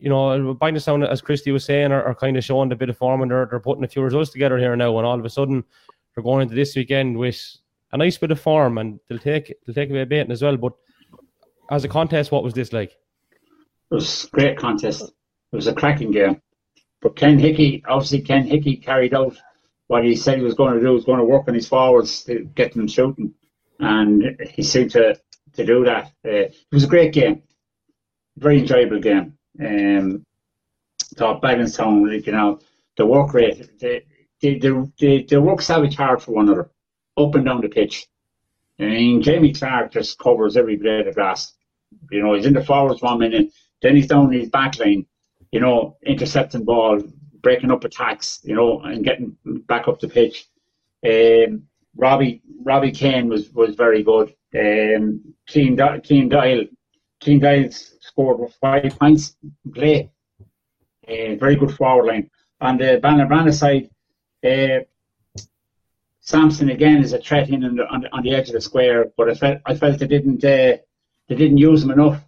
you 0.00 0.08
know, 0.08 0.54
Bagenalstown, 0.54 1.06
as 1.06 1.20
Christy 1.20 1.50
was 1.50 1.64
saying, 1.64 1.92
are, 1.92 2.02
are, 2.02 2.14
kind 2.14 2.36
of 2.36 2.44
showing 2.44 2.70
a 2.72 2.76
bit 2.76 2.88
of 2.88 2.96
form 2.96 3.22
and 3.22 3.30
they're, 3.30 3.46
they're 3.46 3.60
putting 3.60 3.84
a 3.84 3.88
few 3.88 4.02
results 4.02 4.30
together 4.30 4.58
here 4.58 4.76
now. 4.76 4.96
And 4.96 5.06
all 5.06 5.18
of 5.18 5.24
a 5.24 5.30
sudden, 5.30 5.64
they're 6.14 6.24
going 6.24 6.42
into 6.42 6.54
this 6.54 6.76
weekend 6.76 7.16
with 7.16 7.40
a 7.92 7.96
nice 7.96 8.18
bit 8.18 8.30
of 8.30 8.40
form, 8.40 8.78
and 8.78 9.00
they'll 9.08 9.18
take 9.18 9.54
they'll 9.64 9.74
take 9.74 9.90
away 9.90 10.02
a 10.02 10.06
baiting 10.06 10.32
as 10.32 10.42
well. 10.42 10.56
But 10.56 10.74
as 11.70 11.84
a 11.84 11.88
contest, 11.88 12.32
what 12.32 12.42
was 12.42 12.54
this 12.54 12.72
like? 12.72 12.92
It 13.90 13.94
was 13.94 14.24
a 14.24 14.28
great 14.28 14.58
contest. 14.58 15.02
It 15.02 15.56
was 15.56 15.66
a 15.66 15.74
cracking 15.74 16.10
game. 16.10 16.42
But 17.00 17.16
Ken 17.16 17.38
Hickey, 17.38 17.82
obviously, 17.88 18.20
Ken 18.20 18.46
Hickey 18.46 18.76
carried 18.76 19.14
out 19.14 19.36
what 19.86 20.04
he 20.04 20.16
said 20.16 20.38
he 20.38 20.44
was 20.44 20.54
going 20.54 20.74
to 20.74 20.80
do. 20.80 20.88
He 20.88 20.94
was 20.94 21.04
going 21.04 21.18
to 21.18 21.24
work 21.24 21.48
on 21.48 21.54
his 21.54 21.68
forwards 21.68 22.24
to 22.24 22.40
get 22.54 22.74
them 22.74 22.88
shooting, 22.88 23.32
and 23.78 24.36
he 24.50 24.62
seemed 24.62 24.90
to 24.92 25.18
to 25.54 25.64
do 25.64 25.84
that. 25.84 26.06
Uh, 26.24 26.50
it 26.50 26.56
was 26.72 26.84
a 26.84 26.88
great 26.88 27.12
game, 27.12 27.42
very 28.36 28.58
enjoyable 28.58 29.00
game. 29.00 29.37
Um, 29.60 30.24
thought 31.16 31.42
Bagenalstown, 31.42 32.12
like, 32.12 32.26
you 32.26 32.32
know, 32.32 32.60
the 32.96 33.06
work 33.06 33.34
rate, 33.34 33.70
they, 33.80 34.04
they, 34.40 34.58
they, 34.98 35.22
they, 35.22 35.36
work 35.36 35.60
savage 35.60 35.96
hard 35.96 36.22
for 36.22 36.32
one 36.32 36.48
another 36.48 36.70
up 37.16 37.34
and 37.34 37.44
down 37.44 37.60
the 37.60 37.68
pitch. 37.68 38.06
I 38.78 38.84
mean, 38.84 39.22
Jamie 39.22 39.52
Clark 39.52 39.92
just 39.92 40.18
covers 40.18 40.56
every 40.56 40.76
blade 40.76 41.08
of 41.08 41.14
grass. 41.14 41.54
You 42.10 42.22
know, 42.22 42.34
he's 42.34 42.46
in 42.46 42.52
the 42.52 42.64
forwards 42.64 43.02
one 43.02 43.18
minute, 43.18 43.52
then 43.82 43.96
he's 43.96 44.06
down 44.06 44.32
in 44.32 44.40
his 44.40 44.50
back 44.50 44.78
line, 44.78 45.06
you 45.50 45.60
know, 45.60 45.96
intercepting 46.04 46.64
ball, 46.64 47.02
breaking 47.42 47.70
up 47.70 47.84
attacks, 47.84 48.40
you 48.44 48.54
know, 48.54 48.80
and 48.80 49.04
getting 49.04 49.36
back 49.66 49.88
up 49.88 49.98
the 50.00 50.08
pitch. 50.08 50.46
Um, 51.04 51.64
Robbie 51.96 52.42
Robbie 52.62 52.92
Kane 52.92 53.28
was, 53.28 53.50
was 53.50 53.74
very 53.74 54.02
good. 54.02 54.34
Um, 54.54 55.34
Keane, 55.46 55.78
Keane 56.02 56.28
Dial, 56.28 56.64
Keane 57.20 57.40
Dial 57.40 57.70
scored 57.70 58.52
five 58.60 58.96
points 58.98 59.36
in 59.42 59.72
play. 59.72 60.10
Uh, 61.06 61.34
very 61.36 61.56
good 61.56 61.74
forward 61.74 62.06
line. 62.06 62.30
On 62.60 62.76
the 62.76 63.00
Ballinabranna 63.02 63.52
side, 63.52 63.88
uh, 64.44 64.84
Sampson 66.20 66.68
again 66.68 67.02
is 67.02 67.14
a 67.14 67.18
threat 67.18 67.48
in 67.48 67.64
on 67.64 67.76
the, 67.76 68.12
on 68.12 68.22
the, 68.22 68.34
edge 68.34 68.48
of 68.48 68.54
the 68.54 68.60
square, 68.60 69.06
but 69.16 69.30
I 69.30 69.34
felt 69.34 69.58
I 69.64 69.74
felt 69.74 69.98
they 69.98 70.06
didn't 70.06 70.44
uh, 70.44 70.76
they 71.28 71.34
didn't 71.34 71.56
use 71.56 71.82
him 71.82 71.90
enough. 71.90 72.22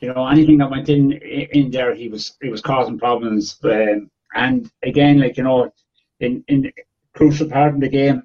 You 0.00 0.12
know, 0.12 0.26
anything 0.26 0.58
that 0.58 0.70
went 0.70 0.88
in 0.88 1.12
in 1.12 1.70
there, 1.70 1.94
he 1.94 2.08
was 2.08 2.36
he 2.42 2.48
was 2.48 2.60
causing 2.60 2.98
problems. 2.98 3.60
Um, 3.62 4.10
and 4.34 4.68
again, 4.82 5.20
like 5.20 5.36
you 5.36 5.44
know, 5.44 5.72
in 6.18 6.42
in 6.48 6.72
crucial 7.14 7.48
part 7.48 7.74
of 7.74 7.80
the 7.80 7.88
game, 7.88 8.24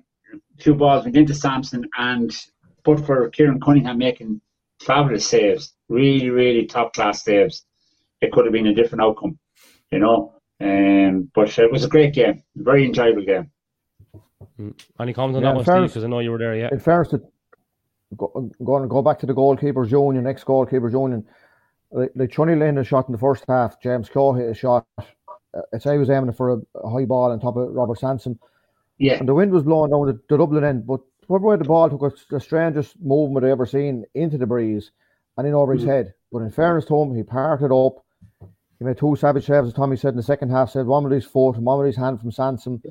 two 0.58 0.74
balls 0.74 1.04
went 1.04 1.18
into 1.18 1.36
Sampson, 1.36 1.88
and 2.00 2.36
but 2.84 3.06
for 3.06 3.30
Kieran 3.30 3.60
Cunningham 3.60 4.00
making 4.00 4.42
fabulous 4.80 5.28
saves, 5.28 5.75
really 5.90 6.30
really 6.30 6.66
top 6.66 6.94
class 6.94 7.24
saves, 7.24 7.66
it 8.22 8.32
could 8.32 8.46
have 8.46 8.54
been 8.54 8.68
a 8.68 8.74
different 8.74 9.04
outcome. 9.04 9.38
You 9.92 10.00
know, 10.00 10.34
um, 10.62 11.30
but 11.34 11.58
it 11.58 11.72
was 11.72 11.84
a 11.84 11.90
great 11.90 12.14
game, 12.14 12.44
a 12.60 12.64
very 12.64 12.86
enjoyable 12.86 13.24
game. 13.24 13.52
Mm. 14.60 14.74
Any 15.00 15.14
comments 15.14 15.38
on 15.38 15.44
yeah, 15.44 15.50
that 15.50 15.56
one, 15.56 15.66
Steve? 15.66 15.90
Because 15.90 16.04
I 16.04 16.08
know 16.08 16.20
you 16.20 16.32
were 16.32 16.38
there. 16.38 16.56
Yeah. 16.56 16.70
In 16.72 16.80
fairness, 16.80 17.10
to 17.10 17.22
go, 18.16 18.52
going 18.64 18.84
to 18.84 18.88
go 18.88 19.02
back 19.02 19.20
to 19.20 19.26
the 19.26 19.34
goalkeeper's 19.34 19.92
union, 19.92 20.28
ex 20.28 20.44
goalkeeper's 20.44 20.94
union. 20.94 21.26
Like, 21.92 22.12
like 22.16 22.30
Chunny 22.30 22.58
Lynn 22.58 22.78
a 22.78 22.84
shot 22.84 23.08
in 23.08 23.12
the 23.12 23.18
first 23.18 23.44
half. 23.48 23.82
James 23.82 24.10
Claw 24.10 24.34
hit 24.34 24.50
a 24.50 24.54
shot. 24.54 24.86
Uh, 24.98 25.62
I'd 25.74 25.82
say 25.82 25.98
was 25.98 26.10
aiming 26.10 26.34
for 26.34 26.54
a, 26.54 26.58
a, 26.84 26.90
high 26.90 27.06
ball 27.06 27.32
on 27.32 27.40
top 27.40 27.58
of 27.58 27.70
Robert 27.70 28.00
Sanson. 28.00 28.40
Yeah. 28.98 29.16
And 29.16 29.28
the 29.28 29.34
wind 29.34 29.52
was 29.52 29.64
blowing 29.64 29.92
down 29.92 30.08
the, 30.08 30.20
the 30.30 30.38
Dublin 30.38 30.64
end, 30.64 30.88
but 30.88 31.02
where 31.28 31.58
the 31.58 31.64
ball 31.64 31.90
took 31.90 32.02
a, 32.02 32.12
the 32.30 32.40
strangest 32.40 33.00
movement 33.02 33.46
I 33.46 33.52
ever 33.52 33.66
seen 33.66 34.06
into 34.14 34.38
the 34.38 34.46
breeze 34.46 34.92
and 35.38 35.48
in 35.48 35.54
over 35.54 35.74
his 35.74 35.84
head. 35.84 36.14
But 36.32 36.40
in 36.40 36.52
fairness 36.52 36.86
to 36.86 37.02
him, 37.02 37.16
he 37.16 37.24
parked 37.24 37.64
it 37.64 37.72
up. 37.72 38.04
He 38.80 38.86
made 38.86 38.98
two 38.98 39.16
savage 39.16 39.46
saves, 39.46 39.68
as 39.68 39.74
Tommy 39.74 39.96
said 39.96 40.10
in 40.10 40.18
the 40.18 40.24
second 40.24 40.50
half. 40.50 40.72
Said 40.72 40.86
one 40.86 41.04
with 41.04 41.14
his 41.14 41.26
foot 41.26 41.56
and 41.56 41.66
one 41.66 41.80
with 41.80 41.88
his 41.88 41.96
hand 41.96 42.20
from 42.20 42.32
Sanson. 42.32 42.82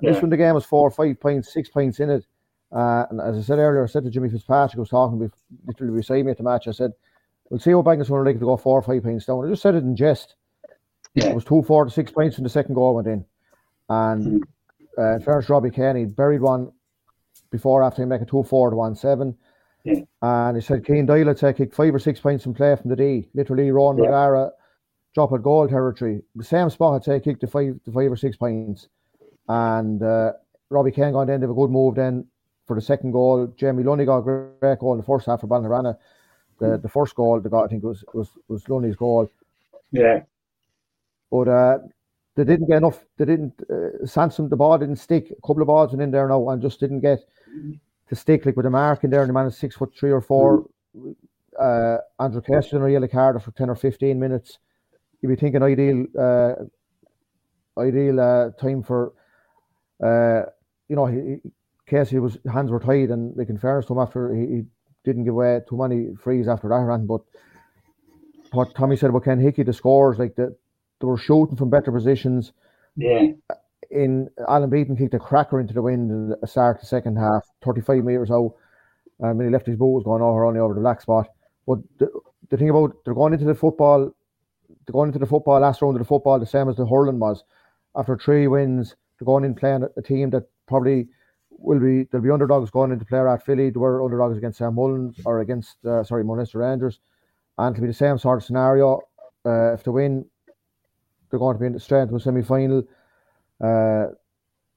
Yeah. 0.00 0.12
This 0.12 0.22
one, 0.22 0.30
the 0.30 0.36
game 0.36 0.54
was 0.54 0.64
four, 0.64 0.90
five 0.90 1.20
points, 1.20 1.52
six 1.52 1.68
points 1.68 2.00
in 2.00 2.10
it. 2.10 2.26
Uh, 2.70 3.04
and 3.10 3.20
as 3.20 3.36
I 3.36 3.40
said 3.40 3.58
earlier, 3.58 3.84
I 3.84 3.86
said 3.86 4.04
to 4.04 4.10
Jimmy 4.10 4.28
Fitzpatrick, 4.28 4.76
I 4.76 4.80
was 4.80 4.90
talking 4.90 5.30
literally 5.66 5.96
beside 5.96 6.24
me 6.24 6.30
at 6.30 6.36
the 6.36 6.44
match. 6.44 6.68
I 6.68 6.72
said, 6.72 6.92
"We'll 7.48 7.60
see 7.60 7.74
what 7.74 7.84
Bangers 7.84 8.08
going 8.08 8.24
to 8.24 8.30
like 8.30 8.38
to 8.38 8.44
go 8.44 8.56
four 8.56 8.78
or 8.78 8.82
five 8.82 9.02
points 9.02 9.26
down." 9.26 9.44
I 9.44 9.48
just 9.48 9.62
said 9.62 9.74
it 9.74 9.84
in 9.84 9.96
jest. 9.96 10.34
Yeah. 11.14 11.28
It 11.28 11.34
was 11.34 11.44
two, 11.44 11.62
four 11.62 11.84
to 11.84 11.90
six 11.90 12.12
points 12.12 12.36
when 12.36 12.44
the 12.44 12.50
second 12.50 12.74
goal 12.74 12.94
went 12.94 13.08
in, 13.08 13.24
and 13.88 14.42
mm-hmm. 14.42 15.00
uh, 15.00 15.24
first 15.24 15.48
Robbie 15.48 15.70
Kenny 15.70 16.04
buried 16.04 16.42
one 16.42 16.70
before 17.50 17.82
after 17.82 18.02
he 18.02 18.06
make 18.06 18.20
a 18.20 18.26
two 18.26 18.42
four 18.42 18.70
to 18.70 18.76
one 18.76 18.94
seven. 18.94 19.36
Yeah. 19.84 20.00
And 20.22 20.56
he 20.56 20.62
said 20.62 20.84
Kane 20.84 21.06
Doyle 21.06 21.34
had 21.34 21.56
kick 21.56 21.74
five 21.74 21.94
or 21.94 21.98
six 21.98 22.20
points 22.20 22.46
in 22.46 22.54
play 22.54 22.76
from 22.76 22.90
the 22.90 22.96
D. 22.96 23.28
Literally 23.34 23.70
Ron 23.70 23.98
yeah. 23.98 24.04
Magara 24.04 24.50
drop 25.14 25.32
at 25.32 25.42
goal 25.42 25.68
territory. 25.68 26.22
The 26.36 26.44
same 26.44 26.70
spot 26.70 26.94
had 26.94 27.04
said 27.04 27.24
kick 27.24 27.40
the 27.40 27.46
five 27.46 27.78
the 27.84 27.92
five 27.92 28.12
or 28.12 28.16
six 28.16 28.36
points. 28.36 28.88
And 29.48 30.02
uh, 30.02 30.32
Robbie 30.70 30.90
Kane 30.90 31.12
got 31.12 31.30
end 31.30 31.44
of 31.44 31.50
a 31.50 31.54
good 31.54 31.70
move 31.70 31.94
then 31.94 32.26
for 32.66 32.76
the 32.76 32.82
second 32.82 33.12
goal. 33.12 33.52
Jamie 33.56 33.82
Lunny 33.82 34.04
got 34.04 34.18
a 34.18 34.22
great 34.60 34.78
goal 34.78 34.92
in 34.92 34.98
the 34.98 35.04
first 35.04 35.26
half 35.26 35.40
for 35.40 35.46
Ballinabranna. 35.46 35.96
The 36.60 36.78
the 36.78 36.88
first 36.88 37.14
goal 37.14 37.40
they 37.40 37.48
got, 37.48 37.64
I 37.64 37.68
think, 37.68 37.82
was 37.82 38.04
was 38.12 38.30
was 38.48 38.68
Lunny's 38.68 38.96
goal. 38.96 39.30
Yeah. 39.90 40.22
But 41.30 41.48
uh, 41.48 41.78
they 42.34 42.44
didn't 42.44 42.68
get 42.68 42.78
enough. 42.78 43.04
They 43.16 43.24
didn't. 43.24 43.54
Uh, 43.70 44.06
Sanson, 44.06 44.48
the 44.48 44.56
ball 44.56 44.78
didn't 44.78 44.96
stick. 44.96 45.30
A 45.30 45.46
couple 45.46 45.62
of 45.62 45.66
balls 45.66 45.92
went 45.92 46.02
in 46.02 46.10
there 46.10 46.28
now 46.28 46.48
and 46.50 46.60
just 46.60 46.80
didn't 46.80 47.00
get 47.00 47.20
to 48.08 48.16
stick 48.16 48.46
like 48.46 48.56
with 48.56 48.64
the 48.64 48.70
mark 48.70 49.04
in 49.04 49.10
there. 49.10 49.20
And 49.20 49.28
the 49.28 49.34
man 49.34 49.46
is 49.46 49.56
six 49.56 49.76
foot 49.76 49.94
three 49.98 50.12
or 50.12 50.20
four. 50.20 50.66
Uh, 51.58 51.98
Andrew 52.20 52.40
Keston 52.40 52.82
or 52.82 52.88
yellow 52.88 53.08
card 53.08 53.42
for 53.42 53.50
ten 53.52 53.70
or 53.70 53.74
fifteen 53.76 54.18
minutes. 54.18 54.58
You'd 55.20 55.30
be 55.30 55.36
thinking 55.36 55.62
ideal, 55.62 56.06
uh, 56.18 56.52
ideal 57.80 58.20
uh, 58.20 58.50
time 58.52 58.82
for 58.84 59.12
uh, 60.02 60.42
you 60.88 60.96
know, 60.96 61.06
he, 61.06 61.36
Casey 61.86 62.18
was 62.18 62.38
hands 62.50 62.70
were 62.70 62.80
tied, 62.80 63.10
and 63.10 63.36
like 63.36 63.48
in 63.48 63.58
fairness 63.58 63.86
to 63.86 63.94
him, 63.94 63.98
after 63.98 64.34
he, 64.34 64.40
he 64.40 64.64
didn't 65.04 65.24
give 65.24 65.34
away 65.34 65.60
too 65.68 65.76
many 65.76 66.14
frees 66.16 66.48
after 66.48 66.68
that 66.68 66.74
run. 66.74 67.06
But 67.06 67.22
what 68.52 68.74
Tommy 68.74 68.96
said 68.96 69.10
about 69.10 69.24
Ken 69.24 69.40
Hickey, 69.40 69.62
the 69.62 69.72
scores 69.72 70.18
like 70.18 70.36
that, 70.36 70.56
they 71.00 71.06
were 71.06 71.18
shooting 71.18 71.56
from 71.56 71.70
better 71.70 71.90
positions. 71.90 72.52
Yeah. 72.96 73.28
In 73.90 74.28
Alan 74.48 74.70
Beaton 74.70 74.96
kicked 74.96 75.14
a 75.14 75.18
cracker 75.18 75.60
into 75.60 75.74
the 75.74 75.82
wind 75.82 76.10
in 76.10 76.28
the 76.28 76.46
start 76.46 76.80
the 76.80 76.86
second 76.86 77.16
half, 77.16 77.46
35 77.64 78.04
metres 78.04 78.30
out. 78.30 78.54
I 79.22 79.32
mean, 79.32 79.48
he 79.48 79.52
left 79.52 79.66
his 79.66 79.76
boot 79.76 79.94
was 79.94 80.04
going 80.04 80.22
over 80.22 80.44
only 80.44 80.60
over 80.60 80.74
the 80.74 80.80
black 80.80 81.00
spot. 81.00 81.28
But 81.66 81.78
the, 81.98 82.08
the 82.50 82.56
thing 82.56 82.70
about 82.70 82.96
they're 83.04 83.14
going 83.14 83.32
into 83.32 83.44
the 83.44 83.54
football, 83.54 84.12
they're 84.68 84.92
going 84.92 85.08
into 85.08 85.18
the 85.18 85.26
football 85.26 85.60
last 85.60 85.82
round 85.82 85.96
of 85.96 86.00
the 86.00 86.08
football 86.08 86.38
the 86.38 86.46
same 86.46 86.68
as 86.68 86.76
the 86.76 86.86
hurling 86.86 87.18
was. 87.18 87.44
After 87.96 88.16
three 88.16 88.46
wins, 88.46 88.94
they're 89.18 89.26
going 89.26 89.44
in 89.44 89.54
playing 89.54 89.86
a 89.96 90.02
team 90.02 90.30
that 90.30 90.44
probably 90.66 91.08
will 91.50 91.80
be 91.80 92.04
there'll 92.04 92.24
be 92.24 92.30
underdogs 92.30 92.70
going 92.70 92.92
into 92.92 93.04
play 93.04 93.18
at 93.18 93.44
Philly. 93.44 93.70
They 93.70 93.78
were 93.78 94.04
underdogs 94.04 94.36
against 94.36 94.58
Sam 94.58 94.74
Mullins 94.74 95.18
or 95.24 95.40
against 95.40 95.84
uh, 95.84 96.04
sorry 96.04 96.24
Munster 96.24 96.58
Rangers, 96.58 97.00
and 97.58 97.74
it'll 97.74 97.82
be 97.82 97.88
the 97.88 97.94
same 97.94 98.18
sort 98.18 98.38
of 98.38 98.44
scenario. 98.44 99.00
Uh, 99.44 99.72
if 99.72 99.82
they 99.82 99.90
win, 99.90 100.24
they're 101.30 101.38
going 101.38 101.56
to 101.56 101.60
be 101.60 101.66
in 101.66 101.72
the 101.72 101.80
straight 101.80 102.08
to 102.08 102.16
a 102.16 102.20
semi 102.20 102.42
final. 102.42 102.82
Uh, 103.62 104.06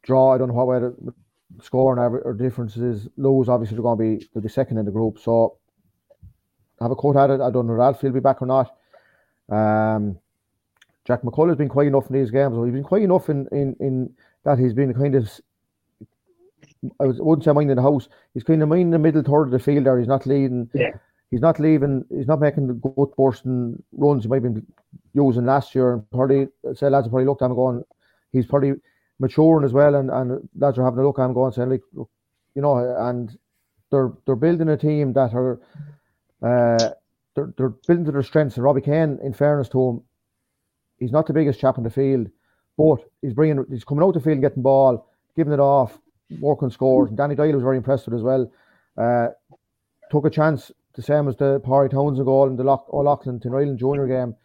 draw. 0.04 0.34
I 0.34 0.38
don't 0.38 0.48
know 0.48 0.54
what 0.54 0.68
way 0.68 0.80
the 0.80 1.14
scoring 1.62 2.04
average 2.04 2.24
or 2.26 2.34
differences. 2.34 3.08
Lewes 3.18 3.50
obviously 3.50 3.76
they're 3.76 3.84
going 3.84 3.98
to 3.98 4.20
be 4.20 4.30
they'll 4.34 4.44
be 4.44 4.50
second 4.50 4.78
in 4.78 4.86
the 4.86 4.92
group. 4.92 5.20
So 5.20 5.58
have 6.80 6.92
a 6.92 6.96
quote 6.96 7.18
at 7.18 7.30
it. 7.30 7.42
I 7.42 7.52
don't 7.52 7.68
know 7.68 7.74
if 7.74 7.80
Ralph 7.80 8.04
will 8.04 8.12
be 8.12 8.20
back 8.20 8.42
or 8.42 8.48
not. 8.48 8.76
Um, 9.50 10.18
Jack 11.06 11.22
McCull 11.24 11.50
has 11.50 11.58
been 11.58 11.70
quite 11.70 11.88
enough 11.88 12.10
in 12.10 12.14
these 12.16 12.32
games. 12.32 12.56
He's 12.64 12.74
been 12.74 12.84
quite 12.84 13.04
enough 13.04 13.30
in, 13.30 13.48
in, 13.52 13.76
in 13.80 14.14
that 14.44 14.60
he's 14.60 14.74
been 14.74 14.94
kind 14.94 15.16
of 15.16 15.30
I 17.00 17.06
wouldn't 17.06 17.44
say 17.44 17.52
minding 17.52 17.76
the 17.76 17.82
house. 17.82 18.10
He's 18.34 18.44
kind 18.44 18.62
of 18.64 18.70
minding 18.70 18.92
the 18.92 19.00
middle 19.00 19.22
third 19.22 19.46
of 19.46 19.52
the 19.52 19.60
field 19.60 19.86
there. 19.86 20.00
He's 20.00 20.08
not 20.08 20.26
leading. 20.26 20.70
Yeah. 20.74 20.92
He's 21.30 21.42
not 21.42 21.60
leaving. 21.60 22.04
He's 22.10 22.28
not 22.28 22.42
making 22.42 22.68
the 22.68 22.74
gut 22.74 23.16
bursting 23.16 23.82
runs 23.94 24.24
he 24.24 24.30
might 24.30 24.44
have 24.44 24.54
been 24.54 24.66
using 25.14 25.46
last 25.46 25.76
year. 25.76 25.94
And 25.94 26.12
probably 26.12 26.48
say 26.74 26.90
lads 26.90 27.06
have 27.06 27.12
probably 27.12 27.26
looked 27.26 27.42
at 27.42 27.46
him 27.46 27.56
going, 27.56 27.84
he's 28.32 28.46
probably 28.46 28.74
maturing 29.20 29.66
as 29.66 29.74
well. 29.74 29.96
And, 29.96 30.10
and 30.10 30.50
lads 30.58 30.78
are 30.78 30.84
having 30.84 31.00
a 31.00 31.04
look 31.06 31.20
at 31.20 31.26
him 31.26 31.34
going 31.34 31.52
saying 31.52 31.70
like, 31.70 31.84
look, 31.94 32.10
you 32.56 32.62
know, 32.62 32.78
and 32.78 33.38
they're 33.92 34.12
they're 34.26 34.36
building 34.36 34.70
a 34.70 34.78
team 34.78 35.14
that 35.14 35.34
are 35.34 35.60
uh, 36.42 36.90
they're, 37.36 37.54
they're 37.58 37.70
building 37.70 38.06
to 38.06 38.12
their 38.12 38.24
strengths. 38.24 38.56
And 38.56 38.64
Robbie 38.64 38.82
Kane, 38.82 39.20
in 39.24 39.34
fairness 39.34 39.70
to 39.70 39.90
him, 39.90 40.04
he's 41.00 41.12
not 41.12 41.28
the 41.28 41.34
biggest 41.34 41.60
chap 41.60 41.78
in 41.78 41.84
the 41.84 41.90
field, 41.90 42.30
but 42.78 42.98
he's 43.22 43.34
bringing 43.34 43.64
he's 43.70 43.84
coming 43.84 44.04
out 44.04 44.14
the 44.14 44.20
field, 44.20 44.42
getting 44.42 44.64
ball, 44.64 45.08
giving 45.36 45.54
it 45.54 45.60
off, 45.60 46.00
working 46.40 46.72
scores. 46.72 47.10
And 47.10 47.18
Danny 47.18 47.36
Doyle 47.36 47.54
was 47.54 47.64
very 47.64 47.78
impressed 47.78 48.08
with 48.08 48.16
as 48.16 48.24
well. 48.24 48.52
Uh, 48.98 49.28
took 50.10 50.26
a 50.26 50.30
chance, 50.30 50.72
the 50.94 51.02
same 51.02 51.28
as 51.28 51.36
the 51.38 51.62
Parry 51.62 51.90
Townsend 51.90 52.26
goal 52.26 52.48
in 52.48 52.58
the 52.58 52.64
Loch, 52.64 52.86
Old 52.90 53.06
Leighlin 53.06 53.40
Tinryland 53.40 53.78
junior 53.78 54.08
game. 54.08 54.36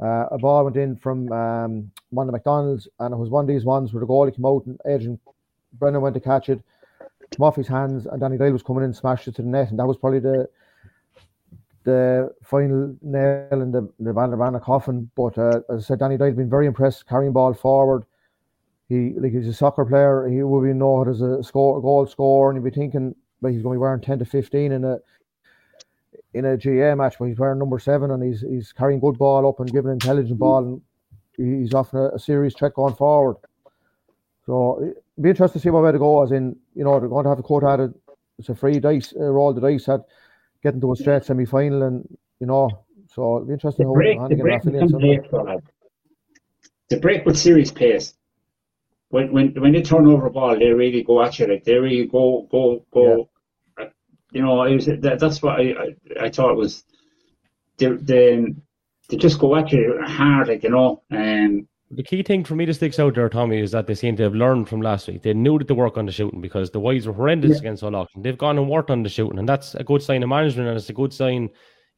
Uh, 0.00 0.26
a 0.30 0.38
ball 0.38 0.64
went 0.64 0.76
in 0.76 0.96
from 0.96 1.30
um, 1.32 1.90
one 2.10 2.26
of 2.26 2.32
the 2.32 2.36
McDonald's, 2.38 2.88
and 3.00 3.12
it 3.12 3.16
was 3.16 3.30
one 3.30 3.44
of 3.44 3.48
these 3.48 3.64
ones 3.64 3.92
where 3.92 4.00
the 4.00 4.06
goalie 4.06 4.34
came 4.34 4.46
out 4.46 4.64
and 4.66 4.78
Adrian 4.86 5.18
Brennan 5.74 6.00
went 6.00 6.14
to 6.14 6.20
catch 6.20 6.48
it, 6.48 6.62
came 7.30 7.44
off 7.44 7.56
his 7.56 7.68
hands, 7.68 8.06
and 8.06 8.20
Danny 8.20 8.38
Doyle 8.38 8.52
was 8.52 8.62
coming 8.62 8.84
in, 8.84 8.94
smashed 8.94 9.26
it 9.28 9.34
to 9.36 9.42
the 9.42 9.48
net, 9.48 9.70
and 9.70 9.78
that 9.78 9.86
was 9.86 9.96
probably 9.96 10.20
the 10.20 10.48
the 11.84 12.34
final 12.44 12.94
nail 13.02 13.48
in 13.62 13.72
the 13.72 13.88
the 13.98 14.12
Van 14.12 14.60
coffin. 14.60 15.10
But 15.16 15.36
uh, 15.38 15.60
as 15.70 15.84
I 15.84 15.86
said, 15.86 15.98
Danny 15.98 16.16
Doyle's 16.16 16.36
been 16.36 16.50
very 16.50 16.66
impressed 16.66 17.08
carrying 17.08 17.32
ball 17.32 17.54
forward. 17.54 18.04
He 18.88 19.14
like 19.16 19.32
he's 19.32 19.48
a 19.48 19.52
soccer 19.52 19.84
player. 19.84 20.28
He 20.28 20.42
will 20.42 20.62
be 20.62 20.72
known 20.72 21.08
as 21.08 21.20
a 21.20 21.42
score 21.42 21.80
goal 21.80 22.06
scorer, 22.06 22.50
and 22.50 22.56
you'll 22.56 22.70
be 22.70 22.74
thinking 22.74 23.14
like 23.40 23.52
he's 23.52 23.62
going 23.62 23.74
to 23.74 23.78
be 23.78 23.80
wearing 23.80 24.00
ten 24.00 24.18
to 24.18 24.24
fifteen 24.24 24.72
in 24.72 24.84
a 24.84 24.98
in 26.34 26.44
a 26.44 26.56
GAA 26.56 26.94
match, 26.94 27.16
but 27.18 27.26
he's 27.26 27.38
wearing 27.38 27.58
number 27.58 27.78
seven 27.78 28.10
and 28.10 28.22
he's 28.22 28.42
he's 28.42 28.72
carrying 28.72 29.00
good 29.00 29.18
ball 29.18 29.48
up 29.48 29.60
and 29.60 29.72
giving 29.72 29.90
intelligent 29.90 30.38
ball, 30.38 30.64
and 30.64 30.80
he's 31.36 31.74
often 31.74 32.00
a, 32.00 32.08
a 32.14 32.18
serious 32.18 32.54
threat 32.54 32.74
going 32.74 32.94
forward. 32.94 33.36
So 34.46 34.78
it'd 34.82 34.96
be 35.20 35.30
interesting 35.30 35.60
to 35.60 35.62
see 35.62 35.70
what 35.70 35.84
way 35.84 35.92
to 35.92 35.98
go. 35.98 36.22
As 36.22 36.32
in, 36.32 36.56
you 36.74 36.84
know, 36.84 36.98
they're 36.98 37.08
going 37.08 37.24
to 37.24 37.30
have 37.30 37.38
a 37.38 37.42
quote 37.42 37.64
at 37.64 37.80
it. 37.80 37.90
It's 38.38 38.48
a 38.48 38.54
free 38.54 38.78
dice 38.78 39.12
uh, 39.18 39.24
roll 39.24 39.52
the 39.52 39.60
dice 39.60 39.88
at 39.88 40.00
getting 40.62 40.80
to 40.80 40.92
a 40.92 40.96
straight 40.96 41.24
semi 41.24 41.44
final, 41.44 41.82
and 41.82 42.18
you 42.40 42.46
know, 42.46 42.70
so 43.12 43.36
it'll 43.36 43.46
be 43.46 43.52
interesting. 43.54 43.86
The 43.86 43.92
break, 43.92 44.18
the 44.28 44.36
break, 44.36 44.64
late, 44.64 45.60
the 46.88 47.00
break 47.00 47.24
with 47.24 47.38
serious 47.38 47.72
pace. 47.72 48.14
When 49.10 49.32
when 49.32 49.54
when 49.60 49.72
they 49.72 49.82
turn 49.82 50.06
over 50.06 50.26
a 50.26 50.30
ball, 50.30 50.58
they 50.58 50.70
really 50.70 51.02
go 51.02 51.22
at 51.22 51.38
you. 51.38 51.46
Like 51.46 51.64
they 51.64 51.74
really 51.74 52.06
go 52.06 52.46
go 52.50 52.84
go. 52.92 53.16
Yeah. 53.16 53.24
You 54.32 54.42
know, 54.42 54.62
it 54.64 54.74
was, 54.74 54.86
that, 54.86 55.18
that's 55.18 55.42
what 55.42 55.60
I, 55.60 55.74
I, 56.20 56.24
I 56.24 56.30
thought 56.30 56.56
was. 56.56 56.84
They, 57.78 57.86
they 57.92 58.54
they 59.08 59.16
just 59.16 59.38
go 59.38 59.56
at 59.56 59.72
you 59.72 59.98
hard, 60.04 60.48
like 60.48 60.62
you 60.62 60.70
know. 60.70 61.02
Um, 61.10 61.66
the 61.90 62.02
key 62.02 62.22
thing 62.22 62.44
for 62.44 62.54
me 62.54 62.66
that 62.66 62.74
sticks 62.74 62.98
out 62.98 63.14
there, 63.14 63.28
Tommy, 63.30 63.60
is 63.60 63.70
that 63.70 63.86
they 63.86 63.94
seem 63.94 64.16
to 64.16 64.22
have 64.24 64.34
learned 64.34 64.68
from 64.68 64.82
last 64.82 65.08
week. 65.08 65.22
They 65.22 65.32
knew 65.32 65.58
that 65.58 65.68
they 65.68 65.74
work 65.74 65.96
on 65.96 66.04
the 66.04 66.12
shooting 66.12 66.42
because 66.42 66.70
the 66.70 66.80
Wives 66.80 67.06
were 67.06 67.14
horrendous 67.14 67.52
yeah. 67.52 67.58
against 67.58 67.82
Old 67.82 67.94
Leighlin. 67.94 68.22
They've 68.22 68.36
gone 68.36 68.58
and 68.58 68.68
worked 68.68 68.90
on 68.90 69.02
the 69.02 69.08
shooting, 69.08 69.38
and 69.38 69.48
that's 69.48 69.74
a 69.74 69.84
good 69.84 70.02
sign 70.02 70.22
of 70.22 70.28
management, 70.28 70.68
and 70.68 70.76
it's 70.76 70.90
a 70.90 70.94
good 70.94 71.14
sign, 71.14 71.48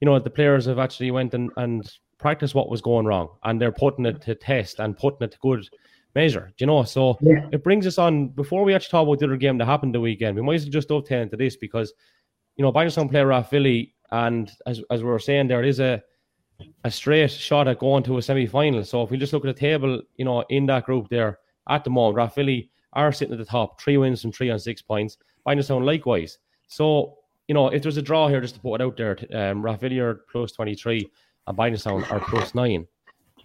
you 0.01 0.07
know, 0.07 0.15
that 0.15 0.25
the 0.25 0.31
players 0.31 0.67
have 0.67 0.79
actually 0.79 1.11
went 1.11 1.35
and, 1.35 1.51
and 1.57 1.91
practiced 2.19 2.55
what 2.55 2.71
was 2.71 2.81
going 2.81 3.07
wrong, 3.07 3.31
and 3.43 3.61
they're 3.61 3.73
putting 3.73 4.07
it 4.07 4.21
to 4.23 4.35
test 4.37 4.79
and 4.79 4.97
putting 4.97 5.23
it 5.23 5.33
to 5.33 5.39
good 5.43 5.67
measure. 6.15 6.53
Do 6.57 6.63
you 6.63 6.67
know? 6.67 6.83
So 6.85 7.19
yeah. 7.21 7.47
it 7.53 7.63
brings 7.63 7.87
us 7.87 7.99
on 7.99 8.29
before 8.29 8.65
we 8.65 8.75
actually 8.75 8.91
talk 8.91 9.07
about 9.07 9.19
the 9.19 9.27
other 9.27 9.37
game 9.37 9.59
that 9.59 9.67
happened 9.67 9.95
the 9.95 10.01
weekend. 10.01 10.37
We 10.37 10.43
might 10.43 10.55
as 10.55 10.65
well 10.65 10.73
just 10.73 10.89
dovetail 10.89 11.23
into 11.23 11.37
this 11.37 11.57
because, 11.57 11.93
you 12.57 12.65
know, 12.65 12.73
Bangladesh 12.73 13.11
player 13.11 13.27
Rathvilly, 13.27 13.93
and 14.11 14.51
as 14.67 14.83
as 14.91 15.03
we 15.03 15.09
were 15.09 15.19
saying, 15.19 15.49
there 15.49 15.63
is 15.63 15.81
a 15.81 16.03
a 16.85 16.91
straight 16.91 17.31
shot 17.31 17.69
at 17.69 17.79
going 17.79 18.03
to 18.05 18.19
a 18.19 18.23
semi 18.23 18.47
final. 18.47 18.85
So 18.85 19.03
if 19.03 19.11
we 19.11 19.17
just 19.17 19.33
look 19.33 19.45
at 19.45 19.55
the 19.55 19.61
table, 19.61 20.03
you 20.17 20.25
know, 20.25 20.43
in 20.51 20.67
that 20.67 20.85
group 20.85 21.09
there 21.09 21.39
at 21.69 21.85
the 21.85 21.91
moment, 21.91 22.17
Rathvilly 22.17 22.69
are 22.93 23.13
sitting 23.13 23.33
at 23.33 23.39
the 23.39 23.45
top, 23.45 23.81
three 23.81 23.97
wins 23.97 24.25
and 24.25 24.35
three 24.35 24.51
on 24.51 24.59
six 24.59 24.83
points. 24.83 25.17
Bindstown 25.47 25.85
likewise. 25.85 26.39
So, 26.69 27.17
you 27.49 27.55
know, 27.55 27.69
if 27.69 27.83
there's 27.83 27.97
a 27.97 28.03
draw 28.03 28.29
here, 28.29 28.41
just 28.41 28.55
to 28.57 28.61
put 28.61 28.81
it 28.81 28.85
out 28.85 28.97
there, 28.97 29.19
um, 29.33 29.65
are 29.65 30.15
plus 30.31 30.53
23 30.53 31.11
and 31.47 31.59
Bindstown 31.59 32.11
are 32.11 32.21
plus 32.21 32.55
nine. 32.55 32.87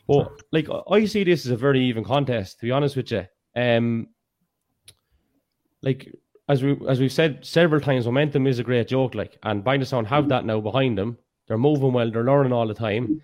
But, 0.08 0.32
like, 0.51 0.68
I 0.89 1.06
see 1.06 1.24
this 1.24 1.45
as 1.45 1.51
a 1.51 1.58
very 1.58 1.84
even 1.86 2.03
contest, 2.03 2.60
to 2.60 2.66
be 2.66 2.72
honest 2.72 2.95
with 2.95 3.12
you. 3.12 3.26
Um, 3.56 4.08
like, 5.82 6.12
as 6.47 6.62
we 6.64 6.78
as 6.88 6.99
we've 6.99 7.12
said 7.12 7.45
several 7.45 7.82
times, 7.82 8.06
momentum 8.06 8.47
is 8.47 8.60
a 8.60 8.64
great 8.64 8.88
joke. 8.88 9.16
Like, 9.16 9.38
and 9.43 9.64
Bindstown 9.64 10.06
have 10.06 10.30
that 10.30 10.45
now 10.45 10.62
behind 10.62 10.97
them. 10.97 11.18
They're 11.47 11.58
moving 11.58 11.93
well. 11.93 12.12
They're 12.12 12.24
learning 12.24 12.53
all 12.53 12.68
the 12.68 12.74
time. 12.74 13.22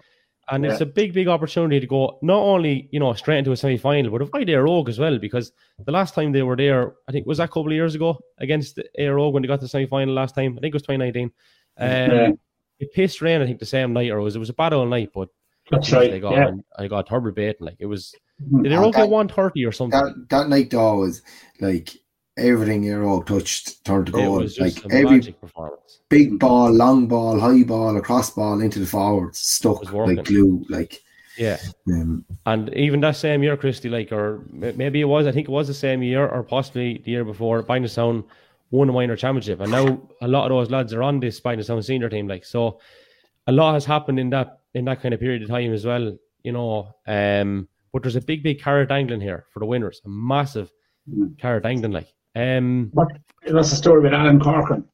And 0.50 0.66
yeah. 0.66 0.72
it's 0.72 0.82
a 0.82 0.86
big, 0.86 1.14
big 1.14 1.28
opportunity 1.28 1.80
to 1.80 1.88
go 1.88 2.20
not 2.22 2.40
only, 2.40 2.90
you 2.92 3.00
know, 3.00 3.14
straight 3.14 3.38
into 3.38 3.52
a 3.52 3.58
semi 3.58 3.78
final, 3.78 4.12
but 4.12 4.22
avoid 4.22 4.48
Éire 4.48 4.68
Óg 4.68 4.90
as 4.90 5.00
well, 5.00 5.18
because 5.18 5.52
the 5.86 5.92
last 5.92 6.14
time 6.14 6.32
they 6.32 6.42
were 6.42 6.58
there, 6.58 6.96
I 7.08 7.12
think 7.12 7.26
was 7.26 7.38
that 7.38 7.46
a 7.46 7.48
couple 7.48 7.68
of 7.68 7.74
years 7.74 7.96
ago 7.96 8.20
against 8.40 8.78
Éire 9.00 9.16
Óg 9.16 9.34
when 9.34 9.44
they 9.44 9.48
got 9.48 9.58
to 9.58 9.66
the 9.66 9.70
semi 9.70 9.86
final 9.86 10.14
last 10.14 10.36
time. 10.36 10.58
I 10.58 10.62
think 10.62 10.74
it 10.74 10.76
was 10.76 10.82
2019. 10.84 11.26
Um, 11.26 11.32
yeah. 11.88 12.32
It 12.80 12.92
pissed 12.92 13.22
rain, 13.22 13.42
I 13.42 13.46
think, 13.46 13.60
the 13.60 13.66
same 13.66 13.94
night, 13.94 14.10
or 14.12 14.18
it 14.18 14.24
was, 14.24 14.36
it 14.36 14.40
was 14.40 14.50
a 14.50 14.54
bad 14.54 14.74
all 14.74 14.88
night, 14.88 15.12
but 15.14 15.30
that's 15.70 15.92
right. 15.92 16.14
I 16.14 16.20
got, 16.20 16.34
yeah. 16.34 16.52
I 16.78 16.88
got 16.88 17.08
turbo 17.08 17.32
baiting. 17.32 17.66
Like 17.66 17.78
it 17.80 17.86
was, 17.86 18.14
mm-hmm. 18.42 18.64
did 18.64 18.72
they 18.72 18.76
all 18.76 18.92
get 18.92 19.10
130 19.10 19.66
or 19.66 19.72
something? 19.72 20.00
That, 20.00 20.30
that 20.30 20.50
night, 20.50 20.72
though, 20.72 20.98
was 20.98 21.22
like 21.60 21.92
everything 22.38 22.84
Éire 22.84 23.04
Óg 23.04 23.26
touched 23.26 23.84
turned 23.86 24.08
to 24.08 24.12
goal. 24.12 24.46
like 24.60 24.78
every 24.92 25.36
big 26.10 26.40
ball, 26.40 26.72
long 26.72 27.08
ball, 27.08 27.40
high 27.40 27.64
ball, 27.64 27.98
across 27.98 28.32
ball 28.32 28.62
into 28.62 28.80
the 28.80 28.86
forwards, 28.86 29.40
stuck 29.40 29.92
like 29.94 30.26
glue. 30.26 30.66
Like 30.70 31.02
yeah, 31.38 31.58
um, 31.88 32.26
and 32.46 32.74
even 32.76 33.00
that 33.02 33.16
same 33.16 33.44
year, 33.44 33.58
Christy, 33.58 33.90
like 33.90 34.12
or 34.12 34.44
maybe 34.52 35.02
it 35.02 35.06
was, 35.06 35.28
I 35.28 35.32
think 35.32 35.48
it 35.48 35.52
was 35.52 35.68
the 35.68 35.74
same 35.74 36.04
year, 36.04 36.28
or 36.28 36.44
possibly 36.44 37.02
the 37.04 37.12
year 37.12 37.24
before. 37.24 37.64
Bindstown 37.64 38.24
won 38.70 38.90
a 38.90 38.92
minor 38.92 39.16
championship, 39.16 39.60
and 39.60 39.72
now 39.72 40.02
a 40.22 40.28
lot 40.28 40.46
of 40.46 40.50
those 40.50 40.70
lads 40.70 40.94
are 40.94 41.04
on 41.04 41.20
this 41.20 41.40
Bindstown 41.40 41.84
senior 41.84 42.10
team. 42.10 42.28
Like 42.28 42.46
so, 42.46 42.80
a 43.48 43.52
lot 43.52 43.74
has 43.74 43.86
happened 43.86 44.20
in 44.20 44.30
that 44.32 44.60
in 44.74 44.86
that 44.86 45.02
kind 45.02 45.14
of 45.14 45.20
period 45.20 45.44
of 45.44 45.50
time 45.50 45.74
as 45.74 45.86
well. 45.86 46.18
You 46.44 46.52
know, 46.52 46.96
um, 47.08 47.68
but 47.94 48.02
there's 48.02 48.16
a 48.16 48.22
big, 48.22 48.44
big 48.44 48.62
carrot 48.62 48.90
dangling 48.90 49.22
here 49.22 49.46
for 49.52 49.60
the 49.60 49.66
winners, 49.66 50.02
a 50.06 50.10
massive 50.10 50.72
mm. 51.10 51.38
carrot 51.38 51.64
dangling. 51.64 51.92
Like 51.92 52.14
um, 52.36 52.90
what, 52.94 53.10
what's 53.50 53.70
the 53.70 53.76
story 53.76 54.02
with 54.02 54.14
Alan 54.14 54.40
Corcoran? 54.40 54.86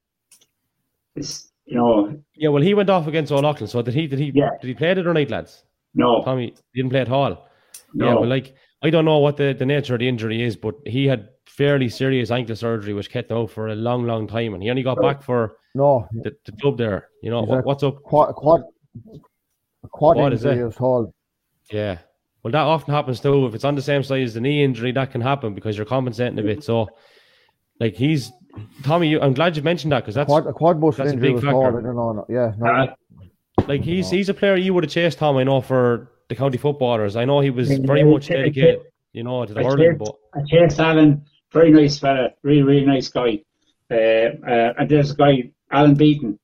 It's, 1.15 1.51
you 1.65 1.75
know. 1.75 2.21
Yeah, 2.35 2.49
well, 2.49 2.61
he 2.61 2.73
went 2.73 2.89
off 2.89 3.07
against 3.07 3.31
All 3.31 3.39
O'Loughlin. 3.39 3.67
So 3.67 3.81
did 3.81 3.93
he? 3.93 4.07
Did 4.07 4.19
he? 4.19 4.31
Yeah. 4.33 4.49
Did 4.61 4.67
he 4.67 4.73
play 4.73 4.91
it 4.91 5.05
or 5.05 5.13
night, 5.13 5.29
lads? 5.29 5.63
No. 5.93 6.21
Tommy 6.23 6.53
didn't 6.73 6.91
play 6.91 7.01
at 7.01 7.09
all. 7.09 7.47
No. 7.93 8.05
Yeah, 8.05 8.13
well, 8.15 8.29
like 8.29 8.55
I 8.83 8.89
don't 8.89 9.05
know 9.05 9.19
what 9.19 9.37
the, 9.37 9.53
the 9.57 9.65
nature 9.65 9.95
of 9.95 9.99
the 9.99 10.07
injury 10.07 10.43
is, 10.43 10.55
but 10.55 10.75
he 10.85 11.07
had 11.07 11.29
fairly 11.45 11.89
serious 11.89 12.29
ankle 12.29 12.55
surgery, 12.55 12.93
which 12.93 13.09
kept 13.09 13.31
him 13.31 13.37
out 13.37 13.49
for 13.49 13.69
a 13.69 13.75
long, 13.75 14.05
long 14.05 14.27
time, 14.27 14.53
and 14.53 14.61
he 14.61 14.69
only 14.69 14.83
got 14.83 15.01
back 15.01 15.23
for 15.23 15.57
no 15.77 16.07
the, 16.11 16.35
the 16.45 16.51
club 16.53 16.77
there. 16.77 17.09
You 17.21 17.29
know 17.29 17.43
what, 17.43 17.65
what's 17.65 17.83
up? 17.83 18.01
Quad, 18.03 18.35
quad, 18.35 18.63
quad 19.83 20.17
what 20.17 20.33
injury 20.33 20.59
is, 20.59 20.75
is 20.75 20.79
Yeah. 21.71 21.99
Well, 22.43 22.51
that 22.51 22.61
often 22.61 22.93
happens 22.93 23.19
too. 23.19 23.45
If 23.47 23.55
it's 23.55 23.65
on 23.65 23.75
the 23.75 23.81
same 23.81 24.03
side 24.03 24.23
as 24.23 24.33
the 24.33 24.41
knee 24.41 24.63
injury, 24.63 24.91
that 24.93 25.11
can 25.11 25.21
happen 25.21 25.53
because 25.53 25.75
you're 25.75 25.85
compensating 25.85 26.39
a 26.39 26.43
bit. 26.43 26.63
So 26.63 26.87
like 27.79 27.95
he's 27.95 28.31
Tommy. 28.83 29.09
You, 29.09 29.21
I'm 29.21 29.33
glad 29.33 29.57
you 29.57 29.63
mentioned 29.63 29.91
that 29.91 30.01
because 30.01 30.15
that's 30.15 30.27
quad, 30.27 30.47
a 30.47 30.53
quad 30.53 30.79
muscle 30.79 31.03
that's 31.03 31.13
injury 31.13 31.31
a 31.31 31.33
big 31.33 31.43
factor. 31.43 31.71
Hard, 31.71 31.83
no, 31.83 31.91
no, 31.91 32.25
yeah, 32.29 32.53
no. 32.57 32.67
Uh, 32.67 32.95
like 33.67 33.81
he's 33.81 34.09
he's 34.09 34.29
a 34.29 34.33
player 34.33 34.55
you 34.55 34.73
would 34.73 34.83
have 34.83 34.91
chased 34.91 35.17
Tom. 35.17 35.37
I 35.37 35.43
know 35.43 35.61
for 35.61 36.11
the 36.29 36.35
county 36.35 36.57
footballers. 36.57 37.15
I 37.15 37.25
know 37.25 37.39
he 37.39 37.49
was 37.49 37.69
very 37.79 38.03
much 38.03 38.27
dedicated, 38.27 38.81
you 39.13 39.23
know, 39.23 39.45
to 39.45 39.53
the 39.53 39.63
hurling. 39.63 39.97
But 39.97 40.15
I 40.33 40.39
chased 40.47 40.79
Alan, 40.79 41.25
very 41.51 41.71
nice 41.71 41.99
fella, 41.99 42.29
really 42.43 42.63
really 42.63 42.85
nice 42.85 43.09
guy. 43.09 43.41
Uh, 43.89 43.95
uh, 43.95 44.73
and 44.77 44.89
there's 44.89 45.11
a 45.11 45.15
guy 45.15 45.51
Alan 45.71 45.95
Beaton. 45.95 46.39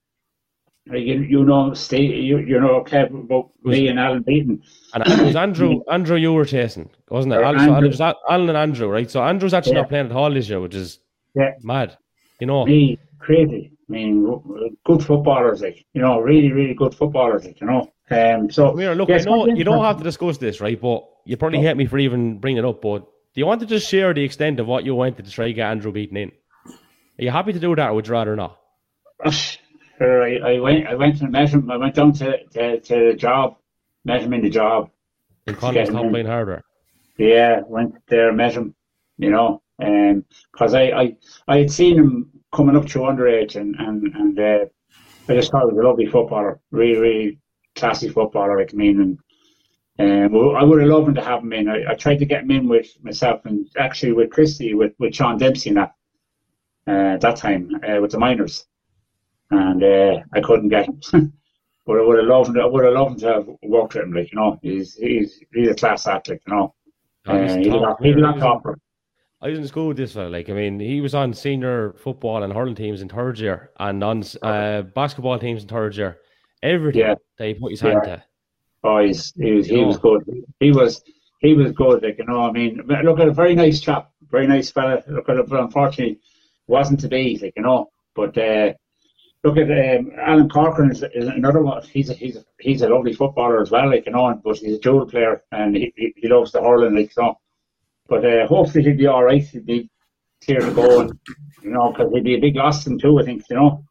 You, 0.85 1.21
you 1.21 1.45
know, 1.45 1.73
stay, 1.73 2.01
you, 2.01 2.39
you 2.39 2.59
know, 2.59 2.75
okay, 2.81 3.03
about 3.03 3.51
me 3.63 3.87
and 3.87 3.97
Alan 3.97 4.21
Beaton. 4.21 4.61
And 4.93 5.03
it 5.07 5.25
was 5.25 5.35
Andrew, 5.35 5.81
Andrew, 5.89 6.17
you 6.17 6.33
were 6.33 6.43
chasing, 6.43 6.89
wasn't 7.09 7.35
it? 7.35 7.41
Andrew, 7.41 7.65
so 7.65 7.77
it 7.77 7.87
was 7.87 8.01
Alan 8.01 8.49
and 8.49 8.57
Andrew, 8.57 8.89
right? 8.89 9.09
So 9.09 9.23
Andrew's 9.23 9.53
actually 9.53 9.75
yeah. 9.75 9.81
not 9.81 9.89
playing 9.89 10.07
at 10.07 10.11
all 10.11 10.33
this 10.33 10.49
year, 10.49 10.59
which 10.59 10.75
is 10.75 10.99
yeah. 11.35 11.51
Mad. 11.61 11.97
You 12.41 12.47
know. 12.47 12.65
Me, 12.65 12.99
crazy. 13.19 13.71
I 13.89 13.91
mean, 13.91 14.77
good 14.85 15.05
footballers, 15.05 15.61
like, 15.61 15.85
you 15.93 16.01
know, 16.01 16.19
really, 16.19 16.51
really 16.51 16.73
good 16.73 16.93
footballers, 16.93 17.45
like, 17.45 17.61
you 17.61 17.67
know. 17.67 17.89
Um, 18.11 18.51
so, 18.51 18.75
Here, 18.75 18.93
look, 18.93 19.07
yes, 19.07 19.25
I 19.25 19.29
know 19.29 19.47
you 19.47 19.63
don't 19.63 19.83
have 19.83 19.97
to 19.99 20.03
discuss 20.03 20.37
this, 20.37 20.59
right? 20.59 20.79
But 20.79 21.05
you 21.25 21.37
probably 21.37 21.61
hate 21.61 21.77
me 21.77 21.85
for 21.85 21.97
even 21.97 22.39
bringing 22.39 22.59
it 22.59 22.65
up. 22.65 22.81
But 22.81 22.99
do 22.99 23.39
you 23.39 23.45
want 23.45 23.61
to 23.61 23.67
just 23.67 23.89
share 23.89 24.13
the 24.13 24.23
extent 24.23 24.59
of 24.59 24.67
what 24.67 24.83
you 24.83 24.95
went 24.95 25.17
to 25.17 25.23
try 25.31 25.47
to 25.47 25.53
get 25.53 25.69
Andrew 25.69 25.93
beaten 25.93 26.17
in? 26.17 26.31
Are 27.19 27.23
you 27.23 27.31
happy 27.31 27.53
to 27.53 27.59
do 27.59 27.73
that, 27.75 27.89
or 27.89 27.93
would 27.93 28.07
you 28.07 28.13
rather 28.13 28.35
not? 28.35 28.59
Sure, 29.31 30.23
I, 30.23 30.55
I 30.55 30.59
went. 30.59 30.87
I 30.87 30.95
went 30.95 31.21
and 31.21 31.31
met 31.31 31.49
him. 31.49 31.69
I 31.69 31.77
went 31.77 31.95
down 31.95 32.13
to 32.13 32.43
to, 32.45 32.79
to 32.79 33.11
the 33.11 33.13
job, 33.15 33.57
met 34.05 34.21
him 34.21 34.33
in 34.33 34.41
the 34.41 34.49
job. 34.49 34.89
Connacht's 35.47 35.91
Yeah, 35.91 36.01
top 36.01 36.11
line 36.11 36.25
hardware. 36.25 36.63
Yeah, 37.17 37.61
went 37.67 37.95
there, 38.07 38.33
met 38.33 38.53
him. 38.53 38.75
You 39.17 39.29
know, 39.29 39.61
because 39.77 40.73
I, 40.73 40.83
I 40.89 41.15
I 41.47 41.57
had 41.59 41.71
seen 41.71 41.97
him 41.97 42.31
coming 42.53 42.75
up 42.75 42.87
to 42.87 42.99
underage, 42.99 43.55
and 43.55 43.75
and 43.77 44.13
and 44.15 44.39
uh, 44.39 44.65
I 45.29 45.35
just 45.35 45.51
thought 45.51 45.69
he 45.69 45.75
was 45.75 45.83
a 45.83 45.87
lovely 45.87 46.07
footballer, 46.07 46.59
really 46.71 46.99
really 46.99 47.39
classy 47.75 48.09
footballer. 48.09 48.57
Like 48.57 48.73
I 48.73 48.77
mean, 48.77 48.99
and 48.99 49.19
um, 50.35 50.55
I 50.55 50.63
would 50.63 50.81
have 50.81 50.89
loved 50.89 51.09
him 51.09 51.15
to 51.15 51.23
have 51.23 51.43
him 51.43 51.53
in. 51.53 51.69
I, 51.69 51.91
I 51.91 51.93
tried 51.93 52.19
to 52.19 52.25
get 52.25 52.43
him 52.43 52.51
in 52.51 52.67
with 52.67 52.87
myself 53.03 53.45
and 53.45 53.67
actually 53.77 54.13
with 54.13 54.31
Christy, 54.31 54.73
with 54.73 54.93
with 54.97 55.13
Sean 55.13 55.37
Dempsey, 55.37 55.69
and 55.69 55.77
that 55.77 55.93
uh, 56.87 57.17
that 57.17 57.35
time 57.35 57.69
uh, 57.87 58.01
with 58.01 58.11
the 58.11 58.19
minors, 58.19 58.65
and 59.57 59.83
uh, 59.83 60.19
I 60.33 60.41
couldn't 60.41 60.69
get 60.69 60.85
him. 60.87 60.99
but 61.85 61.97
I 61.97 62.01
would 62.01 62.17
have 62.19 62.27
loved. 62.27 62.57
I 62.57 62.65
would 62.65 62.85
have 62.85 62.93
loved 62.93 63.11
him 63.13 63.19
to 63.19 63.33
have 63.33 63.47
worked 63.63 63.93
with 63.95 64.03
him. 64.03 64.13
Like 64.13 64.31
you 64.31 64.37
know, 64.39 64.59
he's 64.61 64.95
he's 64.95 65.39
he's 65.53 65.69
a 65.69 65.75
class 65.75 66.07
athlete. 66.07 66.41
You 66.47 66.53
know, 66.55 66.75
Oh, 67.27 67.41
he's 67.41 67.51
uh, 67.53 67.57
he's, 67.57 67.67
top 67.67 67.97
he's 68.01 68.13
player. 68.15 68.15
a 68.15 68.17
He 68.17 68.21
was 68.21 68.33
in- 68.35 68.39
topper. 68.41 68.79
I 69.41 69.49
was 69.49 69.59
in 69.59 69.67
school 69.67 69.89
with 69.89 69.97
this 69.97 70.13
fella. 70.13 70.29
Like, 70.29 70.49
I 70.49 70.53
mean, 70.53 70.79
he 70.79 71.01
was 71.01 71.13
on 71.13 71.33
senior 71.33 71.95
football 71.99 72.43
and 72.43 72.53
hurling 72.53 72.75
teams 72.75 73.01
in 73.01 73.09
third 73.09 73.37
year, 73.39 73.71
and 73.77 74.01
on 74.01 74.23
uh, 74.41 74.83
basketball 74.83 75.37
teams 75.37 75.63
in 75.63 75.67
third 75.67 75.97
year. 75.97 76.19
Everything 76.61 77.01
Yeah. 77.01 77.15
that 77.37 77.47
he 77.47 77.53
put 77.55 77.71
his 77.71 77.81
hand 77.81 77.99
Yeah. 78.05 78.15
to. 78.17 78.23
Oh, 78.85 78.99
he's, 78.99 79.33
he 79.35 79.51
was 79.51 79.67
he 79.67 79.83
was 79.83 79.97
good. 79.97 80.23
He 80.61 80.71
was 80.71 81.03
he 81.39 81.53
was 81.55 81.73
good. 81.73 82.03
Like 82.03 82.17
you 82.19 82.25
know, 82.25 82.41
I 82.43 82.51
mean, 82.53 82.81
look 83.03 83.19
at 83.19 83.27
a 83.27 83.33
very 83.33 83.53
nice 83.53 83.81
chap, 83.81 84.11
very 84.31 84.47
nice 84.47 84.71
fella. 84.71 85.03
Look 85.09 85.27
at 85.27 85.35
it, 85.37 85.49
but 85.49 85.59
unfortunately, 85.59 86.19
wasn't 86.67 87.01
to 87.01 87.09
be. 87.09 87.37
Like 87.41 87.53
you 87.57 87.63
know, 87.63 87.89
but 88.15 88.37
uh, 88.37 88.71
look 89.43 89.57
at 89.57 89.69
um, 89.97 90.11
Alan 90.17 90.49
Corcoran 90.49 90.91
is, 90.91 91.03
is 91.13 91.27
another 91.27 91.61
one. 91.61 91.83
He's 91.83 92.09
a, 92.09 92.13
he's 92.13 92.37
a, 92.37 92.45
he's 92.59 92.81
a 92.81 92.89
lovely 92.89 93.13
footballer 93.13 93.61
as 93.61 93.71
well. 93.71 93.89
Like 93.89 94.05
you 94.05 94.11
know, 94.13 94.39
but 94.43 94.57
he's 94.57 94.75
a 94.75 94.79
dual 94.79 95.05
player 95.05 95.43
and 95.51 95.75
he, 95.75 95.93
he, 95.95 96.13
he 96.15 96.27
loves 96.27 96.51
the 96.51 96.61
hurling. 96.61 96.95
Like 96.95 97.11
so, 97.11 97.35
but 98.07 98.25
uh, 98.25 98.47
hopefully 98.47 98.83
he'll 98.83 98.97
be 98.97 99.07
all 99.07 99.23
right. 99.23 99.43
He'll 99.43 99.63
be 99.63 99.89
clear 100.43 100.59
to 100.59 100.71
go, 100.71 101.01
and 101.01 101.19
you 101.61 101.71
know, 101.71 101.91
because 101.91 102.11
he'd 102.13 102.23
be 102.23 102.35
a 102.35 102.39
big 102.39 102.55
loss 102.55 102.83
to 102.83 102.91
him 102.91 102.99
too. 102.99 103.19
I 103.19 103.23
think 103.25 103.43
you 103.49 103.55
know. 103.55 103.83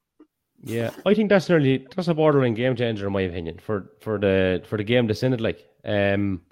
Yeah, 0.65 0.91
I 1.05 1.15
think 1.15 1.29
that's 1.29 1.49
nearly 1.49 1.87
that's 1.95 2.09
a 2.09 2.15
bordering 2.15 2.55
game 2.55 2.77
changer 2.77 3.07
in 3.09 3.13
my 3.13 3.23
opinion 3.23 3.59
for 3.59 3.91
for 4.01 4.19
the 4.19 4.63
for 4.69 4.77
the 4.79 4.85
game 4.85 5.07
that's 5.09 5.25
in 5.25 5.33
it. 5.33 5.41
Like, 5.41 5.59
um, 5.85 6.43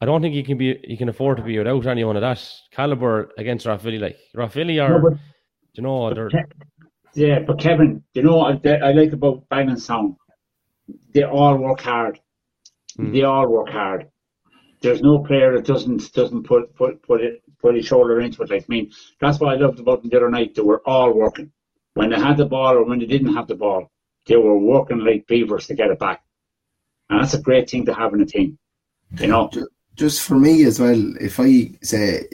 I 0.00 0.06
don't 0.06 0.22
think 0.22 0.34
you 0.34 0.42
can 0.42 0.56
be 0.56 0.80
you 0.84 0.96
can 0.96 1.10
afford 1.10 1.36
to 1.36 1.42
be 1.42 1.58
without 1.58 1.86
anyone 1.86 2.16
of 2.16 2.22
that 2.22 2.42
caliber 2.70 3.30
against 3.36 3.66
Rathvilly. 3.66 4.00
Like 4.00 4.16
Rathvilly 4.34 4.82
are, 4.82 4.98
No, 4.98 5.10
but- 5.10 5.18
you 5.74 5.82
know, 5.82 6.14
they're 6.14 6.30
Yeah, 7.14 7.40
but 7.40 7.60
Kevin, 7.60 8.02
you 8.14 8.22
know 8.22 8.36
what 8.36 8.66
I, 8.66 8.76
I 8.76 8.92
like 8.92 9.12
about 9.12 9.48
Bang 9.48 9.68
and 9.68 9.80
Sound? 9.80 10.16
They 11.12 11.22
all 11.22 11.56
work 11.56 11.80
hard. 11.80 12.20
Mm. 12.98 13.12
They 13.12 13.22
all 13.22 13.48
work 13.48 13.68
hard. 13.68 14.08
There's 14.82 15.00
no 15.00 15.20
player 15.20 15.54
that 15.54 15.64
doesn't 15.64 16.12
doesn't 16.12 16.42
put 16.42 16.74
put 16.74 17.02
put 17.02 17.22
it 17.22 17.42
put 17.60 17.74
his 17.74 17.86
shoulder 17.86 18.20
into 18.20 18.42
it. 18.42 18.50
Like 18.50 18.62
I 18.62 18.66
mean, 18.68 18.92
that's 19.20 19.40
what 19.40 19.54
I 19.54 19.56
loved 19.58 19.80
about 19.80 20.02
them 20.02 20.10
the 20.10 20.16
other 20.16 20.30
night. 20.30 20.54
They 20.54 20.62
were 20.62 20.82
all 20.86 21.12
working. 21.12 21.50
When 21.94 22.10
they 22.10 22.16
had 22.16 22.36
the 22.36 22.44
ball 22.44 22.74
or 22.74 22.84
when 22.84 22.98
they 22.98 23.06
didn't 23.06 23.34
have 23.34 23.46
the 23.46 23.54
ball, 23.54 23.90
they 24.26 24.36
were 24.36 24.58
working 24.58 24.98
like 24.98 25.26
beavers 25.26 25.68
to 25.68 25.74
get 25.74 25.90
it 25.90 25.98
back. 25.98 26.22
And 27.08 27.20
that's 27.20 27.34
a 27.34 27.40
great 27.40 27.70
thing 27.70 27.86
to 27.86 27.94
have 27.94 28.12
in 28.12 28.20
a 28.20 28.26
team. 28.26 28.58
You 29.18 29.28
know, 29.28 29.50
Just 29.94 30.22
for 30.22 30.34
me 30.34 30.64
as 30.64 30.80
well, 30.80 31.14
if 31.20 31.38
I 31.38 31.70
say 31.82 32.26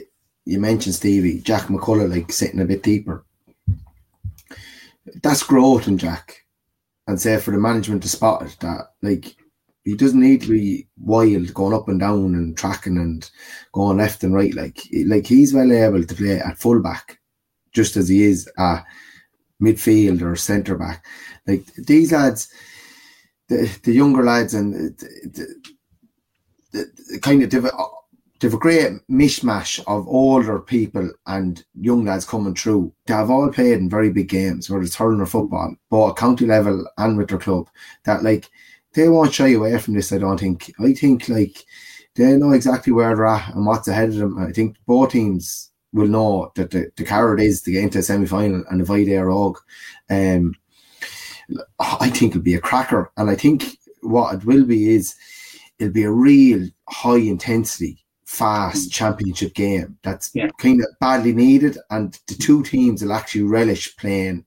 you 0.45 0.59
mentioned 0.59 0.95
Stevie, 0.95 1.39
Jack 1.41 1.67
McCullough, 1.67 2.09
like 2.09 2.31
sitting 2.31 2.59
a 2.59 2.65
bit 2.65 2.81
deeper, 2.81 3.23
that's 5.21 5.43
growth 5.43 5.87
in 5.87 5.97
Jack. 5.97 6.37
And 7.07 7.19
say 7.19 7.37
for 7.37 7.51
the 7.51 7.57
management 7.57 8.03
to 8.03 8.09
spot 8.09 8.43
it, 8.43 8.57
that 8.61 8.93
like 9.01 9.35
he 9.83 9.95
doesn't 9.95 10.19
need 10.19 10.41
to 10.43 10.49
be 10.49 10.87
wild 10.97 11.53
going 11.53 11.73
up 11.73 11.87
and 11.87 11.99
down 11.99 12.35
and 12.35 12.55
tracking 12.55 12.97
and 12.97 13.29
going 13.73 13.97
left 13.97 14.23
and 14.23 14.33
right. 14.33 14.53
Like 14.53 14.79
like 15.05 15.25
he's 15.25 15.53
well 15.53 15.71
able 15.71 16.03
to 16.03 16.15
play 16.15 16.39
at 16.39 16.59
fullback, 16.59 17.19
just 17.73 17.97
as 17.97 18.07
he 18.07 18.23
is 18.23 18.49
at 18.57 18.85
midfield 19.61 20.21
or 20.21 20.35
centre 20.35 20.77
back. 20.77 21.05
Like 21.47 21.65
these 21.75 22.11
lads, 22.11 22.49
the 23.49 23.69
the 23.83 23.93
younger 23.93 24.23
lads 24.23 24.53
and 24.53 24.95
the, 24.97 25.55
the, 26.71 26.91
the, 27.11 27.19
kind 27.19 27.43
of 27.43 27.49
they've 27.49 27.65
a, 28.41 28.45
they've 28.45 28.53
a 28.53 28.57
great 28.57 28.91
mishmash 29.09 29.79
of 29.87 30.07
older 30.07 30.59
people 30.59 31.09
and 31.27 31.63
young 31.79 32.05
lads 32.05 32.25
coming 32.25 32.55
through. 32.55 32.93
They 33.05 33.13
have 33.13 33.29
all 33.29 33.51
played 33.51 33.77
in 33.77 33.89
very 33.89 34.11
big 34.11 34.29
games, 34.29 34.69
whether 34.69 34.83
it's 34.83 34.95
hurling 34.95 35.21
or 35.21 35.25
football, 35.25 35.75
both 35.89 36.11
at 36.11 36.17
county 36.17 36.45
level 36.45 36.85
and 36.97 37.17
with 37.17 37.29
their 37.29 37.39
club. 37.39 37.69
That 38.05 38.23
like 38.23 38.49
they 38.93 39.07
won't 39.09 39.33
shy 39.33 39.53
away 39.53 39.77
from 39.77 39.93
this. 39.93 40.11
I 40.11 40.17
don't 40.17 40.39
think. 40.39 40.73
I 40.79 40.93
think 40.93 41.29
like 41.29 41.63
they 42.15 42.35
know 42.35 42.51
exactly 42.51 42.91
where 42.93 43.15
they're 43.15 43.25
at 43.25 43.55
and 43.55 43.65
what's 43.65 43.87
ahead 43.87 44.09
of 44.09 44.15
them. 44.15 44.37
I 44.37 44.51
think 44.51 44.77
both 44.85 45.11
teams 45.11 45.71
will 45.93 46.07
know 46.07 46.51
that 46.55 46.71
the, 46.71 46.91
the 46.95 47.03
carrot 47.03 47.41
is 47.41 47.61
to 47.61 47.71
get 47.71 47.83
into 47.83 47.99
a 47.99 48.03
semi 48.03 48.25
final 48.25 48.63
and 48.69 48.81
avoid 48.81 49.07
their 49.07 49.29
og. 49.29 49.57
Um, 50.09 50.55
I 51.79 52.09
think 52.09 52.31
it'll 52.31 52.41
be 52.41 52.55
a 52.55 52.61
cracker, 52.61 53.11
and 53.17 53.29
I 53.29 53.35
think 53.35 53.77
what 54.01 54.35
it 54.35 54.45
will 54.45 54.65
be 54.65 54.93
is 54.93 55.15
it'll 55.79 55.93
be 55.93 56.03
a 56.03 56.11
real 56.11 56.67
high 56.89 57.17
intensity, 57.17 58.05
fast 58.31 58.91
championship 58.91 59.53
game 59.53 59.97
that's 60.03 60.31
Yeah. 60.33 60.47
kind 60.57 60.79
of 60.79 60.87
badly 61.01 61.33
needed, 61.33 61.77
and 61.89 62.17
the 62.27 62.35
two 62.35 62.63
teams 62.63 63.03
will 63.03 63.11
actually 63.13 63.43
relish 63.43 63.95
playing 63.97 64.45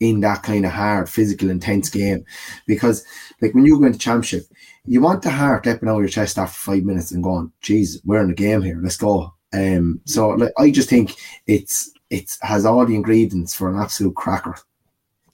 in 0.00 0.20
that 0.20 0.42
kind 0.42 0.66
of 0.66 0.72
hard, 0.72 1.08
physical, 1.08 1.48
intense 1.48 1.88
game. 1.88 2.24
Because, 2.66 3.04
like, 3.40 3.54
when 3.54 3.64
you 3.64 3.78
go 3.78 3.86
into 3.86 3.98
championship, 3.98 4.44
you 4.84 5.00
want 5.00 5.22
the 5.22 5.30
heart 5.30 5.64
leaping 5.64 5.88
out 5.88 5.96
of 5.96 6.00
your 6.00 6.08
chest 6.08 6.38
after 6.38 6.58
five 6.58 6.84
minutes 6.84 7.12
and 7.12 7.22
going, 7.22 7.52
"Geez, 7.62 8.00
we're 8.04 8.20
in 8.20 8.28
the 8.28 8.34
game 8.34 8.62
here. 8.62 8.78
Let's 8.82 8.96
go." 8.98 9.32
Um, 9.54 10.00
so, 10.04 10.30
like, 10.30 10.52
I 10.58 10.70
just 10.70 10.90
think 10.90 11.14
it's 11.46 11.90
it 12.10 12.36
has 12.42 12.66
all 12.66 12.84
the 12.84 12.94
ingredients 12.94 13.54
for 13.54 13.70
an 13.70 13.78
absolute 13.78 14.14
cracker. 14.14 14.56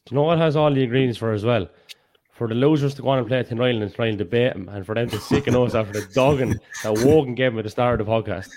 Do 0.05 0.15
you 0.15 0.17
know 0.17 0.23
what 0.23 0.39
has 0.39 0.55
all 0.55 0.73
the 0.73 0.85
ingredients 0.85 1.19
for 1.19 1.33
as 1.33 1.45
well? 1.45 1.69
For 2.39 2.47
the 2.49 2.55
losers 2.55 2.95
to 2.95 3.03
go 3.03 3.09
on 3.09 3.19
and 3.19 3.27
play 3.27 3.43
Tinryland 3.43 3.83
and 3.83 3.93
try 3.93 4.07
and 4.07 4.17
debate 4.17 4.53
them, 4.55 4.69
and 4.69 4.87
for 4.87 4.95
them 4.95 5.11
to 5.11 5.19
sicken 5.19 5.57
us 5.57 5.75
after 5.75 6.01
the 6.01 6.07
dogging 6.15 6.55
that 6.85 6.93
Wogan 7.05 7.35
gave 7.35 7.51
them 7.53 7.59
at 7.59 7.65
the 7.65 7.71
start 7.71 8.01
of 8.01 8.07
the 8.07 8.13
podcast. 8.13 8.49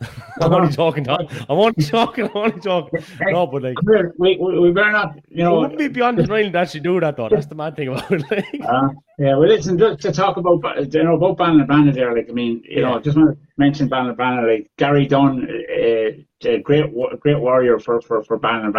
I'm 0.40 0.52
only 0.52 0.72
talking, 0.72 1.04
Tom. 1.04 1.26
I'm 1.48 1.58
only 1.58 1.82
talking, 1.84 2.24
I'm 2.26 2.36
only 2.36 2.60
talking. 2.60 3.00
No, 3.20 3.46
but 3.46 3.62
like, 3.62 3.76
we, 4.18 4.36
we, 4.38 4.58
we 4.60 4.70
better 4.72 4.92
not, 4.92 5.14
you 5.28 5.42
it 5.42 5.44
know, 5.44 5.58
wouldn't 5.60 5.78
be 5.78 5.88
beyond 5.88 6.18
the 6.18 6.22
Tinryland 6.22 6.52
to 6.52 6.58
actually 6.58 6.80
do 6.80 7.00
that, 7.00 7.16
though. 7.16 7.28
That's 7.30 7.46
the 7.46 7.54
mad 7.54 7.76
thing 7.76 7.88
about 7.88 8.10
it. 8.12 8.22
Like, 8.30 8.44
Uh, 8.66 8.88
yeah, 9.18 9.36
well, 9.36 9.48
listen, 9.48 9.78
just 9.78 10.00
to 10.02 10.12
talk 10.12 10.36
about, 10.38 10.62
you 10.92 11.02
know, 11.02 11.16
about 11.16 11.36
Bannon 11.38 11.92
there, 11.92 12.14
like, 12.14 12.28
I 12.30 12.32
mean, 12.32 12.62
you 12.68 12.82
know, 12.82 12.94
Yeah. 12.96 13.00
just 13.02 13.16
want 13.16 13.30
to 13.38 13.46
mention 13.58 13.88
Bannon 13.88 14.16
like, 14.46 14.70
Gary 14.78 15.06
Dunn, 15.06 15.46
uh, 15.48 16.48
a 16.48 16.58
great, 16.62 16.92
great 17.20 17.38
warrior 17.38 17.78
for, 17.78 18.00
for, 18.00 18.22
for 18.22 18.38
Bannon 18.38 18.72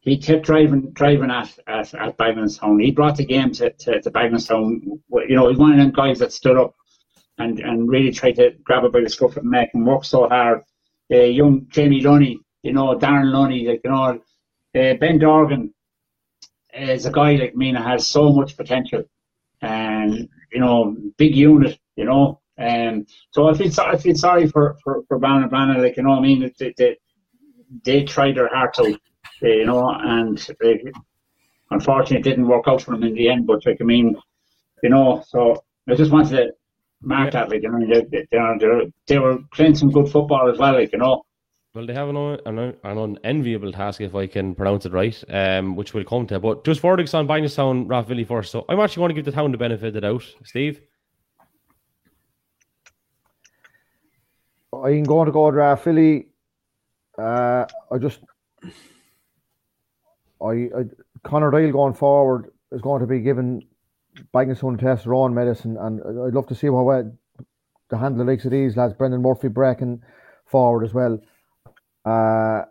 He 0.00 0.16
kept 0.16 0.44
driving, 0.46 0.90
driving 0.92 1.30
at, 1.30 1.58
at, 1.66 1.92
at 1.94 2.16
Bagenalstown. 2.16 2.82
He 2.82 2.90
brought 2.92 3.16
the 3.16 3.24
game 3.26 3.52
to, 3.52 3.70
to, 3.70 4.00
to 4.00 4.10
Bagenalstown. 4.10 4.80
You 5.28 5.36
know, 5.36 5.48
he's 5.48 5.58
one 5.58 5.72
of 5.72 5.78
them 5.78 5.92
guys 5.92 6.18
that 6.20 6.32
stood 6.32 6.56
up 6.56 6.74
and, 7.38 7.58
and 7.60 7.88
really 7.88 8.12
tried 8.12 8.36
to 8.36 8.52
grab 8.64 8.84
it 8.84 8.92
by 8.92 9.00
the 9.00 9.08
scruff 9.08 9.34
the 9.34 9.42
neck 9.42 9.70
and 9.74 9.86
work 9.86 10.04
so 10.04 10.28
hard. 10.28 10.62
Uh, 11.12 11.18
young 11.18 11.66
Jamie 11.68 12.00
Lunny, 12.00 12.38
you 12.62 12.72
know, 12.72 12.96
Darren 12.98 13.32
Lunny, 13.32 13.66
like, 13.66 13.80
you 13.84 13.90
know, 13.90 14.20
uh, 14.78 14.94
Ben 14.94 15.18
Dorgan, 15.18 15.72
is 16.74 17.06
a 17.06 17.10
guy 17.12 17.32
like 17.36 17.56
me 17.56 17.72
that 17.72 17.82
has 17.84 18.06
so 18.06 18.32
much 18.32 18.56
potential 18.56 19.02
and 19.62 20.28
you 20.52 20.60
know 20.60 20.96
big 21.16 21.34
unit 21.34 21.78
you 21.96 22.04
know 22.04 22.40
um 22.58 23.06
so 23.32 23.48
I 23.48 23.54
feel 23.54 23.70
so- 23.70 23.86
I 23.86 23.96
feel 23.96 24.14
sorry 24.14 24.46
for 24.48 24.76
for 24.84 25.02
for 25.08 25.18
Banner 25.18 25.48
like 25.82 25.96
you 25.96 26.02
know 26.02 26.12
I 26.12 26.20
mean 26.20 26.52
they, 26.58 26.74
they, 26.76 26.96
they 27.84 28.04
tried 28.04 28.36
their 28.36 28.48
heart 28.54 28.78
out 28.78 29.00
you 29.42 29.66
know 29.66 29.88
and 29.90 30.38
they, 30.60 30.82
unfortunately 31.70 32.18
it 32.18 32.22
didn't 32.24 32.48
work 32.48 32.64
out 32.66 32.82
for 32.82 32.92
them 32.92 33.04
in 33.04 33.14
the 33.14 33.28
end 33.28 33.46
but 33.46 33.64
like 33.66 33.78
I 33.80 33.84
mean 33.84 34.16
you 34.82 34.90
know 34.90 35.22
so 35.26 35.62
I 35.88 35.94
just 35.94 36.10
wanted 36.10 36.36
to 36.36 36.52
mark 37.02 37.32
that 37.32 37.48
like 37.48 37.62
you 37.62 37.70
know 37.70 37.86
they, 37.86 38.02
they, 38.10 38.26
they, 38.30 38.66
were- 38.66 38.84
they 39.06 39.18
were 39.18 39.38
playing 39.52 39.74
some 39.76 39.90
good 39.90 40.08
football 40.10 40.50
as 40.50 40.58
well 40.58 40.74
like 40.74 40.92
you 40.92 40.98
know 40.98 41.22
Well, 41.74 41.86
they 41.86 41.94
have 41.94 42.08
an, 42.08 42.16
an, 42.16 42.58
an 42.82 42.98
unenviable 42.98 43.72
task, 43.72 44.00
if 44.00 44.14
I 44.14 44.26
can 44.26 44.54
pronounce 44.54 44.86
it 44.86 44.92
right, 44.92 45.16
um, 45.28 45.76
which 45.76 45.92
we'll 45.94 46.02
come 46.12 46.26
to. 46.28 46.40
But 46.40 46.64
just 46.64 46.80
verdicts 46.80 47.14
on 47.14 47.28
Bagenalstown, 47.28 47.86
Rathvilly 47.86 48.26
first. 48.26 48.50
So 48.50 48.64
I'm 48.68 48.80
actually 48.80 49.02
going 49.02 49.10
to 49.10 49.14
give 49.14 49.26
the 49.26 49.36
town 49.38 49.52
the 49.52 49.58
benefit 49.58 49.88
of 49.88 49.94
the 49.94 50.00
doubt. 50.00 50.24
Steve? 50.44 50.80
I'm 54.72 55.04
going 55.04 55.26
to 55.26 55.32
go 55.32 55.50
to 55.50 55.76
Philly. 55.76 56.28
Uh, 57.16 57.66
I 57.92 57.98
just, 57.98 58.20
I, 60.42 60.52
I 60.52 60.84
Conor 61.24 61.50
Dale 61.50 61.72
going 61.72 61.94
forward 61.94 62.50
is 62.72 62.80
going 62.80 63.00
to 63.00 63.06
be 63.06 63.20
given 63.20 63.62
Bagenalstown 64.34 64.78
test 64.78 65.04
their 65.04 65.14
own 65.14 65.34
medicine, 65.34 65.76
and 65.76 66.00
I'd 66.26 66.34
love 66.34 66.46
to 66.48 66.54
see 66.54 66.66
how 66.66 66.82
well 66.82 67.12
the 67.88 67.98
handle 67.98 68.24
the 68.24 68.30
likes 68.30 68.44
of 68.44 68.50
these 68.50 68.76
lads, 68.76 68.94
Brendan 68.94 69.22
Murphy 69.22 69.48
breaking 69.48 70.02
forward 70.46 70.84
as 70.84 70.92
well. 70.92 71.20
Uh, 72.04 72.62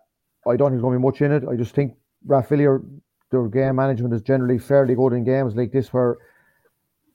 I 0.47 0.55
don't 0.55 0.71
think 0.71 0.71
there's 0.71 0.81
going 0.81 0.93
to 0.93 0.99
be 0.99 1.05
much 1.05 1.21
in 1.21 1.31
it. 1.31 1.43
I 1.49 1.55
just 1.55 1.75
think 1.75 1.93
Rathvillier, 2.25 2.83
their 3.31 3.47
game 3.47 3.75
management 3.75 4.13
is 4.13 4.21
generally 4.21 4.57
fairly 4.57 4.95
good 4.95 5.13
in 5.13 5.23
games 5.23 5.55
like 5.55 5.71
this 5.71 5.91
where 5.91 6.17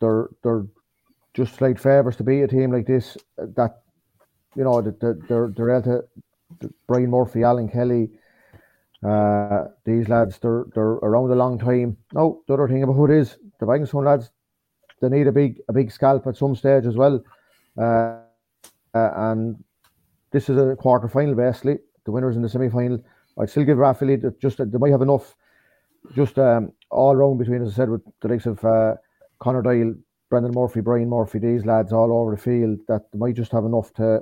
they're 0.00 0.28
they're 0.42 0.66
just 1.34 1.54
slight 1.54 1.78
favours 1.78 2.16
to 2.16 2.24
beat 2.24 2.42
a 2.42 2.48
team 2.48 2.72
like 2.72 2.86
this. 2.86 3.16
That 3.38 3.82
you 4.54 4.64
know 4.64 4.82
that 4.82 5.00
they're 5.00 5.52
they're, 5.56 5.70
able 5.70 6.04
to 6.60 6.74
Brian 6.86 7.10
Murphy, 7.10 7.42
Alan 7.42 7.68
Kelly, 7.68 8.10
uh, 9.06 9.64
these 9.84 10.08
lads 10.08 10.38
they're 10.38 10.66
they're 10.74 10.98
around 11.02 11.30
a 11.30 11.34
long 11.34 11.58
time. 11.58 11.96
No, 12.12 12.42
the 12.46 12.54
other 12.54 12.68
thing 12.68 12.82
about 12.82 13.10
it 13.10 13.18
is 13.18 13.38
the 13.58 13.66
Bagenalstown 13.66 14.04
lads 14.04 14.30
they 15.00 15.08
need 15.08 15.26
a 15.26 15.32
big 15.32 15.60
a 15.68 15.72
big 15.72 15.90
scalp 15.90 16.26
at 16.26 16.36
some 16.36 16.54
stage 16.54 16.86
as 16.86 16.96
well. 16.96 17.22
Uh, 17.76 18.18
uh, 18.94 19.10
and 19.16 19.62
this 20.30 20.48
is 20.48 20.56
a 20.56 20.76
quarter 20.76 21.08
final 21.08 21.34
basically. 21.34 21.78
The 22.04 22.12
winners 22.12 22.36
in 22.36 22.42
the 22.42 22.48
semi 22.48 22.68
final. 22.68 23.02
I'd 23.38 23.50
still 23.50 23.64
give 23.64 23.78
Rathvilly 23.78 24.38
just 24.40 24.58
they 24.58 24.78
might 24.78 24.92
have 24.92 25.02
enough 25.02 25.34
just 26.14 26.38
um, 26.38 26.72
all 26.90 27.16
round 27.16 27.38
between, 27.38 27.62
as 27.62 27.72
I 27.72 27.76
said, 27.76 27.90
with 27.90 28.02
the 28.20 28.28
likes 28.28 28.46
of 28.46 28.62
uh, 28.64 28.94
Conor 29.38 29.62
Doyle, 29.62 29.94
Brendan 30.28 30.52
Murphy, 30.52 30.80
Brian 30.80 31.08
Murphy, 31.08 31.38
these 31.38 31.64
lads 31.64 31.92
all 31.92 32.12
over 32.12 32.34
the 32.34 32.42
field 32.42 32.80
that 32.88 33.10
they 33.12 33.18
might 33.18 33.36
just 33.36 33.52
have 33.52 33.64
enough 33.64 33.92
to 33.94 34.20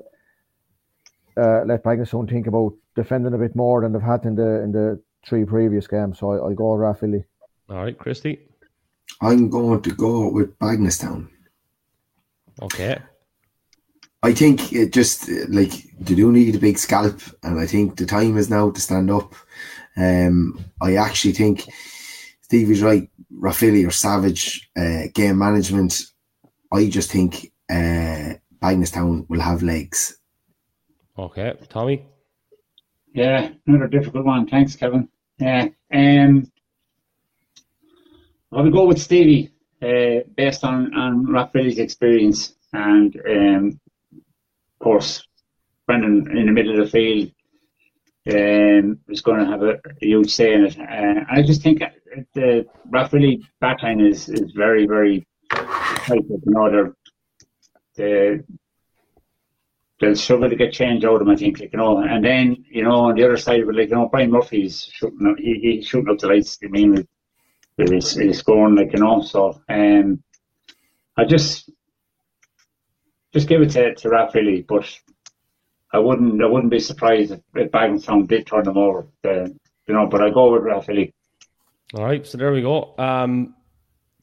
uh, 1.37 1.63
let 1.65 1.83
Bagenalstown 1.83 2.29
think 2.29 2.47
about 2.47 2.75
defending 2.97 3.35
a 3.35 3.39
bit 3.39 3.57
more 3.57 3.81
than 3.81 3.93
they've 3.93 4.03
had 4.03 4.25
in 4.25 4.35
the 4.35 4.63
in 4.63 4.73
the 4.73 5.01
three 5.27 5.45
previous 5.45 5.87
games. 5.87 6.19
So 6.19 6.33
I, 6.33 6.49
will 6.49 6.55
go 6.55 6.65
Rathvilly. 6.77 7.25
All 7.69 7.77
right, 7.77 7.97
Christy. 7.97 8.41
I'm 9.21 9.49
going 9.49 9.83
to 9.83 9.91
go 9.95 10.31
with 10.31 10.59
Bagenalstown. 10.59 11.29
Okay. 12.63 12.99
I 14.23 14.33
think 14.33 14.73
it 14.73 14.93
just 14.93 15.29
like 15.49 15.73
they 15.99 16.15
do 16.15 16.31
need 16.31 16.55
a 16.55 16.59
big 16.59 16.79
scalp, 16.79 17.21
and 17.43 17.59
I 17.59 17.67
think 17.67 17.97
the 17.97 18.07
time 18.07 18.37
is 18.37 18.51
now 18.51 18.71
to 18.71 18.81
stand 18.81 19.11
up. 19.11 19.35
Um, 19.97 20.65
I 20.81 20.97
actually 20.97 21.33
think 21.33 21.67
Stevie's 22.43 22.83
right. 22.83 23.09
Rathvilly 23.33 23.87
or 23.87 23.91
Savage 23.91 24.69
uh, 24.77 25.05
game 25.15 25.39
management. 25.39 26.03
I 26.73 26.89
just 26.89 27.11
think 27.11 27.53
uh, 27.71 28.35
Bagenalstown 28.61 29.29
will 29.29 29.41
have 29.41 29.63
legs. 29.63 30.19
Okay, 31.19 31.55
Tommy. 31.69 32.05
Yeah, 33.13 33.51
another 33.67 33.89
difficult 33.89 34.25
one. 34.25 34.47
Thanks, 34.47 34.77
Kevin. 34.77 35.09
Yeah, 35.39 35.69
um, 35.93 36.51
I 38.53 38.61
will 38.61 38.71
go 38.71 38.87
with 38.87 39.01
Stevie 39.01 39.53
uh, 39.83 40.27
based 40.37 40.65
on 40.65 40.95
on 40.95 41.27
Rathvilly's 41.27 41.79
experience 41.79 42.55
and 42.73 43.17
um, 43.29 43.81
of 44.81 44.85
course, 44.85 45.23
Brendan 45.87 46.37
in 46.37 46.47
the 46.47 46.53
middle 46.53 46.79
of 46.79 46.85
the 46.85 46.91
field 46.91 47.31
um, 48.33 48.99
is 49.09 49.21
going 49.21 49.41
to 49.41 49.47
have 49.47 49.63
a, 49.63 49.73
a 49.73 49.93
huge 50.01 50.31
say 50.31 50.55
in 50.55 50.65
it. 50.65 50.79
Uh, 50.79 51.25
I 51.31 51.43
just 51.43 51.63
think 51.63 51.83
the 52.35 52.67
Rathvilly 52.89 53.43
backline 53.63 54.07
is, 54.09 54.29
is 54.29 54.53
very, 54.53 54.87
very 54.87 55.27
tight. 55.51 56.25
You 56.29 56.41
know, 56.47 56.71
they're, 56.71 56.95
they, 57.97 58.41
they'll 60.01 60.17
struggle 60.17 60.49
to 60.49 60.57
get 60.57 60.73
change 60.73 61.05
out 61.05 61.15
of 61.15 61.19
them, 61.21 61.31
I 61.31 61.37
think, 61.37 61.61
like, 61.61 61.73
you 61.73 61.79
know. 61.79 61.99
And 61.99 62.25
then, 62.25 62.65
you 62.71 62.83
know, 62.83 63.07
on 63.07 63.15
the 63.15 63.25
other 63.25 63.37
side, 63.37 63.61
like, 63.67 63.91
you 63.91 63.95
know, 63.95 64.09
Brian 64.09 64.31
Murphy's 64.31 64.89
shooting 64.93 65.27
up, 65.27 65.37
he, 65.39 65.59
he's 65.63 65.87
shooting 65.87 66.11
up 66.11 66.19
the 66.19 66.29
lights, 66.29 66.59
I 66.65 66.69
mean, 66.69 66.93
with, 66.93 67.09
with 67.77 67.93
his, 67.93 68.13
his 68.13 68.39
scoring, 68.39 68.77
like, 68.77 68.93
you 68.93 69.01
know. 69.01 69.23
So, 69.23 69.61
um, 69.69 70.23
I 71.17 71.25
just, 71.25 71.71
just 73.33 73.47
give 73.47 73.61
it 73.61 73.71
to, 73.71 73.95
to 73.95 74.09
Rathvilly, 74.09 74.67
but 74.67 74.91
I 75.93 75.99
wouldn't 75.99 76.43
I 76.43 76.47
wouldn't 76.47 76.71
be 76.71 76.81
surprised 76.81 77.33
if, 77.33 77.41
if 77.55 77.71
Bagenalstown 77.71 78.27
did 78.27 78.47
turn 78.47 78.65
them 78.65 78.79
over. 78.79 79.07
Uh, 79.25 79.49
you 79.87 79.95
know, 79.95 80.07
but 80.07 80.23
I 80.23 80.31
go 80.31 80.53
with 80.53 80.63
Rathvilly. 80.63 81.13
All 81.95 82.05
right, 82.05 82.27
so 82.27 82.39
there 82.39 82.53
we 82.53 82.63
go. 82.63 82.95
Um, 82.97 83.55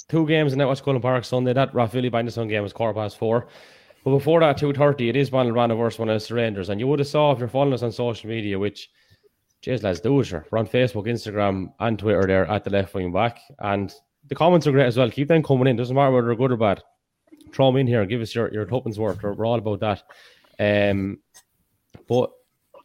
two 0.08 0.26
games 0.26 0.54
in 0.54 0.60
Netwatch 0.60 0.82
Cullen 0.82 1.02
Park 1.02 1.26
Sunday. 1.26 1.54
That 1.54 1.74
Rathvilly 1.74 2.10
Bagenalstown 2.10 2.50
game 2.50 2.64
was 2.64 2.74
quarter 2.74 2.94
past 2.94 3.18
four. 3.18 3.48
But 4.08 4.20
before 4.20 4.40
that, 4.40 4.58
two 4.58 4.72
thirty, 4.72 5.10
it 5.10 5.18
is 5.18 5.30
Ballinabranna 5.30 5.78
versus 5.78 6.00
one 6.00 6.08
of 6.08 6.16
the 6.16 6.26
Surrenders, 6.26 6.70
and 6.70 6.80
you 6.80 6.88
would 6.88 7.00
have 7.00 7.10
saw 7.10 7.34
if 7.34 7.40
you're 7.40 7.50
following 7.50 7.74
us 7.74 7.84
on 7.84 7.92
social 7.92 8.30
media, 8.30 8.58
which, 8.58 8.90
jeez, 9.62 9.84
let's 9.84 10.00
do 10.00 10.22
it. 10.22 10.32
We're 10.32 10.60
on 10.60 10.66
Facebook, 10.66 11.08
Instagram, 11.08 11.74
and 11.82 12.00
Twitter 12.00 12.26
there 12.26 12.50
at 12.50 12.64
the 12.64 12.70
left 12.70 12.94
wing 12.94 13.12
back, 13.12 13.42
and 13.60 13.94
the 14.30 14.36
comments 14.36 14.66
are 14.66 14.72
great 14.72 14.86
as 14.86 14.96
well. 14.96 15.12
Keep 15.12 15.28
them 15.28 15.44
coming 15.44 15.68
in. 15.68 15.76
Doesn't 15.76 15.94
matter 15.94 16.14
whether 16.14 16.28
they're 16.28 16.38
good 16.38 16.54
or 16.54 16.56
bad 16.56 16.82
throw 17.54 17.68
them 17.68 17.78
in 17.78 17.88
here 17.88 18.06
give 18.06 18.22
us 18.22 18.34
your, 18.34 18.54
your 18.54 18.66
tuppence 18.66 18.98
worth. 18.98 19.22
We're, 19.22 19.46
all 19.46 19.60
about 19.60 19.82
that. 19.82 20.04
Um, 20.90 21.20
but 22.08 22.32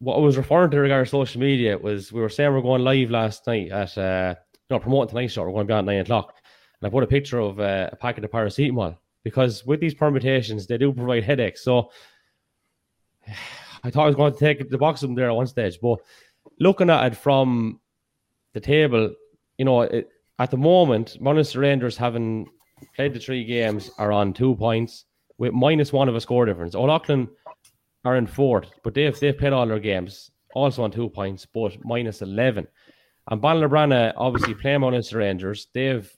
what 0.01 0.17
I 0.17 0.21
was 0.21 0.37
referring 0.37 0.73
to 0.73 0.81
regarding 0.81 1.09
social 1.09 1.41
media 1.41 1.79
was 1.79 2.13
we 2.13 2.21
were 2.21 2.29
saying 2.29 2.53
we're 2.53 2.63
going 2.63 2.83
live 2.83 3.11
last 3.11 3.47
night 3.47 3.71
at 3.71 3.97
uh, 3.97 4.35
promoting 4.69 5.11
tonight's 5.11 5.35
show. 5.35 5.43
We're 5.43 5.53
going 5.53 5.69
to 5.69 5.71
be 5.71 5.75
on 5.75 5.89
at 5.89 5.93
nine 5.93 6.01
o'clock, 6.01 6.35
and 6.81 6.89
I 6.89 6.91
put 6.91 7.05
a 7.05 7.07
picture 7.07 7.39
of 7.39 7.61
uh, 7.61 7.91
a 7.93 7.97
packet 7.97 8.25
of 8.25 8.31
paracetamol 8.33 8.97
because 9.25 9.65
with 9.65 9.81
these 9.81 9.95
permutations 9.95 10.67
they 10.67 10.79
do 10.79 10.93
provide 10.93 11.25
headaches. 11.25 11.63
So 11.65 11.91
I 13.85 13.91
thought 13.91 14.05
I 14.05 14.07
was 14.07 14.17
going 14.17 14.33
to 14.33 14.39
take 14.39 14.69
the 14.69 14.79
box 14.79 15.03
of 15.03 15.09
them 15.09 15.17
there 15.17 15.29
at 15.29 15.37
one 15.37 15.47
stage, 15.47 15.79
but 15.81 15.99
looking 16.61 16.91
at 16.91 17.13
it 17.13 17.17
from 17.17 17.81
the 18.53 18.61
table, 18.61 19.15
you 19.59 19.65
know, 19.65 19.83
it, 19.83 20.09
at 20.39 20.51
the 20.51 20.57
moment, 20.57 21.21
Monaghan 21.21 21.61
Rangers 21.61 21.97
having 21.97 22.49
played 22.97 23.15
the 23.15 23.21
three 23.21 23.45
games, 23.45 23.91
are 23.99 24.13
on 24.13 24.33
two 24.33 24.57
points 24.57 25.05
with 25.39 25.53
minus 25.53 25.93
one 25.93 26.09
of 26.09 26.17
a 26.17 26.21
score 26.21 26.47
difference. 26.47 26.75
Old 26.75 26.91
Leighlin 26.91 27.29
are 28.05 28.17
in 28.17 28.27
fourth, 28.27 28.71
but 28.83 28.95
they've 28.95 29.19
they've 29.21 29.39
played 29.39 29.53
all 29.53 29.67
their 29.67 29.79
games, 29.79 30.31
also 30.55 30.83
on 30.83 30.91
two 30.91 31.09
points, 31.09 31.47
but 31.47 31.77
minus 31.85 32.23
eleven. 32.23 32.67
And 33.31 33.41
Ballinabranna 33.41 34.15
obviously 34.17 34.55
playing 34.55 34.81
Monaghan 34.81 35.17
Rangers, 35.17 35.69
they've 35.73 36.13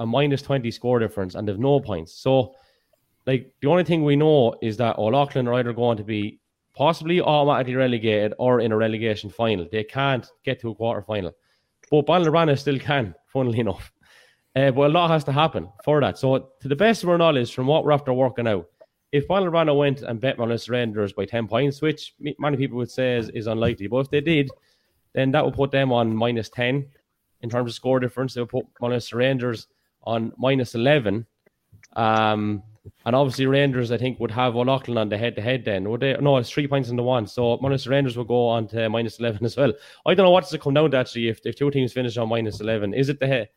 a 0.00 0.06
minus 0.06 0.42
twenty 0.42 0.70
score 0.70 0.98
difference 0.98 1.34
and 1.34 1.46
they've 1.46 1.58
no 1.58 1.78
points. 1.78 2.12
So 2.14 2.54
like 3.26 3.52
the 3.60 3.68
only 3.68 3.84
thing 3.84 4.04
we 4.04 4.16
know 4.16 4.56
is 4.60 4.76
that 4.78 4.96
Old 4.98 5.14
Leighlin 5.14 5.46
are 5.46 5.54
either 5.54 5.72
going 5.72 5.96
to 5.98 6.04
be 6.04 6.40
possibly 6.74 7.20
automatically 7.20 7.74
relegated 7.74 8.34
or 8.38 8.60
in 8.60 8.72
a 8.72 8.76
relegation 8.76 9.30
final. 9.30 9.66
They 9.70 9.84
can't 9.84 10.26
get 10.44 10.60
to 10.60 10.70
a 10.70 10.74
quarter 10.74 11.02
final. 11.02 11.32
But 11.90 12.06
Ballinabranna 12.06 12.58
still 12.58 12.78
can, 12.78 13.14
funnily 13.26 13.60
enough. 13.60 13.92
Uh, 14.56 14.70
but 14.70 14.90
a 14.90 14.92
lot 14.92 15.10
has 15.10 15.24
to 15.24 15.32
happen 15.32 15.68
for 15.84 16.00
that. 16.00 16.18
So, 16.18 16.50
to 16.60 16.68
the 16.68 16.76
best 16.76 17.02
of 17.02 17.08
our 17.08 17.18
knowledge, 17.18 17.54
from 17.54 17.66
what 17.66 17.84
we're 17.84 17.92
after 17.92 18.12
working 18.12 18.48
out, 18.48 18.66
if 19.12 19.28
Ballinabranna 19.28 19.76
went 19.76 20.02
and 20.02 20.20
bet 20.20 20.38
Monaghan 20.38 20.72
Rangers 20.72 21.12
by 21.12 21.24
10 21.24 21.46
points, 21.46 21.80
which 21.82 22.14
many 22.38 22.56
people 22.56 22.78
would 22.78 22.90
say 22.90 23.16
is, 23.16 23.28
is 23.30 23.46
unlikely, 23.46 23.86
but 23.86 23.98
if 23.98 24.10
they 24.10 24.20
did, 24.20 24.50
then 25.12 25.30
that 25.32 25.44
would 25.44 25.54
put 25.54 25.70
them 25.70 25.92
on 25.92 26.16
minus 26.16 26.48
10 26.48 26.86
in 27.42 27.50
terms 27.50 27.70
of 27.70 27.74
score 27.74 28.00
difference. 28.00 28.34
They 28.34 28.40
would 28.40 28.50
put 28.50 28.66
Monaghan 28.80 29.18
Rangers 29.18 29.66
on 30.04 30.32
minus 30.36 30.74
11. 30.74 31.26
Um, 31.96 32.62
and 33.04 33.16
obviously, 33.16 33.46
Rangers, 33.46 33.92
I 33.92 33.98
think, 33.98 34.20
would 34.20 34.30
have 34.30 34.56
Old 34.56 34.66
Leighlin 34.66 34.98
on 34.98 35.08
the 35.08 35.18
head 35.18 35.36
to 35.36 35.42
head 35.42 35.64
then. 35.64 35.88
Would 35.88 36.00
they? 36.00 36.16
No, 36.20 36.36
it's 36.38 36.50
three 36.50 36.66
points 36.66 36.88
into 36.88 37.02
one. 37.02 37.26
So 37.26 37.58
minus 37.60 37.86
Rangers 37.86 38.16
will 38.16 38.24
go 38.24 38.48
on 38.48 38.68
to 38.68 38.88
minus 38.88 39.18
11 39.18 39.44
as 39.44 39.56
well. 39.56 39.72
I 40.06 40.14
don't 40.14 40.24
know 40.24 40.30
what 40.30 40.44
does 40.44 40.54
it 40.54 40.60
come 40.60 40.74
down 40.74 40.90
to 40.90 40.96
actually 40.96 41.28
if, 41.28 41.40
if 41.44 41.56
two 41.56 41.70
teams 41.70 41.92
finish 41.92 42.16
on 42.16 42.28
minus 42.28 42.60
11. 42.60 42.94
Is 42.94 43.08
it 43.08 43.20
the 43.20 43.48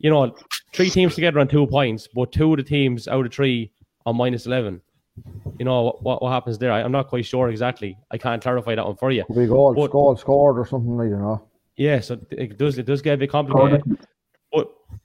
you 0.00 0.10
know, 0.10 0.34
three 0.72 0.90
teams 0.90 1.14
together 1.14 1.38
on 1.38 1.46
two 1.46 1.66
points, 1.66 2.08
but 2.08 2.32
two 2.32 2.52
of 2.52 2.56
the 2.56 2.62
teams 2.62 3.06
out 3.06 3.26
of 3.26 3.32
three 3.32 3.70
on 4.06 4.16
minus 4.16 4.46
11. 4.46 4.80
You 5.58 5.66
know, 5.66 5.98
what, 6.00 6.22
what 6.22 6.32
happens 6.32 6.58
there? 6.58 6.72
I, 6.72 6.80
am 6.80 6.92
not 6.92 7.08
quite 7.08 7.26
sure 7.26 7.50
exactly. 7.50 7.98
I 8.10 8.16
can't 8.16 8.42
clarify 8.42 8.74
that 8.74 8.86
one 8.86 8.96
for 8.96 9.10
you. 9.10 9.24
Big 9.34 9.50
goal, 9.50 9.74
but, 9.74 9.90
goal 9.90 10.16
scored 10.16 10.58
or 10.58 10.66
something 10.66 10.96
like 10.96 11.10
that, 11.10 11.16
you 11.16 11.22
know. 11.22 11.42
Yeah, 11.76 12.00
so 12.00 12.18
it 12.30 12.58
does, 12.58 12.78
it 12.78 12.86
does 12.86 13.02
get 13.02 13.14
a 13.14 13.16
bit 13.18 13.30
complicated. 13.30 13.82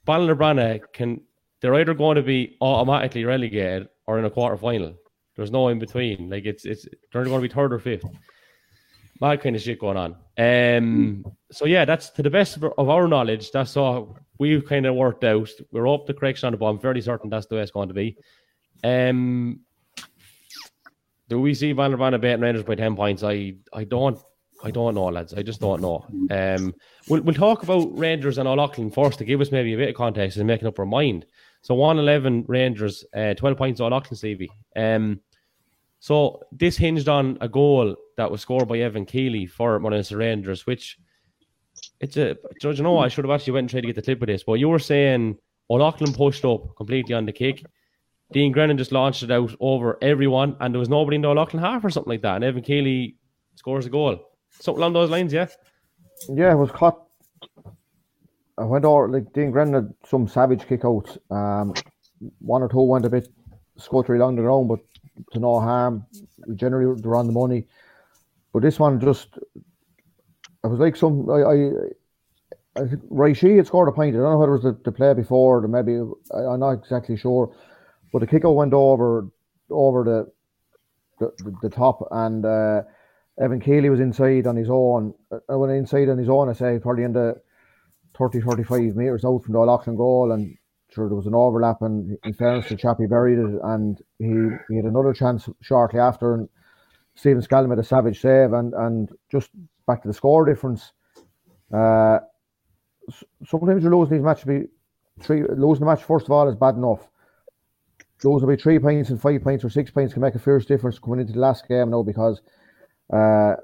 But 0.04 0.20
Ballinabranna 0.20 0.92
can, 0.92 1.20
they're 1.60 1.74
either 1.74 1.94
going 1.94 2.16
to 2.16 2.22
be 2.22 2.56
automatically 2.60 3.24
relegated 3.24 3.88
or 4.06 4.18
in 4.18 4.24
a 4.24 4.30
quarter 4.30 4.56
final. 4.56 4.94
There's 5.36 5.50
no 5.50 5.68
in 5.68 5.78
between. 5.78 6.30
Like 6.30 6.44
it's, 6.44 6.64
it's, 6.64 6.86
they're 7.12 7.24
going 7.24 7.42
to 7.42 7.48
be 7.48 7.52
third 7.52 7.72
or 7.72 7.78
fifth. 7.78 8.04
Mad 9.20 9.40
kind 9.42 9.56
of 9.56 9.62
shit 9.62 9.80
going 9.80 9.96
on. 9.96 10.16
Um, 10.38 11.24
so 11.50 11.64
yeah, 11.64 11.84
that's 11.84 12.10
to 12.10 12.22
the 12.22 12.30
best 12.30 12.56
of 12.56 12.88
our 12.88 13.08
knowledge. 13.08 13.50
That's 13.50 13.76
all 13.76 14.18
we've 14.38 14.66
kind 14.66 14.84
of 14.86 14.94
worked 14.94 15.24
out. 15.24 15.48
We're 15.72 15.88
up 15.88 16.06
the 16.06 16.14
correction 16.14 16.46
on 16.46 16.58
the. 16.58 16.64
I'm 16.64 16.78
fairly 16.78 17.00
certain 17.00 17.30
that's 17.30 17.46
the 17.46 17.56
way 17.56 17.62
it's 17.62 17.70
going 17.70 17.88
to 17.88 17.94
be. 17.94 18.18
Um, 18.84 19.60
do 21.28 21.40
we 21.40 21.54
see 21.54 21.72
Van 21.72 21.96
Van 21.96 22.20
beating 22.20 22.40
Rangers 22.40 22.64
by 22.64 22.74
ten 22.74 22.94
points? 22.94 23.22
I 23.22 23.54
I 23.72 23.84
don't 23.84 24.18
I 24.66 24.72
don't 24.72 24.96
know, 24.96 25.04
lads. 25.04 25.32
I 25.32 25.44
just 25.44 25.60
don't 25.60 25.80
know. 25.80 26.04
Um, 26.28 26.74
we'll 27.08 27.22
we'll 27.22 27.36
talk 27.36 27.62
about 27.62 27.96
Rangers 27.96 28.38
and 28.38 28.48
Old 28.48 28.58
Leighlin 28.58 28.90
first 28.90 29.18
to 29.18 29.24
give 29.24 29.40
us 29.40 29.52
maybe 29.52 29.74
a 29.74 29.76
bit 29.76 29.90
of 29.90 29.94
context 29.94 30.38
and 30.38 30.46
making 30.46 30.66
up 30.66 30.80
our 30.80 30.84
mind. 30.84 31.24
So 31.62 31.76
one 31.76 32.00
eleven 32.00 32.44
Rangers, 32.48 33.04
uh, 33.14 33.34
twelve 33.34 33.56
points 33.56 33.80
Old 33.80 33.92
Leighlin 33.92 34.16
CV. 34.16 34.48
Um, 34.74 35.20
so 36.00 36.42
this 36.50 36.76
hinged 36.76 37.08
on 37.08 37.38
a 37.40 37.48
goal 37.48 37.94
that 38.16 38.28
was 38.28 38.40
scored 38.40 38.66
by 38.66 38.78
Evan 38.78 39.06
Keeley 39.06 39.46
for 39.46 39.78
Monaghan 39.78 40.16
Rangers, 40.16 40.66
which 40.66 40.98
it's 42.00 42.16
a. 42.16 42.36
Do 42.60 42.72
you 42.72 42.82
know 42.82 42.98
I 42.98 43.06
should 43.06 43.24
have 43.24 43.30
actually 43.30 43.52
went 43.52 43.64
and 43.64 43.70
tried 43.70 43.82
to 43.82 43.86
get 43.86 43.94
the 43.94 44.02
clip 44.02 44.20
of 44.20 44.26
this, 44.26 44.42
but 44.42 44.54
you 44.54 44.68
were 44.68 44.80
saying 44.80 45.38
Old 45.68 45.80
Leighlin 45.80 46.12
pushed 46.12 46.44
up 46.44 46.74
completely 46.76 47.14
on 47.14 47.24
the 47.24 47.32
kick. 47.32 47.64
Dean 48.32 48.50
Grennan 48.50 48.78
just 48.78 48.90
launched 48.90 49.22
it 49.22 49.30
out 49.30 49.54
over 49.60 49.96
everyone, 50.02 50.56
and 50.58 50.74
there 50.74 50.80
was 50.80 50.88
nobody 50.88 51.14
in 51.14 51.22
the 51.22 51.28
Old 51.28 51.38
Leighlin 51.38 51.62
half 51.62 51.84
or 51.84 51.90
something 51.90 52.10
like 52.10 52.22
that. 52.22 52.34
And 52.34 52.44
Evan 52.44 52.62
Keeley 52.64 53.14
scores 53.54 53.86
a 53.86 53.90
goal. 53.90 54.25
Something 54.60 54.82
along 54.82 54.92
those 54.94 55.10
lines, 55.10 55.32
yeah. 55.32 55.46
yeah, 56.28 56.52
it 56.52 56.56
was 56.56 56.70
caught. 56.70 57.02
I 58.58 58.64
went 58.64 58.84
over 58.84 59.08
like 59.08 59.32
Dean 59.32 59.50
Grennan 59.50 59.74
had 59.74 59.94
some 60.08 60.26
savage 60.26 60.62
kickouts. 60.62 61.18
Um, 61.30 61.74
one 62.38 62.62
or 62.62 62.68
two 62.68 62.80
went 62.80 63.04
a 63.04 63.10
bit 63.10 63.28
scuttery 63.76 64.18
along 64.18 64.36
the 64.36 64.42
ground, 64.42 64.68
but 64.68 64.80
to 65.32 65.38
no 65.38 65.60
harm. 65.60 66.06
Generally, 66.54 67.00
they're 67.02 67.16
on 67.16 67.26
the 67.26 67.32
money. 67.32 67.66
But 68.52 68.62
this 68.62 68.78
one 68.78 69.00
just, 69.00 69.36
it 69.36 70.66
was 70.66 70.80
like 70.80 70.96
some. 70.96 71.28
I, 71.28 71.42
I, 71.42 72.82
I 72.82 72.88
think 72.88 73.02
Raishi 73.10 73.56
had 73.56 73.66
scored 73.66 73.88
a 73.88 73.92
point. 73.92 74.14
I 74.14 74.18
don't 74.18 74.30
know 74.30 74.38
whether 74.38 74.54
it 74.54 74.62
was 74.62 74.74
the, 74.74 74.80
the 74.84 74.92
play 74.92 75.14
before, 75.14 75.64
or 75.64 75.68
maybe 75.68 76.00
I, 76.34 76.38
I'm 76.38 76.60
not 76.60 76.72
exactly 76.72 77.16
sure. 77.16 77.54
But 78.12 78.20
the 78.20 78.26
kickout 78.26 78.54
went 78.54 78.72
over 78.72 79.28
over 79.70 80.04
the 80.04 80.32
the, 81.18 81.56
the 81.62 81.68
top, 81.68 82.06
and 82.10 82.44
uh, 82.44 82.82
Evan 83.38 83.60
Keeley 83.60 83.90
was 83.90 84.00
inside 84.00 84.46
on 84.46 84.56
his 84.56 84.70
own. 84.70 85.14
I 85.48 85.54
went 85.56 85.72
inside 85.72 86.08
on 86.08 86.18
his 86.18 86.28
own, 86.28 86.48
I 86.48 86.54
say, 86.54 86.78
probably 86.78 87.04
in 87.04 87.12
the 87.12 87.40
30, 88.16 88.40
35 88.40 88.96
metres 88.96 89.24
out 89.24 89.42
from 89.44 89.52
the 89.52 89.60
Leighlin 89.60 89.96
goal, 89.96 90.32
and 90.32 90.56
sure 90.90 91.08
there 91.08 91.16
was 91.16 91.26
an 91.26 91.34
overlap. 91.34 91.82
And 91.82 92.16
in 92.24 92.32
fairness 92.32 92.68
to 92.68 92.76
Chappie 92.76 93.06
buried 93.06 93.38
it, 93.38 93.60
and 93.62 94.00
he, 94.18 94.48
he 94.68 94.76
had 94.76 94.86
another 94.86 95.12
chance 95.12 95.48
shortly 95.60 96.00
after. 96.00 96.34
And 96.34 96.48
Stephen 97.14 97.42
Scallon 97.42 97.68
made 97.68 97.78
a 97.78 97.84
savage 97.84 98.20
save, 98.20 98.52
and, 98.52 98.72
and 98.72 99.10
just 99.30 99.50
back 99.86 100.02
to 100.02 100.08
the 100.08 100.14
score 100.14 100.46
difference. 100.46 100.92
Uh, 101.72 102.20
sometimes 103.46 103.84
you 103.84 103.90
lose 103.90 104.08
these 104.08 104.22
matches. 104.22 104.44
Be 104.44 104.66
three 105.20 105.42
losing 105.56 105.80
the 105.80 105.90
match 105.90 106.04
first 106.04 106.26
of 106.26 106.32
all 106.32 106.48
is 106.48 106.56
bad 106.56 106.74
enough 106.74 107.08
those 108.22 108.42
will 108.42 108.48
be 108.48 108.60
three 108.60 108.78
points 108.78 109.10
and 109.10 109.20
five 109.20 109.42
points 109.42 109.64
or 109.64 109.70
six 109.70 109.90
points 109.90 110.12
can 110.12 110.22
make 110.22 110.34
a 110.34 110.38
fierce 110.38 110.64
difference 110.66 110.98
coming 110.98 111.20
into 111.20 111.32
the 111.32 111.38
last 111.38 111.66
game 111.68 111.90
now 111.90 112.02
because 112.02 112.40
uh, 113.12 113.54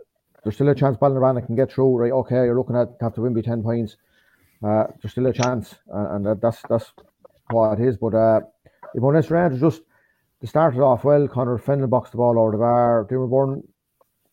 there's 0.43 0.55
still 0.55 0.69
a 0.69 0.75
chance 0.75 0.97
Ballinabranna 0.97 1.47
can 1.47 1.57
get 1.57 1.73
through. 1.73 1.97
Right, 1.97 2.13
okay, 2.13 2.45
you're 2.45 2.57
looking 2.57 2.77
at 2.77 2.89
have 3.01 3.15
to 3.15 3.23
win 3.23 3.35
by 3.35 3.41
ten 3.41 3.63
points. 3.63 3.97
Uh, 4.63 4.85
there's 5.01 5.13
still 5.13 5.27
a 5.27 5.33
chance, 5.33 5.75
and, 5.89 6.41
that's 6.41 6.63
that's 6.69 6.93
what 7.51 7.79
it 7.79 7.85
is. 7.85 7.97
But 7.97 8.15
uh, 8.15 8.41
if 8.95 8.97
Inverness 8.97 9.31
Rangers 9.31 9.61
just 9.61 9.83
they 10.41 10.49
started 10.49 10.81
off 10.81 11.05
well. 11.05 11.29
Connor 11.29 11.57
Fennell 11.57 11.87
boxed 11.87 12.13
the 12.13 12.19
ball 12.19 12.39
over 12.39 12.51
the 12.51 12.59
bar. 12.59 13.07
Dimmerborn, 13.09 13.63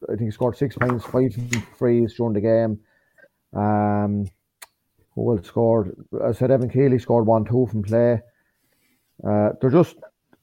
I 0.03 0.15
think 0.15 0.21
he 0.21 0.31
scored 0.31 0.57
six 0.57 0.75
points, 0.75 1.05
five 1.05 1.33
frees 1.77 2.15
during 2.15 2.33
the 2.33 2.41
game. 2.41 2.79
Um, 3.53 4.27
who 5.13 5.37
else 5.37 5.47
scored? 5.47 5.95
I 6.23 6.31
said 6.31 6.49
Evan 6.49 6.69
Keeley 6.69 6.97
scored 6.97 7.27
one 7.27 7.45
two 7.45 7.67
from 7.67 7.83
play. 7.83 8.21
Uh, 9.23 9.49
they're 9.61 9.69
just 9.69 9.97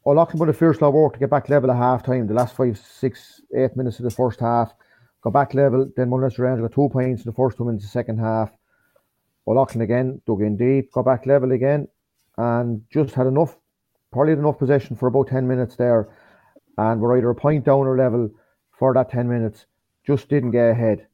Old 0.07 0.19
Leighlin 0.19 0.39
put 0.39 0.49
a 0.49 0.53
fierce 0.53 0.81
lot 0.81 0.89
of 0.89 0.95
work 0.95 1.15
to 1.15 1.19
get 1.19 1.31
back 1.31 1.49
level 1.49 1.69
at 1.69 1.77
half 1.77 2.05
time. 2.05 2.29
The 2.29 2.35
last 2.35 2.55
five, 2.55 2.79
six, 2.79 3.41
eight 3.57 3.77
minutes 3.77 3.99
of 3.99 4.05
the 4.05 4.11
first 4.11 4.39
half, 4.39 4.73
got 5.21 5.33
back 5.33 5.53
level. 5.53 5.91
Then 5.97 6.11
Mount 6.11 6.23
Leinster 6.23 6.43
Rangers 6.43 6.63
got 6.63 6.73
two 6.73 6.89
points 6.89 7.25
in 7.25 7.29
the 7.29 7.35
first 7.35 7.57
two 7.57 7.65
minutes 7.65 7.83
of 7.85 7.89
the 7.89 7.93
second 7.93 8.19
half. 8.21 8.53
Old 9.47 9.57
Leighlin 9.57 9.83
again 9.83 10.23
dug 10.25 10.43
in 10.43 10.57
deep, 10.57 10.93
got 10.93 11.07
back 11.07 11.27
level 11.27 11.51
again, 11.51 11.89
and 12.39 12.85
just 12.89 13.17
had 13.17 13.27
enough, 13.27 13.57
probably 14.13 14.31
had 14.31 14.39
enough 14.39 14.61
possession 14.61 14.95
for 14.95 15.09
about 15.09 15.27
10 15.27 15.49
minutes 15.49 15.75
there. 15.75 16.09
And 16.79 17.01
we're 17.01 17.19
either 17.19 17.31
a 17.31 17.35
point 17.35 17.65
down 17.65 17.89
or 17.89 17.99
level 17.99 18.31
for 18.79 18.95
that 18.95 19.11
10 19.11 19.29
minutes. 19.29 19.67
Just 20.07 20.29
didn't 20.29 20.53
get 20.53 20.71
ahead. 20.71 21.09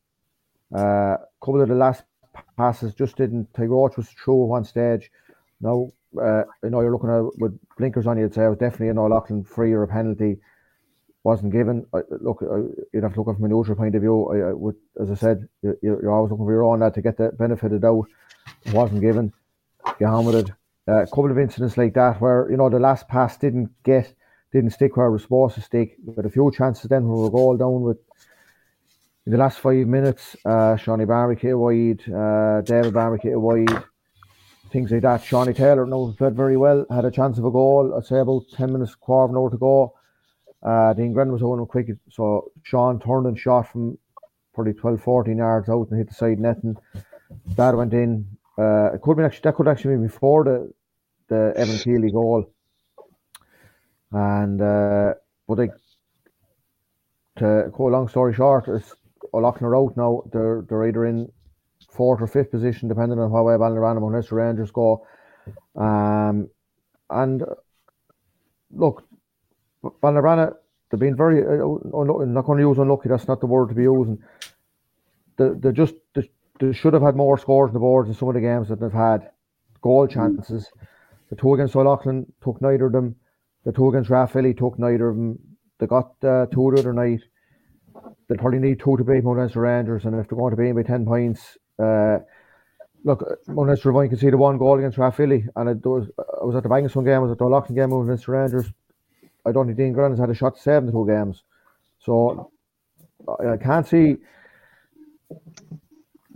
A 0.75 0.79
uh, 0.79 1.17
couple 1.41 1.63
of 1.63 1.69
the 1.71 1.75
last 1.75 2.03
passes 2.59 2.95
just 2.95 3.17
didn't. 3.17 3.55
Tiger 3.55 3.71
Roach 3.71 3.97
was 3.97 4.11
through 4.11 4.43
at 4.43 4.49
one 4.49 4.65
stage. 4.65 5.11
Now 5.63 5.93
uh, 6.21 6.45
you 6.63 6.71
know, 6.71 6.81
you're 6.81 6.93
looking 6.93 7.11
at 7.11 7.41
with 7.41 7.59
blinkers 7.79 8.07
on, 8.07 8.19
you'd 8.19 8.35
say 8.35 8.45
it 8.45 8.49
was 8.49 8.59
definitely 8.59 8.89
an 8.89 8.99
Old 8.99 9.13
Leighlin 9.13 9.45
free 9.45 9.73
or 9.73 9.83
a 9.83 9.89
penalty 9.89 10.39
wasn't 11.25 11.53
given. 11.53 11.87
I, 11.95 12.01
look, 12.21 12.43
I, 12.43 12.57
you'd 12.93 13.05
have 13.05 13.15
to 13.15 13.21
look 13.21 13.29
at 13.29 13.33
it 13.33 13.37
from 13.37 13.45
a 13.45 13.49
neutral 13.49 13.77
point 13.77 13.95
of 13.95 14.03
view. 14.03 14.49
I, 14.49 14.53
would, 14.53 14.77
as 15.01 15.11
I 15.11 15.15
said, 15.15 15.49
you, 15.63 15.77
you're 15.83 16.11
always 16.11 16.31
looking 16.31 16.47
for 16.47 16.53
your 16.53 16.65
own 16.65 16.81
lad 16.81 16.95
to 16.95 17.03
get 17.03 17.17
the 17.17 17.31
benefit 17.33 17.73
of 17.73 17.81
doubt. 17.81 18.09
It 18.65 18.73
wasn't 18.73 19.01
given. 19.01 19.33
On 20.01 20.25
with 20.25 20.35
it. 20.35 20.51
Uh, 20.89 21.03
a 21.03 21.07
couple 21.07 21.31
of 21.31 21.39
incidents 21.39 21.77
like 21.77 21.95
that 21.95 22.21
where 22.21 22.51
you 22.51 22.57
know 22.57 22.69
the 22.69 22.79
last 22.79 23.07
pass 23.07 23.37
didn't 23.37 23.71
get, 23.85 24.13
didn't 24.53 24.71
stick 24.71 24.97
where 24.97 25.07
it 25.07 25.13
was 25.13 25.23
supposed 25.23 25.55
to 25.55 25.61
stick. 25.61 25.97
But 26.05 26.27
a 26.27 26.31
few 26.31 26.51
chances 26.51 26.89
then 26.89 27.05
when 27.05 27.19
we 27.19 27.23
were 27.23 27.31
goal 27.31 27.57
down 27.57 27.83
with 27.83 27.99
in 29.27 29.33
the 29.33 29.39
last 29.39 29.61
five 29.61 29.87
minutes, 29.87 30.35
uh, 30.45 30.77
Shawnee 30.77 31.05
hit 31.39 31.57
wide, 31.57 32.03
uh, 32.13 32.63
David 32.63 32.95
Barwick 32.95 33.23
hit 33.23 33.41
wide 33.41 33.85
things 34.73 34.91
like 34.91 35.03
that. 35.03 35.23
Shawnee 35.23 35.53
Taylor 35.53 35.87
knows 35.87 36.17
played 36.17 36.35
very 36.35 36.57
well, 36.57 36.87
had 36.91 37.05
a 37.05 37.11
chance 37.11 37.39
of 37.39 37.45
a 37.45 37.51
goal. 37.51 37.95
I'd 37.97 38.07
say 38.07 38.19
about 38.19 38.45
10 38.57 38.73
minutes, 38.73 38.95
quarter 38.95 39.25
of 39.25 39.31
an 39.31 39.37
hour 39.37 39.51
to 39.51 39.59
go. 39.59 39.95
Uh, 40.63 40.93
Dean 40.95 41.13
was 41.15 41.43
on 41.43 41.65
quick. 41.67 41.89
So 42.11 42.51
Sean 42.63 43.01
turned 43.01 43.27
and 43.27 43.39
shot 43.39 43.71
from 43.71 43.99
probably 44.55 44.75
12, 44.75 45.03
14 45.03 45.37
yards 45.37 45.69
out 45.69 45.89
and 45.91 45.99
hit 45.99 46.09
the 46.09 46.15
side 46.15 46.39
net. 46.39 46.63
And 46.63 46.79
that 47.57 47.77
went 47.77 47.93
in. 47.93 48.27
Uh, 48.59 48.93
it 48.95 49.03
could 49.03 49.17
be 49.17 49.25
actually, 49.25 49.43
that 49.45 49.57
could 49.57 49.69
actually 49.69 49.97
be 49.97 50.03
before 50.03 50.45
the, 50.45 50.73
the 51.29 51.53
Evan 51.57 51.79
Keeley 51.79 52.11
goal. 52.11 52.53
And, 54.13 54.61
uh, 54.61 55.15
but 55.49 55.55
they, 55.57 55.71
to 57.39 57.73
a 57.77 57.83
long 57.83 58.09
story 58.09 58.35
short, 58.35 58.69
it's 58.69 58.95
Old 59.33 59.45
Leighlin 59.45 59.65
are 59.65 59.77
out 59.77 59.97
now. 59.97 60.23
They're, 60.33 60.65
they're 60.69 60.87
either 60.87 61.07
in 61.07 61.33
fourth 61.93 62.21
or 62.21 62.27
fifth 62.27 62.51
position, 62.51 62.89
depending 62.89 63.19
on 63.19 63.31
how 63.31 63.45
well 63.45 63.59
Ballinabranna 63.59 63.93
and 63.93 64.01
Mount 64.01 64.15
Leinster 64.15 64.37
Rangers 64.37 64.71
go. 64.71 65.07
Um, 65.77 66.49
and 67.11 67.45
look, 68.71 69.05
Ballinabranna, 69.85 70.55
they've 70.91 71.01
been 71.01 71.17
very, 71.17 71.43
uh, 71.43 72.25
not 72.25 72.45
going 72.45 72.59
to 72.59 72.69
use 72.69 72.79
unlucky, 72.79 73.09
that's 73.09 73.29
not 73.29 73.41
the 73.41 73.47
word 73.47 73.69
to 73.69 73.75
be 73.75 73.83
using. 73.83 74.19
They, 75.37 75.51
they 75.55 75.73
just, 75.73 75.95
they, 76.15 76.31
they 76.61 76.73
should 76.73 76.95
have 76.95 77.03
had 77.03 77.17
more 77.17 77.39
scores 77.39 77.69
on 77.69 77.75
the 77.75 77.81
boards 77.81 78.09
in 78.09 78.15
some 78.15 78.29
of 78.29 78.35
the 78.35 78.41
games 78.41 78.69
that 78.69 78.81
they've 78.81 78.93
had. 78.93 79.31
Goal 79.81 80.07
chances. 80.07 80.71
The 81.31 81.37
two 81.37 81.55
against 81.55 81.75
Old 81.75 81.87
Leighlin 81.87 82.33
took 82.43 82.61
neither 82.63 82.87
of 82.87 82.93
them. 82.93 83.17
The 83.65 83.73
two 83.73 83.89
against 83.89 84.11
Rathvilly 84.11 84.57
took 84.57 84.79
neither 84.79 85.09
of 85.09 85.17
them. 85.17 85.39
They 85.79 85.87
got 85.87 86.13
uh, 86.23 86.47
two 86.47 86.73
the 86.75 86.81
other 86.81 86.93
night. 86.93 87.21
They'll 88.29 88.39
probably 88.39 88.61
need 88.61 88.81
two 88.81 88.97
to 88.97 89.05
beat 89.05 89.25
Mount 89.25 89.39
Leinster 89.39 89.61
Rangers, 89.61 90.05
and 90.05 90.15
if 90.19 90.29
they're 90.29 90.39
going 90.39 90.55
to 90.55 90.57
beat 90.57 90.73
by 90.73 90.83
10 90.83 91.05
points, 91.05 91.59
uh, 91.79 92.19
look, 93.05 93.25
Munster 93.49 93.91
Ravine 93.91 94.09
can 94.09 94.19
see 94.19 94.31
the 94.31 94.37
one 94.37 94.59
goal 94.59 94.79
against 94.79 94.99
Rathvilly, 94.99 95.49
and 95.57 95.69
it 95.69 95.85
was, 95.85 96.09
I 96.19 96.45
was 96.45 96.57
at 96.57 96.63
the 96.63 96.69
Bangaston 96.69 97.05
game, 97.05 97.15
I 97.15 97.19
was 97.19 97.33
at 97.33 97.39
the 97.39 97.45
Leighlin 97.45 97.75
game 97.75 97.91
with 97.91 98.09
Mr. 98.09 98.29
Rangers. 98.29 98.73
I 99.45 99.53
don't 99.53 99.67
think 99.67 99.79
Dean 99.79 99.93
Grennan 99.93 100.13
has 100.13 100.21
had 100.21 100.31
a 100.31 100.35
shot 100.35 100.57
to 100.57 100.63
save 100.63 100.87
the 100.87 100.93
two 100.93 101.07
games. 101.07 101.43
So 101.99 102.51
I, 103.41 103.51
I 103.51 103.57
can't 103.57 103.87
see 103.87 104.17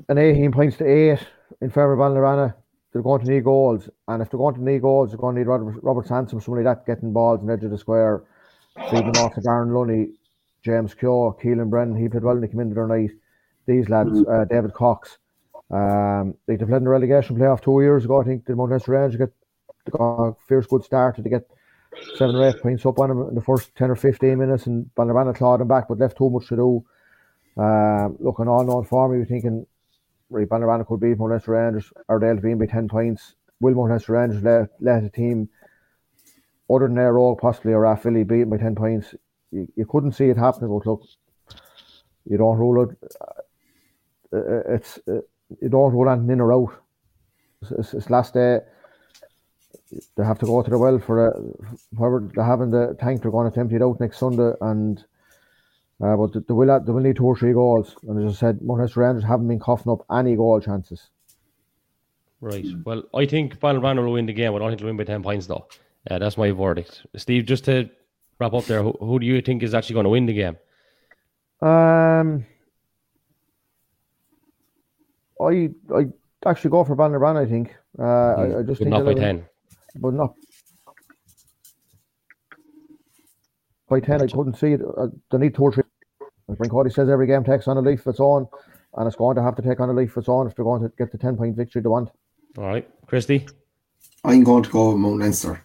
an 0.08 0.18
18 0.18 0.52
points 0.52 0.76
to 0.78 0.84
8 0.84 1.18
in 1.60 1.68
of 1.68 1.72
Ballinabranna. 1.72 2.54
They're 2.92 3.02
going 3.02 3.24
to 3.24 3.30
need 3.30 3.44
goals, 3.44 3.90
and 4.08 4.22
if 4.22 4.30
they're 4.30 4.38
going 4.38 4.54
to 4.54 4.64
need 4.64 4.80
goals, 4.80 5.10
they're 5.10 5.18
going 5.18 5.34
to 5.34 5.40
need 5.40 5.46
Robert, 5.46 5.78
Robert 5.82 6.06
Sansom, 6.06 6.40
somebody 6.40 6.64
that 6.64 6.86
getting 6.86 7.12
balls 7.12 7.40
in 7.40 7.46
the 7.46 7.52
edge 7.52 7.64
of 7.64 7.70
the 7.70 7.76
square, 7.76 8.24
feeding 8.90 9.16
off 9.18 9.34
to 9.34 9.42
Darren 9.42 9.74
Lunny, 9.74 10.12
James 10.62 10.94
Keogh, 10.94 11.36
Keelan 11.42 11.68
Brennan. 11.68 11.96
He 11.96 12.08
played 12.08 12.24
well 12.24 12.34
when 12.34 12.42
he 12.44 12.48
came 12.48 12.60
into 12.60 12.74
their 12.74 12.86
night. 12.86 13.10
These 13.66 13.90
lads, 13.90 14.10
mm-hmm. 14.10 14.30
uh, 14.30 14.44
David 14.46 14.72
Cox. 14.72 15.18
Um, 15.70 16.34
they 16.46 16.56
played 16.56 16.70
in 16.70 16.84
the 16.84 16.90
relegation 16.90 17.36
playoff 17.36 17.62
two 17.62 17.80
years 17.80 18.04
ago. 18.04 18.20
I 18.20 18.24
think 18.24 18.44
the 18.44 18.54
Mount 18.54 18.70
Rangers 18.70 19.16
get 19.16 19.32
got 19.90 20.22
a 20.22 20.34
fierce 20.48 20.66
good 20.66 20.84
start 20.84 21.16
to 21.16 21.22
get 21.22 21.48
seven 22.16 22.36
or 22.36 22.48
eight 22.48 22.60
points 22.60 22.84
up 22.86 22.98
on 22.98 23.08
them 23.08 23.28
in 23.28 23.34
the 23.34 23.40
first 23.40 23.74
10 23.76 23.90
or 23.90 23.96
15 23.96 24.38
minutes, 24.38 24.66
and 24.66 24.90
Ballinabranna 24.96 25.34
clawed 25.34 25.60
them 25.60 25.68
back, 25.68 25.88
but 25.88 25.98
left 25.98 26.18
too 26.18 26.30
much 26.30 26.48
to 26.48 26.56
do. 26.56 26.84
Uh, 27.56 28.08
looking 28.18 28.48
all 28.48 28.64
known 28.64 28.84
for 28.84 29.08
me, 29.08 29.18
we're 29.18 29.24
thinking 29.24 29.66
right, 30.30 30.48
Ballinabranna 30.48 30.86
could 30.86 31.00
beat 31.00 31.18
Mount 31.18 31.46
Rangers, 31.46 31.92
or 32.08 32.20
they'll 32.20 32.36
be 32.36 32.52
in 32.52 32.58
by 32.58 32.66
10 32.66 32.88
points. 32.88 33.34
Will 33.60 33.74
Mount 33.74 34.08
Rangers 34.08 34.42
let, 34.42 34.70
let 34.80 35.04
a 35.04 35.08
team 35.08 35.48
other 36.68 36.86
than 36.86 36.96
their 36.96 37.12
role, 37.14 37.36
possibly 37.36 37.72
or 37.72 37.82
Rathvilly, 37.82 38.26
beat 38.26 38.50
by 38.50 38.58
10 38.58 38.74
points? 38.74 39.14
You, 39.50 39.68
you 39.76 39.86
couldn't 39.86 40.12
see 40.12 40.26
it 40.26 40.36
happening, 40.36 40.70
but 40.70 40.86
look, 40.86 41.02
you 42.28 42.36
don't 42.36 42.58
rule 42.58 42.90
it. 42.90 42.98
Uh 44.32 44.72
it's. 44.74 44.98
Uh, 45.08 45.20
you 45.60 45.68
don't 45.68 45.92
rule 45.92 46.08
anything 46.08 46.30
in 46.30 46.40
or 46.40 46.52
out. 46.52 46.82
It's, 47.78 47.94
it's, 47.94 48.10
last 48.10 48.34
day. 48.34 48.60
They 50.16 50.24
have 50.24 50.38
to 50.40 50.46
go 50.46 50.62
to 50.62 50.70
the 50.70 50.78
well 50.78 50.98
for 50.98 51.28
a, 51.28 51.40
whoever 51.96 52.28
they 52.34 52.42
have 52.42 52.60
in 52.60 52.70
the 52.70 52.96
tank. 53.00 53.22
They're 53.22 53.30
going 53.30 53.50
to 53.50 53.60
empty 53.60 53.76
it 53.76 53.82
out 53.82 54.00
next 54.00 54.18
Sunday, 54.18 54.52
and 54.60 54.98
uh, 56.02 56.16
but 56.16 56.32
they 56.32 56.54
will 56.54 56.80
they 56.80 56.92
will 56.92 57.00
need 57.00 57.16
two 57.16 57.24
or 57.24 57.36
three 57.36 57.52
goals. 57.52 57.94
And 58.06 58.26
as 58.26 58.36
I 58.36 58.38
said, 58.38 58.62
Mount 58.62 58.80
Leinster 58.80 59.00
Rangers 59.00 59.24
haven't 59.24 59.48
been 59.48 59.60
coughing 59.60 59.92
up 59.92 60.04
any 60.10 60.34
goal 60.34 60.60
chances. 60.60 61.08
Right. 62.40 62.66
Well, 62.84 63.04
I 63.14 63.26
think 63.26 63.58
Ballinabranna 63.60 64.04
will 64.04 64.12
win 64.12 64.26
the 64.26 64.32
game. 64.32 64.54
I 64.54 64.58
don't 64.58 64.68
think 64.68 64.80
they'll 64.80 64.88
win 64.88 64.96
by 64.96 65.04
ten 65.04 65.22
points 65.22 65.46
though. 65.46 65.68
Yeah, 66.10 66.18
that's 66.18 66.36
my 66.36 66.50
verdict. 66.50 67.06
Steve, 67.16 67.46
just 67.46 67.64
to 67.64 67.88
wrap 68.38 68.52
up 68.52 68.64
there, 68.64 68.82
who, 68.82 68.92
who 69.00 69.18
do 69.18 69.26
you 69.26 69.40
think 69.40 69.62
is 69.62 69.74
actually 69.74 69.94
going 69.94 70.04
to 70.04 70.10
win 70.10 70.26
the 70.26 70.34
game? 70.34 70.56
Um. 71.62 72.44
I 75.40 75.70
I 75.94 76.06
actually 76.44 76.70
go 76.70 76.84
for 76.84 76.96
Ballinabranna. 76.96 77.46
I 77.46 77.48
think. 77.48 77.74
Uh, 77.98 78.02
I, 78.02 78.58
I, 78.58 78.62
just 78.62 78.78
think 78.78 78.90
not 78.90 79.04
by 79.04 79.14
ten, 79.14 79.44
but 79.96 80.14
not 80.14 80.34
by 83.88 84.00
ten. 84.00 84.22
I 84.22 84.26
couldn't 84.26 84.58
see 84.58 84.72
it. 84.72 84.80
Uh, 84.82 85.08
they 85.30 85.38
need 85.38 85.54
two 85.54 85.62
or 85.62 85.72
three. 85.72 85.84
As 86.48 86.56
Brink 86.56 86.92
says, 86.92 87.08
every 87.08 87.26
game 87.26 87.44
takes 87.44 87.66
on 87.66 87.76
a 87.76 87.80
leaf 87.80 88.06
its 88.06 88.20
own. 88.20 88.46
and 88.94 89.06
it's 89.06 89.16
going 89.16 89.36
to 89.36 89.42
have 89.42 89.56
to 89.56 89.62
take 89.62 89.80
on 89.80 89.90
a 89.90 89.92
leaf 89.92 90.16
its 90.16 90.28
own 90.28 90.46
if 90.46 90.54
they're 90.54 90.64
going 90.64 90.82
to 90.82 90.92
get 90.96 91.10
the 91.10 91.18
10 91.18 91.36
point 91.36 91.56
victory 91.56 91.82
they 91.82 91.88
want. 91.88 92.10
All 92.56 92.64
right, 92.64 92.88
Christy. 93.06 93.46
I'm 94.24 94.44
going 94.44 94.62
to 94.62 94.70
go 94.70 94.90
with 94.90 94.98
Mount 94.98 95.20
Leinster. 95.20 95.62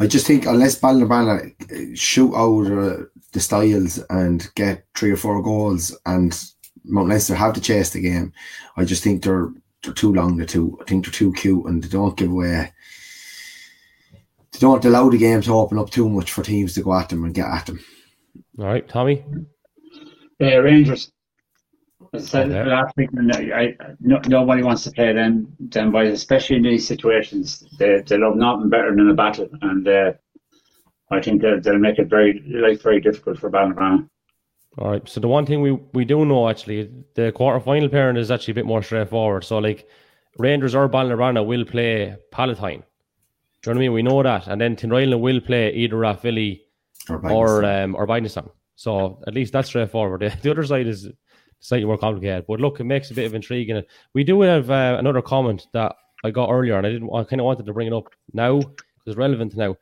I 0.00 0.06
just 0.06 0.26
think 0.26 0.46
unless 0.46 0.80
Ballinabranna 0.80 1.96
shoot 1.96 2.34
out 2.34 2.66
uh, 2.66 3.04
the 3.32 3.40
styles 3.40 3.98
and 4.10 4.48
get 4.54 4.84
three 4.94 5.10
or 5.10 5.16
four 5.16 5.42
goals, 5.42 5.96
and 6.06 6.32
Mount 6.88 7.08
Leinster 7.08 7.34
have 7.34 7.54
to 7.54 7.60
chase 7.60 7.90
the 7.90 8.00
game, 8.00 8.32
I 8.76 8.84
just 8.84 9.02
think 9.04 9.22
they're 9.22 9.50
they're 9.82 9.94
too 9.94 10.12
long. 10.12 10.36
The 10.36 10.46
two, 10.46 10.78
I 10.80 10.84
think 10.84 11.04
they're 11.04 11.12
too 11.12 11.32
cute, 11.32 11.64
and 11.66 11.82
they 11.82 11.88
don't 11.88 12.16
give 12.16 12.30
away. 12.30 12.72
They 14.52 14.58
don't 14.58 14.84
allow 14.84 15.08
the 15.08 15.18
game 15.18 15.40
to 15.42 15.54
open 15.54 15.78
up 15.78 15.90
too 15.90 16.08
much 16.08 16.32
for 16.32 16.42
teams 16.42 16.74
to 16.74 16.82
go 16.82 16.94
at 16.94 17.08
them 17.10 17.24
and 17.24 17.34
get 17.34 17.46
at 17.46 17.66
them. 17.66 17.80
All 18.58 18.64
right, 18.66 18.88
Tommy. 18.88 19.24
Uh, 20.40 20.58
Rangers. 20.60 21.12
As 22.14 22.24
I 22.24 22.28
said 22.28 22.50
Okay. 22.52 22.70
last 22.70 22.96
week, 22.96 23.10
I, 23.34 23.52
I, 23.54 23.76
no, 24.00 24.20
nobody 24.26 24.62
wants 24.62 24.84
to 24.84 24.90
play 24.90 25.12
them, 25.12 25.54
them 25.58 25.92
boys, 25.92 26.12
especially 26.12 26.56
in 26.56 26.62
these 26.62 26.86
situations. 26.86 27.64
They, 27.78 28.00
they 28.06 28.16
love 28.16 28.36
nothing 28.36 28.70
better 28.70 28.94
than 28.94 29.10
a 29.10 29.14
battle, 29.14 29.48
and 29.60 29.86
uh, 29.86 30.12
I 31.10 31.20
think 31.20 31.42
they'll, 31.42 31.60
they'll 31.60 31.78
make 31.78 31.98
it 31.98 32.08
very 32.08 32.42
life 32.48 32.82
very 32.82 33.00
difficult 33.00 33.38
for 33.38 33.50
Ballinabranna. 33.50 34.08
All 34.78 34.90
right. 34.92 35.08
So 35.08 35.20
the 35.20 35.28
one 35.28 35.44
thing 35.44 35.60
we, 35.60 35.72
we 35.92 36.04
do 36.04 36.24
know 36.24 36.48
actually, 36.48 36.90
the 37.14 37.32
quarter 37.32 37.58
final 37.60 37.88
pairing 37.88 38.16
is 38.16 38.30
actually 38.30 38.52
a 38.52 38.54
bit 38.54 38.66
more 38.66 38.82
straightforward. 38.82 39.44
So 39.44 39.58
like 39.58 39.88
Rangers 40.38 40.74
or 40.74 40.88
Ballinabranna 40.88 41.44
will 41.44 41.64
play 41.64 42.16
Palatine. 42.30 42.84
Do 43.62 43.70
you 43.70 43.74
know 43.74 43.78
what 43.78 43.78
I 43.78 43.80
mean? 43.80 43.92
We 43.92 44.02
know 44.02 44.22
that, 44.22 44.46
and 44.46 44.60
then 44.60 44.76
Tinryland 44.76 45.20
will 45.20 45.40
play 45.40 45.74
either 45.74 45.96
Rathvilly 45.96 46.60
Or, 47.08 47.28
or 47.28 47.64
um 47.64 47.96
or. 47.96 48.06
So 48.76 49.20
at 49.26 49.34
least 49.34 49.52
that's 49.52 49.68
straightforward. 49.68 50.20
The, 50.20 50.36
the 50.42 50.50
other 50.52 50.64
side 50.64 50.86
is 50.86 51.08
slightly 51.58 51.86
more 51.86 51.98
complicated. 51.98 52.44
But 52.46 52.60
look, 52.60 52.78
it 52.78 52.84
makes 52.84 53.10
a 53.10 53.14
bit 53.14 53.26
of 53.26 53.34
intrigue 53.34 53.70
in 53.70 53.78
it. 53.78 53.88
We 54.14 54.22
do 54.22 54.40
have 54.42 54.70
uh, 54.70 54.96
another 54.98 55.22
comment 55.22 55.66
that 55.72 55.96
I 56.24 56.30
got 56.30 56.50
earlier, 56.50 56.76
and 56.76 56.86
I 56.86 56.90
didn't. 56.90 57.10
I 57.12 57.24
kind 57.24 57.40
of 57.40 57.46
wanted 57.46 57.66
to 57.66 57.72
bring 57.72 57.88
it 57.88 57.92
up 57.92 58.08
now 58.32 58.58
because 58.58 58.78
it's 59.06 59.16
relevant 59.16 59.56
now. 59.56 59.74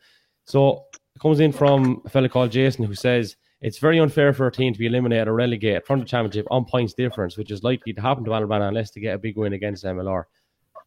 So 0.46 0.84
it 1.14 1.20
comes 1.20 1.40
in 1.40 1.52
from 1.52 2.00
a 2.06 2.08
fella 2.08 2.30
called 2.30 2.50
Jason 2.50 2.84
who 2.86 2.94
says 2.94 3.36
it's 3.60 3.78
very 3.78 3.98
unfair 3.98 4.32
for 4.32 4.46
a 4.46 4.52
team 4.52 4.72
to 4.72 4.78
be 4.78 4.86
eliminated 4.86 5.28
or 5.28 5.34
relegated 5.34 5.86
from 5.86 6.00
the 6.00 6.04
championship 6.04 6.46
on 6.50 6.64
points 6.64 6.94
difference, 6.94 7.36
which 7.36 7.50
is 7.50 7.62
likely 7.62 7.92
to 7.92 8.00
happen 8.00 8.24
to 8.24 8.34
Alabama 8.34 8.68
unless 8.68 8.90
they 8.90 9.00
get 9.00 9.14
a 9.14 9.18
big 9.18 9.36
win 9.36 9.54
against 9.54 9.84
MLR. 9.84 10.24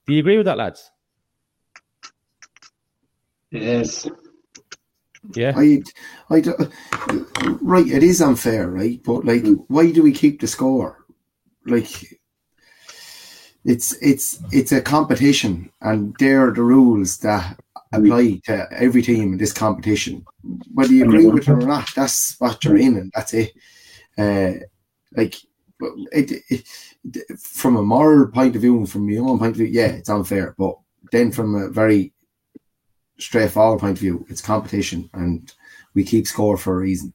Do 0.05 0.13
you 0.13 0.19
agree 0.19 0.37
with 0.37 0.45
that, 0.45 0.57
lads? 0.57 0.91
Yes. 3.51 4.07
Yeah. 5.33 5.53
I, 5.55 5.81
I, 6.29 6.41
do- 6.41 6.71
right, 7.61 7.87
it 7.87 8.03
is 8.03 8.21
unfair, 8.21 8.69
right? 8.69 9.01
But 9.03 9.25
like, 9.25 9.41
hmm. 9.41 9.53
why 9.67 9.91
do 9.91 10.03
we 10.03 10.13
keep 10.13 10.39
the 10.39 10.47
score? 10.47 11.05
Like, 11.65 12.19
it's 13.65 13.93
it's 14.01 14.39
it's 14.51 14.71
a 14.71 14.81
competition, 14.81 15.69
and 15.81 16.15
there 16.17 16.47
are 16.47 16.53
the 16.53 16.61
rules 16.61 17.17
that 17.17 17.59
apply 17.91 18.39
to 18.45 18.67
every 18.71 19.01
team 19.01 19.33
in 19.33 19.37
this 19.37 19.53
competition. 19.53 20.25
Whether 20.73 20.93
you 20.93 21.05
agree 21.05 21.25
with 21.25 21.43
it 21.43 21.49
or 21.49 21.57
not, 21.57 21.87
that's 21.95 22.35
what 22.39 22.63
you're 22.63 22.77
in, 22.77 22.97
and 22.97 23.11
that's 23.15 23.33
it. 23.33 23.51
Uh, 24.17 24.65
like, 25.15 25.35
it, 26.11 26.43
it, 26.49 27.39
from 27.39 27.77
a 27.77 27.81
moral 27.81 28.27
point 28.27 28.55
of 28.55 28.61
view, 28.61 28.77
and 28.77 28.89
from 28.89 29.07
my 29.07 29.17
own 29.17 29.39
point 29.39 29.51
of 29.51 29.57
view, 29.57 29.65
yeah, 29.65 29.87
it's 29.87 30.09
unfair. 30.09 30.55
But 30.57 30.75
then, 31.11 31.31
from 31.31 31.55
a 31.55 31.69
very 31.69 32.13
straightforward 33.17 33.79
point 33.79 33.97
of 33.97 34.01
view, 34.01 34.25
it's 34.29 34.41
competition, 34.41 35.09
and 35.13 35.51
we 35.93 36.03
keep 36.03 36.27
score 36.27 36.57
for 36.57 36.75
a 36.75 36.79
reason. 36.79 37.13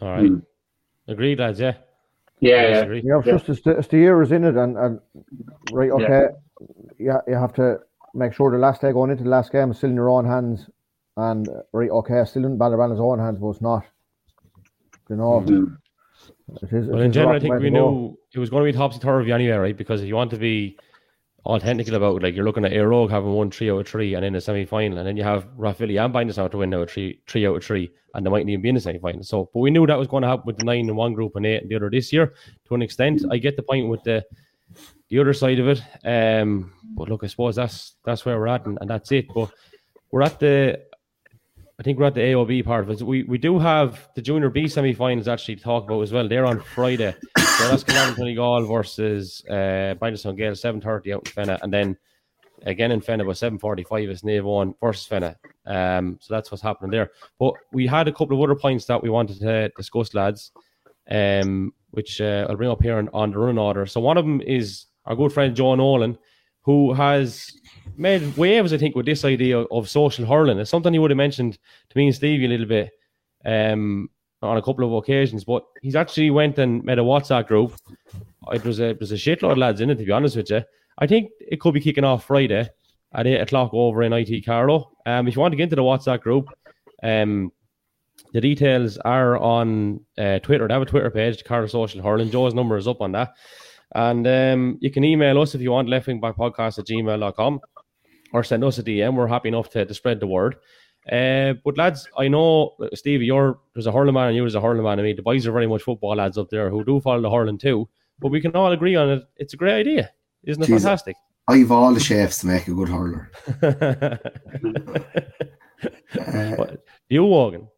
All 0.00 0.08
right. 0.08 0.30
Mm. 0.30 0.42
Agreed, 1.08 1.38
lads. 1.38 1.60
Yeah. 1.60 1.74
Yeah, 2.40 2.62
yeah. 2.62 2.74
Disagree? 2.74 3.02
Yeah, 3.04 3.18
it's 3.18 3.26
Yeah. 3.26 3.32
just 3.34 3.48
as 3.50 3.60
the, 3.60 3.76
as 3.76 3.88
the 3.88 3.98
year 3.98 4.22
is 4.22 4.32
in 4.32 4.44
it, 4.44 4.56
and, 4.56 4.76
and 4.78 5.00
right, 5.72 5.90
okay, 5.90 6.28
yeah. 6.98 7.18
you 7.26 7.34
have 7.34 7.52
to 7.54 7.80
make 8.14 8.32
sure 8.32 8.50
the 8.50 8.58
last 8.58 8.80
day 8.80 8.92
going 8.92 9.10
into 9.10 9.24
the 9.24 9.30
last 9.30 9.52
game 9.52 9.70
is 9.70 9.78
still 9.78 9.90
in 9.90 9.96
your 9.96 10.10
own 10.10 10.24
hands, 10.26 10.68
and 11.16 11.48
uh, 11.48 11.62
right, 11.72 11.90
okay, 11.90 12.24
still 12.24 12.44
in 12.44 12.58
Ballinabranna's 12.58 13.00
own 13.00 13.18
hands, 13.18 13.38
but 13.38 13.50
it's 13.50 13.60
not. 13.62 13.84
You 15.08 15.16
know, 15.16 15.40
Mm. 15.46 15.76
it 16.62 16.72
is. 16.72 16.88
Well, 16.88 17.02
in 17.02 17.12
general, 17.12 17.36
I 17.36 17.40
think 17.40 17.54
we 17.54 17.64
to 17.64 17.70
go. 17.70 17.90
knew 17.90 18.18
it 18.34 18.38
was 18.38 18.50
going 18.50 18.64
to 18.66 18.72
be 18.72 18.76
topsy 18.76 18.98
turvy 19.00 19.32
anyway, 19.32 19.56
right? 19.56 19.76
Because 19.76 20.02
if 20.02 20.08
you 20.08 20.14
want 20.14 20.30
to 20.30 20.36
be 20.36 20.78
all 21.44 21.58
technical 21.58 21.94
about 21.94 22.16
it, 22.16 22.22
like 22.22 22.34
you're 22.34 22.44
looking 22.44 22.64
at 22.64 22.72
Eire 22.72 22.92
Og 22.92 23.10
having 23.10 23.32
won 23.32 23.50
three 23.50 23.70
out 23.70 23.78
of 23.80 23.88
three 23.88 24.14
and 24.14 24.24
in 24.24 24.34
the 24.34 24.40
semi 24.40 24.64
final, 24.66 24.98
and 24.98 25.06
then 25.06 25.16
you 25.16 25.22
have 25.24 25.46
Rathvilly 25.56 25.98
and 26.04 26.12
Bindus 26.14 26.38
out 26.38 26.50
to 26.52 26.58
win 26.58 26.70
now 26.70 26.84
three 26.84 27.20
three 27.26 27.46
out 27.46 27.56
of 27.56 27.64
three, 27.64 27.90
and 28.14 28.24
they 28.24 28.30
mightn't 28.30 28.50
even 28.50 28.62
be 28.62 28.68
in 28.68 28.74
the 28.76 28.80
semi 28.80 28.98
final. 28.98 29.22
So, 29.22 29.50
but 29.52 29.60
we 29.60 29.70
knew 29.70 29.86
that 29.86 29.98
was 29.98 30.06
going 30.08 30.22
to 30.22 30.28
happen 30.28 30.44
with 30.46 30.58
the 30.58 30.64
nine 30.64 30.88
in 30.88 30.94
one 30.96 31.14
group 31.14 31.34
and 31.36 31.46
eight 31.46 31.62
in 31.62 31.68
the 31.68 31.76
other 31.76 31.90
this 31.90 32.12
year 32.12 32.34
to 32.68 32.74
an 32.74 32.82
extent. 32.82 33.22
I 33.30 33.38
get 33.38 33.56
the 33.56 33.62
point 33.62 33.88
with 33.88 34.02
the 34.04 34.24
the 35.10 35.18
other 35.18 35.32
side 35.32 35.58
of 35.58 35.68
it. 35.68 35.82
Um, 36.04 36.72
but 36.96 37.08
look, 37.08 37.24
I 37.24 37.26
suppose 37.26 37.56
that's 37.56 37.96
that's 38.04 38.24
where 38.24 38.38
we're 38.38 38.48
at, 38.48 38.66
and, 38.66 38.78
and 38.80 38.88
that's 38.88 39.12
it. 39.12 39.26
But 39.34 39.50
we're 40.10 40.22
at 40.22 40.38
the 40.40 40.80
I 41.78 41.82
think 41.82 41.98
we're 41.98 42.06
at 42.06 42.14
the 42.14 42.20
AOB 42.20 42.64
part 42.64 42.84
of 42.84 42.90
it. 42.90 43.02
We 43.02 43.24
we 43.24 43.38
do 43.38 43.58
have 43.58 44.08
the 44.14 44.22
Junior 44.22 44.50
B 44.50 44.68
semi-finals 44.68 45.28
actually 45.28 45.56
to 45.56 45.62
talk 45.62 45.84
about 45.84 46.02
as 46.02 46.12
well. 46.12 46.28
They're 46.28 46.46
on 46.46 46.60
Friday. 46.60 47.14
So 47.38 47.68
that's 47.68 47.84
Kildavin 47.84 48.14
Clonegal 48.14 48.68
versus 48.68 49.42
uh, 49.48 49.94
Bindus 50.00 50.36
Gale, 50.36 50.54
seven 50.54 50.80
thirty 50.80 51.12
out 51.12 51.26
in 51.26 51.32
Fenagh, 51.44 51.58
and 51.62 51.72
then 51.72 51.96
again 52.66 52.92
in 52.92 53.00
Fenagh 53.00 53.22
about 53.22 53.38
seven 53.38 53.58
forty-five 53.58 54.08
is 54.08 54.22
Naomh 54.22 54.42
Eoin 54.42 54.74
versus 54.82 55.08
Fenagh. 55.08 55.36
Um, 55.66 56.18
so 56.20 56.34
that's 56.34 56.50
what's 56.50 56.62
happening 56.62 56.90
there. 56.90 57.10
But 57.38 57.54
we 57.72 57.86
had 57.86 58.08
a 58.08 58.12
couple 58.12 58.36
of 58.36 58.42
other 58.42 58.58
points 58.58 58.84
that 58.86 59.02
we 59.02 59.10
wanted 59.10 59.40
to 59.40 59.70
discuss, 59.76 60.14
lads. 60.14 60.52
Um, 61.10 61.72
which 61.90 62.20
uh, 62.20 62.46
I'll 62.48 62.56
bring 62.56 62.70
up 62.70 62.82
here 62.82 62.98
on, 62.98 63.08
on 63.12 63.32
the 63.32 63.38
running 63.38 63.58
order. 63.58 63.84
So 63.84 64.00
one 64.00 64.16
of 64.16 64.24
them 64.24 64.40
is 64.42 64.86
our 65.06 65.16
good 65.16 65.32
friend 65.32 65.54
John 65.56 65.78
Nolan, 65.78 66.18
who 66.62 66.92
has 66.92 67.50
made 67.96 68.36
waves, 68.36 68.72
I 68.72 68.78
think, 68.78 68.94
with 68.94 69.06
this 69.06 69.24
idea 69.24 69.58
of, 69.58 69.66
of 69.70 69.88
social 69.88 70.26
hurling. 70.26 70.58
It's 70.58 70.70
something 70.70 70.92
he 70.92 70.98
would 70.98 71.10
have 71.10 71.16
mentioned 71.16 71.58
to 71.90 71.98
me 71.98 72.06
and 72.06 72.14
Stevie 72.14 72.46
a 72.46 72.48
little 72.48 72.66
bit 72.66 72.90
um, 73.44 74.08
on 74.42 74.56
a 74.56 74.62
couple 74.62 74.84
of 74.84 74.92
occasions. 74.92 75.44
But 75.44 75.64
he's 75.82 75.96
actually 75.96 76.30
went 76.30 76.58
and 76.58 76.84
made 76.84 76.98
a 76.98 77.02
WhatsApp 77.02 77.46
group. 77.46 77.74
It 78.52 78.64
was 78.64 78.80
a, 78.80 78.90
it 78.90 79.00
was 79.00 79.12
a 79.12 79.16
shitload 79.16 79.52
of 79.52 79.58
lads 79.58 79.80
in 79.80 79.90
it, 79.90 79.96
to 79.96 80.04
be 80.04 80.12
honest 80.12 80.36
with 80.36 80.50
you. 80.50 80.62
I 80.98 81.06
think 81.06 81.30
it 81.40 81.60
could 81.60 81.74
be 81.74 81.80
kicking 81.80 82.04
off 82.04 82.26
Friday 82.26 82.68
at 83.12 83.26
8 83.26 83.40
o'clock 83.40 83.70
over 83.72 84.02
in 84.02 84.12
IT 84.12 84.44
Carlow. 84.44 84.92
Um, 85.06 85.26
if 85.26 85.34
you 85.34 85.40
want 85.40 85.52
to 85.52 85.56
get 85.56 85.64
into 85.64 85.76
the 85.76 85.82
WhatsApp 85.82 86.20
group, 86.20 86.48
um, 87.02 87.50
the 88.32 88.40
details 88.40 88.98
are 88.98 89.36
on 89.38 90.00
uh, 90.18 90.38
Twitter. 90.40 90.68
They 90.68 90.74
have 90.74 90.82
a 90.82 90.86
Twitter 90.86 91.10
page, 91.10 91.42
Carlow 91.44 91.66
Social 91.66 92.02
Hurling. 92.02 92.30
Joe's 92.30 92.54
number 92.54 92.76
is 92.76 92.86
up 92.86 93.00
on 93.00 93.12
that. 93.12 93.32
And 93.94 94.26
um, 94.26 94.78
you 94.80 94.90
can 94.90 95.04
email 95.04 95.40
us 95.40 95.54
if 95.54 95.60
you 95.60 95.72
want, 95.72 95.88
leftwingbackpodcast 95.88 96.78
at 96.78 96.86
gmail.com 96.86 97.60
or 98.32 98.44
send 98.44 98.62
us 98.64 98.78
a 98.78 98.82
DM. 98.82 99.14
We're 99.16 99.26
happy 99.26 99.48
enough 99.48 99.68
to, 99.70 99.84
to 99.84 99.94
spread 99.94 100.20
the 100.20 100.26
word. 100.26 100.56
Uh, 101.10 101.54
but 101.64 101.76
lads, 101.78 102.06
I 102.16 102.28
know 102.28 102.76
Stevie, 102.94 103.24
you're 103.24 103.58
there's 103.74 103.86
a 103.86 103.92
hurling 103.92 104.14
man 104.14 104.28
and 104.28 104.36
you 104.36 104.42
there's 104.42 104.54
a 104.54 104.60
hurling 104.60 104.84
man. 104.84 105.00
I 105.00 105.02
mean, 105.02 105.16
the 105.16 105.22
boys 105.22 105.46
are 105.46 105.52
very 105.52 105.66
much 105.66 105.82
football 105.82 106.14
lads 106.14 106.38
up 106.38 106.50
there 106.50 106.70
who 106.70 106.84
do 106.84 107.00
follow 107.00 107.20
the 107.22 107.30
hurling 107.30 107.58
too. 107.58 107.88
But 108.20 108.28
we 108.30 108.40
can 108.40 108.54
all 108.54 108.70
agree 108.70 108.96
on 108.96 109.08
it. 109.10 109.22
It's 109.36 109.54
a 109.54 109.56
great 109.56 109.74
idea, 109.80 110.10
isn't 110.44 110.62
it? 110.62 110.66
Jesus. 110.66 110.82
Fantastic. 110.84 111.16
I've 111.48 111.72
all 111.72 111.92
the 111.94 112.00
chefs 112.00 112.38
to 112.40 112.46
make 112.46 112.68
a 112.68 112.74
good 112.74 112.88
hurler. 112.90 113.30
Uh, 116.18 116.54
What- 116.56 116.84
you, 117.08 117.24
Wogan? 117.24 117.68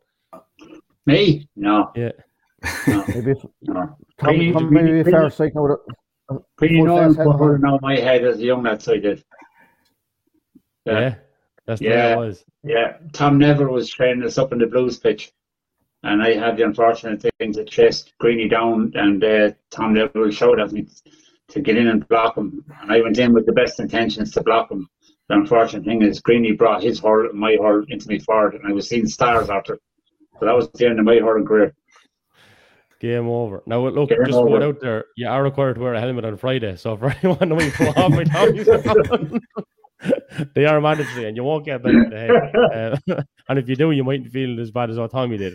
Me? 1.06 1.48
No. 1.56 1.90
Yeah. 1.94 2.10
No. 2.86 3.04
Maybe 3.08 3.30
if, 3.32 3.44
no. 3.62 3.96
Tom, 4.18 4.28
Really- 4.28 4.52
maybe 4.52 4.90
really- 4.90 5.00
a 5.00 5.04
fair 5.04 5.30
sake 6.30 6.30
now. 6.30 6.36
with 6.36 6.42
a- 6.42 6.46
Pretty 6.56 6.76
full 6.76 6.86
known 6.86 7.08
face 7.10 7.16
head 7.18 7.24
for 7.24 7.54
on. 7.54 7.66
out 7.66 7.82
my 7.82 7.96
head 7.96 8.24
as 8.24 8.38
a 8.38 8.44
young 8.44 8.62
lad, 8.62 8.82
so 8.82 8.92
I 8.94 8.98
did. 8.98 9.24
Yeah. 10.86 11.00
Yeah. 11.00 11.14
That's 11.66 11.80
the 11.80 11.88
way 11.88 11.94
Yeah. 11.94 12.12
it 12.14 12.18
was. 12.18 12.44
Yeah, 12.64 12.96
Tom 13.12 13.38
Neville 13.38 13.68
was 13.72 13.88
training 13.90 14.24
us 14.24 14.38
up 14.38 14.52
in 14.52 14.58
the 14.58 14.66
blues 14.66 14.98
pitch, 14.98 15.32
and 16.02 16.22
I 16.22 16.34
had 16.34 16.56
the 16.56 16.64
unfortunate 16.64 17.22
thing 17.38 17.52
to 17.54 17.64
chase 17.64 18.04
Greeny 18.18 18.48
down, 18.48 18.92
and 18.94 19.22
uh, 19.22 19.50
Tom 19.70 19.94
Neville 19.94 20.30
showed 20.30 20.60
at 20.60 20.72
me 20.72 20.86
to 21.48 21.60
get 21.60 21.76
in 21.76 21.88
and 21.88 22.06
block 22.08 22.36
him, 22.36 22.64
and 22.80 22.90
I 22.90 23.00
went 23.00 23.18
in 23.18 23.32
with 23.32 23.46
the 23.46 23.52
best 23.52 23.78
intentions 23.80 24.32
to 24.32 24.42
block 24.42 24.70
him. 24.70 24.88
The 25.28 25.34
unfortunate 25.36 25.84
thing 25.84 26.02
is 26.02 26.20
Greeny 26.20 26.52
brought 26.52 26.82
his 26.82 26.98
hurl, 27.00 27.32
my 27.32 27.56
hurl 27.60 27.84
into 27.88 28.08
me 28.08 28.18
forward, 28.18 28.54
and 28.54 28.66
I 28.66 28.72
was 28.72 28.88
seeing 28.88 29.06
stars 29.06 29.48
after. 29.50 29.78
So 30.40 30.46
that 30.46 30.56
was 30.56 30.68
the 30.72 30.86
end 30.86 30.98
of 30.98 31.04
my 31.04 31.18
hurling 31.18 31.46
career. 31.46 31.74
Game 33.02 33.26
over. 33.28 33.62
Now, 33.66 33.86
look, 33.88 34.10
Game 34.10 34.18
just 34.24 34.38
over. 34.38 34.62
out 34.62 34.80
there, 34.80 35.04
you 35.16 35.26
are 35.28 35.42
required 35.42 35.74
to 35.74 35.80
wear 35.80 35.94
a 35.94 36.00
helmet 36.00 36.24
on 36.24 36.36
Friday. 36.36 36.76
So 36.76 36.96
for 36.96 37.10
anyone 37.22 37.50
who 37.50 37.56
might 37.56 37.72
come 37.72 37.88
off, 37.88 38.54
you, 38.54 39.40
they 40.54 40.64
are 40.66 40.80
mandatory 40.80 41.26
and 41.26 41.36
you 41.36 41.44
won't 41.44 41.64
get 41.64 41.82
back 41.82 41.92
in 41.92 42.10
the 42.10 42.18
head. 42.18 43.00
Uh, 43.12 43.22
and 43.48 43.58
if 43.58 43.68
you 43.68 43.74
do, 43.76 43.90
you 43.90 44.04
mightn't 44.04 44.30
feel 44.30 44.60
as 44.60 44.70
bad 44.70 44.88
as 44.88 44.98
what 44.98 45.10
Tommy 45.10 45.36
did. 45.36 45.54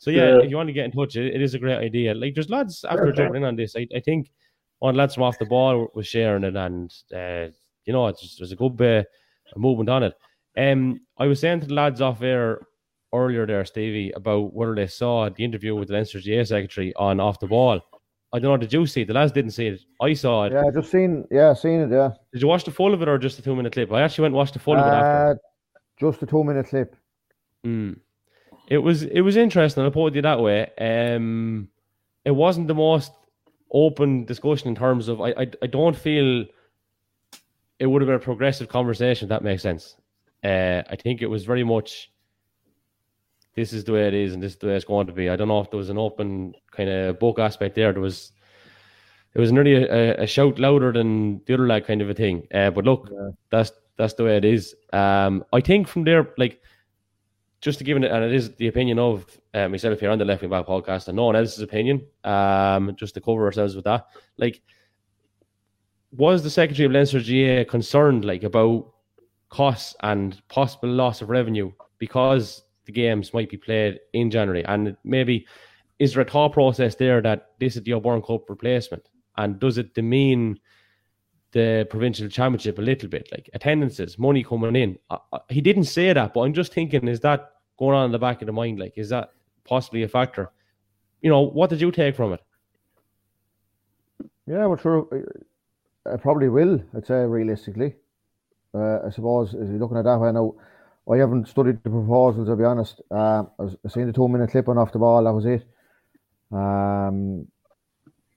So, 0.00 0.10
yeah, 0.10 0.24
Yeah. 0.30 0.38
if 0.42 0.50
you 0.50 0.56
want 0.56 0.68
to 0.68 0.72
get 0.72 0.84
in 0.86 0.90
touch, 0.90 1.14
it, 1.16 1.34
it 1.34 1.40
is 1.40 1.54
a 1.54 1.58
great 1.58 1.78
idea. 1.78 2.14
Like, 2.14 2.34
there's 2.34 2.50
lads 2.50 2.84
after 2.84 3.06
Okay. 3.08 3.16
jumping 3.18 3.42
in 3.42 3.44
on 3.48 3.56
this. 3.56 3.74
I, 3.76 3.86
I 3.94 4.00
think 4.00 4.30
one 4.80 4.96
lads 4.96 5.14
from 5.14 5.22
off 5.22 5.38
the 5.38 5.46
ball 5.46 5.88
was 5.94 6.06
sharing 6.08 6.44
it, 6.44 6.56
and, 6.56 6.92
uh, 7.14 7.46
you 7.84 7.92
know, 7.92 8.08
it's 8.08 8.20
just, 8.20 8.38
there's 8.38 8.52
a 8.52 8.56
good 8.56 8.76
bit 8.76 9.06
of 9.54 9.60
movement 9.60 9.88
on 9.88 10.02
it. 10.02 10.14
Um, 10.56 11.00
I 11.16 11.26
was 11.26 11.40
saying 11.40 11.60
to 11.60 11.66
the 11.66 11.74
lads 11.74 12.00
off 12.00 12.20
air 12.22 12.66
earlier 13.12 13.46
there, 13.46 13.64
Stevie, 13.64 14.12
about 14.12 14.52
whether 14.52 14.74
they 14.74 14.86
saw 14.86 15.28
the 15.28 15.44
interview 15.44 15.74
with 15.74 15.88
the 15.88 15.94
Leinster 15.94 16.20
GAA 16.20 16.44
secretary 16.44 16.94
on 16.96 17.20
off 17.20 17.40
the 17.40 17.46
ball. 17.46 17.80
I 18.32 18.38
don't 18.38 18.50
know. 18.50 18.56
Did 18.58 18.72
you 18.72 18.86
see 18.86 19.02
it? 19.02 19.08
The 19.08 19.14
lads 19.14 19.32
didn't 19.32 19.52
see 19.52 19.68
it. 19.68 19.80
I 20.02 20.12
saw 20.12 20.44
it. 20.44 20.52
Yeah, 20.52 20.64
I 20.66 20.70
just 20.70 20.90
seen. 20.90 21.26
Yeah, 21.30 21.54
seen 21.54 21.80
it. 21.80 21.90
Yeah. 21.90 22.10
Did 22.32 22.42
you 22.42 22.48
watch 22.48 22.64
the 22.64 22.70
full 22.70 22.92
of 22.92 23.00
it 23.00 23.08
or 23.08 23.16
just 23.16 23.36
the 23.36 23.42
two 23.42 23.56
minute 23.56 23.72
clip? 23.72 23.90
I 23.90 24.02
actually 24.02 24.22
went 24.22 24.32
and 24.32 24.38
watched 24.38 24.52
the 24.52 24.58
full 24.58 24.76
of 24.76 24.86
it 24.86 24.90
after. 24.90 25.30
Uh, 25.30 25.34
just 25.98 26.22
a 26.22 26.26
two 26.26 26.44
minute 26.44 26.68
clip. 26.68 26.94
Mm. 27.64 27.98
It 28.68 28.78
was 28.78 29.02
it 29.04 29.22
was 29.22 29.36
interesting. 29.36 29.82
I'll 29.82 29.90
put 29.90 30.14
it 30.14 30.22
that 30.22 30.40
way. 30.40 30.70
Um, 30.78 31.68
it 32.24 32.32
wasn't 32.32 32.68
the 32.68 32.74
most 32.74 33.12
open 33.72 34.26
discussion 34.26 34.68
in 34.68 34.74
terms 34.74 35.08
of 35.08 35.22
I, 35.22 35.30
I 35.30 35.46
I 35.62 35.66
don't 35.66 35.96
feel 35.96 36.44
it 37.78 37.86
would 37.86 38.02
have 38.02 38.06
been 38.06 38.16
a 38.16 38.18
progressive 38.18 38.68
conversation. 38.68 39.26
If 39.26 39.28
that 39.30 39.42
makes 39.42 39.62
sense. 39.62 39.96
Uh, 40.44 40.82
I 40.88 40.96
think 40.96 41.22
it 41.22 41.26
was 41.26 41.44
very 41.44 41.64
much 41.64 42.12
this 43.58 43.72
is 43.72 43.82
the 43.82 43.92
way 43.92 44.06
it 44.06 44.14
is 44.14 44.34
and 44.34 44.42
this 44.42 44.52
is 44.52 44.58
the 44.58 44.68
way 44.68 44.76
it's 44.76 44.84
going 44.84 45.08
to 45.08 45.12
be. 45.12 45.28
I 45.28 45.34
don't 45.34 45.48
know 45.48 45.60
if 45.60 45.68
there 45.70 45.78
was 45.78 45.90
an 45.90 45.98
open 45.98 46.54
kind 46.70 46.88
of 46.88 47.18
book 47.18 47.40
aspect 47.40 47.74
there. 47.74 47.92
There 47.92 48.00
was 48.00 48.30
it 49.34 49.40
was 49.40 49.50
nearly 49.50 49.74
a, 49.74 50.14
a 50.22 50.26
shout 50.28 50.60
louder 50.60 50.92
than 50.92 51.42
the 51.44 51.54
other 51.54 51.66
leg 51.66 51.84
kind 51.84 52.00
of 52.00 52.08
a 52.08 52.14
thing. 52.14 52.46
Uh, 52.54 52.70
but 52.70 52.84
look, 52.84 53.08
yeah. 53.12 53.30
that's 53.50 53.72
that's 53.96 54.14
the 54.14 54.22
way 54.22 54.36
it 54.36 54.44
is. 54.44 54.76
Um, 54.92 55.44
I 55.52 55.60
think 55.60 55.88
from 55.88 56.04
there, 56.04 56.30
like 56.38 56.62
just 57.60 57.78
to 57.78 57.84
give 57.84 57.96
it, 57.96 58.04
and 58.04 58.24
it 58.24 58.32
is 58.32 58.54
the 58.54 58.68
opinion 58.68 59.00
of 59.00 59.26
uh, 59.54 59.68
myself 59.68 59.98
here 59.98 60.10
on 60.10 60.18
the 60.18 60.24
Left 60.24 60.42
Wing 60.42 60.52
Back 60.52 60.66
podcast, 60.66 61.08
and 61.08 61.16
no 61.16 61.24
one 61.24 61.34
else's 61.34 61.60
opinion. 61.60 62.06
Um, 62.22 62.94
just 62.94 63.14
to 63.14 63.20
cover 63.20 63.44
ourselves 63.44 63.74
with 63.74 63.86
that, 63.86 64.06
like, 64.36 64.62
was 66.12 66.44
the 66.44 66.50
Secretary 66.50 66.86
of 66.86 66.92
Leinster 66.92 67.18
GAA 67.18 67.68
concerned, 67.68 68.24
like, 68.24 68.44
about 68.44 68.92
costs 69.48 69.96
and 70.04 70.40
possible 70.48 70.90
loss 70.90 71.22
of 71.22 71.28
revenue 71.28 71.72
because 71.98 72.62
the 72.88 72.92
games 72.92 73.32
might 73.32 73.50
be 73.50 73.56
played 73.56 74.00
in 74.14 74.30
January, 74.30 74.64
and 74.64 74.96
maybe 75.04 75.46
is 75.98 76.14
there 76.14 76.22
a 76.22 76.28
thought 76.28 76.54
process 76.54 76.94
there 76.96 77.20
that 77.20 77.50
this 77.60 77.76
is 77.76 77.82
the 77.82 77.92
O'Byrne 77.92 78.22
Cup 78.22 78.48
replacement, 78.48 79.08
and 79.36 79.60
does 79.60 79.78
it 79.78 79.94
demean 79.94 80.58
the 81.52 81.86
provincial 81.90 82.28
championship 82.28 82.78
a 82.78 82.82
little 82.82 83.08
bit, 83.08 83.28
like 83.32 83.48
attendances, 83.54 84.18
money 84.18 84.42
coming 84.42 84.76
in. 84.76 84.98
He 85.48 85.60
didn't 85.60 85.84
say 85.84 86.12
that, 86.12 86.34
but 86.34 86.40
I'm 86.40 86.52
just 86.52 86.72
thinking, 86.72 87.08
is 87.08 87.20
that 87.20 87.52
going 87.78 87.96
on 87.96 88.06
in 88.06 88.12
the 88.12 88.18
back 88.18 88.42
of 88.42 88.46
the 88.46 88.52
mind? 88.52 88.78
Like, 88.78 88.94
is 88.96 89.08
that 89.10 89.30
possibly 89.64 90.02
a 90.02 90.08
factor? 90.08 90.50
You 91.22 91.30
know, 91.30 91.40
what 91.40 91.70
did 91.70 91.80
you 91.80 91.90
take 91.90 92.16
from 92.16 92.32
it? 92.34 92.40
Yeah, 94.46 94.66
well, 94.66 94.78
sure. 94.78 95.06
I 96.10 96.16
probably 96.16 96.48
will. 96.48 96.82
I'd 96.96 97.06
say 97.06 97.16
realistically. 97.16 97.96
Uh, 98.74 99.00
I 99.06 99.10
suppose 99.10 99.54
if 99.54 99.68
you're 99.68 99.78
looking 99.78 99.96
at 99.96 100.04
that 100.04 100.18
way 100.18 100.32
now, 100.32 100.54
I 101.10 101.16
haven't 101.16 101.48
studied 101.48 101.82
the 101.82 101.90
proposals. 101.90 102.48
I'll 102.48 102.56
be 102.56 102.64
honest. 102.64 103.00
Uh, 103.10 103.44
I 103.58 103.88
seen 103.88 104.06
the 104.06 104.12
two 104.12 104.28
minute 104.28 104.50
clip 104.50 104.68
on 104.68 104.78
off 104.78 104.92
the 104.92 104.98
ball. 104.98 105.24
That 105.24 105.32
was 105.32 105.46
it. 105.46 105.64
Um, 106.52 107.46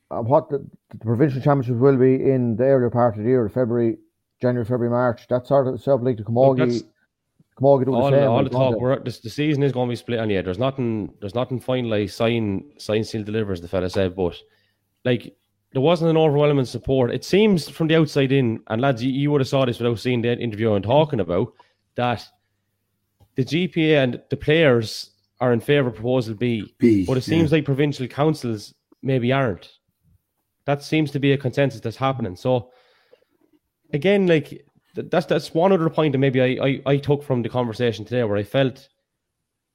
what 0.09 0.49
the, 0.49 0.65
the, 0.89 0.97
provincial 0.97 1.41
championships 1.41 1.79
will 1.79 1.97
be 1.97 2.15
in 2.15 2.57
the 2.57 2.63
earlier 2.65 2.89
part 2.89 3.17
of 3.17 3.23
the 3.23 3.29
year, 3.29 3.47
February, 3.47 3.97
January, 4.41 4.65
February, 4.65 4.89
March. 4.89 5.27
That 5.29 5.47
sort 5.47 5.67
of 5.67 5.81
stuff 5.81 6.01
like 6.03 6.17
the 6.17 6.23
Camogie. 6.23 6.83
All, 7.61 7.75
the 8.11 8.17
same. 8.17 8.29
All 8.29 8.43
the 8.43 8.49
talk, 8.49 8.79
we're, 8.79 8.99
this, 8.99 9.19
the 9.19 9.29
season 9.29 9.63
is 9.63 9.71
going 9.71 9.87
to 9.87 9.91
be 9.91 9.95
split 9.95 10.19
on 10.19 10.29
you. 10.29 10.41
There's 10.41 10.57
nothing, 10.57 11.13
there's 11.19 11.35
nothing 11.35 11.61
finalized. 11.61 12.11
Sign, 12.11 12.71
sign, 12.77 13.03
seal, 13.03 13.23
delivers. 13.23 13.61
The 13.61 13.67
fella 13.67 13.89
said, 13.89 14.15
but 14.15 14.35
like 15.05 15.35
there 15.71 15.81
wasn't 15.81 16.09
an 16.09 16.17
overwhelming 16.17 16.65
support. 16.65 17.13
It 17.13 17.23
seems 17.23 17.69
from 17.69 17.87
the 17.87 17.95
outside 17.95 18.31
in, 18.31 18.61
and 18.67 18.81
lads, 18.81 19.03
you, 19.03 19.11
you 19.11 19.31
would 19.31 19.41
have 19.41 19.47
saw 19.47 19.65
this 19.65 19.79
without 19.79 19.99
seeing 19.99 20.21
the 20.21 20.37
interview 20.37 20.73
and 20.73 20.83
talking 20.83 21.19
about 21.19 21.53
that. 21.95 22.25
The 23.35 23.45
GPA 23.45 24.03
and 24.03 24.21
the 24.29 24.37
players 24.37 25.11
are 25.39 25.53
in 25.53 25.59
favour 25.59 25.89
of 25.89 25.95
proposal 25.95 26.35
B, 26.35 26.73
B 26.77 27.05
but 27.05 27.17
it 27.17 27.23
seems 27.23 27.51
yeah. 27.51 27.57
like 27.57 27.65
provincial 27.65 28.07
councils 28.07 28.73
maybe 29.01 29.31
aren't. 29.31 29.69
That 30.65 30.83
seems 30.83 31.11
to 31.11 31.19
be 31.19 31.33
a 31.33 31.37
consensus 31.37 31.81
that's 31.81 31.97
happening. 31.97 32.35
So 32.35 32.71
again, 33.93 34.27
like 34.27 34.65
that's 34.95 35.25
that's 35.25 35.53
one 35.53 35.71
other 35.71 35.89
point 35.89 36.11
that 36.11 36.19
maybe 36.19 36.41
I, 36.41 36.65
I, 36.65 36.81
I 36.85 36.97
took 36.97 37.23
from 37.23 37.41
the 37.41 37.49
conversation 37.49 38.05
today 38.05 38.23
where 38.23 38.37
I 38.37 38.43
felt 38.43 38.87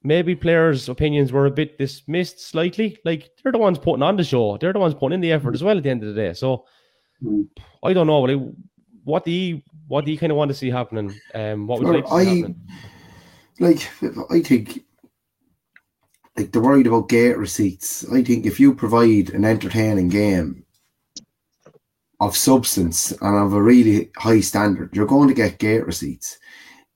maybe 0.02 0.36
players' 0.36 0.88
opinions 0.88 1.32
were 1.32 1.46
a 1.46 1.50
bit 1.50 1.78
dismissed 1.78 2.40
slightly. 2.40 2.98
Like 3.04 3.30
they're 3.42 3.52
the 3.52 3.58
ones 3.58 3.78
putting 3.78 4.02
on 4.02 4.16
the 4.16 4.24
show, 4.24 4.56
they're 4.58 4.72
the 4.72 4.78
ones 4.78 4.94
putting 4.94 5.14
in 5.14 5.20
the 5.20 5.32
effort 5.32 5.54
as 5.54 5.62
well 5.64 5.76
at 5.76 5.82
the 5.82 5.90
end 5.90 6.02
of 6.02 6.14
the 6.14 6.20
day. 6.20 6.32
So 6.32 6.66
I 7.82 7.92
don't 7.92 8.06
know. 8.06 8.20
Like, 8.20 8.54
what 9.04 9.24
do 9.24 9.30
you 9.30 9.62
what 9.88 10.04
do 10.04 10.12
you 10.12 10.18
kind 10.18 10.32
of 10.32 10.38
want 10.38 10.50
to 10.50 10.54
see 10.54 10.70
happening? 10.70 11.14
Um, 11.34 11.66
what 11.66 11.80
would 11.80 11.88
you 11.88 11.94
like 11.94 12.04
to 12.04 12.10
see 12.10 12.16
I, 12.16 12.24
happening? 12.24 12.68
Like 13.58 13.90
I 14.30 14.40
think 14.40 14.84
like 16.36 16.52
they're 16.52 16.62
worried 16.62 16.86
about 16.86 17.08
gate 17.08 17.38
receipts. 17.38 18.04
I 18.12 18.22
think 18.22 18.44
if 18.44 18.60
you 18.60 18.74
provide 18.74 19.30
an 19.30 19.44
entertaining 19.44 20.08
game 20.08 20.64
of 22.20 22.36
substance 22.36 23.12
and 23.12 23.36
of 23.36 23.52
a 23.52 23.62
really 23.62 24.10
high 24.16 24.40
standard, 24.40 24.94
you're 24.94 25.06
going 25.06 25.28
to 25.28 25.34
get 25.34 25.58
gate 25.58 25.86
receipts. 25.86 26.38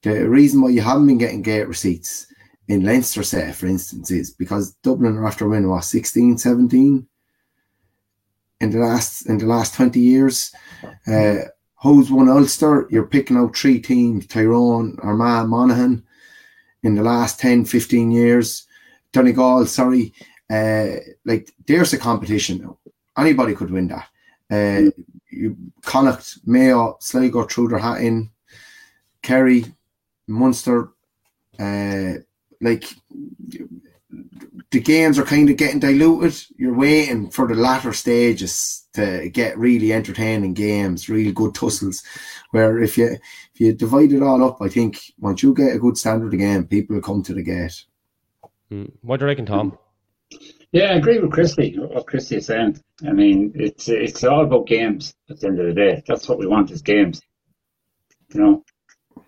The 0.02 0.28
reason 0.28 0.62
why 0.62 0.70
you 0.70 0.80
haven't 0.80 1.06
been 1.06 1.18
getting 1.18 1.42
gate 1.42 1.68
receipts 1.68 2.26
in 2.68 2.84
Leinster 2.84 3.22
set, 3.22 3.54
for 3.54 3.66
instance, 3.66 4.10
is 4.10 4.30
because 4.30 4.74
Dublin 4.82 5.16
are 5.16 5.26
after 5.26 5.48
winning 5.48 5.68
what 5.68 5.84
16, 5.84 6.38
17 6.38 7.06
in 8.60 8.70
the 8.70 8.78
last 8.78 9.26
in 9.26 9.38
the 9.38 9.46
last 9.46 9.74
20 9.74 9.98
years. 9.98 10.54
Uh 11.06 11.36
Hose 11.74 12.10
won 12.10 12.28
Ulster, 12.28 12.86
you're 12.90 13.06
picking 13.06 13.38
out 13.38 13.56
three 13.56 13.80
teams, 13.80 14.26
Tyrone, 14.26 14.98
Armagh, 15.02 15.48
Monaghan 15.48 16.04
in 16.82 16.94
the 16.94 17.02
last 17.02 17.40
10, 17.40 17.64
15 17.64 18.10
years. 18.10 18.66
Donegal, 19.12 19.66
sorry. 19.66 20.12
Uh, 20.48 20.96
like 21.24 21.50
there's 21.66 21.92
a 21.92 21.98
competition. 21.98 22.74
Anybody 23.16 23.54
could 23.54 23.70
win 23.70 23.88
that. 23.88 24.08
Uh, 24.50 24.90
Connacht, 25.82 26.38
Mayo, 26.44 26.96
Sligo 27.00 27.44
threw 27.44 27.68
their 27.68 27.78
hat 27.78 28.00
in, 28.00 28.30
Kerry, 29.22 29.64
Munster, 30.26 30.90
uh, 31.58 32.14
like 32.60 32.84
the 34.70 34.80
games 34.80 35.18
are 35.18 35.24
kind 35.24 35.50
of 35.50 35.56
getting 35.56 35.80
diluted. 35.80 36.34
You're 36.56 36.74
waiting 36.74 37.30
for 37.30 37.46
the 37.46 37.54
latter 37.54 37.92
stages 37.92 38.86
to 38.94 39.28
get 39.30 39.58
really 39.58 39.92
entertaining 39.92 40.54
games, 40.54 41.08
really 41.08 41.32
good 41.32 41.54
tussles. 41.54 42.02
Where 42.50 42.78
if 42.78 42.96
you 42.96 43.16
if 43.60 43.66
you 43.66 43.72
divide 43.74 44.12
it 44.12 44.22
all 44.22 44.42
up, 44.42 44.62
I 44.62 44.68
think 44.68 44.98
once 45.18 45.42
you 45.42 45.52
get 45.52 45.76
a 45.76 45.78
good 45.78 45.98
standard 45.98 46.32
again, 46.32 46.66
people 46.66 46.94
will 46.94 47.02
come 47.02 47.22
to 47.24 47.34
the 47.34 47.42
gate. 47.42 47.84
Mm. 48.72 48.90
What 49.02 49.18
do 49.18 49.24
you 49.24 49.28
reckon, 49.28 49.44
Tom? 49.44 49.78
Yeah, 50.72 50.92
I 50.92 50.94
agree 50.94 51.18
with 51.18 51.32
Christy. 51.32 51.76
What 51.78 52.06
Christy 52.06 52.36
is 52.36 52.46
saying. 52.46 52.80
I 53.06 53.12
mean, 53.12 53.52
it's 53.54 53.88
it's 53.88 54.24
all 54.24 54.44
about 54.44 54.66
games 54.66 55.14
at 55.28 55.40
the 55.40 55.48
end 55.48 55.60
of 55.60 55.66
the 55.66 55.74
day. 55.74 56.02
That's 56.06 56.26
what 56.26 56.38
we 56.38 56.46
want 56.46 56.70
is 56.70 56.80
games. 56.80 57.20
You 58.32 58.40
know. 58.40 58.64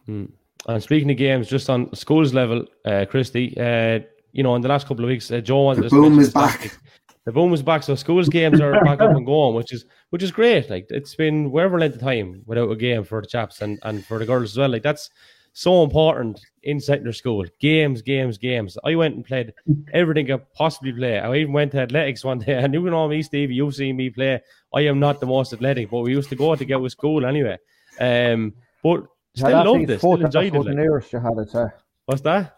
Mm. 0.09 0.33
And 0.67 0.83
speaking 0.83 1.11
of 1.11 1.17
games, 1.19 1.49
just 1.49 1.69
on 1.69 1.93
schools 1.95 2.33
level, 2.33 2.65
uh, 2.87 3.05
Christy, 3.11 3.55
uh, 3.59 4.01
you 4.33 4.43
know, 4.43 4.55
in 4.55 4.63
the 4.63 4.69
last 4.69 4.87
couple 4.87 5.05
of 5.05 5.09
weeks, 5.09 5.31
uh, 5.31 5.41
Joe 5.41 5.63
wanted 5.63 5.85
the 5.85 5.91
boom 5.91 6.19
is 6.21 6.33
back. 6.33 6.79
The 7.25 7.33
boom 7.33 7.53
is 7.53 7.63
back. 7.63 7.83
So 7.83 7.95
schools 7.95 8.29
games 8.29 8.61
are 8.61 8.73
back 8.85 9.01
up 9.01 9.15
and 9.17 9.25
going, 9.25 9.55
which 9.55 9.73
is 9.73 9.85
which 10.11 10.23
is 10.23 10.31
great. 10.31 10.69
Like 10.69 10.87
it's 10.91 11.15
been 11.15 11.51
wherever 11.51 11.79
length 11.79 11.97
of 11.97 12.01
time 12.01 12.43
without 12.47 12.71
a 12.71 12.77
game 12.77 13.05
for 13.05 13.21
the 13.21 13.29
chaps 13.29 13.63
and, 13.63 13.79
and 13.83 14.05
for 14.05 14.19
the 14.19 14.27
girls 14.27 14.53
as 14.53 14.59
well. 14.59 14.71
Like 14.71 14.83
that's 14.83 15.09
so 15.53 15.85
important 15.85 16.41
in 16.63 16.81
secondary 16.81 17.15
school. 17.15 17.45
Games, 17.61 18.03
games, 18.03 18.39
games. 18.39 18.77
I 18.85 18.95
went 18.95 19.15
and 19.15 19.25
played 19.25 19.53
everything 19.93 20.33
I 20.33 20.39
possibly 20.57 20.93
play. 20.93 21.19
I 21.19 21.35
even 21.37 21.53
went 21.53 21.73
to 21.73 21.81
athletics 21.81 22.25
one 22.31 22.41
day. 22.41 22.55
And 22.55 22.75
you 22.75 22.83
know 22.83 23.09
me, 23.09 23.23
Stevie, 23.23 23.55
you've 23.55 23.75
seen 23.75 23.97
me 23.97 24.11
play. 24.11 24.41
I 24.75 24.81
am 24.83 24.99
not 24.99 25.21
the 25.21 25.27
most 25.27 25.53
athletic, 25.53 25.91
but 25.91 26.01
we 26.01 26.13
used 26.13 26.31
to 26.31 26.37
go 26.37 26.55
to 26.55 26.65
get 26.65 26.81
with 26.81 26.93
school 26.93 27.27
anyway. 27.27 27.59
Um, 28.01 28.55
but 28.83 29.07
still 29.37 29.65
loved 29.65 29.91
it. 29.91 29.99
Still 29.99 30.25
enjoyed 30.25 30.55
it. 30.55 30.59
Like. 30.59 30.75
Nearest 30.77 31.13
you 31.13 31.21
had 31.21 31.39
it, 31.39 31.51
sir. 31.51 31.73
What's 32.07 32.23
that? 32.23 32.57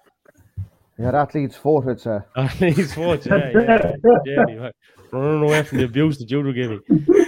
You 0.98 1.04
had 1.04 1.14
athlete's 1.14 1.56
foot, 1.56 1.88
I'd 1.88 2.00
say. 2.00 2.20
Athlete's 2.36 2.94
foot, 2.94 3.26
yeah, 3.26 3.50
yeah. 3.52 3.92
yeah. 4.48 4.70
Running 5.10 5.42
away 5.42 5.62
from 5.64 5.78
the 5.78 5.84
abuse 5.84 6.18
that 6.18 6.30
you 6.30 6.40
were 6.40 6.52
giving. 6.52 6.80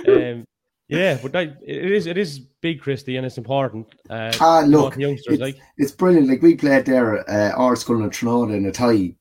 Um, 0.09 0.47
yeah, 0.89 1.19
but 1.21 1.33
that, 1.33 1.59
it 1.67 1.93
is 1.93 2.07
it 2.07 2.17
is 2.17 2.39
big, 2.39 2.81
Christy, 2.81 3.17
and 3.17 3.27
it's 3.27 3.39
important. 3.39 3.89
Uh, 4.09 4.33
ah, 4.41 4.63
look, 4.65 4.97
youngsters, 4.97 5.35
it's, 5.35 5.41
like. 5.41 5.59
it's 5.79 5.91
brilliant. 5.91 6.29
Like 6.29 6.43
we 6.43 6.55
played 6.55 6.87
there, 6.87 7.29
uh, 7.29 7.53
our 7.57 7.75
school 7.75 8.05
in 8.05 8.11
Trinidad 8.11 8.55
in 8.57 8.67
a 8.67 8.73
tie. 8.73 9.15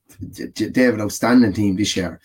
David, 0.53 1.01
outstanding 1.01 1.53
team 1.53 1.75
this 1.75 1.95
year. 1.97 2.21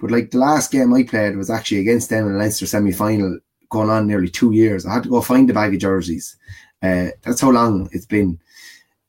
But 0.00 0.10
like 0.10 0.30
the 0.30 0.38
last 0.38 0.70
game 0.70 0.92
I 0.94 1.02
played 1.02 1.36
was 1.36 1.50
actually 1.50 1.80
against 1.80 2.10
them 2.10 2.26
in 2.26 2.32
the 2.32 2.38
Leinster 2.38 2.66
semi 2.66 2.92
final, 2.92 3.38
going 3.70 3.90
on 3.90 4.06
nearly 4.06 4.28
two 4.28 4.52
years. 4.52 4.86
I 4.86 4.94
had 4.94 5.02
to 5.04 5.08
go 5.08 5.20
find 5.20 5.48
a 5.50 5.54
bag 5.54 5.74
of 5.74 5.80
jerseys. 5.80 6.36
Uh, 6.82 7.08
that's 7.22 7.40
how 7.40 7.50
long 7.50 7.88
it's 7.92 8.06
been. 8.06 8.40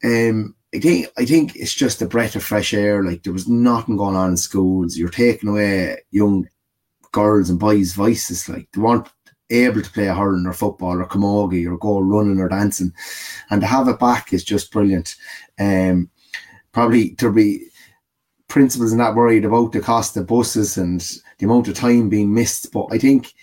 Um, 0.03 0.56
I 0.74 0.80
think 0.80 1.08
I 1.18 1.26
think 1.26 1.56
it's 1.56 1.74
just 1.74 2.02
a 2.02 2.06
breath 2.08 2.36
of 2.36 2.44
fresh 2.44 2.74
air. 2.74 3.04
Like 3.04 3.24
there 3.24 3.34
was 3.34 3.48
nothing 3.48 3.98
going 3.98 4.16
on 4.16 4.32
in 4.32 4.38
schools. 4.38 4.98
You're 4.98 5.10
taking 5.10 5.50
away 5.50 5.98
young 6.12 6.48
girls 7.12 7.50
and 7.50 7.60
boys' 7.60 7.94
voices. 7.94 8.48
Like 8.48 8.68
they 8.72 8.82
weren't 8.82 9.08
able 9.50 9.82
to 9.82 9.91
play 9.91 10.08
a 10.08 10.14
hurling 10.14 10.46
or 10.46 10.54
football 10.54 11.00
or 11.00 11.08
camogie 11.08 11.68
or 11.68 11.78
go 11.78 12.00
running 12.00 12.40
or 12.40 12.50
dancing, 12.50 12.94
and 13.50 13.62
to 13.62 13.68
have 13.68 13.88
it 13.88 14.00
back 14.00 14.32
is 14.32 14.44
just 14.44 14.72
brilliant. 14.72 15.16
Um, 15.60 16.10
probably 16.72 17.16
to 17.16 17.32
be 17.32 17.66
principals 18.48 18.94
not 18.94 19.16
worried 19.16 19.46
about 19.46 19.72
the 19.72 19.80
cost 19.80 20.18
of 20.18 20.28
buses 20.28 20.78
and 20.78 21.02
the 21.38 21.46
amount 21.46 21.68
of 21.68 21.76
time 21.76 22.10
being 22.10 22.34
missed. 22.34 22.72
But 22.72 22.88
I 22.91 22.98
think, 22.98 23.34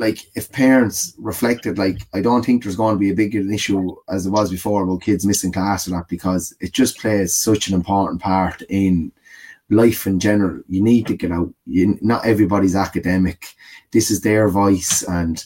like, 0.00 0.30
if 0.34 0.50
parents 0.50 1.14
reflected, 1.18 1.76
like, 1.76 2.06
I 2.14 2.22
don't 2.22 2.42
think 2.42 2.62
there's 2.62 2.74
going 2.74 2.94
to 2.94 2.98
be 2.98 3.10
a 3.10 3.14
bigger 3.14 3.40
issue 3.52 3.94
as 4.08 4.24
there 4.24 4.32
was 4.32 4.50
before 4.50 4.82
about 4.82 5.02
kids 5.02 5.26
missing 5.26 5.52
class 5.52 5.86
or 5.86 5.90
that 5.90 6.08
because 6.08 6.54
it 6.58 6.72
just 6.72 6.98
plays 6.98 7.34
such 7.34 7.68
an 7.68 7.74
important 7.74 8.22
part 8.22 8.62
in 8.70 9.12
life 9.68 10.06
in 10.06 10.18
general. 10.18 10.62
You 10.68 10.82
need 10.82 11.06
to 11.08 11.16
get 11.16 11.30
out. 11.30 11.52
You, 11.66 11.98
not 12.00 12.24
everybody's 12.24 12.74
academic. 12.74 13.54
This 13.92 14.10
is 14.10 14.22
their 14.22 14.48
voice, 14.48 15.02
and 15.02 15.44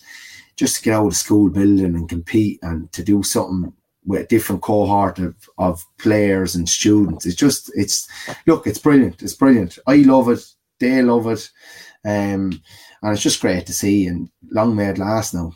just 0.55 0.76
to 0.76 0.82
get 0.82 0.94
out 0.94 1.09
of 1.09 1.16
school 1.16 1.51
building 1.51 1.97
and 1.97 2.09
compete 2.09 2.60
and 2.62 2.90
to 2.93 3.02
do 3.02 3.24
something 3.24 3.72
with 4.06 4.22
a 4.22 4.26
different 4.26 4.62
cohort 4.62 5.18
of, 5.18 5.35
of 5.59 5.85
players 5.98 6.55
and 6.55 6.68
students. 6.68 7.26
It's 7.26 7.35
just 7.35 7.72
it's 7.74 8.09
look, 8.47 8.68
it's 8.68 8.78
brilliant. 8.78 9.20
It's 9.20 9.35
brilliant. 9.35 9.81
I 9.89 9.97
love 9.97 10.28
it. 10.28 10.44
They 10.78 11.02
love 11.02 11.26
it. 11.26 11.51
Um, 12.05 12.62
and 13.05 13.12
it's 13.12 13.22
just 13.22 13.40
great 13.40 13.66
to 13.66 13.72
see 13.72 14.06
and 14.06 14.31
long 14.51 14.74
may 14.74 14.89
it 14.89 14.98
last 14.98 15.35
now. 15.35 15.52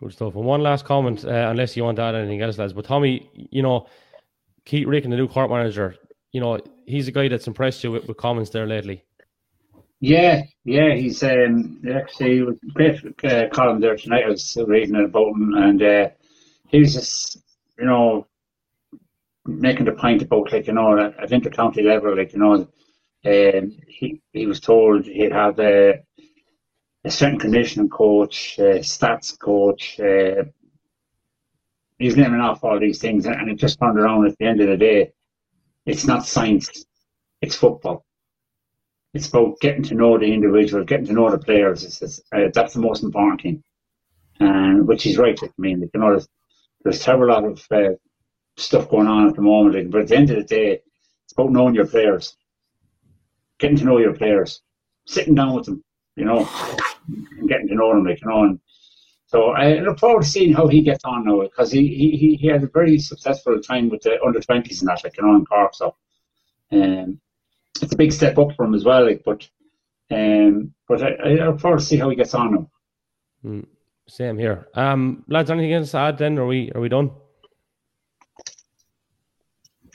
Good 0.00 0.12
stuff. 0.12 0.34
And 0.34 0.44
one 0.44 0.62
last 0.62 0.86
comment, 0.86 1.22
uh, 1.22 1.48
unless 1.50 1.76
you 1.76 1.84
want 1.84 1.96
to 1.96 2.02
add 2.02 2.14
anything 2.14 2.40
else, 2.40 2.56
lads. 2.56 2.72
But 2.72 2.86
Tommy, 2.86 3.28
you 3.34 3.62
know, 3.62 3.86
Keith 4.64 4.86
Ricken, 4.86 5.10
the 5.10 5.16
new 5.16 5.28
Cork 5.28 5.50
manager, 5.50 5.96
you 6.32 6.40
know, 6.40 6.58
he's 6.86 7.06
a 7.06 7.12
guy 7.12 7.28
that's 7.28 7.46
impressed 7.46 7.84
you 7.84 7.92
with, 7.92 8.06
with 8.06 8.16
comments 8.16 8.50
there 8.50 8.66
lately. 8.66 9.04
Yeah, 10.00 10.42
yeah, 10.64 10.94
he's 10.94 11.22
um, 11.22 11.82
actually 11.92 12.42
was 12.42 12.56
great 12.72 13.04
uh, 13.24 13.48
column 13.52 13.80
there 13.80 13.96
tonight. 13.96 14.24
I 14.24 14.30
was 14.30 14.56
reading 14.66 14.94
it 14.94 15.04
about 15.04 15.34
him, 15.34 15.54
and 15.54 15.82
uh, 15.82 16.08
he 16.68 16.78
was 16.78 16.94
just, 16.94 17.38
you 17.78 17.84
know, 17.84 18.26
making 19.44 19.86
the 19.86 19.92
point 19.92 20.22
about 20.22 20.52
like 20.52 20.68
you 20.68 20.72
know 20.72 20.96
at, 20.98 21.18
at 21.18 21.30
intercounty 21.30 21.84
level, 21.84 22.16
like 22.16 22.32
you 22.32 22.38
know, 22.38 22.54
um, 23.26 23.76
he 23.88 24.22
he 24.32 24.46
was 24.46 24.60
told 24.60 25.04
he'd 25.04 25.32
have 25.32 25.58
a, 25.58 26.04
a 27.08 27.10
certain 27.10 27.38
conditioning 27.38 27.88
coach, 27.88 28.58
a 28.58 28.80
stats 28.80 29.38
coach. 29.38 29.98
Uh, 29.98 30.44
he's 31.98 32.16
naming 32.16 32.40
off 32.40 32.64
all 32.64 32.78
these 32.78 33.00
things, 33.00 33.26
and, 33.26 33.34
and 33.34 33.50
it 33.50 33.56
just 33.56 33.78
turned 33.80 33.98
around 33.98 34.26
at 34.26 34.36
the 34.38 34.46
end 34.46 34.60
of 34.60 34.68
the 34.68 34.76
day. 34.76 35.12
It's 35.86 36.06
not 36.06 36.26
science; 36.26 36.84
it's 37.40 37.56
football 37.56 38.04
it's 39.14 39.28
about 39.28 39.58
getting 39.60 39.82
to 39.84 39.94
know 39.94 40.18
the 40.18 40.32
individual, 40.32 40.84
getting 40.84 41.06
to 41.06 41.12
know 41.12 41.30
the 41.30 41.38
players. 41.38 41.84
It's, 41.84 42.02
it's, 42.02 42.20
uh, 42.32 42.48
that's 42.52 42.74
the 42.74 42.80
most 42.80 43.02
important 43.02 43.42
thing. 43.42 43.62
And 44.40 44.86
which 44.86 45.06
is 45.06 45.18
right. 45.18 45.38
I 45.42 45.48
mean, 45.58 45.80
you 45.92 46.00
know, 46.00 46.10
there's, 46.10 46.28
there's 46.84 47.02
terrible 47.02 47.28
lot 47.28 47.44
of 47.44 47.66
uh, 47.70 47.94
stuff 48.56 48.88
going 48.88 49.08
on 49.08 49.28
at 49.28 49.34
the 49.34 49.42
moment. 49.42 49.90
But 49.90 50.02
at 50.02 50.08
the 50.08 50.16
end 50.16 50.30
of 50.30 50.36
the 50.36 50.44
day, 50.44 50.80
it's 51.24 51.32
about 51.32 51.50
knowing 51.50 51.74
your 51.74 51.86
players, 51.86 52.36
getting 53.58 53.78
to 53.78 53.84
know 53.84 53.98
your 53.98 54.14
players, 54.14 54.62
sitting 55.06 55.34
down 55.34 55.54
with 55.54 55.66
them, 55.66 55.82
you 56.16 56.24
know, 56.24 56.48
and 57.08 57.48
getting 57.48 57.68
to 57.68 57.74
know 57.74 57.94
them, 57.94 58.04
like 58.04 58.20
you 58.20 58.28
know. 58.28 58.44
And 58.44 58.60
so 59.26 59.50
I 59.50 59.80
look 59.80 59.98
forward 59.98 60.22
to 60.22 60.28
seeing 60.28 60.52
how 60.52 60.68
he 60.68 60.82
gets 60.82 61.04
on 61.04 61.24
now 61.24 61.42
because 61.42 61.72
he 61.72 61.88
he 61.88 62.36
he 62.36 62.46
had 62.46 62.62
a 62.62 62.68
very 62.68 62.98
successful 62.98 63.60
time 63.60 63.88
with 63.88 64.02
the 64.02 64.22
under 64.22 64.40
twenties 64.40 64.80
and 64.80 64.88
that, 64.88 65.02
like 65.04 65.16
you 65.16 65.24
know, 65.24 65.36
in 65.36 65.44
Cork. 65.44 65.74
So. 65.74 65.94
Um, 66.70 67.20
it's 67.80 67.92
a 67.92 67.96
big 67.96 68.12
step 68.12 68.38
up 68.38 68.54
for 68.56 68.64
him 68.64 68.74
as 68.74 68.84
well. 68.84 69.06
Like, 69.06 69.22
but 69.24 69.48
um, 70.10 70.74
but 70.86 71.02
I, 71.02 71.10
I 71.24 71.28
look 71.46 71.60
forward 71.60 71.80
to 71.80 71.84
see 71.84 71.96
how 71.96 72.10
he 72.10 72.16
gets 72.16 72.34
on 72.34 72.54
now. 72.54 72.70
Mm, 73.44 73.66
same 74.06 74.38
here. 74.38 74.68
Um, 74.74 75.24
lads, 75.28 75.50
anything 75.50 75.72
else 75.72 75.92
to 75.92 75.98
add? 75.98 76.18
Then 76.18 76.38
are 76.38 76.46
we 76.46 76.72
are 76.72 76.80
we 76.80 76.88
done? 76.88 77.10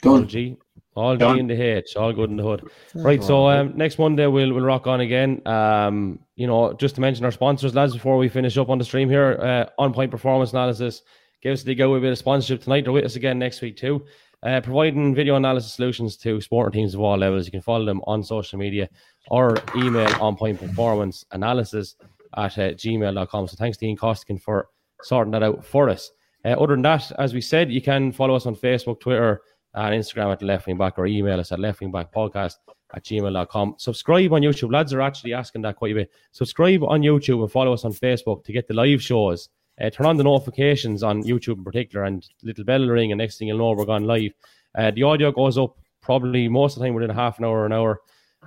Done. 0.02 0.12
All 0.12 0.22
G, 0.22 0.56
all 0.94 1.16
G 1.16 1.24
in 1.24 1.46
the 1.46 1.60
H, 1.60 1.96
all 1.96 2.12
good 2.12 2.30
in 2.30 2.36
the 2.36 2.42
hood. 2.42 2.68
Right. 2.94 3.22
So 3.22 3.48
um, 3.48 3.76
next 3.76 3.98
Monday 3.98 4.26
we'll 4.26 4.52
we'll 4.52 4.64
rock 4.64 4.86
on 4.86 5.00
again. 5.00 5.46
Um, 5.46 6.20
you 6.36 6.46
know, 6.46 6.72
just 6.74 6.94
to 6.96 7.00
mention 7.00 7.24
our 7.24 7.32
sponsors, 7.32 7.74
lads, 7.74 7.94
before 7.94 8.16
we 8.16 8.28
finish 8.28 8.56
up 8.56 8.68
on 8.68 8.78
the 8.78 8.84
stream 8.84 9.08
here, 9.08 9.38
uh, 9.40 9.82
on 9.82 9.92
point 9.92 10.10
performance 10.10 10.52
analysis. 10.52 11.02
Give 11.42 11.52
us 11.52 11.62
the 11.62 11.74
go 11.74 11.94
a 11.94 12.00
bit 12.00 12.12
of 12.12 12.18
sponsorship 12.18 12.62
tonight. 12.62 12.84
They're 12.84 12.92
with 12.92 13.04
us 13.04 13.16
again 13.16 13.38
next 13.38 13.60
week 13.60 13.76
too. 13.76 14.06
Uh, 14.42 14.60
providing 14.60 15.14
video 15.14 15.36
analysis 15.36 15.72
solutions 15.72 16.16
to 16.18 16.40
sporting 16.40 16.80
teams 16.80 16.94
of 16.94 17.00
all 17.00 17.16
levels. 17.16 17.46
You 17.46 17.52
can 17.52 17.62
follow 17.62 17.84
them 17.84 18.02
on 18.06 18.22
social 18.22 18.58
media 18.58 18.88
or 19.28 19.56
email 19.76 20.10
on 20.20 20.36
point 20.36 20.58
performance 20.58 21.24
analysis 21.32 21.96
at 22.36 22.58
uh, 22.58 22.72
gmail.com. 22.72 23.48
So 23.48 23.56
thanks 23.56 23.78
to 23.78 23.86
Ian 23.86 23.96
Costigan 23.96 24.38
for 24.38 24.68
sorting 25.02 25.32
that 25.32 25.42
out 25.42 25.64
for 25.64 25.88
us. 25.88 26.10
Uh, 26.44 26.50
other 26.50 26.74
than 26.74 26.82
that, 26.82 27.10
as 27.18 27.32
we 27.32 27.40
said, 27.40 27.70
you 27.70 27.80
can 27.80 28.12
follow 28.12 28.34
us 28.34 28.46
on 28.46 28.54
Facebook, 28.54 29.00
Twitter, 29.00 29.40
and 29.74 29.94
Instagram 29.94 30.32
at 30.32 30.42
Left 30.42 30.66
Wing 30.66 30.78
Back 30.78 30.98
or 30.98 31.06
email 31.06 31.40
us 31.40 31.52
at 31.52 31.58
Left 31.58 31.80
Wing 31.80 31.92
Back 31.92 32.12
Podcast 32.12 32.56
at 32.94 33.04
gmail.com. 33.04 33.74
Subscribe 33.78 34.32
on 34.32 34.42
YouTube. 34.42 34.72
Lads 34.72 34.92
are 34.92 35.00
actually 35.00 35.34
asking 35.34 35.62
that 35.62 35.76
quite 35.76 35.92
a 35.92 35.94
bit. 35.94 36.10
Subscribe 36.32 36.82
on 36.84 37.02
YouTube 37.02 37.42
and 37.42 37.50
follow 37.50 37.72
us 37.72 37.84
on 37.84 37.92
Facebook 37.92 38.44
to 38.44 38.52
get 38.52 38.68
the 38.68 38.74
live 38.74 39.02
shows 39.02 39.48
uh, 39.80 39.90
turn 39.90 40.06
on 40.06 40.16
the 40.16 40.24
notifications 40.24 41.02
on 41.02 41.22
YouTube 41.22 41.58
in 41.58 41.64
particular, 41.64 42.04
and 42.04 42.28
little 42.42 42.64
bell 42.64 42.86
ring, 42.86 43.12
and 43.12 43.18
next 43.18 43.38
thing 43.38 43.48
you'll 43.48 43.58
know 43.58 43.72
we're 43.72 43.84
gone 43.84 44.04
live. 44.04 44.32
Uh, 44.76 44.90
the 44.90 45.02
audio 45.02 45.32
goes 45.32 45.58
up 45.58 45.76
probably 46.00 46.48
most 46.48 46.76
of 46.76 46.80
the 46.80 46.86
time 46.86 46.94
within 46.94 47.10
half 47.10 47.38
an 47.38 47.44
hour 47.44 47.60
or 47.60 47.66
an 47.66 47.72
hour 47.72 48.00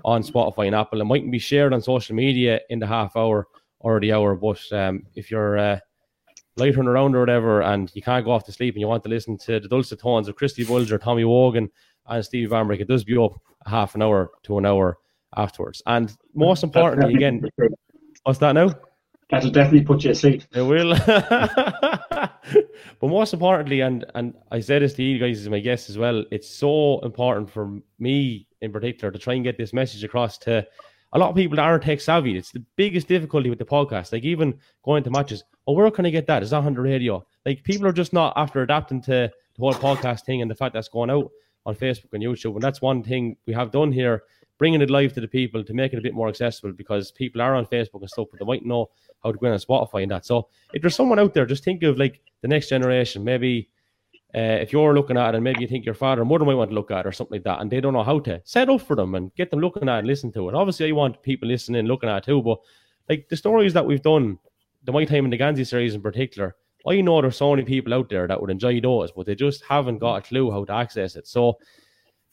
on 0.06 0.24
Spotify 0.24 0.68
and 0.68 0.76
Apple. 0.76 1.02
It 1.02 1.06
mightn't 1.06 1.32
be 1.32 1.40
shared 1.40 1.74
on 1.74 1.82
social 1.82 2.16
media 2.16 2.62
in 2.70 2.80
the 2.80 2.88
half 2.88 3.16
hour 3.16 3.48
or 3.80 4.00
the 4.00 4.14
hour, 4.14 4.36
but 4.36 4.62
um, 4.72 5.04
if 5.16 5.30
you're 5.30 5.58
uh, 5.58 5.80
loitering 6.58 6.88
around 6.88 7.16
or 7.16 7.20
whatever 7.20 7.62
and 7.62 7.92
you 7.94 8.02
can't 8.02 8.26
go 8.26 8.32
off 8.32 8.46
to 8.46 8.52
sleep 8.52 8.74
and 8.76 8.82
you 8.82 8.88
want 8.88 9.04
to 9.04 9.10
listen 9.10 9.38
to 9.38 9.60
the 9.60 9.68
dulcet 9.68 10.00
tones 10.00 10.28
of 10.28 10.36
Christy 10.36 10.66
Bolger, 10.66 11.02
Tommy 11.02 11.26
Wogan, 11.26 11.70
and 12.08 12.26
Steve 12.26 12.50
Bambrick, 12.50 12.80
it 12.80 12.88
does 12.88 13.04
be 13.04 13.18
up 13.18 13.40
a 13.66 13.70
half 13.70 13.96
an 13.96 14.02
hour 14.02 14.32
to 14.44 14.58
an 14.58 14.66
hour 14.66 14.98
afterwards. 15.36 15.82
And 15.86 16.16
most 16.34 16.64
importantly, 16.64 17.16
again, 17.16 17.44
what's 18.24 18.40
that 18.40 18.54
now? 18.54 18.74
That'll 19.30 19.52
definitely 19.52 19.84
put 19.84 20.04
you 20.06 20.12
asleep. 20.12 20.44
It 20.54 20.62
will. 20.62 20.96
but 21.06 22.32
most 23.02 23.34
importantly, 23.34 23.82
and 23.82 24.06
and 24.16 24.34
I 24.52 24.62
said 24.62 24.82
this 24.82 24.94
to 24.94 25.04
you 25.04 25.20
guys 25.20 25.42
as 25.42 25.50
my 25.50 25.60
guests 25.60 25.90
as 25.90 25.98
well, 25.98 26.24
it's 26.32 26.50
so 26.50 27.00
important 27.00 27.50
for 27.50 27.78
me 28.00 28.48
in 28.62 28.72
particular 28.72 29.12
to 29.12 29.20
try 29.20 29.34
and 29.34 29.44
get 29.44 29.58
this 29.58 29.74
message 29.74 30.04
across 30.06 30.38
to 30.40 30.66
a 31.14 31.20
lot 31.20 31.30
of 31.30 31.36
people 31.36 31.56
that 31.56 31.64
aren't 31.64 31.84
tech 31.84 32.02
savvy. 32.02 32.38
It's 32.38 32.52
the 32.52 32.64
biggest 32.76 33.08
difficulty 33.08 33.50
with 33.50 33.60
the 33.60 33.66
podcast. 33.66 34.12
Like 34.12 34.24
even 34.24 34.60
going 34.84 35.04
to 35.04 35.10
matches, 35.10 35.44
oh, 35.66 35.74
where 35.74 35.90
can 35.92 36.06
I 36.06 36.10
get 36.10 36.28
that? 36.28 36.44
Is 36.44 36.50
that 36.50 36.64
on 36.64 36.74
the 36.74 36.82
radio? 36.82 37.26
Like 37.46 37.64
people 37.64 37.88
are 37.88 37.94
just 37.94 38.14
not 38.14 38.34
after 38.36 38.62
adapting 38.62 39.02
to 39.04 39.12
the 39.12 39.32
whole 39.60 39.74
podcast 39.74 40.26
thing 40.26 40.42
and 40.42 40.52
the 40.52 40.56
fact 40.56 40.74
that's 40.74 40.90
going 40.90 41.10
out 41.10 41.32
on 41.66 41.76
Facebook 41.76 42.14
and 42.14 42.24
YouTube. 42.24 42.54
And 42.54 42.62
that's 42.62 42.82
one 42.82 43.04
thing 43.04 43.38
we 43.46 43.54
have 43.54 43.72
done 43.72 43.92
here, 43.92 44.24
bringing 44.58 44.82
it 44.82 44.90
live 44.90 45.14
to 45.14 45.22
the 45.22 45.28
people 45.28 45.64
to 45.64 45.74
make 45.74 45.94
it 45.94 46.00
a 46.00 46.02
bit 46.02 46.14
more 46.14 46.30
accessible 46.30 46.72
because 46.72 47.12
people 47.12 47.42
are 47.42 47.56
on 47.56 47.66
Facebook 47.66 48.02
and 48.02 48.10
stuff, 48.10 48.28
but 48.32 48.40
they 48.40 48.46
might 48.46 48.66
know 48.66 48.90
how 49.24 49.32
to 49.32 49.38
go 49.38 49.48
on 49.48 49.58
Spotify 49.58 50.04
and 50.04 50.12
that. 50.12 50.26
So 50.26 50.50
if 50.74 50.82
there's 50.82 50.96
someone 50.96 51.20
out 51.20 51.34
there, 51.34 51.46
just 51.46 51.64
think 51.64 51.84
of 51.84 51.98
like 51.98 52.22
the 52.42 52.48
next 52.48 52.70
generation. 52.70 53.24
Maybe 53.24 53.70
uh, 54.36 54.60
if 54.62 54.74
you're 54.74 54.94
looking 54.94 55.18
at 55.18 55.30
it 55.30 55.36
and 55.36 55.44
maybe 55.44 55.62
you 55.62 55.68
think 55.68 55.86
your 55.86 55.96
father 55.96 56.22
or 56.22 56.26
mother 56.26 56.46
might 56.46 56.56
want 56.56 56.70
to 56.70 56.76
look 56.76 56.92
at 56.92 57.06
it 57.06 57.08
or 57.08 57.12
something 57.12 57.36
like 57.36 57.44
that, 57.44 57.62
and 57.62 57.72
they 57.72 57.80
don't 57.80 57.94
know 57.94 58.04
how 58.04 58.20
to 58.20 58.42
set 58.44 58.70
up 58.70 58.82
for 58.82 58.96
them 58.96 59.16
and 59.16 59.34
get 59.36 59.50
them 59.50 59.60
looking 59.60 59.88
at 59.88 60.00
and 60.00 60.08
listen 60.08 60.32
to 60.34 60.50
it. 60.50 60.56
Obviously, 60.56 60.90
I 60.90 60.92
want 60.92 61.22
people 61.24 61.48
listening, 61.48 61.86
looking 61.86 62.10
at 62.10 62.18
it 62.18 62.26
too, 62.26 62.42
but 62.42 62.60
like 63.10 63.30
the 63.30 63.38
stories 63.38 63.74
that 63.74 63.86
we've 63.86 64.02
done, 64.02 64.38
the 64.84 64.92
My 64.92 65.06
Time 65.06 65.26
in 65.26 65.32
the 65.32 65.38
Gansey 65.38 65.66
series 65.66 65.96
in 65.96 66.02
particular, 66.02 66.56
I 66.86 67.02
know 67.02 67.22
there's 67.22 67.38
so 67.38 67.52
many 67.52 67.64
people 67.64 67.94
out 67.94 68.10
there 68.10 68.28
that 68.28 68.40
would 68.40 68.50
enjoy 68.50 68.80
those, 68.80 69.12
but 69.12 69.26
they 69.26 69.36
just 69.36 69.64
haven't 69.64 70.00
got 70.00 70.16
a 70.16 70.22
clue 70.22 70.52
how 70.52 70.64
to 70.66 70.74
access 70.74 71.16
it. 71.16 71.28
So, 71.28 71.58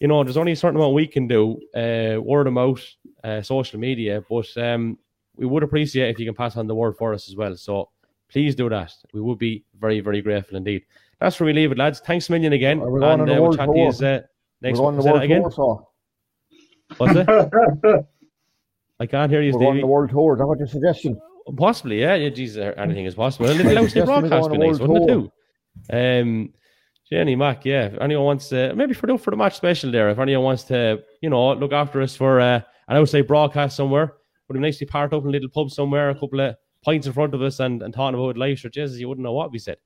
you 0.00 0.08
know, 0.08 0.22
there's 0.22 0.36
only 0.36 0.52
a 0.52 0.56
certain 0.56 0.76
amount 0.76 0.94
we 0.94 1.06
can 1.06 1.26
do, 1.26 1.60
uh, 1.74 2.20
word 2.20 2.46
of 2.46 2.52
mouth, 2.52 2.84
uh, 3.22 3.42
social 3.42 3.80
media, 3.80 4.22
but 4.28 4.56
um, 4.56 4.98
we 5.36 5.46
would 5.46 5.62
appreciate 5.62 6.10
if 6.10 6.18
you 6.18 6.26
can 6.26 6.34
pass 6.34 6.56
on 6.56 6.66
the 6.66 6.74
word 6.74 6.96
for 6.96 7.14
us 7.14 7.28
as 7.28 7.36
well. 7.36 7.56
So 7.56 7.90
please 8.28 8.54
do 8.54 8.68
that. 8.68 8.92
We 9.12 9.20
would 9.20 9.38
be 9.38 9.64
very, 9.78 10.00
very 10.00 10.22
grateful 10.22 10.56
indeed. 10.56 10.84
That's 11.24 11.40
where 11.40 11.46
we 11.46 11.54
leave 11.54 11.72
it, 11.72 11.78
lads. 11.78 12.00
Thanks 12.00 12.28
a 12.28 12.32
million 12.32 12.52
again. 12.52 12.80
Are 12.80 12.90
going 12.90 13.02
and 13.02 13.22
on 13.22 13.26
the 13.28 13.36
uh, 13.36 13.40
we'll 13.40 13.56
chat 13.56 13.66
to 13.66 13.78
you 13.78 14.06
uh, 14.06 14.20
next 14.60 14.78
We're 14.78 14.88
on 14.88 14.96
world 14.98 15.22
again. 15.22 15.50
tour, 15.50 15.88
What's 16.98 17.16
it? 17.16 17.26
I 19.00 19.06
can't 19.06 19.32
hear 19.32 19.40
you, 19.40 19.54
we're 19.54 19.58
going 19.58 19.72
Stevie. 19.72 19.80
the 19.80 19.86
world 19.86 20.10
tour. 20.10 20.34
Is 20.34 20.40
that 20.40 20.46
what 20.46 20.58
your 20.58 20.66
suggestion? 20.66 21.18
Possibly, 21.56 22.02
yeah. 22.02 22.14
yeah 22.16 22.28
Jesus, 22.28 22.74
anything 22.76 23.06
is 23.06 23.14
possible. 23.14 23.46
A 23.46 23.52
little 23.52 23.78
outside 23.78 24.04
broadcast 24.04 24.48
go 24.48 24.48
be 24.50 24.58
nice, 24.58 24.78
wouldn't 24.78 25.02
it 25.02 25.12
too? 25.14 25.32
Um, 25.90 26.52
Jenny 27.10 27.36
Mac, 27.36 27.64
yeah. 27.64 27.86
If 27.86 27.98
anyone 28.02 28.26
wants 28.26 28.50
to, 28.50 28.74
maybe 28.74 28.92
for 28.92 29.06
the, 29.06 29.16
for 29.16 29.30
the 29.30 29.38
match 29.38 29.56
special 29.56 29.90
there, 29.90 30.10
if 30.10 30.18
anyone 30.18 30.44
wants 30.44 30.64
to, 30.64 31.02
you 31.22 31.30
know, 31.30 31.54
look 31.54 31.72
after 31.72 32.02
us 32.02 32.14
for 32.14 32.38
uh, 32.38 32.60
an 32.88 32.96
outside 32.98 33.26
broadcast 33.26 33.76
somewhere, 33.76 34.12
would 34.48 34.54
be 34.54 34.60
nice 34.60 34.76
to 34.76 34.84
park 34.84 35.14
up 35.14 35.22
in 35.22 35.28
a 35.30 35.32
little 35.32 35.48
pub 35.48 35.70
somewhere, 35.70 36.10
a 36.10 36.14
couple 36.14 36.40
of 36.40 36.54
pints 36.82 37.06
in 37.06 37.14
front 37.14 37.32
of 37.32 37.40
us 37.40 37.60
and, 37.60 37.82
and 37.82 37.94
talking 37.94 38.20
about 38.20 38.36
life. 38.36 38.58
Sure, 38.58 38.70
Jesus, 38.70 38.98
you 38.98 39.08
wouldn't 39.08 39.24
know 39.24 39.32
what 39.32 39.50
we 39.50 39.58
said. 39.58 39.78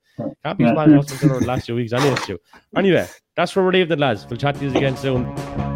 Can't 0.44 0.58
be 0.58 0.64
as 0.64 0.72
bad 0.72 0.88
as 0.88 0.96
what's 0.96 1.20
been 1.20 1.28
the 1.28 1.46
last 1.46 1.66
few 1.66 1.74
weeks 1.74 1.92
anyway, 1.92 2.16
Stu. 2.16 2.38
Anyway, 2.76 3.06
that's 3.36 3.54
where 3.54 3.64
we're 3.64 3.72
leaving 3.72 3.92
it, 3.92 3.98
lads. 3.98 4.26
We'll 4.28 4.38
chat 4.38 4.56
to 4.56 4.64
you 4.64 4.70
again 4.70 4.96
soon. 4.96 5.67